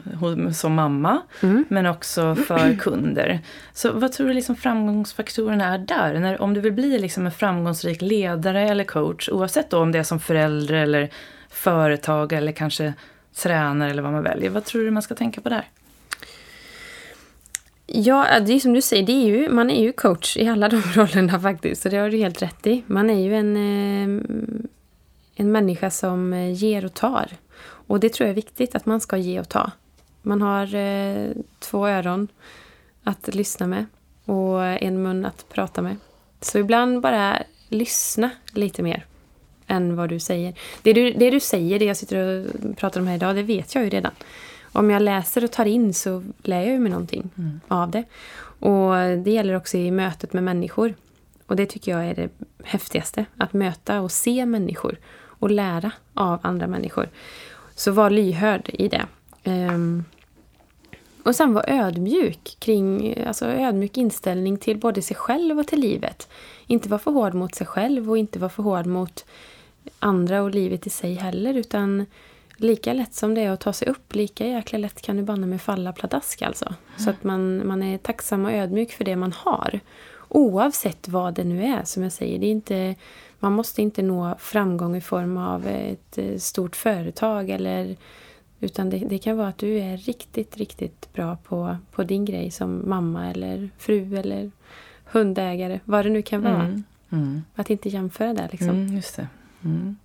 som 0.55 0.74
mamma, 0.74 1.20
mm. 1.42 1.64
men 1.68 1.86
också 1.86 2.34
för 2.34 2.76
kunder. 2.76 3.40
Så 3.72 3.92
vad 3.92 4.12
tror 4.12 4.28
du 4.28 4.34
liksom 4.34 4.57
framgångsfaktorerna 4.57 5.74
är 5.74 5.78
där? 5.78 6.20
När, 6.20 6.40
om 6.40 6.55
du 6.55 6.61
vill 6.61 6.72
bli 6.72 6.99
liksom 6.99 7.26
en 7.26 7.32
framgångsrik 7.32 8.03
ledare 8.03 8.68
eller 8.68 8.84
coach, 8.84 9.28
oavsett 9.28 9.70
då 9.70 9.78
om 9.78 9.92
det 9.92 9.99
är 9.99 10.03
som 10.03 10.20
förälder 10.20 10.74
eller 10.74 11.11
företag 11.51 12.32
eller 12.32 12.53
kanske 12.53 12.95
tränare 13.34 13.90
eller 13.90 14.03
vad 14.03 14.12
man 14.12 14.22
väljer. 14.22 14.51
Vad 14.51 14.64
tror 14.64 14.84
du 14.84 14.90
man 14.90 15.03
ska 15.03 15.14
tänka 15.14 15.40
på 15.40 15.49
där? 15.49 15.64
Ja, 17.86 18.26
det 18.40 18.53
är 18.53 18.61
som 18.61 18.72
du 18.72 18.82
säger, 18.82 19.07
det 19.07 19.12
är 19.12 19.26
ju, 19.26 19.49
man 19.49 19.70
är 19.70 19.82
ju 19.82 19.92
coach 19.92 20.36
i 20.36 20.49
alla 20.49 20.68
de 20.68 20.76
rollerna 20.95 21.40
faktiskt. 21.40 21.82
Så 21.82 21.88
det 21.88 21.97
har 21.97 22.11
du 22.11 22.16
helt 22.16 22.42
rätt 22.42 22.66
i. 22.66 22.82
Man 22.86 23.11
är 23.11 23.20
ju 23.20 23.34
en, 23.34 23.57
eh, 23.57 24.24
en 25.35 25.53
människa 25.53 25.91
som 25.91 26.32
eh, 26.32 26.53
ger 26.53 26.85
och 26.85 26.95
tar. 26.95 27.28
Och 27.62 28.01
det 28.01 28.12
tror 28.12 28.26
jag 28.26 28.30
är 28.30 28.35
viktigt, 28.35 28.74
att 28.74 28.87
man 28.87 29.01
ska 29.01 29.16
ge 29.16 29.41
och 29.41 29.49
ta. 29.49 29.70
Man 30.22 30.43
har 30.43 30.74
eh, 30.74 31.30
två 31.59 31.87
öron 31.89 32.28
att 33.05 33.35
lyssna 33.35 33.66
med 33.66 33.87
och 34.24 34.64
en 34.64 35.03
mun 35.03 35.24
att 35.24 35.47
prata 35.49 35.82
med. 35.82 35.97
Så 36.41 36.59
ibland 36.59 37.01
bara 37.01 37.43
lyssna 37.68 38.30
lite 38.53 38.82
mer 38.82 39.05
än 39.66 39.97
vad 39.97 40.09
du 40.09 40.20
säger. 40.20 40.55
Det 40.82 40.93
du, 40.93 41.12
det 41.12 41.30
du 41.30 41.41
säger, 41.41 41.78
det 41.78 41.85
jag 41.85 41.97
sitter 41.97 42.18
och 42.18 42.76
pratar 42.76 43.01
om 43.01 43.07
här 43.07 43.14
idag, 43.14 43.37
det 43.37 43.43
vet 43.43 43.74
jag 43.74 43.85
ju 43.85 43.91
redan. 43.91 44.12
om 44.72 44.91
jag 44.91 45.03
läser 45.03 45.45
och 45.45 45.51
tar 45.51 45.64
in 45.66 45.95
så 45.95 46.24
lär 46.43 46.62
jag 46.62 46.80
mig 46.80 46.91
någonting 46.91 47.30
Mm. 47.39 47.61
av 47.68 47.91
det. 47.91 48.05
Och 48.59 48.93
det 49.24 49.30
gäller 49.30 49.55
också 49.55 49.76
i 49.76 49.91
mötet 49.91 50.32
med 50.32 50.43
människor. 50.45 50.95
Och 51.47 51.57
det 51.57 51.66
tycker 51.66 51.93
jag 51.93 52.05
är 52.07 52.14
det 52.14 52.28
häftigaste. 52.64 53.24
Att 53.37 53.53
möta 53.53 54.01
och 54.01 54.12
se 54.12 54.47
människor. 54.47 54.97
Och 55.45 55.51
lära 55.51 55.92
av 56.14 56.38
andra 56.42 56.66
människor. 56.66 57.09
Så 57.74 57.92
var 57.92 58.11
lyhörd 58.11 58.70
i 58.72 58.88
det. 58.88 59.07
Um, 59.45 60.05
och 61.22 61.36
sen 61.36 61.55
var 61.55 61.64
ödmjuk 61.68 62.57
kring, 62.59 63.18
alltså 63.26 63.47
ödmjuk 63.47 63.97
inställning 63.97 64.57
till 64.57 64.78
både 64.78 65.03
sig 65.03 65.16
själv 65.16 65.59
och 65.59 65.66
till 65.66 65.80
livet. 65.80 66.28
Inte 66.66 66.88
vara 66.88 66.99
för 66.99 67.11
hård 67.11 67.34
mot 67.34 67.55
sig 67.55 67.66
själv 67.66 68.11
och 68.11 68.18
inte 68.18 68.38
vara 68.38 68.51
för 68.51 68.62
hård 68.62 68.86
mot 68.86 69.24
andra 69.99 70.42
och 70.42 70.51
livet 70.51 70.86
i 70.86 70.90
sig 70.90 71.14
heller. 71.14 71.55
Utan 71.55 72.07
lika 72.57 72.92
lätt 72.92 73.14
som 73.14 73.34
det 73.34 73.40
är 73.40 73.51
att 73.51 73.61
ta 73.61 73.72
sig 73.72 73.88
upp, 73.88 74.14
lika 74.14 74.47
jäkla 74.47 74.78
lätt 74.78 75.03
kan 75.03 75.16
du 75.16 75.22
banne 75.22 75.47
med 75.47 75.62
falla 75.62 75.92
pladask 75.92 76.42
alltså. 76.42 76.74
Så 76.97 77.11
att 77.11 77.24
man, 77.24 77.66
man 77.66 77.82
är 77.82 77.99
tacksam 77.99 78.45
och 78.45 78.53
ödmjuk 78.53 78.92
för 78.92 79.05
det 79.05 79.16
man 79.16 79.32
har. 79.32 79.80
Oavsett 80.28 81.09
vad 81.09 81.34
det 81.34 81.45
nu 81.45 81.64
är, 81.64 81.84
som 81.84 82.03
jag 82.03 82.12
säger. 82.12 82.38
Det 82.38 82.47
är 82.47 82.51
inte, 82.51 82.95
man 83.45 83.53
måste 83.53 83.82
inte 83.82 84.03
nå 84.03 84.34
framgång 84.38 84.97
i 84.97 85.01
form 85.01 85.36
av 85.36 85.66
ett 85.66 86.18
eh, 86.18 86.38
stort 86.38 86.76
företag 86.76 87.51
eller 87.51 87.97
utan 88.61 88.90
det, 88.90 88.99
det 88.99 89.18
kan 89.18 89.36
vara 89.36 89.49
att 89.49 89.59
du 89.59 89.78
är 89.78 89.97
riktigt, 89.97 90.57
riktigt 90.57 91.12
bra 91.12 91.36
på, 91.36 91.76
på 91.92 92.03
din 92.03 92.24
grej 92.24 92.51
som 92.51 92.88
mamma 92.88 93.30
eller 93.30 93.70
fru 93.78 94.16
eller 94.16 94.51
hundägare. 95.05 95.80
Vad 95.84 96.05
det 96.05 96.11
nu 96.11 96.22
kan 96.22 96.42
vara. 96.42 96.62
Mm. 96.62 96.84
Mm. 97.12 97.42
Att 97.55 97.70
inte 97.70 97.88
jämföra 97.88 98.34
det 98.34 98.49
liksom. 98.53 98.68
Mm, 98.68 98.95
just 98.95 99.16
det. 99.16 99.28
Mm. 99.64 99.97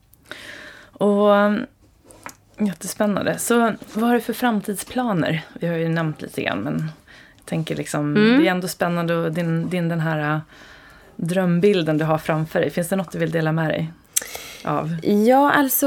Och 0.91 1.27
um, 1.27 1.65
Jättespännande. 2.57 3.39
Så 3.39 3.73
vad 3.93 4.09
har 4.09 4.13
du 4.13 4.21
för 4.21 4.33
framtidsplaner? 4.33 5.45
Vi 5.59 5.67
har 5.67 5.75
ju 5.75 5.89
nämnt 5.89 6.21
lite 6.21 6.41
grann 6.41 6.59
men 6.59 6.79
jag 7.35 7.45
tänker 7.45 7.75
liksom, 7.75 8.17
Mm. 8.17 8.39
det 8.39 8.47
är 8.47 8.51
ändå 8.51 8.67
spännande 8.67 9.15
och 9.15 9.31
din, 9.31 9.69
din 9.69 9.89
den 9.89 9.99
här 9.99 10.41
drömbilden 11.19 11.97
du 11.97 12.05
har 12.05 12.17
framför 12.17 12.59
dig. 12.59 12.69
Finns 12.69 12.89
det 12.89 12.95
något 12.95 13.11
du 13.11 13.19
vill 13.19 13.31
dela 13.31 13.51
med 13.51 13.69
dig 13.69 13.91
av? 14.63 14.95
Ja, 15.03 15.51
alltså 15.51 15.85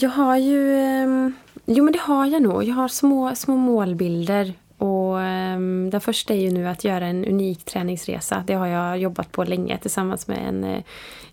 jag 0.00 0.10
har 0.10 0.36
ju... 0.36 0.78
Ehm, 0.78 1.34
jo, 1.66 1.84
men 1.84 1.92
det 1.92 2.00
har 2.00 2.26
jag 2.26 2.42
nog. 2.42 2.64
Jag 2.64 2.74
har 2.74 2.88
små, 2.88 3.34
små 3.34 3.56
målbilder. 3.56 4.52
Och 4.78 5.20
ehm, 5.20 5.90
Den 5.90 6.00
första 6.00 6.34
är 6.34 6.38
ju 6.40 6.50
nu 6.50 6.68
att 6.68 6.84
göra 6.84 7.06
en 7.06 7.24
unik 7.24 7.64
träningsresa. 7.64 8.44
Det 8.46 8.54
har 8.54 8.66
jag 8.66 8.98
jobbat 8.98 9.32
på 9.32 9.44
länge 9.44 9.78
tillsammans 9.78 10.28
med 10.28 10.38
en, 10.48 10.64
eh, 10.64 10.82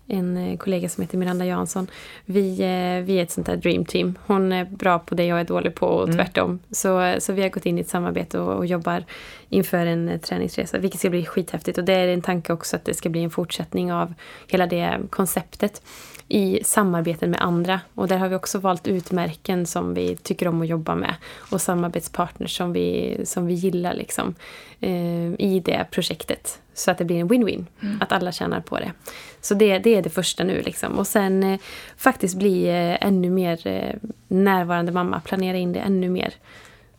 en 0.06 0.36
eh, 0.36 0.56
kollega 0.56 0.88
som 0.88 1.02
heter 1.02 1.18
Miranda 1.18 1.44
Jansson. 1.44 1.86
Vi, 2.24 2.50
eh, 2.60 3.06
vi 3.06 3.18
är 3.18 3.22
ett 3.22 3.30
sånt 3.30 3.46
där 3.46 3.56
dream 3.56 3.84
team. 3.84 4.18
Hon 4.26 4.52
är 4.52 4.64
bra 4.64 4.98
på 4.98 5.14
det 5.14 5.24
jag 5.24 5.40
är 5.40 5.44
dålig 5.44 5.74
på 5.74 5.86
och 5.86 6.08
Mm. 6.08 6.16
tvärtom. 6.16 6.58
Så, 6.70 7.16
så 7.18 7.32
vi 7.32 7.42
har 7.42 7.48
gått 7.48 7.66
in 7.66 7.78
i 7.78 7.80
ett 7.80 7.88
samarbete 7.88 8.38
och, 8.38 8.54
och 8.54 8.66
jobbar 8.66 9.04
inför 9.48 9.86
en 9.86 10.18
träningsresa. 10.20 10.78
Vilket 10.78 11.00
ska 11.00 11.10
bli 11.10 11.24
skithäftigt. 11.26 11.78
Och 11.78 11.84
det 11.84 11.92
är 11.92 12.08
en 12.08 12.22
tanke 12.22 12.52
också 12.52 12.76
att 12.76 12.84
det 12.84 12.94
ska 12.94 13.08
bli 13.08 13.22
en 13.24 13.30
fortsättning 13.30 13.92
av 13.92 14.14
hela 14.48 14.66
det 14.66 14.98
konceptet 15.10 15.82
i 16.28 16.64
samarbeten 16.64 17.30
med 17.30 17.42
andra. 17.42 17.80
Och 17.94 18.08
där 18.08 18.16
har 18.16 18.28
vi 18.28 18.34
också 18.34 18.58
valt 18.58 18.88
utmärken 18.88 19.66
som 19.66 19.94
vi 19.94 20.16
tycker 20.16 20.48
om 20.48 20.62
att 20.62 20.68
jobba 20.68 20.94
med. 20.94 21.14
Och 21.50 21.60
samarbetspartners 21.60 22.56
som 22.56 22.72
vi, 22.72 23.20
som 23.24 23.46
vi 23.46 23.54
gillar 23.54 23.94
liksom, 23.94 24.34
eh, 24.80 25.32
i 25.38 25.62
det 25.64 25.86
projektet. 25.90 26.60
Så 26.74 26.90
att 26.90 26.98
det 26.98 27.04
blir 27.04 27.20
en 27.20 27.28
win-win. 27.28 27.66
Att 28.00 28.12
alla 28.12 28.32
tjänar 28.32 28.60
på 28.60 28.78
det. 28.78 28.92
Så 29.40 29.54
det, 29.54 29.78
det 29.78 29.94
är 29.94 30.02
det 30.02 30.10
första 30.10 30.44
nu. 30.44 30.62
Liksom. 30.62 30.98
Och 30.98 31.06
sen 31.06 31.42
eh, 31.42 31.60
faktiskt 31.96 32.36
bli 32.36 32.68
eh, 32.68 33.06
ännu 33.06 33.30
mer 33.30 33.66
eh, 33.66 33.94
närvarande 34.28 34.92
mamma. 34.92 35.20
Planera 35.20 35.56
in 35.56 35.72
det 35.72 35.80
ännu 35.80 36.08
mer. 36.08 36.34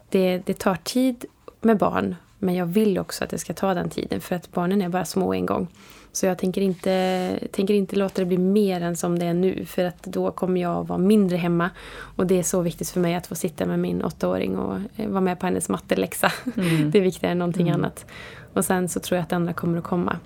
Det, 0.09 0.37
det 0.45 0.59
tar 0.59 0.75
tid 0.75 1.25
med 1.61 1.77
barn. 1.77 2.15
Men 2.39 2.55
jag 2.55 2.65
vill 2.65 2.99
också 2.99 3.23
att 3.23 3.29
det 3.29 3.37
ska 3.37 3.53
ta 3.53 3.73
den 3.73 3.89
tiden. 3.89 4.21
För 4.21 4.35
att 4.35 4.51
barnen 4.51 4.81
är 4.81 4.89
bara 4.89 5.05
små 5.05 5.33
en 5.33 5.45
gång. 5.45 5.67
Så 6.15 6.25
jag 6.25 6.37
tänker 6.37 6.61
inte, 6.61 7.39
tänker 7.51 7.73
inte 7.73 7.95
låta 7.95 8.21
det 8.21 8.25
bli 8.25 8.37
mer 8.37 8.81
än 8.81 8.95
som 8.95 9.19
det 9.19 9.25
är 9.25 9.33
nu. 9.33 9.65
För 9.65 9.85
att 9.85 10.03
då 10.03 10.31
kommer 10.31 10.61
jag 10.61 10.87
vara 10.87 10.99
mindre 10.99 11.37
hemma. 11.37 11.69
Och 11.95 12.27
det 12.27 12.39
är 12.39 12.43
så 12.43 12.61
viktigt 12.61 12.89
för 12.89 12.99
mig 12.99 13.15
att 13.15 13.27
få 13.27 13.35
sitta 13.35 13.65
med 13.65 13.79
min 13.79 14.03
åttaåring 14.03 14.57
och 14.57 14.77
eh, 14.95 15.09
vara 15.09 15.21
med 15.21 15.39
på 15.39 15.45
hennes 15.45 15.69
matteläxa. 15.69 16.31
Mm. 16.57 16.91
Det 16.91 16.97
är 16.97 17.03
viktigare 17.03 17.31
än 17.31 17.39
någonting 17.39 17.69
annat. 17.69 18.05
Och 18.53 18.65
sen 18.65 18.89
så 18.89 18.99
tror 18.99 19.15
jag 19.15 19.23
att 19.23 19.29
det 19.29 19.35
andra 19.35 19.53
kommer 19.53 19.77
att 19.77 19.83
komma. 19.83 20.19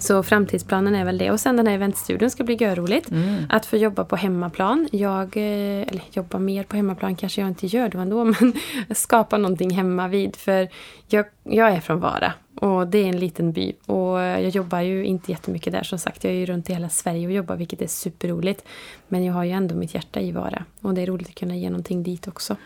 Så 0.00 0.22
framtidsplanen 0.22 0.94
är 0.94 1.04
väl 1.04 1.18
det. 1.18 1.30
Och 1.30 1.40
sen 1.40 1.56
den 1.56 1.66
här 1.66 1.74
eventstudion 1.74 2.30
ska 2.30 2.44
bli 2.44 2.54
görroligt. 2.54 3.10
Mm. 3.10 3.44
Att 3.48 3.66
få 3.66 3.76
jobba 3.76 4.04
på 4.04 4.16
hemmaplan. 4.16 4.88
Jag, 4.92 5.36
eh, 5.36 5.88
eller 5.88 6.02
jobba 6.12 6.38
mer 6.38 6.64
på 6.64 6.76
hemmaplan 6.76 7.16
kanske 7.16 7.40
jag 7.40 7.48
inte 7.48 7.66
gör 7.66 7.88
då 7.88 7.98
ändå. 7.98 8.24
Men 8.40 8.54
skapa 8.90 9.38
någonting 9.38 9.70
hemma 9.70 10.08
vid. 10.08 10.36
För 10.36 10.68
jag, 11.08 11.24
jag 11.44 11.72
är 11.72 11.80
från 11.80 12.00
Vara. 12.00 12.32
Och 12.60 12.86
det 12.86 12.98
är 12.98 13.06
en 13.06 13.18
liten 13.18 13.52
by. 13.52 13.72
Och 13.86 14.18
jag 14.18 14.48
jobbar 14.48 14.80
ju 14.80 15.04
inte 15.04 15.30
jättemycket 15.30 15.72
där 15.72 15.82
som 15.82 15.98
sagt. 15.98 16.24
Jag 16.24 16.32
är 16.32 16.36
ju 16.36 16.46
runt 16.46 16.70
i 16.70 16.72
hela 16.72 16.88
Sverige 16.88 17.26
och 17.26 17.32
jobbar 17.32 17.56
vilket 17.56 17.82
är 17.82 17.86
superroligt. 17.86 18.64
Men 19.08 19.24
jag 19.24 19.34
har 19.34 19.44
ju 19.44 19.50
ändå 19.50 19.74
mitt 19.74 19.94
hjärta 19.94 20.20
i 20.20 20.32
Vara. 20.32 20.64
Och 20.80 20.94
det 20.94 21.02
är 21.02 21.06
roligt 21.06 21.28
att 21.28 21.34
kunna 21.34 21.56
ge 21.56 21.70
någonting 21.70 22.02
dit 22.02 22.28
också. 22.28 22.56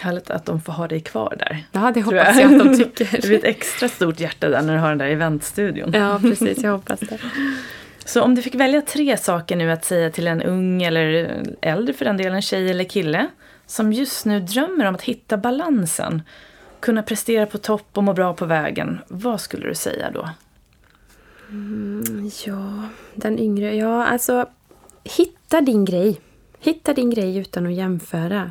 Härligt 0.00 0.30
att 0.30 0.46
de 0.46 0.60
får 0.60 0.72
ha 0.72 0.88
dig 0.88 1.00
kvar 1.00 1.36
där. 1.38 1.64
Ja, 1.72 1.92
det 1.94 2.02
hoppas 2.02 2.40
jag 2.40 2.54
att 2.54 2.58
de 2.58 2.76
tycker. 2.76 3.08
Det 3.20 3.28
blir 3.28 3.38
ett 3.38 3.44
extra 3.44 3.88
stort 3.88 4.20
hjärta 4.20 4.48
där 4.48 4.62
när 4.62 4.74
du 4.74 4.80
har 4.80 4.88
den 4.88 4.98
där 4.98 5.08
eventstudion. 5.08 5.90
Ja, 5.94 6.18
precis. 6.22 6.62
Jag 6.62 6.72
hoppas 6.72 7.00
det. 7.00 7.18
Så 8.04 8.22
om 8.22 8.34
du 8.34 8.42
fick 8.42 8.54
välja 8.54 8.82
tre 8.82 9.16
saker 9.16 9.56
nu 9.56 9.72
att 9.72 9.84
säga 9.84 10.10
till 10.10 10.26
en 10.26 10.42
ung 10.42 10.82
eller 10.82 11.42
äldre 11.60 11.94
för 11.94 12.04
den 12.04 12.16
delen, 12.16 12.42
tjej 12.42 12.70
eller 12.70 12.84
kille, 12.84 13.26
som 13.66 13.92
just 13.92 14.24
nu 14.24 14.40
drömmer 14.40 14.84
om 14.84 14.94
att 14.94 15.02
hitta 15.02 15.36
balansen, 15.36 16.22
kunna 16.80 17.02
prestera 17.02 17.46
på 17.46 17.58
topp 17.58 17.86
och 17.92 18.04
må 18.04 18.12
bra 18.12 18.34
på 18.34 18.46
vägen, 18.46 18.98
vad 19.08 19.40
skulle 19.40 19.68
du 19.68 19.74
säga 19.74 20.10
då? 20.10 20.28
Ja, 22.46 22.82
den 23.14 23.38
yngre. 23.38 23.74
Ja, 23.74 24.06
alltså 24.06 24.46
hitta 25.04 25.60
din 25.60 25.84
grej. 25.84 26.20
Hitta 26.60 26.94
din 26.94 27.10
grej 27.10 27.36
utan 27.36 27.66
att 27.66 27.74
jämföra. 27.74 28.50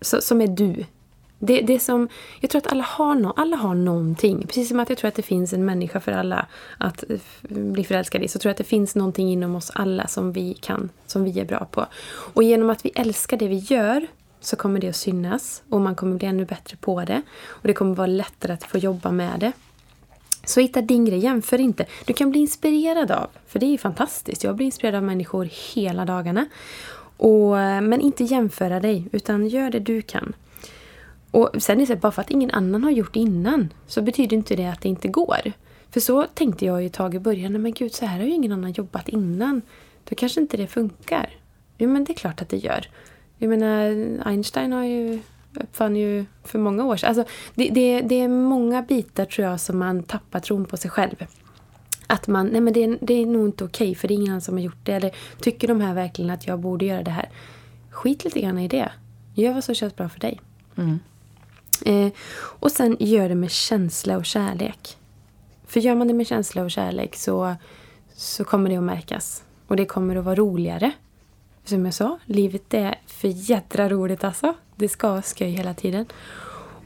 Så, 0.00 0.20
som 0.20 0.40
är 0.40 0.46
du. 0.46 0.84
Det, 1.38 1.60
det 1.60 1.78
som, 1.78 2.08
jag 2.40 2.50
tror 2.50 2.58
att 2.60 2.72
alla 2.72 2.84
har, 2.84 3.14
no, 3.14 3.32
alla 3.36 3.56
har 3.56 3.74
någonting. 3.74 4.46
Precis 4.46 4.68
som 4.68 4.80
att 4.80 4.88
jag 4.88 4.98
tror 4.98 5.08
att 5.08 5.14
det 5.14 5.22
finns 5.22 5.52
en 5.52 5.64
människa 5.64 6.00
för 6.00 6.12
alla 6.12 6.46
att 6.78 7.04
eh, 7.10 7.18
bli 7.48 7.84
förälskad 7.84 8.22
i. 8.22 8.28
Så 8.28 8.38
tror 8.38 8.50
jag 8.50 8.52
att 8.54 8.58
det 8.58 8.64
finns 8.64 8.94
någonting 8.94 9.32
inom 9.32 9.54
oss 9.54 9.70
alla 9.74 10.06
som 10.06 10.32
vi 10.32 10.54
kan, 10.54 10.90
som 11.06 11.24
vi 11.24 11.40
är 11.40 11.44
bra 11.44 11.64
på. 11.70 11.86
Och 12.34 12.42
genom 12.42 12.70
att 12.70 12.84
vi 12.84 12.90
älskar 12.94 13.36
det 13.36 13.48
vi 13.48 13.56
gör 13.56 14.06
så 14.40 14.56
kommer 14.56 14.80
det 14.80 14.88
att 14.88 14.96
synas. 14.96 15.62
Och 15.70 15.80
man 15.80 15.94
kommer 15.94 16.16
bli 16.16 16.28
ännu 16.28 16.44
bättre 16.44 16.76
på 16.76 17.04
det. 17.04 17.22
Och 17.46 17.66
det 17.66 17.74
kommer 17.74 17.94
vara 17.94 18.06
lättare 18.06 18.52
att 18.52 18.64
få 18.64 18.78
jobba 18.78 19.10
med 19.10 19.40
det. 19.40 19.52
Så 20.44 20.60
hitta 20.60 20.82
din 20.82 21.04
grej, 21.04 21.18
jämför 21.18 21.60
inte. 21.60 21.86
Du 22.04 22.12
kan 22.12 22.30
bli 22.30 22.40
inspirerad 22.40 23.10
av, 23.10 23.26
för 23.46 23.58
det 23.58 23.66
är 23.66 23.70
ju 23.70 23.78
fantastiskt. 23.78 24.44
Jag 24.44 24.56
blir 24.56 24.66
inspirerad 24.66 24.94
av 24.94 25.02
människor 25.02 25.48
hela 25.74 26.04
dagarna. 26.04 26.46
Och, 27.16 27.60
eh, 27.60 27.80
men 27.80 28.00
inte 28.00 28.24
jämföra 28.24 28.80
dig, 28.80 29.08
utan 29.12 29.48
gör 29.48 29.70
det 29.70 29.78
du 29.78 30.02
kan. 30.02 30.34
Och 31.30 31.50
sen 31.58 31.76
är 31.76 31.80
det 31.80 31.86
så 31.86 31.96
bara 31.96 32.12
för 32.12 32.22
att 32.22 32.30
ingen 32.30 32.50
annan 32.50 32.84
har 32.84 32.90
gjort 32.90 33.14
det 33.14 33.20
innan 33.20 33.72
så 33.86 34.02
betyder 34.02 34.36
inte 34.36 34.56
det 34.56 34.66
att 34.66 34.80
det 34.80 34.88
inte 34.88 35.08
går. 35.08 35.52
För 35.90 36.00
så 36.00 36.26
tänkte 36.34 36.66
jag 36.66 36.80
ju 36.80 36.86
ett 36.86 36.92
tag 36.92 37.14
i 37.14 37.18
början, 37.18 37.62
men 37.62 37.72
gud 37.72 37.94
så 37.94 38.06
här 38.06 38.18
har 38.18 38.26
ju 38.26 38.32
ingen 38.32 38.52
annan 38.52 38.72
jobbat 38.72 39.08
innan. 39.08 39.62
Då 40.08 40.14
kanske 40.14 40.40
inte 40.40 40.56
det 40.56 40.66
funkar. 40.66 41.30
Jo 41.78 41.90
men 41.90 42.04
det 42.04 42.12
är 42.12 42.14
klart 42.14 42.42
att 42.42 42.48
det 42.48 42.56
gör. 42.56 42.88
Jag 43.38 43.48
menar, 43.48 44.08
Einstein 44.24 44.72
har 44.72 44.84
ju 44.84 45.20
uppfann 45.60 45.96
ju 45.96 46.24
för 46.44 46.58
många 46.58 46.84
år 46.84 46.96
sedan. 46.96 47.08
Alltså, 47.08 47.34
det, 47.54 47.70
det, 47.70 48.00
det 48.00 48.14
är 48.14 48.28
många 48.28 48.82
bitar 48.82 49.24
tror 49.24 49.46
jag 49.48 49.60
som 49.60 49.78
man 49.78 50.02
tappar 50.02 50.40
tron 50.40 50.64
på 50.64 50.76
sig 50.76 50.90
själv. 50.90 51.26
Att 52.06 52.26
man, 52.26 52.46
nej 52.46 52.60
men 52.60 52.72
det, 52.72 52.84
är- 52.84 52.98
det 53.00 53.14
är 53.14 53.26
nog 53.26 53.46
inte 53.48 53.64
okej 53.64 53.94
för 53.94 54.08
det 54.08 54.14
är 54.14 54.16
ingen 54.16 54.28
annan 54.30 54.40
som 54.40 54.54
har 54.54 54.62
gjort 54.62 54.78
det. 54.82 54.92
Eller 54.92 55.14
tycker 55.40 55.68
de 55.68 55.80
här 55.80 55.94
verkligen 55.94 56.30
att 56.30 56.46
jag 56.46 56.58
borde 56.60 56.84
göra 56.84 57.02
det 57.02 57.10
här? 57.10 57.28
Skit 57.90 58.24
lite 58.24 58.40
grann 58.40 58.58
i 58.58 58.68
det. 58.68 58.92
Gör 59.34 59.54
vad 59.54 59.64
som 59.64 59.74
känns 59.74 59.96
bra 59.96 60.08
för 60.08 60.20
dig. 60.20 60.40
Mm. 60.76 60.98
Eh, 61.84 62.12
och 62.36 62.72
sen 62.72 62.96
gör 63.00 63.28
det 63.28 63.34
med 63.34 63.50
känsla 63.50 64.16
och 64.16 64.24
kärlek. 64.26 64.96
För 65.66 65.80
gör 65.80 65.94
man 65.94 66.08
det 66.08 66.14
med 66.14 66.26
känsla 66.26 66.62
och 66.62 66.70
kärlek 66.70 67.16
så, 67.16 67.54
så 68.14 68.44
kommer 68.44 68.70
det 68.70 68.76
att 68.76 68.82
märkas. 68.82 69.42
Och 69.66 69.76
det 69.76 69.84
kommer 69.86 70.16
att 70.16 70.24
vara 70.24 70.34
roligare. 70.34 70.92
Som 71.64 71.84
jag 71.84 71.94
sa, 71.94 72.18
livet 72.24 72.74
är 72.74 72.94
för 73.06 73.28
jädra 73.28 73.88
roligt 73.88 74.24
alltså. 74.24 74.54
Det 74.76 74.88
ska 74.88 75.08
vara 75.10 75.22
skoj 75.22 75.48
hela 75.50 75.74
tiden. 75.74 76.06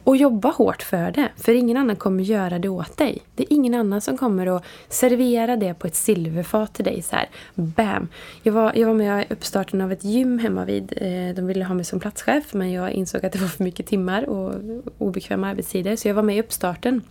Och 0.04 0.16
jobba 0.16 0.50
hårt 0.50 0.82
för 0.82 1.10
det. 1.10 1.28
För 1.36 1.52
ingen 1.52 1.76
annan 1.76 1.96
kommer 1.96 2.24
göra 2.24 2.58
det 2.58 2.68
åt 2.68 2.96
dig. 2.96 3.18
Det 3.34 3.42
är 3.42 3.52
ingen 3.52 3.74
annan 3.74 4.00
som 4.00 4.18
kommer 4.18 4.56
att 4.56 4.64
servera 4.88 5.56
det 5.56 5.74
på 5.74 5.86
ett 5.86 5.94
silverfat 5.96 6.74
till 6.74 6.84
dig. 6.84 7.02
så 7.02 7.16
här. 7.16 7.28
Bam! 7.54 8.08
Jag 8.42 8.52
var, 8.52 8.72
jag 8.74 8.86
var 8.86 8.94
med 8.94 9.22
i 9.22 9.32
uppstarten 9.32 9.80
av 9.80 9.92
ett 9.92 10.04
gym 10.04 10.38
hemma 10.38 10.64
vid. 10.64 10.92
Eh, 10.96 11.34
de 11.34 11.46
ville 11.46 11.64
ha 11.64 11.74
mig 11.74 11.84
som 11.84 12.00
platschef 12.00 12.54
men 12.54 12.72
jag 12.72 12.90
insåg 12.90 13.26
att 13.26 13.32
det 13.32 13.38
var 13.38 13.48
för 13.48 13.64
mycket 13.64 13.86
timmar 13.86 14.28
och 14.28 14.54
obekväma 14.98 15.48
arbetstider. 15.48 15.96
Så 15.96 16.08
jag 16.08 16.14
var 16.14 16.22
med 16.22 16.36
i 16.36 16.40
uppstarten 16.40 17.02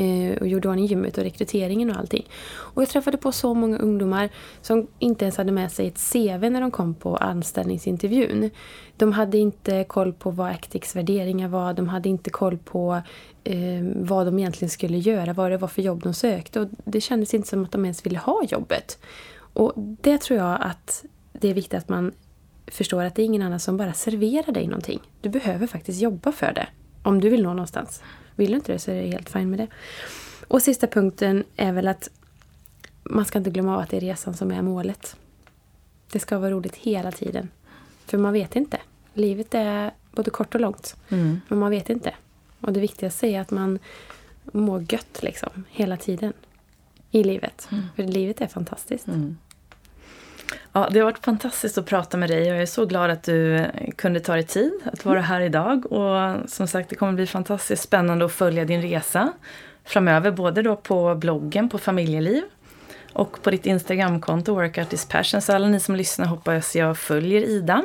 Eh, 0.00 0.36
och 0.36 0.48
gjorde 0.48 0.68
ordning 0.68 0.86
gymmet 0.86 1.18
och 1.18 1.24
rekryteringen 1.24 1.90
och 1.90 1.96
allting. 1.96 2.26
Och 2.50 2.82
jag 2.82 2.88
träffade 2.88 3.16
på 3.16 3.32
så 3.32 3.54
många 3.54 3.78
ungdomar 3.78 4.28
som 4.62 4.86
inte 4.98 5.24
ens 5.24 5.36
hade 5.36 5.52
med 5.52 5.72
sig 5.72 5.86
ett 5.86 6.12
CV 6.12 6.50
när 6.50 6.60
de 6.60 6.70
kom 6.70 6.94
på 6.94 7.16
anställningsintervjun. 7.16 8.50
De 8.96 9.12
hade 9.12 9.38
inte 9.38 9.84
koll 9.84 10.12
på 10.12 10.30
vad 10.30 10.50
Actics 10.50 10.96
värderingar 10.96 11.48
var, 11.48 11.74
de 11.74 11.88
hade 11.88 12.08
inte 12.08 12.30
koll 12.30 12.58
på 12.58 13.02
eh, 13.44 13.82
vad 13.96 14.26
de 14.26 14.38
egentligen 14.38 14.70
skulle 14.70 14.98
göra, 14.98 15.32
vad 15.32 15.50
det 15.50 15.56
var 15.56 15.68
för 15.68 15.82
jobb 15.82 16.02
de 16.02 16.14
sökte. 16.14 16.60
Och 16.60 16.68
det 16.84 17.00
kändes 17.00 17.34
inte 17.34 17.48
som 17.48 17.64
att 17.64 17.72
de 17.72 17.84
ens 17.84 18.06
ville 18.06 18.18
ha 18.18 18.44
jobbet. 18.44 18.98
Och 19.52 19.72
det 19.76 20.18
tror 20.18 20.38
jag 20.38 20.58
att 20.60 21.04
det 21.32 21.48
är 21.48 21.54
viktigt 21.54 21.78
att 21.78 21.88
man 21.88 22.12
förstår 22.66 23.04
att 23.04 23.14
det 23.14 23.22
är 23.22 23.26
ingen 23.26 23.42
annan 23.42 23.60
som 23.60 23.76
bara 23.76 23.92
serverar 23.92 24.52
dig 24.52 24.66
någonting. 24.66 25.00
Du 25.20 25.28
behöver 25.28 25.66
faktiskt 25.66 26.02
jobba 26.02 26.32
för 26.32 26.52
det. 26.52 26.66
Om 27.02 27.20
du 27.20 27.28
vill 27.28 27.42
nå 27.42 27.48
någonstans. 27.48 28.02
Vill 28.36 28.50
du 28.50 28.56
inte 28.56 28.72
det 28.72 28.78
så 28.78 28.90
är 28.90 29.02
det 29.02 29.08
helt 29.08 29.30
fint 29.30 29.48
med 29.48 29.58
det. 29.58 29.68
Och 30.48 30.62
sista 30.62 30.86
punkten 30.86 31.44
är 31.56 31.72
väl 31.72 31.88
att 31.88 32.10
man 33.02 33.24
ska 33.24 33.38
inte 33.38 33.50
glömma 33.50 33.74
av 33.74 33.80
att 33.80 33.90
det 33.90 33.96
är 33.96 34.00
resan 34.00 34.34
som 34.34 34.50
är 34.50 34.62
målet. 34.62 35.16
Det 36.12 36.18
ska 36.18 36.38
vara 36.38 36.50
roligt 36.50 36.76
hela 36.76 37.12
tiden. 37.12 37.48
För 38.06 38.18
man 38.18 38.32
vet 38.32 38.56
inte. 38.56 38.78
Livet 39.14 39.54
är 39.54 39.90
både 40.10 40.30
kort 40.30 40.54
och 40.54 40.60
långt. 40.60 40.96
Mm. 41.08 41.40
Men 41.48 41.58
man 41.58 41.70
vet 41.70 41.90
inte. 41.90 42.14
Och 42.60 42.72
det 42.72 42.80
viktigaste 42.80 43.26
är 43.26 43.40
att 43.40 43.50
man 43.50 43.78
mår 44.52 44.92
gött 44.92 45.22
liksom, 45.22 45.64
hela 45.68 45.96
tiden 45.96 46.32
i 47.10 47.24
livet. 47.24 47.68
Mm. 47.72 47.84
För 47.96 48.02
livet 48.02 48.40
är 48.40 48.46
fantastiskt. 48.46 49.08
Mm. 49.08 49.36
Ja, 50.72 50.88
det 50.90 50.98
har 50.98 51.04
varit 51.04 51.24
fantastiskt 51.24 51.78
att 51.78 51.86
prata 51.86 52.16
med 52.16 52.30
dig. 52.30 52.46
Jag 52.46 52.62
är 52.62 52.66
så 52.66 52.86
glad 52.86 53.10
att 53.10 53.22
du 53.22 53.66
kunde 53.96 54.20
ta 54.20 54.32
dig 54.32 54.42
tid 54.42 54.72
att 54.84 55.04
vara 55.04 55.20
här 55.20 55.40
idag. 55.40 55.92
Och 55.92 56.50
som 56.50 56.66
sagt, 56.66 56.90
det 56.90 56.96
kommer 56.96 57.12
bli 57.12 57.26
fantastiskt 57.26 57.82
spännande 57.82 58.24
att 58.24 58.32
följa 58.32 58.64
din 58.64 58.82
resa 58.82 59.32
framöver. 59.84 60.30
Både 60.30 60.62
då 60.62 60.76
på 60.76 61.14
bloggen, 61.14 61.68
på 61.68 61.78
familjeliv 61.78 62.42
och 63.12 63.42
på 63.42 63.50
ditt 63.50 63.66
Instagramkonto 63.66 64.54
Workout 64.54 64.92
is 64.92 65.06
passion. 65.06 65.42
Så 65.42 65.52
alla 65.52 65.68
ni 65.68 65.80
som 65.80 65.96
lyssnar 65.96 66.26
hoppas 66.26 66.76
jag 66.76 66.98
följer 66.98 67.40
Ida. 67.40 67.84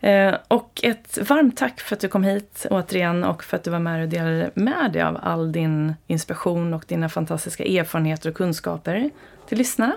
Eh, 0.00 0.34
och 0.48 0.80
ett 0.82 1.18
varmt 1.28 1.56
tack 1.56 1.80
för 1.80 1.96
att 1.96 2.00
du 2.00 2.08
kom 2.08 2.24
hit 2.24 2.66
återigen 2.70 3.24
och 3.24 3.44
för 3.44 3.56
att 3.56 3.64
du 3.64 3.70
var 3.70 3.78
med 3.78 4.02
och 4.02 4.08
delade 4.08 4.50
med 4.54 4.92
dig 4.92 5.02
av 5.02 5.18
all 5.22 5.52
din 5.52 5.94
inspiration 6.06 6.74
och 6.74 6.84
dina 6.88 7.08
fantastiska 7.08 7.64
erfarenheter 7.64 8.30
och 8.30 8.36
kunskaper 8.36 9.10
till 9.48 9.58
lyssnarna. 9.58 9.96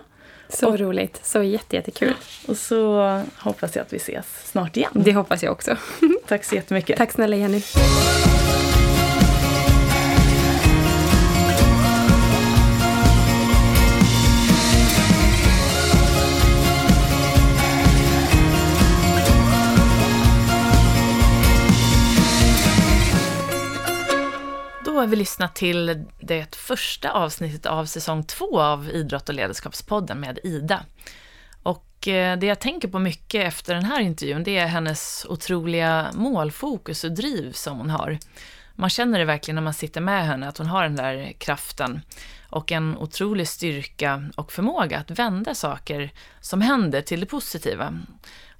Så 0.53 0.67
och, 0.67 0.79
roligt. 0.79 1.19
Så 1.23 1.43
jättekul. 1.43 2.13
Och 2.47 2.57
så 2.57 3.21
hoppas 3.37 3.75
jag 3.75 3.83
att 3.83 3.93
vi 3.93 3.97
ses 3.97 4.25
snart 4.43 4.77
igen. 4.77 4.91
Det 4.93 5.13
hoppas 5.13 5.43
jag 5.43 5.51
också. 5.51 5.75
Tack 6.27 6.43
så 6.43 6.55
jättemycket. 6.55 6.97
Tack 6.97 7.11
snälla 7.11 7.35
Jenny. 7.35 7.61
Då 24.91 24.99
har 24.99 25.07
vi 25.07 25.15
lyssnat 25.15 25.55
till 25.55 26.05
det 26.19 26.55
första 26.55 27.11
avsnittet 27.11 27.65
av 27.65 27.85
säsong 27.85 28.23
två 28.23 28.61
av 28.61 28.89
Idrott 28.89 29.30
och 29.30 29.35
ledarskapspodden 29.35 30.19
med 30.19 30.39
Ida. 30.43 30.85
Och 31.63 32.07
eh, 32.07 32.38
det 32.38 32.45
jag 32.45 32.59
tänker 32.59 32.88
på 32.88 32.99
mycket 32.99 33.47
efter 33.47 33.76
den 33.76 33.84
här 33.84 34.01
intervjun, 34.01 34.43
det 34.43 34.57
är 34.57 34.65
hennes 34.65 35.26
otroliga 35.30 36.11
målfokus 36.13 37.03
och 37.03 37.11
driv 37.11 37.51
som 37.51 37.77
hon 37.77 37.89
har. 37.89 38.18
Man 38.76 38.89
känner 38.89 39.19
det 39.19 39.26
verkligen 39.26 39.55
när 39.55 39.61
man 39.61 39.73
sitter 39.73 40.01
med 40.01 40.26
henne, 40.26 40.47
att 40.47 40.57
hon 40.57 40.68
har 40.68 40.84
den 40.84 40.95
där 40.95 41.34
kraften 41.38 42.01
och 42.49 42.72
en 42.72 42.97
otrolig 42.97 43.47
styrka 43.47 44.30
och 44.35 44.51
förmåga 44.51 44.99
att 44.99 45.11
vända 45.11 45.55
saker 45.55 46.11
som 46.41 46.61
händer 46.61 47.01
till 47.01 47.19
det 47.19 47.26
positiva. 47.26 47.99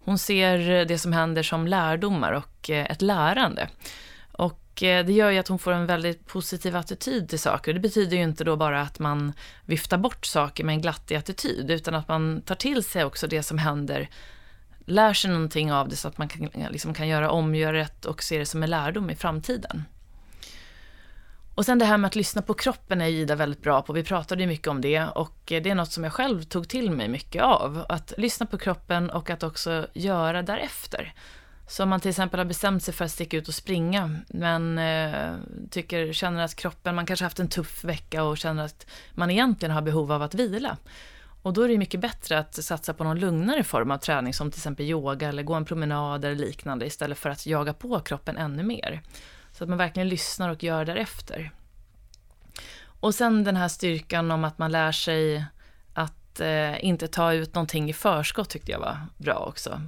Hon 0.06 0.18
ser 0.18 0.86
det 0.86 0.98
som 0.98 1.14
händer 1.14 1.44
som 1.44 1.68
lärdomar 1.68 2.32
och 2.32 2.70
eh, 2.70 2.86
ett 2.86 3.02
lärande. 3.02 3.70
Och 4.32 4.62
Eh, 4.84 5.06
det 5.06 5.14
gör 5.14 5.30
ju 5.30 5.40
att 5.40 5.48
hon 5.48 5.60
får 5.60 5.72
en 5.72 5.86
väldigt 5.86 6.28
positiv 6.28 6.76
attityd 6.76 7.30
till 7.30 7.40
saker. 7.40 7.74
Det 7.74 7.80
betyder 7.80 8.18
ju 8.18 8.24
inte 8.24 8.44
då 8.44 8.56
bara 8.56 8.82
att 8.82 9.00
man 9.00 9.34
viftar 9.66 9.98
bort 9.98 10.26
saker 10.26 10.64
med 10.64 10.74
en 10.74 10.82
glattig 10.82 11.16
attityd, 11.16 11.72
utan 11.72 11.96
att 11.96 12.08
man 12.08 12.42
tar 12.42 12.56
till 12.56 12.84
sig 12.84 13.04
också 13.04 13.28
det 13.28 13.44
som 13.44 13.58
händer, 13.58 14.10
lär 14.86 15.14
sig 15.14 15.32
någonting 15.32 15.74
av 15.74 15.90
det 15.90 15.96
så 15.96 16.08
att 16.08 16.18
man 16.18 16.28
kan, 16.28 16.50
liksom 16.70 16.94
kan 16.94 17.08
göra 17.08 17.32
om, 17.32 17.56
göra 17.56 17.74
rätt 17.74 18.06
och 18.06 18.24
se 18.24 18.40
det 18.40 18.46
som 18.46 18.64
en 18.64 18.70
lärdom 18.70 19.10
i 19.10 19.16
framtiden. 19.16 19.84
Och 21.56 21.66
sen 21.66 21.80
det 21.80 21.86
här 21.86 21.98
med 21.98 22.08
att 22.08 22.16
lyssna 22.16 22.42
på 22.42 22.54
kroppen 22.54 23.02
är 23.02 23.08
Ida 23.08 23.36
väldigt 23.36 23.62
bra 23.62 23.82
på. 23.82 23.94
Vi 23.94 24.04
pratade 24.04 24.42
ju 24.42 24.48
mycket 24.48 24.68
om 24.68 24.82
det 24.82 25.04
och 25.06 25.38
det 25.46 25.70
är 25.70 25.76
något 25.76 25.92
som 25.92 26.04
jag 26.04 26.14
själv 26.14 26.44
tog 26.44 26.70
till 26.70 26.92
mig 26.92 27.08
mycket 27.08 27.44
av. 27.44 27.86
Att 27.90 28.14
lyssna 28.18 28.46
på 28.46 28.58
kroppen 28.58 29.10
och 29.10 29.30
att 29.30 29.44
också 29.44 29.88
göra 29.94 30.42
därefter. 30.42 31.14
Så 31.72 31.84
om 31.84 31.90
man 31.90 32.00
till 32.00 32.10
exempel 32.10 32.40
har 32.40 32.46
bestämt 32.46 32.84
sig 32.84 32.94
för 32.94 33.06
att 33.06 33.12
sticka 33.12 33.38
ut 33.38 33.48
och 33.48 33.54
springa, 33.54 34.16
men 34.28 34.78
eh, 34.78 35.36
tycker, 35.70 36.14
känner 36.14 36.44
att 36.44 36.56
kroppen, 36.56 36.96
man 36.96 37.06
kanske 37.06 37.26
haft 37.26 37.40
en 37.40 37.48
tuff 37.48 37.84
vecka 37.84 38.24
och 38.24 38.38
känner 38.38 38.66
att 38.66 38.88
man 39.12 39.32
egentligen 39.32 39.76
har 39.76 39.82
behov 39.82 40.12
av 40.12 40.22
att 40.22 40.36
vila. 40.36 40.78
Och 41.42 41.54
då 41.54 41.62
är 41.62 41.68
det 41.68 41.78
mycket 41.78 42.00
bättre 42.00 42.40
att 42.40 42.64
satsa 42.64 42.94
på 42.94 43.04
någon 43.04 43.20
lugnare 43.20 43.64
form 43.64 43.92
av 43.92 43.98
träning, 43.98 44.34
som 44.34 44.52
till 44.52 44.60
exempel 44.60 44.86
yoga 44.86 45.30
eller 45.30 45.44
gå 45.44 45.54
en 45.54 45.66
promenad 45.66 46.26
eller 46.26 46.36
liknande, 46.36 46.86
istället 46.86 47.18
för 47.18 47.30
att 47.30 47.46
jaga 47.46 47.74
på 47.74 48.00
kroppen 48.00 48.38
ännu 48.38 48.64
mer. 48.64 49.02
Så 49.52 49.64
att 49.64 49.70
man 49.70 49.78
verkligen 49.78 50.10
lyssnar 50.10 50.50
och 50.50 50.64
gör 50.64 50.86
därefter. 50.86 51.52
Och 52.84 53.16
sen 53.16 53.44
den 53.44 53.56
här 53.56 53.68
styrkan 53.68 54.32
om 54.32 54.44
att 54.44 54.58
man 54.58 54.72
lär 54.72 54.92
sig 54.92 55.46
att 55.94 56.40
eh, 56.40 56.86
inte 56.86 57.08
ta 57.08 57.34
ut 57.34 57.56
någonting 57.56 57.90
i 57.90 57.94
förskott 57.94 58.50
tyckte 58.50 58.72
jag 58.72 58.80
var 58.80 58.98
bra 59.18 59.36
också. 59.36 59.82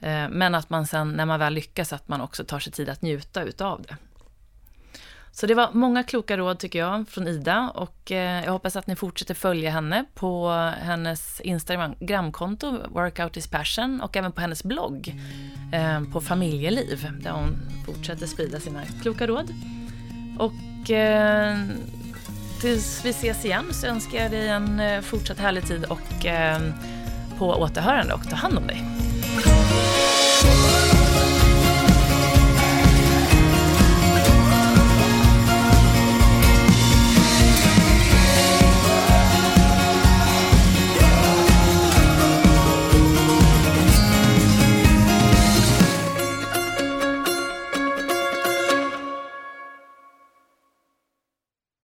Eh, 0.00 0.28
men 0.28 0.54
att 0.54 0.70
man 0.70 0.86
sen, 0.86 1.12
när 1.12 1.26
man 1.26 1.38
väl 1.38 1.54
lyckas, 1.54 1.92
att 1.92 2.08
man 2.08 2.20
också 2.20 2.44
tar 2.44 2.58
sig 2.58 2.72
tid 2.72 2.88
att 2.88 3.02
njuta 3.02 3.42
utav 3.42 3.82
det. 3.82 3.96
Så 5.32 5.46
det 5.46 5.54
var 5.54 5.70
många 5.72 6.02
kloka 6.02 6.36
råd 6.36 6.58
tycker 6.58 6.78
jag 6.78 7.08
från 7.08 7.28
Ida 7.28 7.70
och 7.74 8.12
eh, 8.12 8.44
jag 8.44 8.52
hoppas 8.52 8.76
att 8.76 8.86
ni 8.86 8.96
fortsätter 8.96 9.34
följa 9.34 9.70
henne 9.70 10.04
på 10.14 10.50
hennes 10.82 11.40
Instagramkonto 11.40 12.78
Workout 12.88 13.36
is 13.36 13.46
passion 13.46 14.00
och 14.00 14.16
även 14.16 14.32
på 14.32 14.40
hennes 14.40 14.64
blogg 14.64 15.14
eh, 15.72 16.02
på 16.12 16.20
familjeliv 16.20 17.08
där 17.20 17.30
hon 17.30 17.56
fortsätter 17.86 18.26
sprida 18.26 18.60
sina 18.60 18.82
kloka 19.02 19.26
råd. 19.26 19.54
Och 20.38 20.52
tills 22.60 23.04
vi 23.04 23.10
ses 23.10 23.44
igen 23.44 23.64
så 23.70 23.86
önskar 23.86 24.18
jag 24.18 24.30
dig 24.30 24.48
en 24.48 25.02
fortsatt 25.02 25.38
härlig 25.38 25.66
tid 25.66 25.84
och 25.84 26.26
på 27.38 27.46
återhörande 27.46 28.14
och 28.14 28.30
ta 28.30 28.36
hand 28.36 28.58
om 28.58 28.66
dig. 28.66 28.84
Show. 30.40 30.87